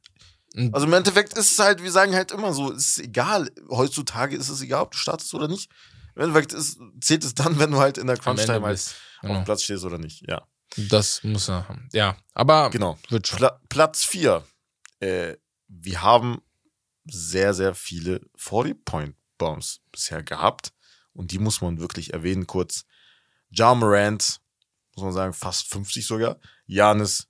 Also 0.73 0.87
im 0.87 0.93
Endeffekt 0.93 1.37
ist 1.37 1.53
es 1.53 1.59
halt, 1.59 1.83
wir 1.83 1.91
sagen 1.91 2.15
halt 2.15 2.31
immer 2.33 2.53
so, 2.53 2.71
es 2.73 2.97
ist 2.97 2.99
egal. 3.01 3.51
Heutzutage 3.71 4.37
ist 4.37 4.49
es 4.49 4.61
egal, 4.61 4.83
ob 4.83 4.93
du 4.93 4.99
startest 4.99 5.35
oder 5.35 5.49
nicht. 5.49 5.69
Im 6.15 6.23
Endeffekt 6.23 6.53
ist, 6.53 6.79
zählt 7.01 7.25
es 7.25 7.35
dann, 7.35 7.59
wenn 7.59 7.73
du 7.73 7.79
halt 7.79 7.99
in 7.99 8.07
der 8.07 8.17
Crunch-Time 8.17 8.65
halt 8.67 8.75
bist. 8.75 8.91
auf 8.91 9.21
Genau. 9.23 9.35
dem 9.35 9.45
Platz 9.45 9.63
stehst 9.63 9.85
oder 9.85 9.99
nicht. 9.99 10.23
Ja, 10.29 10.43
Das 10.77 11.23
muss 11.25 11.49
er 11.49 11.69
haben. 11.69 11.89
Ja, 11.93 12.17
aber 12.33 12.71
genau. 12.71 12.99
wird 13.09 13.27
schon. 13.27 13.39
Pla 13.39 13.61
Platz 13.69 14.05
4. 14.05 14.45
Äh, 15.01 15.37
wir 15.69 16.03
haben 16.03 16.43
sehr, 17.05 17.55
sehr 17.55 17.75
viele 17.75 18.21
40-Point-Bombs 18.39 19.83
bisher 19.93 20.23
gehabt. 20.23 20.73
Und 21.13 21.31
die 21.31 21.39
muss 21.39 21.61
man 21.61 21.79
wirklich 21.79 22.13
erwähnen 22.13 22.47
kurz. 22.47 22.85
Ja 23.51 23.75
Morant, 23.75 24.41
muss 24.97 25.05
man 25.05 25.13
sagen, 25.13 25.33
fast 25.33 25.69
50 25.69 26.07
sogar. 26.07 26.39
Janis, 26.67 27.29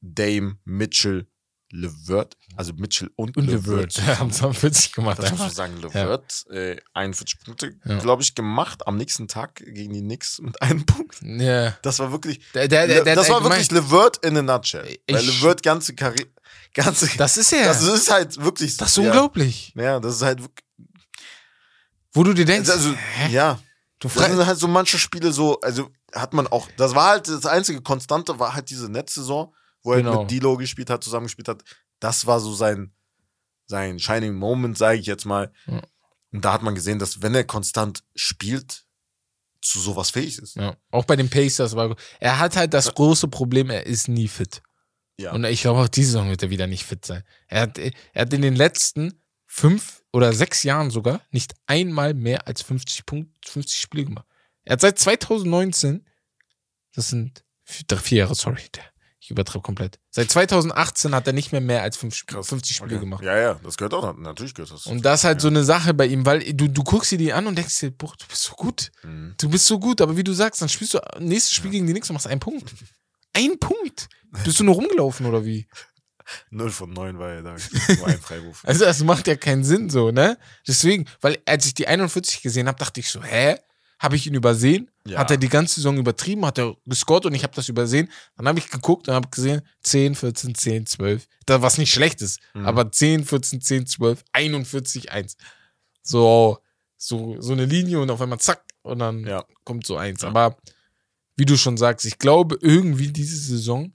Dame, 0.00 0.58
Mitchell, 0.64 1.26
LeVert, 1.76 2.36
also 2.56 2.72
Mitchell 2.74 3.10
und, 3.16 3.36
Und 3.36 3.46
LeVert. 3.46 3.96
LeVert 3.96 4.18
haben 4.20 4.30
42 4.32 4.92
gemacht. 4.92 5.18
Das 5.18 5.30
muss 5.32 5.40
man 5.40 5.50
sagen, 5.50 5.76
LeVert, 5.82 6.46
äh, 6.50 6.76
41 6.94 7.40
Punkte, 7.40 7.74
Ja. 7.84 7.98
glaube 7.98 8.22
ich, 8.22 8.34
gemacht 8.34 8.86
am 8.86 8.96
nächsten 8.96 9.26
Tag 9.28 9.56
gegen 9.56 9.92
die 9.92 10.00
Knicks 10.02 10.38
mit 10.40 10.60
einem 10.62 10.86
Punkt. 10.86 11.16
Ja. 11.22 11.76
Das 11.82 11.98
war 11.98 12.12
wirklich, 12.12 12.40
Der, 12.54 12.68
der, 12.68 12.86
der, 13.04 13.14
das 13.16 13.28
war 13.28 13.42
wirklich 13.42 13.70
LeVert 13.70 14.24
in 14.24 14.36
a 14.36 14.42
nutshell. 14.42 14.86
Ich- 15.06 15.14
Weil 15.14 15.24
LeVert 15.24 15.62
ganze 15.62 15.94
Karriere, 15.94 16.28
ganze, 16.74 17.08
Das 17.16 17.36
ist 17.36 17.52
er. 17.52 17.64
das 17.64 17.82
ist 17.82 18.10
halt 18.10 18.36
wirklich, 18.42 18.76
Das 18.76 18.90
ist 18.90 18.96
ja, 18.98 19.02
unglaublich. 19.04 19.72
Ja, 19.76 19.98
das 20.00 20.16
ist 20.16 20.22
halt 20.22 20.40
wirklich, 20.42 20.64
Wo 22.12 22.22
du 22.22 22.32
dir 22.32 22.44
denkst, 22.44 22.70
also, 22.70 22.92
hä? 22.94 23.32
ja. 23.32 23.58
du 23.98 24.08
Das 24.08 24.26
sind 24.28 24.46
halt 24.46 24.58
so 24.58 24.68
manche 24.68 24.98
Spiele 24.98 25.32
so, 25.32 25.60
also 25.60 25.90
hat 26.14 26.32
man 26.34 26.46
auch, 26.46 26.68
das 26.76 26.94
war 26.94 27.08
halt 27.08 27.26
das 27.28 27.46
einzige 27.46 27.80
Konstante, 27.82 28.38
war 28.38 28.54
halt 28.54 28.70
diese 28.70 28.88
Netzsaison, 28.88 29.52
wo 29.84 29.92
er 29.92 29.98
Genau. 29.98 30.22
mit 30.22 30.30
Dilo 30.32 30.56
gespielt 30.56 30.90
hat, 30.90 31.04
zusammengespielt 31.04 31.46
hat. 31.48 31.62
Das 32.00 32.26
war 32.26 32.40
so 32.40 32.52
sein, 32.52 32.92
sein 33.66 34.00
Shining 34.00 34.34
Moment, 34.34 34.76
sage 34.76 34.98
ich 34.98 35.06
jetzt 35.06 35.24
mal. 35.24 35.52
Ja. 35.66 35.82
Und 36.32 36.44
da 36.44 36.52
hat 36.52 36.62
man 36.62 36.74
gesehen, 36.74 36.98
dass 36.98 37.22
wenn 37.22 37.34
er 37.36 37.44
konstant 37.44 38.02
spielt, 38.16 38.84
zu 39.60 39.78
sowas 39.80 40.10
fähig 40.10 40.38
ist. 40.38 40.56
Ja. 40.56 40.76
Auch 40.90 41.04
bei 41.04 41.16
den 41.16 41.30
Pacers 41.30 41.74
war 41.76 41.94
er 42.20 42.38
hat 42.38 42.56
halt 42.56 42.74
das 42.74 42.92
große 42.94 43.28
Problem, 43.28 43.70
er 43.70 43.86
ist 43.86 44.08
nie 44.08 44.28
fit. 44.28 44.60
Ja. 45.18 45.32
Und 45.32 45.44
ich 45.44 45.62
glaube 45.62 45.80
auch 45.80 45.88
diese 45.88 46.08
Saison 46.12 46.28
wird 46.28 46.42
er 46.42 46.50
wieder 46.50 46.66
nicht 46.66 46.84
fit 46.84 47.04
sein. 47.06 47.22
Er 47.46 47.62
hat, 47.62 47.78
er 47.78 47.92
hat 48.14 48.32
in 48.34 48.42
den 48.42 48.56
letzten 48.56 49.22
fünf 49.46 50.02
oder 50.12 50.32
sechs 50.32 50.64
Jahren 50.64 50.90
sogar 50.90 51.22
nicht 51.30 51.54
einmal 51.66 52.12
mehr 52.14 52.46
als 52.48 52.60
50 52.62 53.06
Punkt, 53.06 53.48
50 53.48 53.80
Spiele 53.80 54.04
gemacht. 54.06 54.26
Er 54.64 54.72
hat 54.74 54.80
seit 54.80 54.98
2019, 54.98 56.04
das 56.94 57.08
sind 57.10 57.44
vier, 57.62 57.98
vier 57.98 58.18
Jahre, 58.18 58.34
sorry, 58.34 58.62
der- 58.74 58.90
ich 59.24 59.30
übertreibe 59.30 59.62
komplett. 59.62 59.98
Seit 60.10 60.30
2018 60.30 61.14
hat 61.14 61.26
er 61.26 61.32
nicht 61.32 61.50
mehr 61.50 61.62
mehr 61.62 61.82
als 61.82 61.96
fünf, 61.96 62.14
Sp- 62.14 62.42
50 62.44 62.76
Spiele 62.76 62.96
Okay. 62.96 63.00
gemacht. 63.00 63.24
Ja, 63.24 63.36
ja, 63.38 63.54
das 63.64 63.78
gehört 63.78 63.94
auch, 63.94 64.14
natürlich 64.18 64.52
gehört 64.52 64.70
das. 64.70 64.84
Und 64.86 65.02
das 65.04 65.20
ist 65.20 65.24
halt 65.24 65.40
so 65.40 65.48
eine 65.48 65.64
Sache 65.64 65.94
bei 65.94 66.06
ihm, 66.06 66.26
weil 66.26 66.40
du, 66.52 66.68
du 66.68 66.84
guckst 66.84 67.10
dir 67.10 67.16
die 67.18 67.32
an 67.32 67.46
und 67.46 67.56
denkst 67.56 67.80
dir, 67.80 67.90
boah, 67.90 68.12
du 68.18 68.26
bist 68.28 68.42
so 68.42 68.52
gut. 68.54 68.92
Mhm. 69.02 69.34
Du 69.40 69.48
bist 69.48 69.66
so 69.66 69.78
gut, 69.78 70.02
aber 70.02 70.16
wie 70.18 70.24
du 70.24 70.34
sagst, 70.34 70.60
dann 70.60 70.68
spielst 70.68 70.92
du 70.94 71.00
nächstes 71.18 71.54
Spiel 71.54 71.70
gegen 71.70 71.86
die 71.86 71.92
Knicks 71.94 72.10
und 72.10 72.14
machst 72.14 72.26
einen 72.26 72.40
Punkt. 72.40 72.70
Ein 73.32 73.58
Punkt. 73.58 74.08
Bist 74.44 74.60
du 74.60 74.64
nur 74.64 74.74
rumgelaufen 74.74 75.24
oder 75.24 75.44
wie? 75.44 75.66
Null 76.50 76.70
von 76.70 76.90
neun 76.90 77.18
war 77.18 77.30
er 77.32 77.42
da. 77.42 77.56
Nur 77.96 78.06
ein 78.06 78.20
Freiwurf. 78.20 78.62
Also 78.66 78.84
das 78.84 79.02
macht 79.04 79.26
ja 79.26 79.36
keinen 79.36 79.64
Sinn 79.64 79.88
so, 79.90 80.10
ne? 80.10 80.38
Deswegen, 80.68 81.06
weil 81.22 81.38
als 81.46 81.66
ich 81.66 81.74
die 81.74 81.86
41 81.88 82.42
gesehen 82.42 82.66
habe, 82.68 82.78
dachte 82.78 83.00
ich 83.00 83.10
so, 83.10 83.22
hä? 83.22 83.56
Habe 83.98 84.16
ich 84.16 84.26
ihn 84.26 84.34
übersehen? 84.34 84.90
Ja. 85.06 85.18
Hat 85.18 85.30
er 85.30 85.36
die 85.36 85.48
ganze 85.48 85.76
Saison 85.76 85.96
übertrieben? 85.98 86.44
Hat 86.44 86.58
er 86.58 86.76
gescored 86.84 87.26
und 87.26 87.34
ich 87.34 87.42
habe 87.42 87.54
das 87.54 87.68
übersehen? 87.68 88.10
Dann 88.36 88.48
habe 88.48 88.58
ich 88.58 88.68
geguckt 88.70 89.08
und 89.08 89.14
habe 89.14 89.28
gesehen, 89.28 89.62
10, 89.82 90.14
14, 90.14 90.54
10, 90.54 90.86
12. 90.86 91.26
Das, 91.46 91.62
was 91.62 91.78
nicht 91.78 91.92
schlecht 91.92 92.20
ist. 92.22 92.40
Mhm. 92.54 92.66
Aber 92.66 92.90
10, 92.90 93.24
14, 93.24 93.60
10, 93.60 93.86
12, 93.86 94.24
41, 94.32 95.12
1. 95.12 95.36
So, 96.02 96.58
so, 96.96 97.40
so 97.40 97.52
eine 97.52 97.64
Linie 97.66 98.00
und 98.00 98.10
auf 98.10 98.20
einmal 98.20 98.40
zack 98.40 98.64
und 98.82 98.98
dann 98.98 99.24
Ja. 99.26 99.44
kommt 99.64 99.86
so 99.86 99.96
eins. 99.96 100.22
Ja. 100.22 100.28
Aber 100.28 100.56
wie 101.36 101.44
du 101.46 101.56
schon 101.56 101.76
sagst, 101.76 102.04
ich 102.06 102.18
glaube 102.18 102.58
irgendwie 102.60 103.08
diese 103.12 103.36
Saison, 103.36 103.92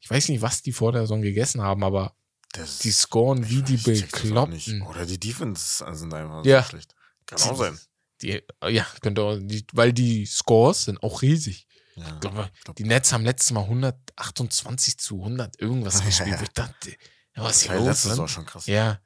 ich 0.00 0.10
weiß 0.10 0.28
nicht, 0.28 0.42
was 0.42 0.62
die 0.62 0.72
vor 0.72 0.92
der 0.92 1.02
Saison 1.02 1.22
gegessen 1.22 1.60
haben, 1.62 1.84
aber 1.84 2.14
Das- 2.52 2.78
die 2.78 2.90
scoren 2.90 3.48
wie 3.48 3.62
die. 3.62 3.76
Bekloppten. 3.76 4.82
Oder 4.82 5.06
die 5.06 5.18
Defense 5.18 5.84
sind 5.92 6.12
einfach 6.14 6.44
Ja. 6.44 6.62
so 6.62 6.70
schlecht. 6.70 6.94
Kann 7.26 7.40
auch 7.42 7.56
sein. 7.56 7.78
Die, 8.22 8.40
ja, 8.68 8.86
könnte 9.00 9.22
auch, 9.22 9.38
die, 9.40 9.66
weil 9.72 9.92
die 9.92 10.24
Scores 10.26 10.84
sind 10.84 11.02
auch 11.02 11.22
riesig. 11.22 11.66
Ja. 11.96 12.06
Ich 12.14 12.20
glaube, 12.20 12.50
glaub- 12.64 12.76
die 12.76 12.84
Nets 12.84 13.12
haben 13.12 13.24
letztes 13.24 13.50
Mal 13.52 13.62
128 13.64 14.98
zu 14.98 15.18
100 15.18 15.60
irgendwas 15.60 16.02
gespielt. 16.04 16.38
ich 16.42 16.48
dachte, 16.50 16.90
ja, 17.36 17.42
was 17.42 17.56
ist 17.56 17.62
Das 17.62 17.62
hier 17.62 17.70
war 17.70 17.76
los? 17.78 17.86
letztes 17.88 18.18
auch 18.18 18.28
schon 18.28 18.46
krass. 18.46 18.66
Ja, 18.66 19.00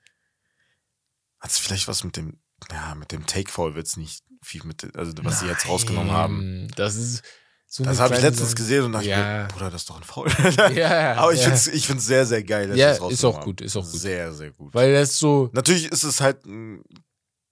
Hat 1.41 1.51
es 1.51 1.59
vielleicht 1.59 1.89
was 1.89 2.05
mit 2.05 2.17
dem, 2.17 2.41
ja, 2.71 2.95
mit 2.95 3.13
dem 3.13 3.27
Take-Foul 3.27 3.75
wird 3.75 3.87
es 3.87 3.97
nicht 3.97 4.23
viel 4.43 4.63
mit, 4.65 4.95
also 4.97 5.13
was 5.23 5.41
sie 5.41 5.47
jetzt 5.47 5.67
rausgenommen 5.69 6.13
haben. 6.13 6.61
Nein, 6.67 6.73
Das 6.77 6.95
ist 6.97 7.23
so 7.69 7.83
Das 7.83 7.99
habe 7.99 8.15
ich 8.15 8.21
letztens 8.23 8.51
Sache. 8.51 8.57
gesehen 8.59 8.85
und 8.85 8.93
dachte 8.93 9.09
Ja. 9.09 9.43
mir, 9.43 9.49
Bruder, 9.49 9.71
das 9.71 9.83
ist 9.83 9.91
doch 9.91 9.97
ein 9.97 10.05
Foul. 10.05 10.29
Ja, 10.75 11.15
Aber 11.17 11.33
ich 11.33 11.41
ja. 11.41 11.45
finde 11.47 11.57
es 11.59 11.67
ich 11.67 11.87
find's 11.87 12.07
sehr, 12.07 12.25
sehr 12.25 12.45
geil, 12.45 12.69
dass 12.69 12.79
Ja, 12.79 12.95
sie 12.95 13.01
das 13.01 13.13
ist 13.13 13.25
auch 13.25 13.35
rausgenommen 13.35 13.45
gut, 13.45 13.61
ist 13.63 13.77
auch 13.77 13.91
gut. 13.91 14.01
Sehr, 14.01 14.33
sehr 14.33 14.53
gut. 14.53 14.73
Weil 14.75 14.93
das 14.93 15.19
so, 15.19 15.51
Natürlich 15.53 15.87
ist 15.91 16.05
es 16.05 16.21
halt 16.21 16.45
ein 16.47 16.85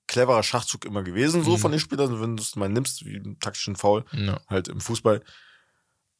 cleverer 0.06 0.42
Schachzug 0.42 0.84
immer 0.84 1.02
gewesen, 1.02 1.42
so 1.44 1.52
Mhm. 1.52 1.58
von 1.58 1.70
den 1.72 1.80
Spielern, 1.80 2.20
wenn 2.20 2.36
du 2.36 2.42
es 2.42 2.56
mal 2.56 2.68
nimmst, 2.68 3.04
wie 3.04 3.16
einen 3.16 3.38
taktischen 3.40 3.76
Foul, 3.76 4.04
ja, 4.12 4.40
halt 4.48 4.68
im 4.68 4.80
Fußball. 4.80 5.22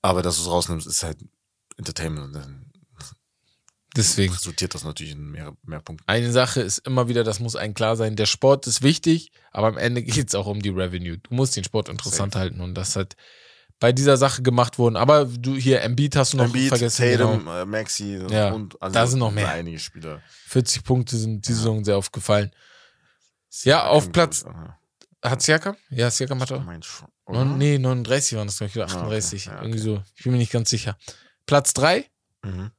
Aber 0.02 0.23
dass 0.23 0.36
du 0.36 0.43
es 0.43 0.48
rausnimmst, 0.48 0.86
ist 0.86 1.02
halt 1.02 1.19
Entertainment. 1.77 2.36
Deswegen. 3.97 4.32
resultiert 4.35 4.74
das 4.74 4.82
natürlich 4.82 5.12
in 5.12 5.31
mehr, 5.31 5.56
mehr 5.62 5.78
Punkten. 5.81 6.05
Eine 6.09 6.32
Sache 6.32 6.61
ist 6.61 6.78
immer 6.78 7.06
wieder, 7.09 7.23
das 7.23 7.39
muss 7.39 7.55
einem 7.55 7.74
klar 7.74 7.94
sein, 7.94 8.16
der 8.16 8.27
Sport 8.27 8.66
ist 8.66 8.82
wichtig, 8.82 9.31
aber 9.52 9.69
am 9.69 9.77
Ende 9.78 10.02
geht 10.02 10.28
es 10.28 10.35
auch 10.35 10.47
um 10.47 10.61
die 10.61 10.70
Revenue. 10.70 11.19
Du 11.19 11.35
musst 11.35 11.55
den 11.56 11.62
Sport 11.62 11.89
interessant 11.89 12.35
halten 12.35 12.61
und 12.61 12.74
das 12.74 12.97
hat 12.97 13.15
bei 13.78 13.93
dieser 13.93 14.16
Sache 14.16 14.43
gemacht 14.43 14.78
worden. 14.78 14.97
Aber 14.97 15.27
du 15.27 15.55
hier, 15.55 15.82
Embiid 15.82 16.16
hast 16.16 16.32
du 16.32 16.39
noch 16.39 16.47
Embiid, 16.47 16.69
vergessen. 16.70 17.02
Tatum, 17.19 17.39
genau. 17.40 17.61
äh, 17.61 17.65
Maxi 17.66 18.19
Ja, 18.31 18.52
und 18.52 18.81
also 18.82 18.94
da 18.94 19.06
sind 19.06 19.20
noch 19.20 19.31
mehr. 19.31 19.48
einige 19.51 19.78
Spieler. 19.78 20.23
40 20.48 20.82
Punkte 20.82 21.16
sind 21.16 21.47
diese 21.47 21.59
Ja. 21.59 21.62
Saison 21.62 21.85
sehr 21.85 21.97
aufgefallen. 21.97 22.51
Ja, 23.62 23.86
auf 23.86 24.10
Platz-. 24.12 24.44
Hat 25.22 25.40
Siakam? 25.43 25.76
Ja, 25.90 26.10
Siakam 26.10 26.40
hat 26.40 26.52
auch. 26.52 26.62
oder? 27.26 27.44
nee, 27.44 27.78
39 27.78 28.36
waren 28.36 28.47
das, 28.48 28.59
glaube 28.59 28.70
ich, 28.70 28.76
oder 28.76 28.85
Ah, 28.86 29.06
okay. 29.06 29.16
38. 29.16 29.44
Ja, 29.47 29.52
okay. 29.52 29.62
Irgendwie 29.64 29.78
so. 29.78 30.02
Ich 30.16 30.24
bin 30.24 30.32
mir 30.32 30.39
nicht 30.39 30.52
ganz 30.52 30.68
sicher. 30.70 30.98
Platz 31.47 31.72
3, 31.74 32.05
Mhm. 32.44 32.70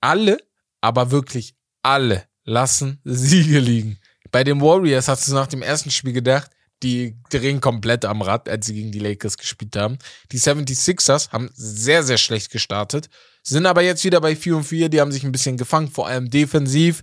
alle, 0.00 0.38
aber 0.80 1.10
wirklich 1.10 1.54
alle 1.82 2.24
lassen 2.44 3.00
Siege 3.04 3.58
liegen. 3.60 3.98
Bei 4.30 4.42
den 4.44 4.60
Warriors 4.60 5.08
hast 5.08 5.28
du 5.28 5.34
nach 5.34 5.46
dem 5.46 5.62
ersten 5.62 5.90
Spiel 5.90 6.12
gedacht, 6.12 6.50
die 6.82 7.16
drehen 7.30 7.60
komplett 7.60 8.04
am 8.04 8.22
Rad, 8.22 8.48
als 8.48 8.66
sie 8.66 8.74
gegen 8.74 8.90
die 8.90 8.98
Lakers 8.98 9.36
gespielt 9.36 9.76
haben. 9.76 9.98
Die 10.32 10.38
76ers 10.40 11.30
haben 11.30 11.48
sehr, 11.54 12.02
sehr 12.02 12.18
schlecht 12.18 12.50
gestartet, 12.50 13.08
sind 13.44 13.66
aber 13.66 13.82
jetzt 13.82 14.02
wieder 14.04 14.20
bei 14.20 14.34
4 14.34 14.56
und 14.56 14.64
4, 14.64 14.88
die 14.88 15.00
haben 15.00 15.12
sich 15.12 15.22
ein 15.22 15.30
bisschen 15.32 15.56
gefangen, 15.56 15.88
vor 15.90 16.08
allem 16.08 16.28
defensiv, 16.28 17.02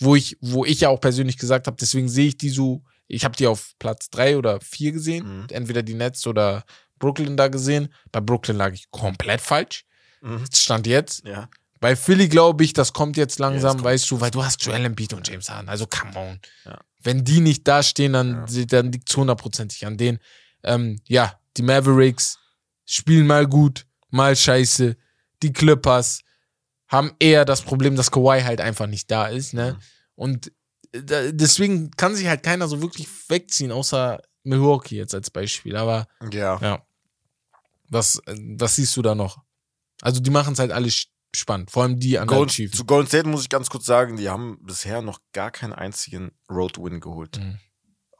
wo 0.00 0.14
ich, 0.16 0.36
wo 0.40 0.64
ich 0.64 0.80
ja 0.80 0.88
auch 0.88 1.00
persönlich 1.00 1.38
gesagt 1.38 1.66
habe, 1.66 1.76
deswegen 1.80 2.08
sehe 2.08 2.28
ich 2.28 2.36
die 2.38 2.50
so, 2.50 2.82
ich 3.06 3.24
habe 3.24 3.36
die 3.36 3.46
auf 3.46 3.72
Platz 3.78 4.10
3 4.10 4.36
oder 4.36 4.60
4 4.60 4.92
gesehen, 4.92 5.40
Mhm. 5.42 5.46
entweder 5.50 5.82
die 5.82 5.94
Nets 5.94 6.26
oder 6.26 6.64
Brooklyn 6.98 7.36
da 7.36 7.48
gesehen. 7.48 7.92
Bei 8.12 8.20
Brooklyn 8.20 8.56
lag 8.56 8.72
ich 8.72 8.90
komplett 8.90 9.40
falsch. 9.40 9.84
Mhm. 10.20 10.44
Stand 10.52 10.86
jetzt. 10.86 11.24
Ja. 11.24 11.48
Bei 11.80 11.94
Philly 11.94 12.28
glaube 12.28 12.64
ich, 12.64 12.72
das 12.72 12.92
kommt 12.92 13.16
jetzt 13.16 13.38
langsam, 13.38 13.72
kommt. 13.76 13.84
weißt 13.84 14.10
du, 14.10 14.20
weil 14.20 14.32
du 14.32 14.44
hast 14.44 14.62
Joel 14.64 14.84
Embiid 14.84 15.12
und 15.12 15.26
James 15.28 15.48
Harden. 15.48 15.68
Also 15.68 15.86
come 15.86 16.16
on. 16.16 16.40
Ja. 16.64 16.78
Wenn 17.00 17.24
die 17.24 17.38
nicht 17.40 17.66
da 17.68 17.82
stehen, 17.84 18.14
dann, 18.14 18.46
Ja. 18.48 18.64
dann 18.66 18.90
liegt 18.90 19.08
es 19.08 19.16
hundertprozentig 19.16 19.86
an 19.86 19.96
denen. 19.96 20.18
Ähm, 20.64 21.00
ja, 21.06 21.38
die 21.56 21.62
Mavericks 21.62 22.38
spielen 22.84 23.28
mal 23.28 23.46
gut, 23.46 23.86
mal 24.10 24.34
scheiße. 24.34 24.96
Die 25.44 25.52
Clippers 25.52 26.22
haben 26.88 27.12
eher 27.18 27.44
das 27.44 27.62
Problem, 27.62 27.96
dass 27.96 28.10
Kawhi 28.10 28.42
halt 28.42 28.60
einfach 28.60 28.86
nicht 28.86 29.10
da 29.10 29.26
ist. 29.26 29.52
Ne? 29.54 29.74
Mhm. 29.74 29.82
Und 30.14 30.52
äh, 30.92 31.02
da- 31.02 31.30
deswegen 31.32 31.90
kann 31.92 32.14
sich 32.14 32.26
halt 32.26 32.42
keiner 32.42 32.66
so 32.68 32.80
wirklich 32.82 33.08
wegziehen, 33.28 33.72
außer 33.72 34.20
Milwaukee 34.42 34.96
jetzt 34.96 35.14
als 35.14 35.30
Beispiel. 35.30 35.76
Aber 35.76 36.06
Ja. 36.32 36.58
ja. 36.60 36.82
Was, 37.88 38.16
äh, 38.26 38.36
was 38.58 38.76
siehst 38.76 38.96
du 38.96 39.02
da 39.02 39.14
noch? 39.14 39.42
Also 40.02 40.20
die 40.20 40.30
machen 40.30 40.52
es 40.52 40.58
halt 40.58 40.72
alle 40.72 40.88
sch- 40.88 41.08
spannend. 41.34 41.70
Vor 41.70 41.82
allem 41.82 41.98
die 41.98 42.18
anderen 42.18 42.38
Gold, 42.40 42.50
Chiefs. 42.50 42.76
zu 42.76 42.84
Golden 42.84 43.08
State 43.08 43.28
muss 43.28 43.42
ich 43.42 43.48
ganz 43.48 43.68
kurz 43.70 43.84
sagen, 43.86 44.16
die 44.16 44.28
haben 44.28 44.58
bisher 44.62 45.02
noch 45.02 45.20
gar 45.32 45.50
keinen 45.50 45.72
einzigen 45.72 46.32
Road-Win 46.50 47.00
geholt. 47.00 47.38
Mhm. 47.38 47.58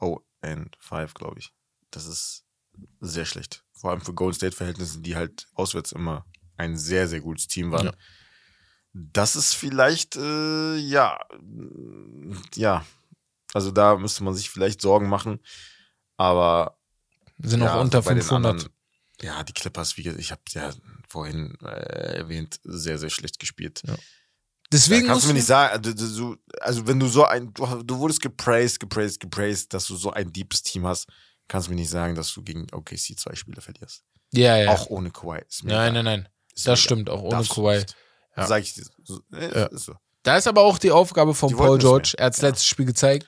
Oh, 0.00 0.18
and 0.40 0.76
5, 0.80 1.14
glaube 1.14 1.38
ich. 1.38 1.52
Das 1.90 2.06
ist 2.06 2.44
sehr 3.00 3.24
schlecht. 3.24 3.64
Vor 3.72 3.90
allem 3.90 4.00
für 4.00 4.12
Golden 4.14 4.36
State-Verhältnisse, 4.36 5.00
die 5.00 5.16
halt 5.16 5.46
auswärts 5.54 5.92
immer 5.92 6.26
ein 6.56 6.76
sehr, 6.76 7.08
sehr 7.08 7.20
gutes 7.20 7.46
Team 7.46 7.70
waren. 7.70 7.86
Ja. 7.86 7.92
Das 9.12 9.36
ist 9.36 9.54
vielleicht, 9.54 10.16
äh, 10.16 10.76
ja, 10.76 11.18
äh, 11.32 12.36
ja. 12.56 12.84
Also 13.54 13.70
da 13.70 13.96
müsste 13.96 14.24
man 14.24 14.34
sich 14.34 14.50
vielleicht 14.50 14.80
Sorgen 14.80 15.08
machen. 15.08 15.40
Aber 16.16 16.78
Sind 17.38 17.60
ja, 17.62 17.76
auch 17.76 17.80
unter 17.80 18.02
bei 18.02 18.14
den 18.14 18.22
500. 18.22 18.52
anderen- 18.52 18.72
ja, 19.20 19.42
die 19.42 19.52
Clippers, 19.52 19.96
wie 19.96 20.02
gesagt, 20.02 20.20
ich 20.20 20.30
habe 20.30 20.42
ja 20.50 20.70
vorhin 21.08 21.56
äh, 21.62 22.18
erwähnt, 22.18 22.60
sehr, 22.64 22.98
sehr 22.98 23.10
schlecht 23.10 23.38
gespielt. 23.38 23.82
Deswegen 24.70 25.06
da 25.06 25.12
kannst 25.12 25.24
du 25.24 25.28
mir 25.28 25.34
nicht 25.34 25.46
sagen, 25.46 25.72
also, 25.72 25.92
du, 25.92 26.36
also 26.60 26.86
wenn 26.86 27.00
du 27.00 27.08
so 27.08 27.24
ein, 27.24 27.52
du, 27.54 27.82
du 27.82 27.98
wurdest 27.98 28.20
gepraised, 28.20 28.78
gepraised, 28.80 29.18
gepraised, 29.18 29.72
dass 29.74 29.86
du 29.86 29.96
so 29.96 30.10
ein 30.12 30.32
deepes 30.32 30.62
Team 30.62 30.86
hast, 30.86 31.08
kannst 31.48 31.66
du 31.68 31.70
mir 31.72 31.76
nicht 31.80 31.90
sagen, 31.90 32.14
dass 32.14 32.32
du 32.34 32.42
gegen 32.42 32.66
OKC 32.72 33.18
zwei 33.18 33.34
Spiele 33.34 33.60
verlierst. 33.60 34.04
Ja, 34.32 34.56
ja. 34.56 34.70
Auch 34.70 34.86
ohne 34.86 35.10
Kawhi. 35.10 35.40
Nein, 35.62 35.94
nein, 35.94 36.04
nein. 36.04 36.20
Mir 36.22 36.64
Das 36.64 36.80
stimmt, 36.80 37.08
auch 37.08 37.22
ohne 37.22 37.44
Kawhi. 37.44 37.78
nicht. 37.78 37.96
Ja. 38.38 38.46
Sag 38.46 38.62
ich. 38.62 38.74
So, 39.04 39.20
äh, 39.32 39.58
Ja. 39.60 39.66
ist 39.66 39.84
so. 39.84 39.94
Da 40.22 40.36
ist 40.36 40.46
aber 40.46 40.62
auch 40.62 40.78
die 40.78 40.90
Aufgabe 40.90 41.34
von 41.34 41.48
Die 41.48 41.54
Paul 41.54 41.78
es 41.78 41.82
George. 41.82 42.12
Er 42.18 42.26
hat 42.26 42.34
das 42.34 42.40
Ja. 42.42 42.48
letzte 42.48 42.66
Spiel 42.66 42.86
gezeigt. 42.86 43.26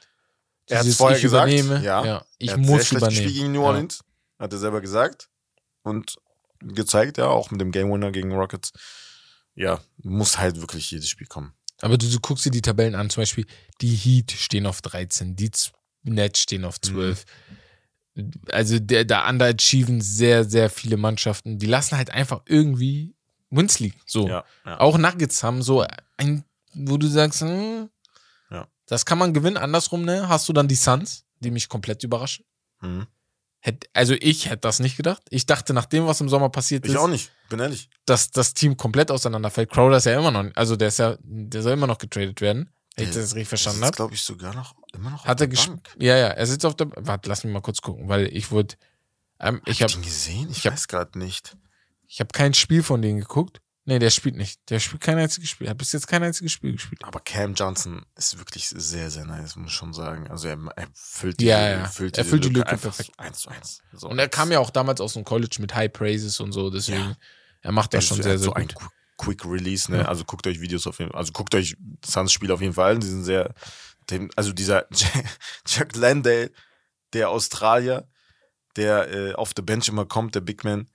Er 0.66 0.78
hat 0.78 0.84
Dieses 0.84 0.98
vorher 0.98 1.16
ich 1.16 1.22
gesagt, 1.22 1.50
übernehme. 1.52 1.84
ja. 1.84 2.24
ich 2.38 2.48
er 2.48 2.54
hat 2.54 2.60
muss 2.60 2.88
sehr 2.90 2.98
übernehmen. 2.98 3.32
gegen 3.32 3.52
New 3.52 3.62
Orleans. 3.62 4.00
Hat 4.38 4.52
er 4.52 4.58
selber 4.58 4.80
gesagt. 4.80 5.28
Und 5.82 6.16
gezeigt, 6.60 7.18
ja, 7.18 7.26
auch 7.26 7.50
mit 7.50 7.60
dem 7.60 7.72
Game 7.72 7.90
Winner 7.90 8.10
gegen 8.12 8.32
Rockets. 8.32 8.72
Ja, 9.54 9.80
muss 10.02 10.38
halt 10.38 10.60
wirklich 10.60 10.90
jedes 10.90 11.08
Spiel 11.08 11.26
kommen. 11.26 11.54
Aber 11.80 11.96
du, 11.98 12.08
du 12.08 12.20
guckst 12.20 12.44
dir 12.44 12.50
die 12.50 12.62
Tabellen 12.62 12.94
an, 12.94 13.08
zum 13.10 13.22
Beispiel 13.22 13.46
die 13.80 13.94
Heat 13.94 14.30
stehen 14.32 14.66
auf 14.66 14.82
13, 14.82 15.34
die 15.36 15.50
Nets 16.02 16.40
stehen 16.40 16.64
auf 16.64 16.80
12. 16.80 17.24
Mhm. 18.14 18.30
Also 18.50 18.78
der, 18.78 19.04
da 19.04 19.28
underachieven 19.28 20.00
sehr, 20.00 20.44
sehr 20.44 20.68
viele 20.70 20.96
Mannschaften. 20.98 21.58
Die 21.58 21.66
lassen 21.66 21.96
halt 21.96 22.10
einfach 22.10 22.42
irgendwie 22.46 23.14
Wins 23.50 23.78
liegen. 23.80 24.00
So. 24.06 24.28
Ja, 24.28 24.44
ja. 24.64 24.80
Auch 24.80 24.96
Nuggets 24.98 25.42
haben 25.42 25.62
so 25.62 25.84
ein, 26.16 26.44
wo 26.74 26.96
du 26.96 27.06
sagst, 27.08 27.40
hm, 27.40 27.90
Ja. 28.50 28.66
das 28.86 29.04
kann 29.04 29.18
man 29.18 29.34
gewinnen. 29.34 29.56
Andersrum, 29.56 30.04
ne, 30.04 30.28
hast 30.28 30.48
du 30.48 30.52
dann 30.52 30.68
die 30.68 30.74
Suns, 30.76 31.24
die 31.40 31.50
mich 31.50 31.68
komplett 31.68 32.02
überraschen. 32.04 32.44
Mhm. 32.80 33.06
Hätt, 33.62 33.90
also 33.92 34.14
ich 34.14 34.46
hätte 34.46 34.60
das 34.62 34.78
nicht 34.80 34.96
gedacht. 34.96 35.22
Ich 35.28 35.44
dachte, 35.44 35.74
nach 35.74 35.84
dem, 35.84 36.06
was 36.06 36.20
im 36.22 36.30
Sommer 36.30 36.48
passiert 36.48 36.86
Ich 36.86 36.92
ist, 36.92 36.96
auch 36.96 37.08
nicht, 37.08 37.30
bin 37.50 37.58
ehrlich. 37.60 37.90
dass 38.06 38.30
das 38.30 38.54
Team 38.54 38.76
komplett 38.78 39.10
auseinanderfällt. 39.10 39.70
Crowder 39.70 39.98
ist 39.98 40.06
ja 40.06 40.18
immer 40.18 40.30
noch, 40.30 40.50
also 40.54 40.76
der 40.76 40.88
ist 40.88 40.98
ja, 40.98 41.16
der 41.20 41.62
soll 41.62 41.72
immer 41.72 41.86
noch 41.86 41.98
getradet 41.98 42.40
werden. 42.40 42.70
Wenn 42.96 43.08
ich 43.08 43.14
das 43.14 43.34
richtig 43.34 43.48
verstanden 43.48 43.80
Das 43.80 43.88
habe. 43.88 43.96
glaube 43.96 44.14
ich, 44.14 44.22
sogar 44.22 44.54
noch 44.54 44.74
immer 44.94 45.10
noch 45.10 45.24
Hat 45.26 45.40
er 45.40 45.48
gespielt? 45.48 45.80
Ja, 45.98 46.16
ja, 46.16 46.28
er 46.28 46.46
sitzt 46.46 46.64
auf 46.66 46.74
der. 46.74 46.88
Warte, 46.96 47.28
lass 47.28 47.44
mich 47.44 47.52
mal 47.52 47.60
kurz 47.60 47.80
gucken, 47.82 48.08
weil 48.08 48.26
ich 48.34 48.50
wurde. 48.50 48.74
Ähm, 49.38 49.60
ich 49.66 49.82
Hab 49.82 49.90
habe 49.90 50.00
ich 50.00 50.06
ihn 50.06 50.10
gesehen? 50.10 50.50
Ich, 50.50 50.58
ich 50.64 50.64
weiß 50.70 50.88
gerade 50.88 51.18
nicht. 51.18 51.56
Ich 52.10 52.20
hab 52.20 52.32
kein 52.32 52.54
Spiel 52.54 52.82
von 52.82 53.00
denen 53.02 53.20
geguckt. 53.20 53.60
Nee, 53.86 53.98
der 53.98 54.10
spielt 54.10 54.36
nicht. 54.36 54.60
Der 54.68 54.78
spielt 54.78 55.00
kein 55.00 55.16
einziges 55.18 55.48
Spiel. 55.48 55.66
Er 55.66 55.70
hat 55.70 55.78
bis 55.78 55.92
jetzt 55.92 56.06
kein 56.06 56.22
einziges 56.22 56.52
Spiel 56.52 56.72
gespielt. 56.72 57.02
Aber 57.02 57.20
Cam 57.20 57.54
Johnson 57.54 58.04
ist 58.14 58.36
wirklich 58.38 58.68
sehr, 58.68 59.10
sehr 59.10 59.24
nice, 59.24 59.56
muss 59.56 59.70
ich 59.70 59.76
schon 59.76 59.92
sagen. 59.94 60.28
Also 60.28 60.48
er, 60.48 60.58
er 60.76 60.86
füllt 60.92 61.40
Ja, 61.40 61.56
diese, 61.58 61.80
ja. 61.80 61.86
füllt 61.88 62.18
Er 62.18 62.24
füllt 62.24 62.44
die 62.44 62.48
Lücke 62.50 62.70
Lücke 62.70 62.76
perfekt. 62.76 63.10
so 63.16 63.22
eins 63.22 63.38
zu 63.40 63.48
eins. 63.48 63.80
So. 63.94 64.08
Und 64.08 64.18
er 64.18 64.28
kam 64.28 64.52
ja 64.52 64.58
auch 64.58 64.70
damals 64.70 65.00
aus 65.00 65.14
dem 65.14 65.24
College 65.24 65.56
mit 65.60 65.74
High 65.74 65.92
Praises 65.92 66.38
und 66.40 66.52
so, 66.52 66.68
deswegen. 66.70 66.98
Ja. 67.00 67.16
Er 67.62 67.72
macht 67.72 67.94
das 67.94 68.06
schon 68.06 68.22
sehr, 68.22 68.38
so 68.38 68.44
sehr 68.50 68.56
ein 68.56 68.68
gut. 68.68 68.76
Qu- 68.76 68.90
Quick 69.16 69.44
Release, 69.44 69.90
ne? 69.90 69.98
Ja. 69.98 70.04
Also 70.06 70.24
guckt 70.24 70.46
euch 70.46 70.60
Videos 70.60 70.86
auf 70.86 70.98
jeden 70.98 71.10
Fall, 71.10 71.18
also 71.20 71.32
guckt 71.32 71.54
euch 71.54 71.76
Suns 72.04 72.32
Spiel 72.32 72.50
auf 72.52 72.60
jeden 72.62 72.72
Fall 72.74 72.94
an. 72.94 73.00
Die 73.00 73.06
sind 73.06 73.24
sehr, 73.24 73.54
also 74.36 74.52
dieser 74.52 74.88
Chuck 75.66 75.94
Landale, 75.96 76.50
der 77.12 77.28
Australier, 77.30 78.08
der 78.76 79.10
äh, 79.12 79.32
auf 79.34 79.52
der 79.52 79.62
Bench 79.62 79.88
immer 79.88 80.06
kommt, 80.06 80.34
der 80.34 80.40
Big 80.40 80.64
Man, 80.64 80.80
ein 80.80 80.88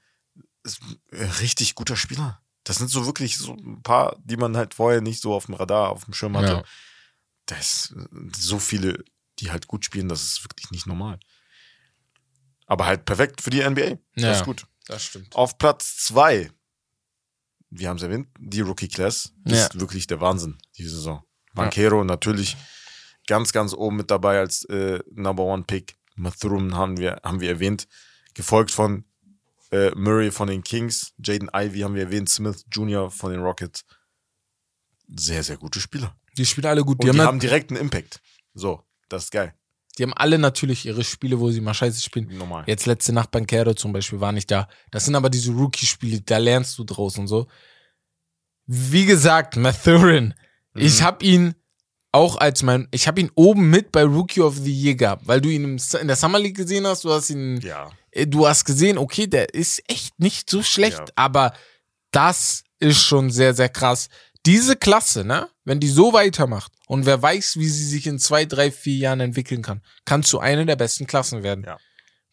richtig 1.11 1.75
guter 1.75 1.95
Spieler. 1.95 2.41
Das 2.63 2.77
sind 2.77 2.89
so 2.89 3.05
wirklich 3.05 3.37
so 3.37 3.53
ein 3.53 3.81
paar, 3.83 4.17
die 4.23 4.37
man 4.37 4.57
halt 4.57 4.73
vorher 4.73 5.01
nicht 5.01 5.21
so 5.21 5.33
auf 5.33 5.45
dem 5.45 5.55
Radar, 5.55 5.89
auf 5.89 6.05
dem 6.05 6.13
Schirm 6.13 6.35
hatte. 6.37 6.53
Ja. 6.53 6.63
Da 7.45 7.55
ist 7.57 7.93
äh, 7.95 8.05
so 8.35 8.57
viele, 8.59 9.03
die 9.39 9.51
halt 9.51 9.67
gut 9.67 9.85
spielen, 9.85 10.09
das 10.09 10.23
ist 10.23 10.43
wirklich 10.43 10.71
nicht 10.71 10.87
normal. 10.87 11.19
Aber 12.65 12.85
halt 12.87 13.05
perfekt 13.05 13.41
für 13.41 13.51
die 13.51 13.61
NBA. 13.67 13.97
Das 14.15 14.23
Ja. 14.23 14.31
ist 14.31 14.45
gut. 14.45 14.65
Das 14.87 15.03
stimmt. 15.03 15.35
Auf 15.35 15.57
Platz 15.57 15.97
zwei, 15.97 16.51
wir 17.69 17.89
haben 17.89 17.97
es 17.97 18.03
erwähnt, 18.03 18.27
die 18.39 18.61
Rookie 18.61 18.87
Class 18.87 19.33
Ja. 19.45 19.65
ist 19.65 19.79
wirklich 19.79 20.07
der 20.07 20.19
Wahnsinn 20.21 20.57
diese 20.77 20.95
Saison. 20.95 21.23
Banquero 21.53 22.03
natürlich 22.03 22.57
ganz, 23.27 23.51
ganz 23.51 23.73
oben 23.73 23.95
mit 23.97 24.11
dabei 24.11 24.39
als 24.39 24.65
äh, 24.65 24.99
Number 25.11 25.43
One 25.43 25.63
Pick. 25.63 25.95
Mathurum 26.15 26.75
haben 26.75 26.97
wir, 26.97 27.19
haben 27.23 27.39
wir 27.41 27.49
erwähnt, 27.49 27.87
gefolgt 28.33 28.71
von 28.71 29.05
äh, 29.75 29.91
Murray 29.95 30.31
von 30.31 30.47
den 30.47 30.63
Kings, 30.63 31.13
Jaden 31.17 31.49
Ivey 31.53 31.79
haben 31.81 31.95
wir 31.95 32.03
erwähnt, 32.03 32.29
Smith 32.29 32.65
Jr. 32.71 33.09
von 33.11 33.31
den 33.31 33.41
Rockets. 33.41 33.83
Sehr, 35.15 35.43
sehr 35.43 35.57
gute 35.57 35.79
Spieler. 35.79 36.15
Die 36.37 36.45
spielen 36.45 36.67
alle 36.67 36.83
gut. 36.83 37.01
Die, 37.01 37.05
die, 37.05 37.09
haben, 37.17 37.25
haben 37.27 37.39
direkt 37.39 37.71
einen 37.71 37.79
Impact. 37.81 38.21
So, 38.53 38.81
das 39.09 39.25
ist 39.25 39.31
geil. 39.31 39.53
die 39.97 40.03
haben 40.03 40.13
alle 40.13 40.37
natürlich 40.39 40.85
ihre 40.85 41.03
Spiele, 41.03 41.39
wo 41.39 41.51
sie 41.51 41.61
mal 41.61 41.73
scheiße 41.73 42.01
spielen. 42.01 42.27
Normal. 42.37 42.63
Jetzt 42.67 42.85
letzte 42.85 43.13
Nacht 43.13 43.31
Banquero 43.31 43.73
zum 43.73 43.93
Beispiel 43.93 44.19
war 44.19 44.31
nicht 44.31 44.49
da. 44.51 44.67
Das 44.91 45.05
sind 45.05 45.15
aber 45.15 45.29
diese 45.29 45.51
Rookie-Spiele, 45.51 46.21
da 46.21 46.37
lernst 46.37 46.77
du 46.77 46.83
draus 46.83 47.17
und 47.17 47.27
so. 47.27 47.47
Wie 48.65 49.05
gesagt, 49.05 49.55
Mathurin, 49.57 50.33
ich 50.73 50.99
Mhm. 51.01 51.03
habe 51.03 51.25
ihn 51.25 51.55
auch 52.11 52.37
als 52.37 52.63
mein, 52.63 52.87
ich 52.91 53.07
habe 53.07 53.19
ihn 53.21 53.29
oben 53.35 53.69
mit 53.69 53.91
bei 53.91 54.03
Rookie 54.03 54.41
of 54.41 54.57
the 54.57 54.71
Year 54.73 54.95
gehabt, 54.95 55.27
weil 55.27 55.41
du 55.41 55.49
ihn 55.49 55.77
in 56.01 56.07
der 56.07 56.15
Summer 56.15 56.39
League 56.39 56.55
gesehen 56.57 56.87
hast, 56.87 57.03
du 57.03 57.11
hast 57.11 57.29
ihn, 57.29 57.59
Ja. 57.61 57.91
Äh, 58.15 58.25
du 58.27 58.47
hast 58.47 58.65
gesehen, 58.65 58.97
okay, 58.97 59.27
der 59.27 59.53
ist 59.53 59.81
echt 59.89 60.19
nicht 60.19 60.49
so 60.49 60.63
schlecht, 60.63 60.99
Ja. 60.99 61.05
aber 61.15 61.53
das 62.11 62.63
ist 62.79 63.01
schon 63.01 63.29
sehr, 63.31 63.53
sehr 63.53 63.69
krass. 63.69 64.09
Diese 64.45 64.75
Klasse, 64.75 65.23
ne, 65.25 65.49
wenn 65.63 65.79
die 65.79 65.89
so 65.89 66.13
weitermacht 66.13 66.71
und 66.87 67.05
wer 67.05 67.21
weiß, 67.21 67.57
wie 67.57 67.67
sie 67.67 67.85
sich 67.85 68.05
in 68.07 68.19
zwei, 68.19 68.45
drei, 68.45 68.71
vier 68.71 68.95
Jahren 68.97 69.19
entwickeln 69.19 69.61
kann, 69.61 69.81
kann 70.05 70.23
zu 70.23 70.39
einer 70.39 70.65
der 70.65 70.75
besten 70.75 71.07
Klassen 71.07 71.41
werden. 71.43 71.63
Ja. 71.65 71.77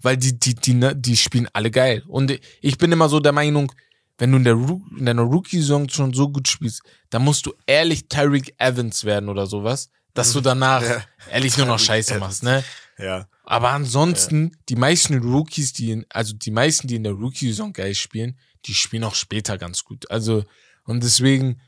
Weil 0.01 0.17
die, 0.17 0.39
die, 0.39 0.55
die, 0.55 0.75
ne, 0.75 0.95
die 0.95 1.17
spielen 1.17 1.49
alle 1.53 1.71
geil. 1.71 2.03
Und 2.09 2.39
ich 2.61 2.77
bin 2.77 2.93
immer 2.93 3.09
so 3.09 3.21
der 3.21 3.33
Meinung, 3.33 3.73
wenn 4.19 4.31
du 4.31 4.37
in, 4.39 4.45
der 4.45 4.55
in 4.99 5.07
deiner 5.07 5.23
Rookie-Saison 5.23 5.89
schon 5.89 6.13
so 6.13 6.29
gut 6.29 6.49
spielst, 6.49 6.83
dann 7.11 7.23
musst 7.25 7.47
du 7.47 7.55
ehrlich 7.67 8.09
Tyreek 8.09 8.55
Evans 8.59 9.05
werden 9.05 9.29
oder 9.31 9.47
sowas, 9.47 9.89
dass 10.13 10.33
du 10.33 10.41
danach 10.43 10.83
Ja. 10.83 11.03
ehrlich 11.31 11.57
nur 11.57 11.67
noch 11.67 11.79
Scheiße 11.79 12.19
machst, 12.19 12.43
ne? 12.43 12.63
Ja. 12.99 13.27
Aber 13.53 13.71
ansonsten, 13.71 14.57
die 14.69 14.77
meisten 14.77 15.19
Rookies, 15.19 15.73
die 15.75 15.91
in, 15.91 16.07
also 16.09 16.33
die 16.35 16.51
meisten, 16.51 16.89
die 16.89 16.95
in 16.97 17.05
der 17.05 17.13
Rookie-Saison 17.13 17.73
geil 17.75 17.95
spielen, 17.95 18.39
die 18.65 18.73
spielen 18.75 19.05
auch 19.05 19.15
später 19.15 19.59
ganz 19.59 19.85
gut. 19.85 20.11
Also, 20.11 20.45
und 20.85 21.03
deswegen, 21.05 21.61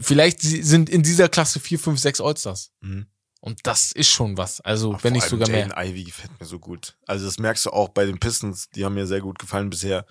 vielleicht 0.00 0.40
sie- 0.40 0.62
sind 0.62 0.88
in 0.88 1.02
dieser 1.02 1.28
Klasse 1.28 1.60
vier, 1.60 1.78
fünf, 1.78 2.00
sechs 2.00 2.20
Allstars. 2.20 2.72
Mhm. 2.80 3.06
Und 3.40 3.60
das 3.64 3.92
ist 3.92 4.08
schon 4.08 4.38
was. 4.38 4.62
Also, 4.62 4.92
Vor 4.92 5.04
wenn 5.04 5.12
nicht 5.12 5.24
allem 5.24 5.30
sogar 5.30 5.50
Jaden 5.50 5.72
mehr. 5.74 5.84
Ivy 5.86 6.04
gefällt 6.04 6.40
mir 6.40 6.46
so 6.46 6.58
gut. 6.58 6.96
Also 7.06 7.26
das 7.26 7.38
merkst 7.38 7.66
du 7.66 7.70
auch 7.70 7.90
bei 7.90 8.06
den 8.06 8.18
Pistons, 8.18 8.70
die 8.70 8.84
haben 8.86 8.94
mir 8.94 9.06
sehr 9.06 9.20
gut 9.20 9.38
gefallen 9.38 9.68
bisher 9.68 10.06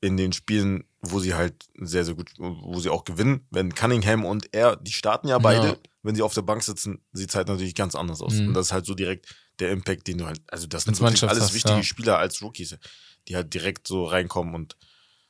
in 0.00 0.16
den 0.16 0.32
Spielen, 0.32 0.84
wo 1.02 1.18
sie 1.20 1.34
halt 1.34 1.66
sehr, 1.78 2.04
sehr 2.06 2.14
gut, 2.14 2.30
wo 2.38 2.80
sie 2.80 2.88
auch 2.88 3.04
gewinnen. 3.04 3.46
Wenn 3.50 3.74
Cunningham 3.74 4.24
und 4.24 4.48
er, 4.54 4.76
die 4.76 4.92
starten 4.92 5.28
ja 5.28 5.38
beide, 5.38 5.66
Ja. 5.66 5.76
wenn 6.02 6.14
sie 6.14 6.22
auf 6.22 6.32
der 6.32 6.42
Bank 6.42 6.62
sitzen, 6.62 7.04
sieht 7.12 7.28
es 7.28 7.34
halt 7.34 7.48
natürlich 7.48 7.74
ganz 7.74 7.94
anders 7.94 8.22
aus. 8.22 8.34
Mhm. 8.34 8.48
Und 8.48 8.54
das 8.54 8.66
ist 8.66 8.72
halt 8.72 8.86
so 8.86 8.94
direkt 8.94 9.34
der 9.60 9.70
Impact, 9.70 10.06
den 10.06 10.18
du 10.18 10.26
halt, 10.26 10.40
also 10.48 10.66
das 10.66 10.84
sind 10.84 10.98
wirklich 11.00 11.22
alles 11.22 11.44
hast, 11.44 11.54
wichtige 11.54 11.76
ja. 11.76 11.82
Spieler 11.82 12.18
als 12.18 12.42
Rookies, 12.42 12.76
die 13.28 13.36
halt 13.36 13.52
direkt 13.54 13.86
so 13.86 14.04
reinkommen 14.04 14.54
und 14.54 14.76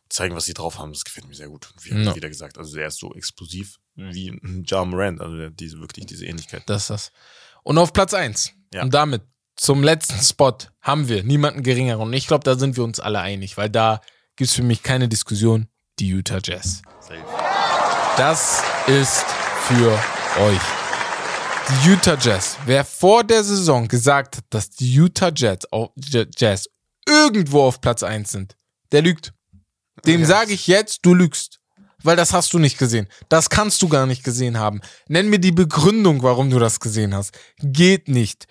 zeigen, 0.09 0.35
was 0.35 0.45
sie 0.45 0.55
drauf 0.55 0.79
haben. 0.79 0.93
Das 0.93 1.05
gefällt 1.05 1.27
mir 1.29 1.35
sehr 1.35 1.49
gut. 1.49 1.71
Und 1.73 1.85
wie 1.85 1.91
Ja. 1.91 2.15
wieder 2.15 2.29
gesagt, 2.29 2.59
also 2.59 2.75
der 2.77 2.89
ist 2.89 2.99
so 2.99 3.15
explosiv 3.15 3.79
wie 3.97 4.29
ein 4.31 4.65
Ja 4.67 4.85
Morant, 4.85 5.21
also 5.21 5.49
diese, 5.51 5.79
wirklich 5.81 6.07
diese 6.07 6.27
Ähnlichkeit. 6.27 6.63
Das 6.67 6.83
ist 6.83 6.91
das. 6.91 7.13
Und 7.63 7.79
auf 7.79 7.93
Platz 7.93 8.15
eins 8.15 8.53
Ja. 8.73 8.83
Und 8.83 8.93
damit 8.95 9.23
zum 9.57 9.83
letzten 9.85 10.19
Spot 10.21 10.57
haben 10.81 11.09
wir 11.09 11.23
niemanden 11.23 11.63
geringeren. 11.63 12.01
Und 12.03 12.13
ich 12.13 12.27
glaube, 12.27 12.45
da 12.45 12.57
sind 12.59 12.77
wir 12.77 12.85
uns 12.85 12.99
alle 12.99 13.21
einig, 13.21 13.57
weil 13.57 13.71
da 13.71 14.01
gibt 14.37 14.51
es 14.51 14.57
für 14.57 14.65
mich 14.65 14.83
keine 14.83 15.09
Diskussion. 15.09 15.69
Die 16.01 16.09
Utah 16.09 16.41
Jazz. 16.43 16.83
Safe. 17.01 17.23
Das 18.17 18.65
ist 18.89 19.25
für 19.69 19.93
euch. 20.41 20.84
Die 21.69 21.89
Utah 21.89 22.16
Jazz. 22.20 22.57
Wer 22.66 22.85
vor 22.85 23.24
der 23.24 23.43
Saison 23.43 23.89
gesagt 23.89 24.36
hat, 24.36 24.45
dass 24.51 24.70
die 24.70 24.93
Utah 24.93 25.32
Jazz, 25.35 25.61
Jazz 26.36 26.69
irgendwo 27.09 27.62
auf 27.62 27.81
Platz 27.81 28.03
1 28.03 28.31
sind, 28.31 28.57
der 28.93 29.03
lügt. 29.03 29.32
Dem 30.07 30.20
Ja. 30.23 30.27
sage 30.27 30.53
ich 30.53 30.66
jetzt, 30.66 31.01
du 31.03 31.15
lügst. 31.15 31.61
Weil 32.03 32.16
das 32.16 32.35
hast 32.35 32.53
du 32.53 32.59
nicht 32.59 32.77
gesehen. 32.77 33.09
Das 33.31 33.49
kannst 33.49 33.81
du 33.81 33.89
gar 33.89 34.05
nicht 34.05 34.24
gesehen 34.24 34.59
haben. 34.59 34.82
Nenn 35.09 35.31
mir 35.31 35.39
die 35.39 35.53
Begründung, 35.53 36.23
warum 36.23 36.51
du 36.51 36.59
das 36.59 36.78
gesehen 36.81 37.15
hast. 37.15 37.32
Geht 37.62 38.09
nicht. 38.09 38.47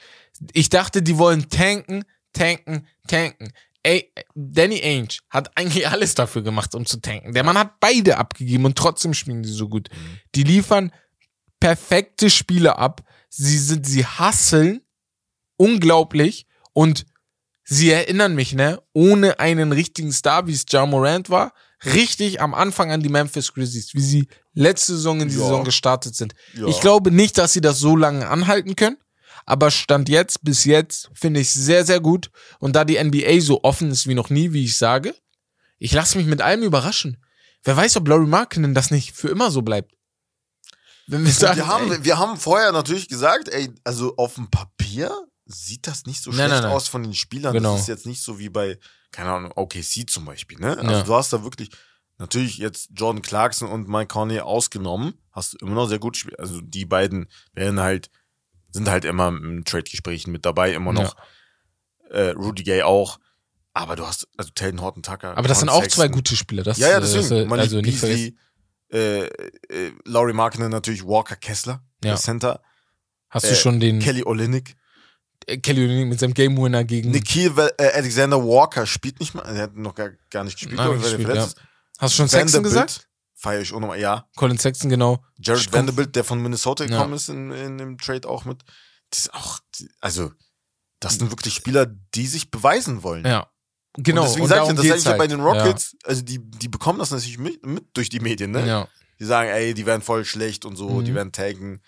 Ich 0.54 0.70
dachte, 0.70 1.04
die 1.04 1.20
wollen 1.20 1.50
tanken, 1.50 2.04
tanken, 2.34 2.88
tanken. 3.08 3.54
Ey, 3.84 4.12
Danny 4.34 4.82
Ainge 4.82 5.10
hat 5.30 5.56
eigentlich 5.56 5.88
alles 5.88 6.16
dafür 6.16 6.42
gemacht, 6.42 6.74
um 6.74 6.88
zu 6.88 7.00
tanken. 7.00 7.34
Der 7.34 7.44
Mann 7.44 7.58
hat 7.60 7.80
beide 7.80 8.18
abgegeben 8.18 8.66
und 8.66 8.76
trotzdem 8.76 9.14
spielen 9.14 9.44
die 9.44 9.50
so 9.52 9.70
gut. 9.70 9.90
Die 10.34 10.44
liefern 10.44 10.92
perfekte 11.64 12.30
Spiele 12.30 12.78
ab. 12.78 13.04
Sie 13.30 13.58
sind, 13.58 13.88
sie 13.88 14.06
hasseln 14.06 14.82
unglaublich 15.56 16.46
und 16.74 17.06
sie 17.64 17.90
erinnern 17.90 18.36
mich, 18.36 18.54
ne, 18.54 18.82
ohne 18.92 19.40
einen 19.40 19.72
richtigen 19.72 20.12
Star, 20.12 20.46
wie 20.48 20.52
es 20.52 20.66
Ja 20.70 20.86
Morant 20.86 21.30
war, 21.30 21.54
richtig 21.86 22.42
am 22.42 22.54
Anfang 22.54 22.92
an 22.92 23.02
die 23.02 23.08
Memphis 23.08 23.54
Grizzlies, 23.54 23.94
wie 23.94 24.02
sie 24.02 24.28
letzte 24.54 24.94
Saison 24.96 25.22
in 25.22 25.30
die 25.30 25.36
Ja. 25.36 25.42
Saison 25.42 25.64
gestartet 25.64 26.16
sind. 26.16 26.34
Ja. 26.54 26.68
Ich 26.68 26.82
glaube 26.82 27.12
nicht, 27.12 27.38
dass 27.38 27.54
sie 27.54 27.62
das 27.62 27.80
so 27.80 27.96
lange 27.96 28.28
anhalten 28.28 28.76
können. 28.76 28.98
Aber 29.46 29.72
Stand 29.72 30.10
jetzt, 30.10 30.44
bis 30.44 30.66
jetzt, 30.66 31.12
finde 31.14 31.40
ich 31.40 31.50
sehr, 31.50 31.86
sehr 31.86 32.02
gut. 32.02 32.30
Und 32.60 32.76
da 32.76 32.84
die 32.84 33.02
NBA 33.02 33.40
so 33.40 33.64
offen 33.64 33.90
ist 33.90 34.08
wie 34.08 34.16
noch 34.16 34.30
nie, 34.30 34.52
wie 34.52 34.66
ich 34.66 34.76
sage, 34.78 35.16
ich 35.80 35.94
lasse 35.94 36.18
mich 36.18 36.28
mit 36.28 36.42
allem 36.42 36.64
überraschen. 36.64 37.24
Wer 37.64 37.78
weiß, 37.78 37.96
ob 37.98 38.08
Laurie 38.10 38.28
Markkinen 38.28 38.74
das 38.74 38.92
nicht 38.92 39.14
für 39.14 39.30
immer 39.30 39.50
so 39.50 39.62
bleibt. 39.62 39.94
Wenn 41.08 41.26
wir 41.26 41.32
sagen, 41.32 41.58
wir, 41.58 41.68
haben, 41.68 41.92
ey, 41.92 42.04
wir 42.04 42.18
haben 42.18 42.38
vorher 42.38 42.72
natürlich 42.72 43.08
gesagt, 43.10 43.50
ey, 43.50 43.70
also 43.84 44.16
auf 44.18 44.36
dem 44.36 44.50
Papier 44.50 45.12
sieht 45.46 45.88
das 45.88 46.06
nicht 46.06 46.22
so 46.24 46.30
Nein, 46.32 46.38
schlecht 46.38 46.52
nein, 46.52 46.64
nein. 46.64 46.72
aus 46.72 46.88
von 46.88 47.04
den 47.04 47.14
Spielern. 47.14 47.54
Genau. 47.54 47.74
Das 47.74 47.82
ist 47.82 47.88
jetzt 47.88 48.06
nicht 48.06 48.22
so 48.22 48.40
wie 48.40 48.50
bei, 48.50 48.80
keine 49.12 49.32
Ahnung, 49.34 49.52
OKC 49.56 50.10
zum 50.10 50.24
Beispiel, 50.26 50.58
ne? 50.60 50.78
Also 50.78 50.92
Ja. 50.92 51.04
du 51.04 51.14
hast 51.16 51.34
da 51.34 51.44
wirklich, 51.44 51.70
natürlich 52.18 52.58
jetzt 52.58 52.90
Jordan 52.94 53.22
Clarkson 53.22 53.68
und 53.70 53.90
Mike 53.90 54.08
Conley 54.08 54.40
ausgenommen, 54.40 55.16
hast 55.32 55.54
du 55.54 55.58
immer 55.66 55.76
noch 55.76 55.88
sehr 55.90 56.00
gut 56.00 56.14
gespielt. 56.14 56.40
Also 56.40 56.62
die 56.62 56.86
beiden 56.86 57.28
werden 57.54 57.80
halt, 57.82 58.10
sind 58.72 58.88
halt 58.88 59.04
immer 59.04 59.28
im 59.28 59.66
Trade-Gesprächen 59.66 60.32
mit 60.32 60.46
dabei, 60.46 60.74
immer 60.74 60.94
noch. 60.94 61.16
Äh, 62.10 62.30
Rudy 62.30 62.64
Gay 62.64 62.84
auch. 62.84 63.20
Aber 63.74 63.96
du 63.96 64.06
hast, 64.06 64.28
also 64.38 64.52
Telden 64.54 64.82
Horton 64.82 65.02
Tucker. 65.04 65.36
aber 65.36 65.48
das 65.48 65.60
sind 65.60 65.70
auch 65.70 65.80
zwei 65.82 66.04
Sexton. 66.04 66.12
gute 66.12 66.36
Spieler. 66.36 66.64
Das, 66.64 66.78
Ja, 66.78 66.90
ja, 66.90 66.98
äh, 66.98 67.02
deswegen. 67.02 67.50
das, 67.50 67.58
äh, 67.58 67.62
also 67.62 67.82
nicht 67.82 67.98
vergessen. 68.00 68.40
Äh, 68.94 69.26
äh, 69.26 69.92
Laurie 70.06 70.34
Markkinen 70.34 70.70
natürlich 70.70 71.04
Walker 71.04 71.36
Kessler, 71.36 71.84
Ja. 72.04 72.16
Center. 72.16 72.62
Hast 73.30 73.46
Äh, 73.46 73.50
du 73.50 73.56
schon 73.56 73.80
den 73.80 74.00
Kelly 74.00 74.24
Olynyk. 74.24 74.76
äh, 75.48 75.58
Kelly 75.58 75.84
Olynyk 75.86 76.08
mit 76.10 76.20
seinem 76.20 76.34
Game 76.36 76.56
Winner 76.58 76.84
gegen. 76.84 77.10
Nikhil 77.12 77.52
äh, 77.78 77.88
Alexander 77.94 78.38
Walker 78.44 78.86
spielt 78.86 79.20
nicht 79.20 79.34
mal. 79.34 79.42
Er 79.44 79.64
hat 79.64 79.76
noch 79.76 79.96
gar, 79.96 80.12
gar 80.30 80.44
nicht 80.44 80.58
gespielt, 80.58 80.78
Nein, 80.78 81.02
gespielt, 81.02 81.28
ist. 81.30 81.56
Hast 82.00 82.14
du 82.14 82.18
schon 82.18 82.28
Sexton 82.30 82.64
gesagt? 82.64 83.08
Feier 83.36 83.60
ich 83.62 83.74
auch 83.74 83.80
nochmal. 83.80 84.00
Ja. 84.00 84.28
Colin 84.36 84.58
Sexton, 84.58 84.90
genau. 84.90 85.24
Jared. 85.38 85.74
Vanderbilt, 85.74 86.16
der 86.16 86.24
von 86.24 86.42
Minnesota 86.42 86.84
Ja. 86.86 86.90
gekommen 86.92 87.14
ist 87.16 87.30
in, 87.30 87.52
in 87.52 87.78
dem 87.78 87.98
Trade 87.98 88.30
auch 88.30 88.46
mit. 88.46 88.62
Das 89.10 89.20
ist 89.22 89.34
auch, 89.34 89.60
also, 90.00 90.32
das 91.00 91.16
sind 91.16 91.30
wirklich 91.32 91.54
Spieler, 91.54 91.86
die 91.86 92.28
sich 92.28 92.52
beweisen 92.52 93.04
wollen. 93.04 93.26
Ja. 93.26 93.50
Genau. 93.98 94.22
Und 94.22 94.28
deswegen 94.28 94.44
und 94.44 94.50
sage 94.50 94.62
ich, 94.62 94.68
darum 94.68 94.76
das 94.76 94.86
sag 94.86 94.92
geht's 94.94 95.00
ich 95.04 95.06
ja 95.06 95.12
bei 95.14 95.20
halt. 95.20 95.32
den 95.32 95.40
Rockets, 95.42 95.96
also 96.04 96.22
die, 96.24 96.40
die 96.40 96.68
bekommen 96.68 97.00
das 97.00 97.12
natürlich 97.12 97.38
mit, 97.38 97.66
mit 97.66 97.84
durch 97.94 98.10
die 98.10 98.20
Medien, 98.20 98.54
Ja. 98.56 98.62
ne? 98.62 98.68
ja. 98.68 98.88
Die 99.20 99.26
sagen, 99.26 99.50
ey, 99.50 99.74
die 99.74 99.86
werden 99.86 100.02
voll 100.02 100.26
schlecht 100.26 100.66
und 100.66 100.76
so, 100.76 100.90
Mhm. 100.90 101.06
die 101.06 101.14
werden 101.16 101.32
tanken. 101.32 101.82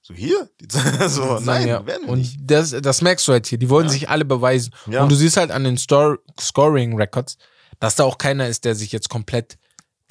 So 0.00 0.12
hier? 0.14 0.50
So, 1.08 1.38
nein, 1.38 1.68
ja. 1.68 1.86
werden 1.86 2.02
wir 2.06 2.12
Und 2.12 2.18
nicht. 2.18 2.36
das, 2.42 2.70
das 2.70 3.02
merkst 3.02 3.28
du 3.28 3.32
halt 3.32 3.46
hier. 3.46 3.58
Die 3.58 3.70
wollen 3.70 3.86
Ja. 3.86 3.92
sich 3.92 4.08
alle 4.08 4.24
beweisen. 4.24 4.74
Ja. 4.86 5.02
Und 5.04 5.12
du 5.12 5.14
siehst 5.14 5.36
halt 5.36 5.52
an 5.52 5.62
den 5.62 5.78
Stor 5.78 6.18
Scoring 6.40 6.96
Records, 6.96 7.38
dass 7.78 7.94
da 7.94 8.02
auch 8.04 8.18
keiner 8.18 8.48
ist, 8.48 8.64
der 8.64 8.74
sich 8.74 8.90
jetzt 8.90 9.08
komplett, 9.08 9.58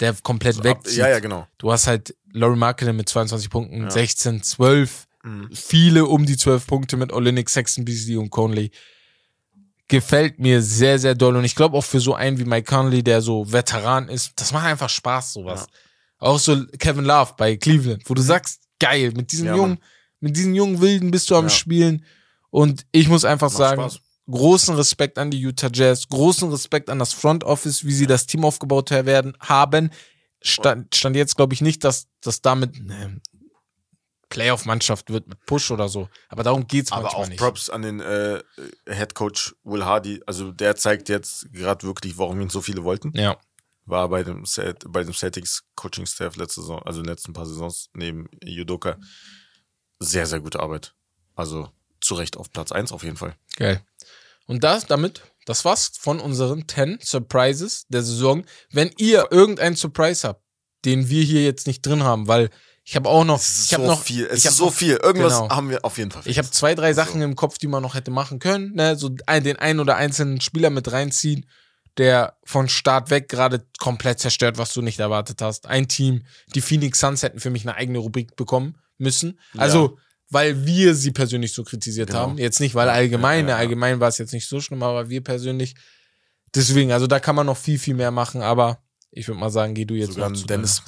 der 0.00 0.14
komplett 0.22 0.56
Ab- 0.58 0.64
wegzieht. 0.64 0.96
Ja, 0.98 1.08
ja, 1.10 1.18
genau. 1.20 1.46
Du 1.58 1.70
hast 1.70 1.86
halt 1.86 2.16
Laurie 2.32 2.56
Markkinen 2.58 2.96
mit 2.96 3.10
22 3.10 3.50
Punkten, 3.50 3.82
Ja. 3.82 3.90
16, 3.90 4.42
12, 4.42 5.06
Mhm. 5.24 5.50
viele 5.52 6.06
um 6.06 6.24
die 6.24 6.38
12 6.38 6.66
Punkte 6.66 6.96
mit 6.96 7.12
Olenek, 7.12 7.50
Sexton, 7.50 7.84
Beasley 7.84 8.16
und 8.16 8.30
Conley. 8.30 8.70
Gefällt 9.92 10.38
mir 10.38 10.62
sehr, 10.62 10.98
sehr 10.98 11.14
doll. 11.14 11.36
Und 11.36 11.44
ich 11.44 11.54
glaube 11.54 11.76
auch 11.76 11.84
für 11.84 12.00
so 12.00 12.14
einen 12.14 12.38
wie 12.38 12.46
Mike 12.46 12.64
Conley, 12.66 13.02
der 13.02 13.20
so 13.20 13.52
Veteran 13.52 14.08
ist, 14.08 14.32
das 14.36 14.50
macht 14.50 14.64
einfach 14.64 14.88
Spaß, 14.88 15.34
sowas. 15.34 15.66
Auch 16.18 16.38
so 16.38 16.64
Kevin 16.78 17.04
Love 17.04 17.34
bei 17.36 17.56
Cleveland, 17.56 18.02
wo 18.06 18.14
du 18.14 18.22
sagst, 18.22 18.62
geil, 18.80 19.12
mit 19.14 19.32
diesen 19.32 19.48
Ja, 19.48 19.56
jungen, 19.56 19.78
mit 20.18 20.34
diesen 20.34 20.54
jungen 20.54 20.80
Wilden 20.80 21.10
bist 21.10 21.30
du 21.30 21.36
am 21.36 21.44
Ja. 21.44 21.50
Spielen. 21.50 22.06
Und 22.48 22.86
ich 22.90 23.08
muss 23.08 23.26
einfach 23.26 23.48
Macht 23.50 23.58
sagen, 23.58 23.82
Spaß. 23.82 24.00
großen 24.30 24.74
Respekt 24.76 25.18
an 25.18 25.30
die 25.30 25.38
Utah 25.38 25.68
Jazz, 25.70 26.08
großen 26.08 26.50
Respekt 26.50 26.88
an 26.88 26.98
das 26.98 27.12
Front 27.12 27.44
Office, 27.44 27.84
wie 27.84 27.92
sie 27.92 28.06
das 28.06 28.24
Team 28.24 28.46
aufgebaut 28.46 28.90
werden, 28.90 29.36
haben. 29.40 29.90
Stand, 30.40 30.96
stand 30.96 31.16
jetzt, 31.16 31.36
glaube 31.36 31.52
ich, 31.52 31.60
nicht, 31.60 31.84
dass 31.84 32.06
das 32.22 32.40
damit 32.40 32.76
eine 32.76 33.20
Playoff-Mannschaft 34.32 35.10
wird 35.10 35.28
mit 35.28 35.44
Push 35.46 35.70
oder 35.70 35.88
so. 35.88 36.08
Aber 36.28 36.42
darum 36.42 36.66
geht's 36.66 36.90
Aber 36.92 37.02
manchmal 37.02 37.22
auch 37.24 37.28
nicht. 37.28 37.38
Props 37.38 37.70
an 37.70 37.82
den 37.82 38.00
äh, 38.00 38.42
Head 38.88 39.14
Coach 39.14 39.54
Will 39.64 39.84
Hardy. 39.84 40.22
Also 40.26 40.52
der 40.52 40.76
zeigt 40.76 41.08
jetzt 41.08 41.52
gerade 41.52 41.86
wirklich, 41.86 42.18
warum 42.18 42.40
ihn 42.40 42.48
so 42.50 42.60
viele 42.62 42.82
wollten. 42.84 43.12
Ja, 43.14 43.36
War 43.84 44.08
bei 44.08 44.22
dem, 44.22 44.44
Celt- 44.44 44.84
bei 44.88 45.02
dem 45.04 45.12
Celtics 45.14 45.64
Coaching 45.74 46.06
Staff 46.06 46.36
letzte 46.36 46.60
Saison, 46.62 46.82
also 46.82 47.00
in 47.00 47.04
den 47.04 47.10
letzten 47.12 47.32
paar 47.32 47.46
Saisons 47.46 47.90
neben 47.94 48.28
Judoka. 48.44 48.96
Sehr, 49.98 50.26
sehr 50.26 50.40
gute 50.40 50.60
Arbeit. 50.60 50.94
Also 51.34 51.70
zu 52.00 52.14
Recht 52.14 52.36
auf 52.36 52.50
Platz 52.50 52.72
1 52.72 52.92
auf 52.92 53.04
jeden 53.04 53.16
Fall. 53.16 53.34
geil. 53.56 53.80
Und 54.46 54.64
das, 54.64 54.86
damit, 54.86 55.22
das 55.46 55.64
war's 55.64 55.92
von 55.98 56.18
unseren 56.18 56.66
10 56.68 56.98
Surprises 57.00 57.86
der 57.88 58.02
Saison. 58.02 58.44
Wenn 58.72 58.90
ihr 58.98 59.28
irgendeinen 59.30 59.76
Surprise 59.76 60.26
habt, 60.26 60.42
den 60.84 61.08
wir 61.08 61.22
hier 61.22 61.44
jetzt 61.44 61.68
nicht 61.68 61.86
drin 61.86 62.02
haben, 62.02 62.26
weil 62.26 62.50
ich 62.84 62.96
habe 62.96 63.08
auch 63.08 63.24
noch, 63.24 63.40
ich 63.40 63.72
habe 63.74 63.84
so 63.84 63.90
noch, 63.90 64.02
viel. 64.02 64.26
Es 64.26 64.44
ist 64.44 64.56
so 64.56 64.66
noch- 64.66 64.74
viel. 64.74 64.96
Irgendwas 64.96 65.38
Genau. 65.38 65.50
haben 65.54 65.70
wir 65.70 65.84
auf 65.84 65.98
jeden 65.98 66.10
Fall. 66.10 66.22
Ich 66.26 66.38
habe 66.38 66.50
zwei, 66.50 66.74
drei 66.74 66.92
Sachen 66.92 67.22
im 67.22 67.36
Kopf, 67.36 67.58
die 67.58 67.68
man 67.68 67.82
noch 67.82 67.94
hätte 67.94 68.10
machen 68.10 68.38
können. 68.38 68.74
Ne? 68.74 68.96
So 68.96 69.08
den 69.08 69.56
einen 69.56 69.80
oder 69.80 69.96
einzelnen 69.96 70.40
Spieler 70.40 70.70
mit 70.70 70.90
reinziehen, 70.90 71.46
der 71.98 72.36
von 72.44 72.68
Start 72.68 73.10
weg 73.10 73.28
gerade 73.28 73.64
komplett 73.78 74.18
zerstört, 74.18 74.58
was 74.58 74.72
du 74.72 74.82
nicht 74.82 74.98
erwartet 74.98 75.40
hast. 75.42 75.66
Ein 75.66 75.88
Team, 75.88 76.24
die 76.54 76.60
Phoenix 76.60 76.98
Suns 77.00 77.22
hätten 77.22 77.38
für 77.38 77.50
mich 77.50 77.62
eine 77.66 77.76
eigene 77.76 77.98
Rubrik 77.98 78.34
bekommen 78.34 78.76
müssen. 78.98 79.38
Also, 79.56 79.98
weil 80.30 80.64
wir 80.64 80.94
sie 80.94 81.10
persönlich 81.12 81.52
so 81.52 81.62
kritisiert 81.62 82.08
Genau. 82.08 82.20
haben. 82.20 82.38
Jetzt 82.38 82.60
nicht, 82.60 82.74
weil 82.74 82.88
allgemein, 82.88 83.44
ja, 83.46 83.50
ja. 83.52 83.56
allgemein 83.58 84.00
war 84.00 84.08
es 84.08 84.16
jetzt 84.18 84.32
nicht 84.32 84.48
so 84.48 84.60
schlimm, 84.60 84.82
aber 84.82 85.08
wir 85.10 85.22
persönlich. 85.22 85.74
Deswegen, 86.54 86.92
also 86.92 87.06
da 87.06 87.20
kann 87.20 87.36
man 87.36 87.46
noch 87.46 87.56
viel, 87.56 87.78
viel 87.78 87.94
mehr 87.94 88.10
machen, 88.10 88.42
aber 88.42 88.82
ich 89.12 89.28
würde 89.28 89.38
mal 89.40 89.50
sagen, 89.50 89.74
geh 89.74 89.84
du 89.84 89.94
jetzt 89.94 90.14
Sogar 90.14 90.30
noch 90.30 90.36
zu 90.40 90.46
Dennis 90.46 90.82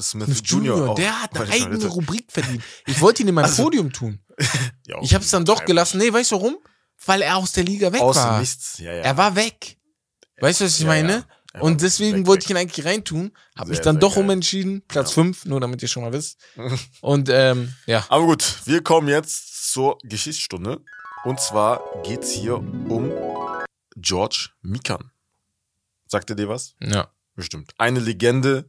Smith, 0.00 0.26
Smith 0.26 0.42
deiner- 0.42 0.62
Jr. 0.64 0.90
auch. 0.90 0.94
der 0.96 1.22
hat 1.22 1.36
eine 1.38 1.50
eigene. 1.50 1.86
Rubrik 1.86 2.32
verdient. 2.32 2.62
Ich 2.86 3.00
wollte 3.00 3.22
ihn 3.22 3.28
in 3.28 3.34
mein 3.34 3.44
Also- 3.44 3.62
Podium 3.64 3.92
tun. 3.92 4.20
Ja, 4.86 4.96
Ich 5.02 5.14
habe 5.14 5.22
es 5.24 5.30
dann 5.30 5.44
doch 5.44 5.64
gelassen. 5.64 5.98
Nee, 5.98 6.12
weißt 6.12 6.32
du 6.32 6.36
warum? 6.36 6.58
Weil 7.06 7.22
er 7.22 7.36
aus 7.36 7.52
der 7.52 7.64
Liga 7.64 7.92
weg 7.92 8.00
Aus 8.00 8.16
dem 8.16 8.24
war. 8.24 8.40
Nichts. 8.40 8.78
Ja, 8.78 8.92
ja. 8.92 9.02
Er 9.02 9.16
war 9.16 9.36
weg. 9.36 9.78
Weißt 10.40 10.60
du, 10.60 10.64
was 10.64 10.78
ich 10.80 10.86
meine? 10.86 11.24
Er 11.52 11.62
Und 11.62 11.82
deswegen 11.82 12.18
weg, 12.20 12.26
wollte 12.26 12.44
ich 12.44 12.50
ihn 12.50 12.56
eigentlich 12.56 12.84
reintun. 12.86 13.32
Habe 13.58 13.70
mich 13.70 13.80
dann 13.80 14.00
doch 14.00 14.14
geil. 14.14 14.24
umentschieden. 14.24 14.82
Platz 14.88 15.10
Ja. 15.10 15.14
5, 15.22 15.44
nur 15.44 15.60
damit 15.60 15.82
ihr 15.82 15.88
schon 15.88 16.02
mal 16.02 16.12
wisst. 16.12 16.38
Und 17.00 17.28
ähm, 17.28 17.74
ja, 17.86 18.04
Aber 18.08 18.24
gut, 18.26 18.62
wir 18.64 18.82
kommen 18.82 19.08
jetzt 19.08 19.70
zur 19.72 19.98
Geschichtsstunde. 20.02 20.80
Und 21.24 21.40
zwar 21.40 21.80
geht's 22.02 22.30
hier 22.32 22.56
um 22.56 23.12
George 23.96 24.48
Mikan. 24.62 25.10
Sagt 26.06 26.30
ihr 26.30 26.36
dir 26.36 26.48
was? 26.48 26.74
ja. 26.80 27.08
Bestimmt. 27.34 27.72
Eine 27.78 28.00
Legende 28.00 28.68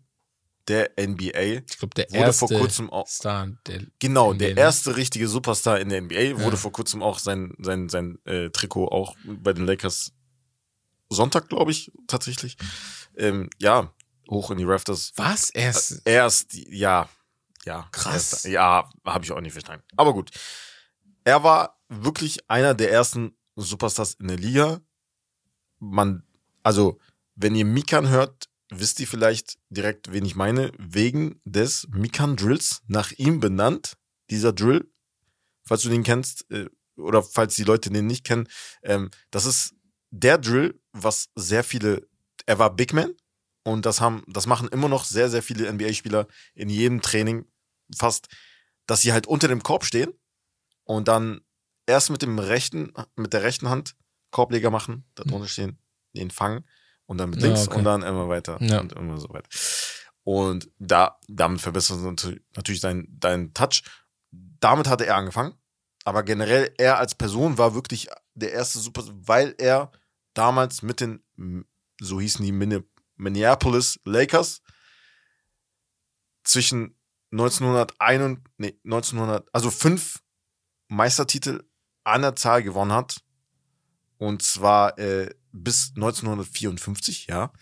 der 0.70 0.92
NBA. 0.98 1.62
Ich 1.70 1.78
glaube, 1.78 1.94
der 1.96 2.06
Wurde 2.10 2.18
erste 2.20 2.48
vor 2.48 2.58
kurzem 2.58 2.90
auch. 2.90 3.08
Star 3.08 3.48
der 3.68 3.82
Genau, 4.00 4.32
NBA, 4.34 4.38
der 4.46 4.56
ne? 4.56 4.62
erste 4.62 4.96
richtige 4.96 5.28
Superstar 5.28 5.80
in 5.80 5.90
der 5.90 6.02
NBA. 6.02 6.40
Wurde 6.40 6.52
Ja. 6.52 6.56
vor 6.56 6.72
kurzem 6.72 7.04
auch 7.04 7.20
sein, 7.20 7.54
sein, 7.60 7.90
sein 7.90 8.18
äh, 8.26 8.50
Trikot 8.50 8.88
auch 8.88 9.16
bei 9.26 9.52
den 9.54 9.66
Lakers 9.66 10.14
Sonntag, 11.10 11.50
glaube 11.50 11.72
ich, 11.72 11.92
tatsächlich. 12.08 12.58
Ähm, 13.18 13.50
ja, 13.60 13.94
hoch 14.30 14.52
in 14.52 14.58
die 14.58 14.64
Rafters. 14.64 15.12
Was? 15.18 15.50
Er 15.50 15.70
ist. 15.72 16.02
Erst, 16.06 16.54
ja, 16.54 17.10
ja. 17.66 17.88
Krass. 17.92 18.34
Erst, 18.34 18.46
ja, 18.46 18.90
habe 19.06 19.26
ich 19.26 19.32
auch 19.32 19.42
nicht 19.42 19.52
verstanden. 19.54 19.86
Aber 19.98 20.14
gut. 20.14 20.32
Er 21.26 21.44
war 21.44 21.80
wirklich 21.90 22.50
einer 22.50 22.74
der 22.74 22.92
ersten 22.92 23.36
Superstars 23.56 24.14
in 24.16 24.30
der 24.30 24.38
Liga. 24.38 24.80
Man, 25.80 26.24
also, 26.64 26.98
wenn 27.36 27.56
ihr 27.56 27.66
Mikan 27.66 28.08
hört, 28.10 28.50
wisst 28.80 29.00
ihr 29.00 29.08
vielleicht 29.08 29.58
direkt, 29.70 30.12
wen 30.12 30.26
ich 30.26 30.36
meine, 30.36 30.72
wegen 30.78 31.42
des 31.46 31.88
Mikan 31.92 32.36
Drills, 32.36 32.82
nach 32.88 33.12
ihm 33.12 33.40
benannt. 33.40 33.98
Dieser 34.30 34.54
Drill, 34.54 34.90
falls 35.66 35.84
du 35.84 35.90
den 35.90 36.04
kennst, 36.04 36.50
äh, 36.52 36.70
oder 36.96 37.24
falls 37.24 37.56
die 37.56 37.64
Leute 37.64 37.90
den 37.90 38.08
nicht 38.08 38.24
kennen, 38.24 38.48
ähm, 38.84 39.10
das 39.32 39.46
ist 39.46 39.74
der 40.12 40.38
Drill, 40.38 40.80
was 40.92 41.30
sehr 41.36 41.64
viele, 41.64 42.08
er 42.46 42.60
war 42.60 42.76
Big 42.76 42.94
Man, 42.94 43.16
und 43.64 43.86
das 43.86 44.02
haben, 44.02 44.24
das 44.28 44.46
machen 44.46 44.68
immer 44.68 44.90
noch 44.90 45.06
sehr, 45.06 45.30
sehr 45.30 45.42
viele 45.42 45.72
NBA-Spieler 45.72 46.28
in 46.54 46.70
jedem 46.70 47.02
Training 47.02 47.46
fast, 47.96 48.28
dass 48.86 49.02
sie 49.02 49.14
halt 49.14 49.26
unter 49.26 49.48
dem 49.48 49.64
Korb 49.64 49.86
stehen 49.86 50.14
und 50.84 51.08
dann 51.08 51.42
erst 51.86 52.10
mit 52.10 52.22
dem 52.22 52.40
rechten, 52.40 52.94
mit 53.16 53.34
der 53.34 53.44
rechten 53.44 53.70
Hand 53.70 53.96
Korbleger 54.32 54.70
machen, 54.70 55.06
da 55.16 55.24
drunter 55.24 55.48
stehen, 55.48 55.80
den 56.14 56.32
fangen 56.32 56.66
und 57.06 57.18
dann 57.18 57.30
mit 57.32 57.42
Ja, 57.42 57.48
links 57.48 57.68
okay. 57.68 57.78
und 57.78 57.84
dann 57.84 58.02
immer 58.04 58.28
weiter 58.30 58.58
Ja. 58.62 58.80
und 58.82 58.94
immer 58.94 59.18
so 59.18 59.30
weiter. 59.30 59.50
Und 60.24 60.70
da, 60.80 61.20
damit 61.28 61.60
verbessert 61.62 61.98
er 62.00 62.12
natür- 62.12 62.42
natürlich 62.56 62.82
deinen 62.82 63.08
dein 63.20 63.54
Touch. 63.54 63.84
Damit 64.32 64.88
hatte 64.88 65.06
er 65.06 65.18
angefangen. 65.18 65.54
Aber 66.06 66.24
generell, 66.24 66.74
er 66.78 66.98
als 66.98 67.16
Person 67.16 67.58
war 67.58 67.74
wirklich 67.76 68.08
der 68.34 68.52
erste 68.54 68.80
Super, 68.80 69.04
weil 69.08 69.54
er 69.58 69.92
damals 70.34 70.82
mit 70.82 71.00
den, 71.02 71.24
so 72.02 72.20
hießen 72.20 72.44
die 72.46 72.52
Minne- 72.52 72.84
Minneapolis 73.16 74.00
Lakers 74.06 74.62
zwischen 76.44 76.98
1901 77.32 78.22
und, 78.24 78.40
nee, 78.58 78.78
1900, 78.84 79.48
also 79.54 79.72
fünf 79.72 80.22
Meistertitel 80.88 81.64
an 82.04 82.22
der 82.22 82.36
Zahl 82.36 82.64
gewonnen 82.64 82.92
hat. 82.92 83.22
Und 84.18 84.42
zwar 84.44 84.98
äh, 85.00 85.34
bis 85.54 85.92
1954, 85.96 87.28
ja. 87.28 87.54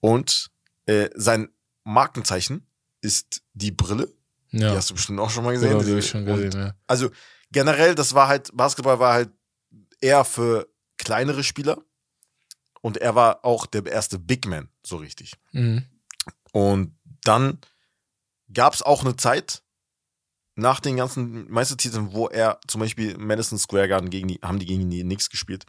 Und 0.00 0.50
äh, 0.86 1.10
sein 1.14 1.48
Markenzeichen 1.84 2.66
ist 3.00 3.42
die 3.54 3.72
Brille. 3.72 4.12
Die 4.52 4.58
Ja, 4.58 4.74
hast 4.74 4.90
du 4.90 4.94
bestimmt 4.94 5.20
auch 5.20 5.30
schon 5.30 5.44
mal 5.44 5.52
gesehen. 5.52 5.70
genau, 5.70 5.82
die 5.82 5.92
hab 5.92 5.98
ich 5.98 6.08
schon 6.08 6.28
Und 6.28 6.36
gesehen. 6.36 6.52
Ja. 6.52 6.74
also 6.86 7.10
generell, 7.50 7.94
das 7.94 8.14
war 8.14 8.28
halt, 8.28 8.50
Basketball 8.54 8.98
war 8.98 9.14
halt 9.14 9.30
eher 10.00 10.24
für 10.24 10.68
kleinere 10.98 11.42
Spieler. 11.42 11.82
Und 12.82 12.96
er 12.96 13.14
war 13.14 13.44
auch 13.44 13.66
der 13.66 13.84
erste 13.86 14.18
Big 14.18 14.46
Man, 14.46 14.68
so 14.82 14.96
richtig. 14.96 15.34
Mhm. 15.52 15.84
Und 16.52 16.98
dann 17.24 17.58
gab 18.52 18.72
es 18.72 18.82
auch 18.82 19.04
eine 19.04 19.16
Zeit 19.16 19.62
nach 20.54 20.80
den 20.80 20.96
ganzen 20.96 21.50
Meistertiteln, 21.50 22.12
wo 22.12 22.28
er 22.28 22.58
zum 22.66 22.80
Beispiel 22.80 23.16
Madison 23.18 23.58
Square 23.58 23.88
Garden 23.88 24.10
gegen 24.10 24.28
die, 24.28 24.40
haben 24.42 24.58
die 24.58 24.66
gegen 24.66 24.90
die 24.90 25.02
Knicks 25.02 25.30
gespielt. 25.30 25.64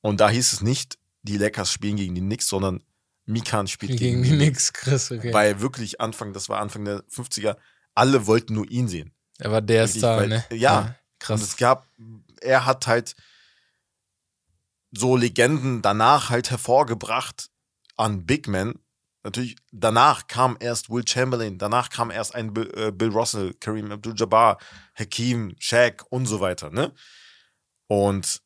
Und 0.00 0.20
da 0.20 0.28
hieß 0.30 0.52
es 0.52 0.60
nicht, 0.62 0.98
die 1.22 1.36
Lakers 1.36 1.72
spielen 1.72 1.96
gegen 1.96 2.14
die 2.14 2.20
Knicks, 2.20 2.48
sondern 2.48 2.82
Mikan 3.26 3.68
spielt 3.68 3.98
Gegen 3.98 4.22
die 4.22 4.32
Nix, 4.32 4.72
Chris, 4.72 5.10
okay. 5.10 5.32
Weil 5.32 5.60
wirklich 5.60 6.00
Anfang, 6.00 6.32
das 6.32 6.48
war 6.48 6.58
Anfang 6.60 6.84
der 6.84 7.02
50er, 7.04 7.56
alle 7.94 8.26
wollten 8.26 8.54
nur 8.54 8.68
ihn 8.70 8.88
sehen. 8.88 9.12
er 9.38 9.52
war 9.52 9.60
der 9.62 9.86
Star, 9.88 10.18
weil- 10.18 10.28
ne? 10.28 10.44
ja. 10.50 10.80
Und 10.80 10.94
Krass. 11.18 11.42
es 11.42 11.56
gab, 11.56 11.86
er 12.40 12.64
hat 12.64 12.86
halt 12.86 13.14
so 14.90 15.16
Legenden 15.16 15.82
danach 15.82 16.30
halt 16.30 16.50
hervorgebracht 16.50 17.50
an 17.96 18.24
Big 18.24 18.48
Men, 18.48 18.74
natürlich, 19.22 19.56
danach 19.70 20.26
kam 20.26 20.56
erst 20.60 20.88
Will 20.90 21.06
Chamberlain, 21.06 21.58
danach 21.58 21.90
kam 21.90 22.10
erst 22.10 22.34
ein 22.34 22.54
Bill, 22.54 22.72
äh, 22.74 22.90
Bill 22.90 23.10
Russell, 23.10 23.54
Kareem 23.60 23.92
Abdul-Jabbar, 23.92 24.58
Hakeem, 24.98 25.54
Shaq 25.58 26.04
und 26.08 26.26
so 26.26 26.40
weiter, 26.40 26.70
ne? 26.70 26.92
Und 27.86 28.40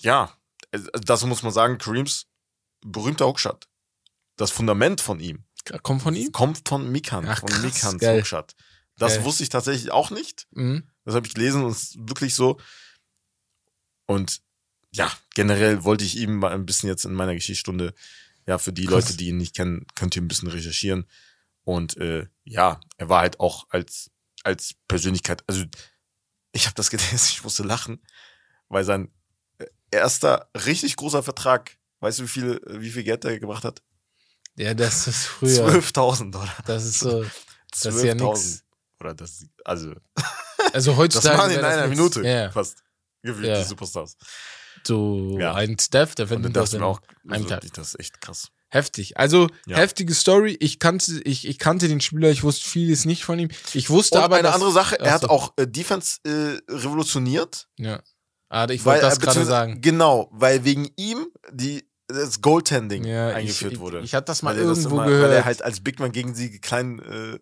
ja, 0.00 0.32
das 0.92 1.24
muss 1.24 1.42
man 1.42 1.52
sagen, 1.52 1.78
Kareems 1.78 2.26
berühmter 2.84 3.26
Hookshot. 3.26 3.68
Das 4.36 4.50
Fundament 4.50 5.00
von 5.00 5.20
ihm. 5.20 5.44
Kommt 5.82 6.02
von 6.02 6.14
ihm? 6.14 6.30
Kommt 6.32 6.68
von 6.68 6.90
Mikan, 6.90 7.26
Ach, 7.26 7.40
von 7.40 7.48
krass, 7.48 7.62
Mikans 7.62 8.00
geil. 8.00 8.20
Hookshot. 8.20 8.54
Das 8.98 9.14
Geil. 9.16 9.24
wusste 9.24 9.42
ich 9.42 9.48
tatsächlich 9.48 9.90
auch 9.90 10.10
nicht. 10.10 10.46
Mhm. 10.52 10.88
Das 11.04 11.14
habe 11.14 11.26
ich 11.26 11.34
gelesen 11.34 11.64
und 11.64 11.70
es 11.72 11.82
ist 11.82 12.08
wirklich 12.08 12.34
so. 12.34 12.58
Und 14.06 14.42
ja, 14.92 15.12
generell 15.34 15.84
wollte 15.84 16.04
ich 16.04 16.16
ihm 16.16 16.36
mal 16.36 16.52
ein 16.52 16.66
bisschen 16.66 16.88
jetzt 16.88 17.04
in 17.04 17.12
meiner 17.12 17.34
Geschichtsstunde, 17.34 17.94
ja, 18.46 18.58
für 18.58 18.72
die 18.72 18.86
Krass. 18.86 19.04
Leute, 19.04 19.16
die 19.16 19.28
ihn 19.28 19.36
nicht 19.36 19.54
kennen, 19.54 19.86
könnt 19.94 20.16
ihr 20.16 20.22
ein 20.22 20.28
bisschen 20.28 20.48
recherchieren. 20.48 21.06
Und 21.64 21.96
äh, 21.96 22.28
ja, 22.44 22.80
er 22.96 23.08
war 23.08 23.20
halt 23.20 23.40
auch 23.40 23.66
als, 23.70 24.10
als 24.44 24.74
Persönlichkeit, 24.88 25.42
also 25.46 25.64
ich 26.52 26.66
habe 26.66 26.74
das 26.74 26.90
gelesen, 26.90 27.28
ich 27.30 27.42
musste 27.42 27.64
lachen, 27.64 28.02
weil 28.68 28.84
sein 28.84 29.12
erster 29.90 30.48
richtig 30.66 30.96
großer 30.96 31.22
Vertrag, 31.22 31.76
weißt 32.00 32.18
du, 32.20 32.22
wie 32.24 32.28
viel, 32.28 32.60
wie 32.68 32.90
viel 32.90 33.04
Geld 33.04 33.24
er 33.24 33.38
gebracht 33.38 33.64
hat? 33.64 33.82
Ja, 34.56 34.74
das 34.74 35.06
ist 35.06 35.24
früher. 35.26 35.68
12.000 35.68 36.30
Dollar. 36.32 36.54
Das 36.66 36.84
ist 36.84 37.00
so. 37.00 37.24
Das 37.70 37.84
ist 37.94 38.02
ja 38.04 38.12
12.000. 38.12 38.14
nix. 38.30 38.64
Oder 39.00 39.14
das, 39.14 39.44
also, 39.64 39.92
Also 40.72 40.90
das 40.92 40.98
heutzutage. 40.98 41.36
machen 41.36 41.50
die 41.50 41.56
in 41.56 41.62
das 41.62 41.74
einer. 41.76 41.86
Minute 41.88 42.22
Ja, 42.22 42.50
fast. 42.50 42.78
Gefühlt, 43.22 43.46
Ja. 43.48 43.58
die 43.58 43.64
Superstars. 43.68 44.16
so 44.86 45.36
Ja. 45.38 45.54
ein 45.54 45.78
Steph, 45.78 46.14
der 46.14 46.28
findet 46.28 46.56
das 46.56 46.72
in 46.72 46.82
auch, 46.82 47.00
einem 47.24 47.32
also, 47.32 47.48
Tag. 47.48 47.72
das 47.74 47.88
ist 47.88 48.00
echt 48.00 48.20
krass. 48.20 48.48
Heftig. 48.68 49.16
Also 49.18 49.48
Ja. 49.66 49.76
heftige 49.76 50.14
Story. 50.14 50.56
Ich 50.60 50.78
kannte, 50.78 51.20
ich, 51.24 51.46
ich 51.46 51.58
kannte 51.58 51.88
den 51.88 52.00
Spieler, 52.00 52.30
ich 52.30 52.42
wusste 52.42 52.68
vieles 52.68 53.04
nicht 53.04 53.24
von 53.24 53.38
ihm. 53.38 53.48
Ich 53.74 53.90
wusste 53.90 54.18
Und 54.18 54.24
aber. 54.24 54.36
eine 54.36 54.44
dass, 54.44 54.54
andere 54.54 54.72
Sache, 54.72 54.98
er 54.98 55.08
Ach 55.08 55.14
hat 55.22 55.24
auch 55.30 55.52
äh, 55.56 55.66
Defense 55.66 56.18
äh, 56.24 56.58
revolutioniert. 56.72 57.68
Ja. 57.78 58.02
Ah, 58.48 58.66
ich 58.68 58.84
wollte 58.84 59.00
das 59.02 59.14
er- 59.18 59.20
gerade 59.20 59.44
sagen. 59.44 59.80
Genau, 59.80 60.28
weil 60.32 60.64
wegen 60.64 60.88
ihm 60.96 61.26
die, 61.52 61.84
das 62.08 62.40
Goaltending 62.40 63.04
Ja, 63.04 63.28
eingeführt 63.28 63.72
ich, 63.74 63.80
wurde. 63.80 63.98
Ich, 63.98 64.04
ich 64.06 64.14
hatte 64.14 64.26
das 64.26 64.42
mal 64.42 64.54
weil 64.56 64.62
irgendwo 64.62 64.90
immer, 64.96 65.06
gehört. 65.06 65.30
Weil 65.30 65.36
er 65.38 65.44
halt 65.44 65.62
als 65.62 65.80
Big 65.82 65.98
Man 65.98 66.12
gegen 66.12 66.34
sie 66.34 66.60
klein, 66.60 67.00
äh, 67.00 67.38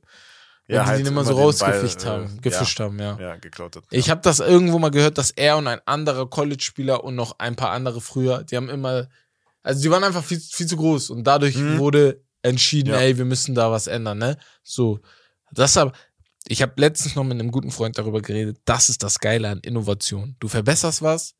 ja, 0.66 0.82
die 0.84 0.88
halt 0.88 0.98
den 1.00 1.06
immer 1.08 1.24
so 1.24 1.34
rausgefischt 1.34 2.04
Ball, 2.04 2.12
haben, 2.22 2.38
äh, 2.38 2.40
gefischt 2.40 2.80
haben, 2.80 2.98
ja. 2.98 3.18
Ja, 3.18 3.20
ja, 3.20 3.36
geklaut 3.36 3.76
hat. 3.76 3.84
Ich 3.90 4.08
habe 4.08 4.22
das 4.22 4.40
irgendwo 4.40 4.78
mal 4.78 4.90
gehört, 4.90 5.18
dass 5.18 5.30
er 5.30 5.58
und 5.58 5.66
ein 5.66 5.80
anderer 5.84 6.28
College-Spieler 6.30 7.04
und 7.04 7.14
noch 7.14 7.38
ein 7.38 7.54
paar 7.54 7.70
andere 7.72 8.00
früher, 8.00 8.42
die 8.44 8.56
haben 8.56 8.70
immer, 8.70 9.08
also 9.62 9.82
die 9.82 9.90
waren 9.90 10.04
einfach 10.04 10.24
viel, 10.24 10.40
viel 10.40 10.66
zu 10.66 10.76
groß 10.78 11.10
und 11.10 11.24
dadurch 11.24 11.56
Mhm. 11.56 11.78
wurde 11.78 12.22
entschieden, 12.40 12.90
Ja. 12.94 13.00
ey, 13.00 13.18
wir 13.18 13.26
müssen 13.26 13.54
da 13.54 13.70
was 13.70 13.86
ändern, 13.88 14.16
ne? 14.18 14.38
So, 14.62 15.00
das 15.52 15.76
aber, 15.76 15.92
ich 16.46 16.62
habe 16.62 16.72
letztens 16.76 17.14
noch 17.14 17.24
mit 17.24 17.32
einem 17.38 17.50
guten 17.50 17.70
Freund 17.70 17.98
darüber 17.98 18.20
geredet, 18.20 18.58
das 18.64 18.88
ist 18.88 19.02
das 19.02 19.18
Geile 19.18 19.48
an 19.48 19.60
Innovation. 19.60 20.36
Du 20.40 20.48
verbesserst 20.48 21.02
was, 21.02 21.34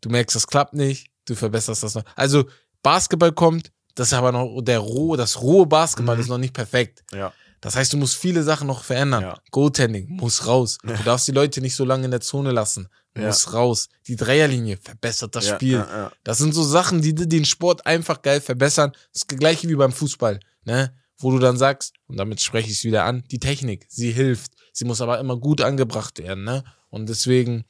du 0.00 0.08
merkst, 0.10 0.34
das 0.36 0.46
klappt 0.46 0.74
nicht, 0.74 1.08
du 1.26 1.34
verbesserst 1.34 1.82
das 1.82 1.94
noch. 1.94 2.04
Also 2.16 2.44
Basketball 2.82 3.32
kommt, 3.32 3.72
das 3.94 4.08
ist 4.08 4.14
aber 4.14 4.32
noch 4.32 4.60
der 4.62 4.78
rohe, 4.78 5.16
das 5.16 5.40
rohe 5.40 5.66
Basketball 5.66 6.16
Mhm. 6.16 6.22
ist 6.22 6.28
noch 6.28 6.38
nicht 6.38 6.54
perfekt. 6.54 7.04
Ja. 7.12 7.32
Das 7.60 7.76
heißt, 7.76 7.92
du 7.92 7.98
musst 7.98 8.16
viele 8.16 8.42
Sachen 8.42 8.66
noch 8.66 8.84
verändern. 8.84 9.22
Ja. 9.22 9.38
Goaltending 9.50 10.08
muss 10.08 10.46
raus. 10.46 10.78
Du 10.82 10.94
darfst 11.04 11.28
die 11.28 11.32
Leute 11.32 11.60
nicht 11.60 11.74
so 11.74 11.84
lange 11.84 12.06
in 12.06 12.10
der 12.10 12.22
Zone 12.22 12.52
lassen. 12.52 12.88
Ja. 13.14 13.26
Muss 13.26 13.52
raus. 13.52 13.88
Die 14.06 14.16
Dreierlinie 14.16 14.78
verbessert 14.78 15.36
das 15.36 15.48
ja, 15.48 15.54
Spiel. 15.56 15.72
Ja, 15.74 15.86
ja. 15.90 16.12
Das 16.24 16.38
sind 16.38 16.54
so 16.54 16.62
Sachen, 16.62 17.02
die 17.02 17.14
den 17.14 17.44
Sport 17.44 17.84
einfach 17.84 18.22
geil 18.22 18.40
verbessern. 18.40 18.92
Das 19.12 19.26
gleiche 19.26 19.68
wie 19.68 19.74
beim 19.74 19.92
Fußball, 19.92 20.40
ne? 20.64 20.94
Wo 21.20 21.30
du 21.30 21.38
dann 21.38 21.56
sagst, 21.56 21.94
und 22.06 22.18
damit 22.18 22.40
spreche 22.40 22.68
ich 22.70 22.78
es 22.78 22.84
wieder 22.84 23.04
an, 23.04 23.24
die 23.30 23.38
Technik, 23.38 23.86
sie 23.88 24.10
hilft. 24.10 24.52
Sie 24.72 24.84
muss 24.84 25.00
aber 25.00 25.18
immer 25.18 25.36
gut 25.36 25.60
angebracht 25.60 26.18
werden, 26.18 26.44
ne? 26.44 26.64
Und 26.88 27.08
deswegen, 27.08 27.64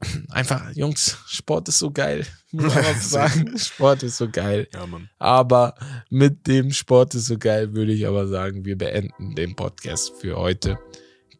einfach, 0.30 0.72
Jungs, 0.74 1.18
Sport 1.26 1.68
ist 1.68 1.78
so 1.78 1.90
geil. 1.90 2.26
Muss 2.52 2.74
man 2.74 2.94
sagen. 3.00 3.58
Sport 3.58 4.02
ist 4.02 4.16
so 4.16 4.28
geil. 4.28 4.68
ja, 4.72 4.86
Mann. 4.86 5.08
Aber 5.18 5.74
mit 6.10 6.46
dem 6.46 6.72
Sport 6.72 7.14
ist 7.14 7.26
so 7.26 7.38
geil, 7.38 7.74
würde 7.74 7.92
ich 7.92 8.06
aber 8.06 8.26
sagen, 8.26 8.64
wir 8.64 8.76
beenden 8.76 9.34
den 9.34 9.54
Podcast 9.54 10.12
für 10.20 10.36
heute. 10.36 10.78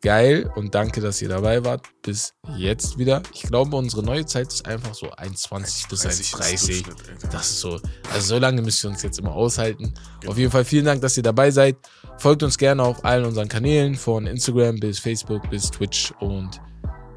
Geil 0.03 0.51
und 0.57 0.75
danke, 0.75 1.01
dass 1.01 1.23
ihr 1.23 1.29
dabei 1.29 1.65
wart. 1.65 1.87
Bis 2.03 2.35
jetzt 2.57 2.99
wieder. 2.99 3.23
Ich 3.33 3.43
glaube, 3.43 3.77
unsere 3.77 4.03
neue 4.03 4.27
Zeit 4.27 4.49
ist 4.49 4.67
einfach 4.67 4.95
so 4.95 5.07
1,20 5.13 5.89
bis 5.89 6.05
1,30. 6.05 6.85
Das 7.31 7.51
ist 7.51 7.61
so. 7.61 7.81
Also 8.13 8.35
so 8.35 8.39
lange 8.39 8.63
müsst 8.63 8.85
ihr 8.85 8.91
uns 8.91 9.03
jetzt 9.05 9.21
immer 9.21 9.33
aushalten. 9.33 9.95
Genau. 10.21 10.33
Auf 10.33 10.39
jeden 10.39 10.51
Fall 10.51 10.65
vielen 10.65 10.87
Dank, 10.87 11.03
dass 11.03 11.17
ihr 11.17 11.23
dabei 11.23 11.53
seid. 11.53 11.77
Folgt 12.19 12.43
uns 12.43 12.59
gerne 12.59 12.83
auf 12.83 13.05
allen 13.05 13.25
unseren 13.25 13.47
Kanälen, 13.49 13.95
von 13.95 14.27
Instagram 14.27 14.81
bis 14.81 14.99
Facebook 14.99 15.49
bis 15.51 15.71
Twitch 15.71 16.13
und 16.19 16.61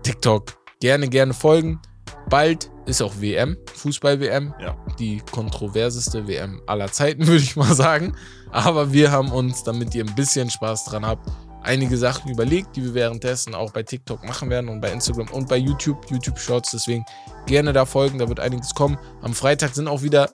TikTok. 0.03 0.53
Gerne, 0.79 1.09
gerne 1.09 1.33
folgen. 1.33 1.81
Bald 2.29 2.69
ist 2.85 3.01
auch 3.01 3.13
WM, 3.19 3.57
Fußball-WM. 3.73 4.53
Ja. 4.59 4.77
Die 4.99 5.21
kontroverseste 5.31 6.27
WM 6.27 6.61
aller 6.67 6.91
Zeiten, 6.91 7.25
würde 7.27 7.41
ich 7.41 7.55
mal 7.55 7.73
sagen. 7.73 8.15
Aber 8.51 8.93
wir 8.93 9.11
haben 9.11 9.31
uns, 9.31 9.63
damit 9.63 9.95
ihr 9.95 10.05
ein 10.05 10.13
bisschen 10.13 10.51
Spaß 10.51 10.85
dran 10.85 11.05
habt, 11.05 11.27
einige 11.65 11.97
Sachen 11.97 12.31
überlegt, 12.31 12.75
die 12.75 12.83
wir 12.83 12.93
währenddessen 12.93 13.55
auch 13.55 13.71
bei 13.71 13.83
TikTok 13.83 14.23
machen 14.23 14.49
werden 14.49 14.69
und 14.69 14.81
bei 14.81 14.91
Instagram 14.91 15.27
und 15.31 15.49
bei 15.49 15.57
YouTube, 15.57 16.09
YouTube 16.09 16.39
Shorts. 16.39 16.71
Deswegen 16.71 17.05
gerne 17.45 17.73
da 17.73 17.85
folgen, 17.85 18.19
da 18.19 18.29
wird 18.29 18.39
einiges 18.39 18.73
kommen. 18.73 18.97
Am 19.21 19.33
Freitag 19.33 19.75
sind 19.75 19.87
auch 19.87 20.01
wieder. 20.01 20.31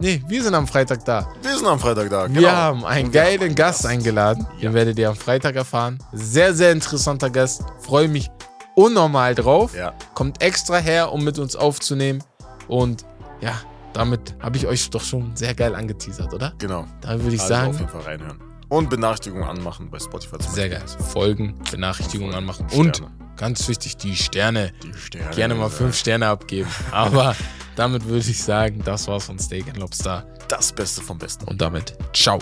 Nee, 0.00 0.22
wir 0.28 0.42
sind 0.42 0.54
am 0.54 0.66
Freitag 0.66 1.04
da. 1.04 1.28
Wir 1.42 1.56
sind 1.56 1.66
am 1.66 1.80
Freitag 1.80 2.08
da, 2.08 2.26
genau. 2.28 2.40
Wir 2.40 2.56
haben 2.56 2.84
einen 2.84 3.12
wir 3.12 3.20
haben 3.20 3.26
geilen 3.28 3.42
einen 3.42 3.54
Gast 3.56 3.84
eingeladen. 3.84 4.46
Den 4.62 4.72
werdet 4.72 4.98
ihr 4.98 5.08
am 5.08 5.16
Freitag 5.16 5.56
erfahren. 5.56 5.98
Sehr, 6.12 6.54
sehr 6.54 6.70
interessanter 6.70 7.30
Gast. 7.30 7.62
Freue 7.80 8.06
mich 8.06 8.30
unnormal 8.76 9.34
drauf. 9.34 9.74
Ja, 9.76 9.92
Kommt 10.14 10.40
extra 10.40 10.76
her, 10.76 11.12
um 11.12 11.24
mit 11.24 11.38
uns 11.38 11.56
aufzunehmen. 11.56 12.22
Und 12.68 13.04
ja, 13.40 13.60
damit 13.92 14.36
habe 14.40 14.56
ich 14.56 14.66
euch 14.68 14.88
doch 14.90 15.02
schon 15.02 15.34
sehr 15.34 15.54
geil 15.54 15.74
angeteasert, 15.74 16.32
oder? 16.32 16.52
genau. 16.58 16.86
Da 17.00 17.20
würde 17.20 17.34
ich 17.34 17.42
also 17.42 17.54
auf 17.54 17.60
sagen, 17.60 17.72
jeden 17.72 17.88
Fall 17.88 18.00
reinhören. 18.02 18.47
Und 18.68 18.90
Benachrichtigungen 18.90 19.48
anmachen 19.48 19.90
bei 19.90 19.98
Spotify. 19.98 20.38
zum 20.38 20.52
sehr 20.52 20.68
geil. 20.68 20.84
Folgen, 21.12 21.58
Benachrichtigungen 21.70 22.32
Folgen, 22.32 22.48
anmachen. 22.50 22.68
Sterne. 22.68 22.86
Und 22.86 23.36
ganz 23.36 23.66
wichtig, 23.68 23.96
die 23.96 24.14
Sterne. 24.14 24.72
Die 24.82 24.92
Sterne. 24.92 25.34
Gerne 25.34 25.54
mal 25.54 25.70
fünf 25.70 25.96
Sterne 25.96 26.28
abgeben. 26.28 26.68
Aber 26.90 27.34
damit 27.76 28.04
würde 28.04 28.28
ich 28.28 28.42
sagen, 28.42 28.82
das 28.84 29.08
war's 29.08 29.24
von 29.24 29.38
Steak 29.38 29.68
and 29.68 29.78
Lobster. 29.78 30.26
Das 30.48 30.72
Beste 30.72 31.00
vom 31.00 31.18
Besten. 31.18 31.44
Und 31.44 31.60
damit, 31.60 31.96
ciao. 32.12 32.38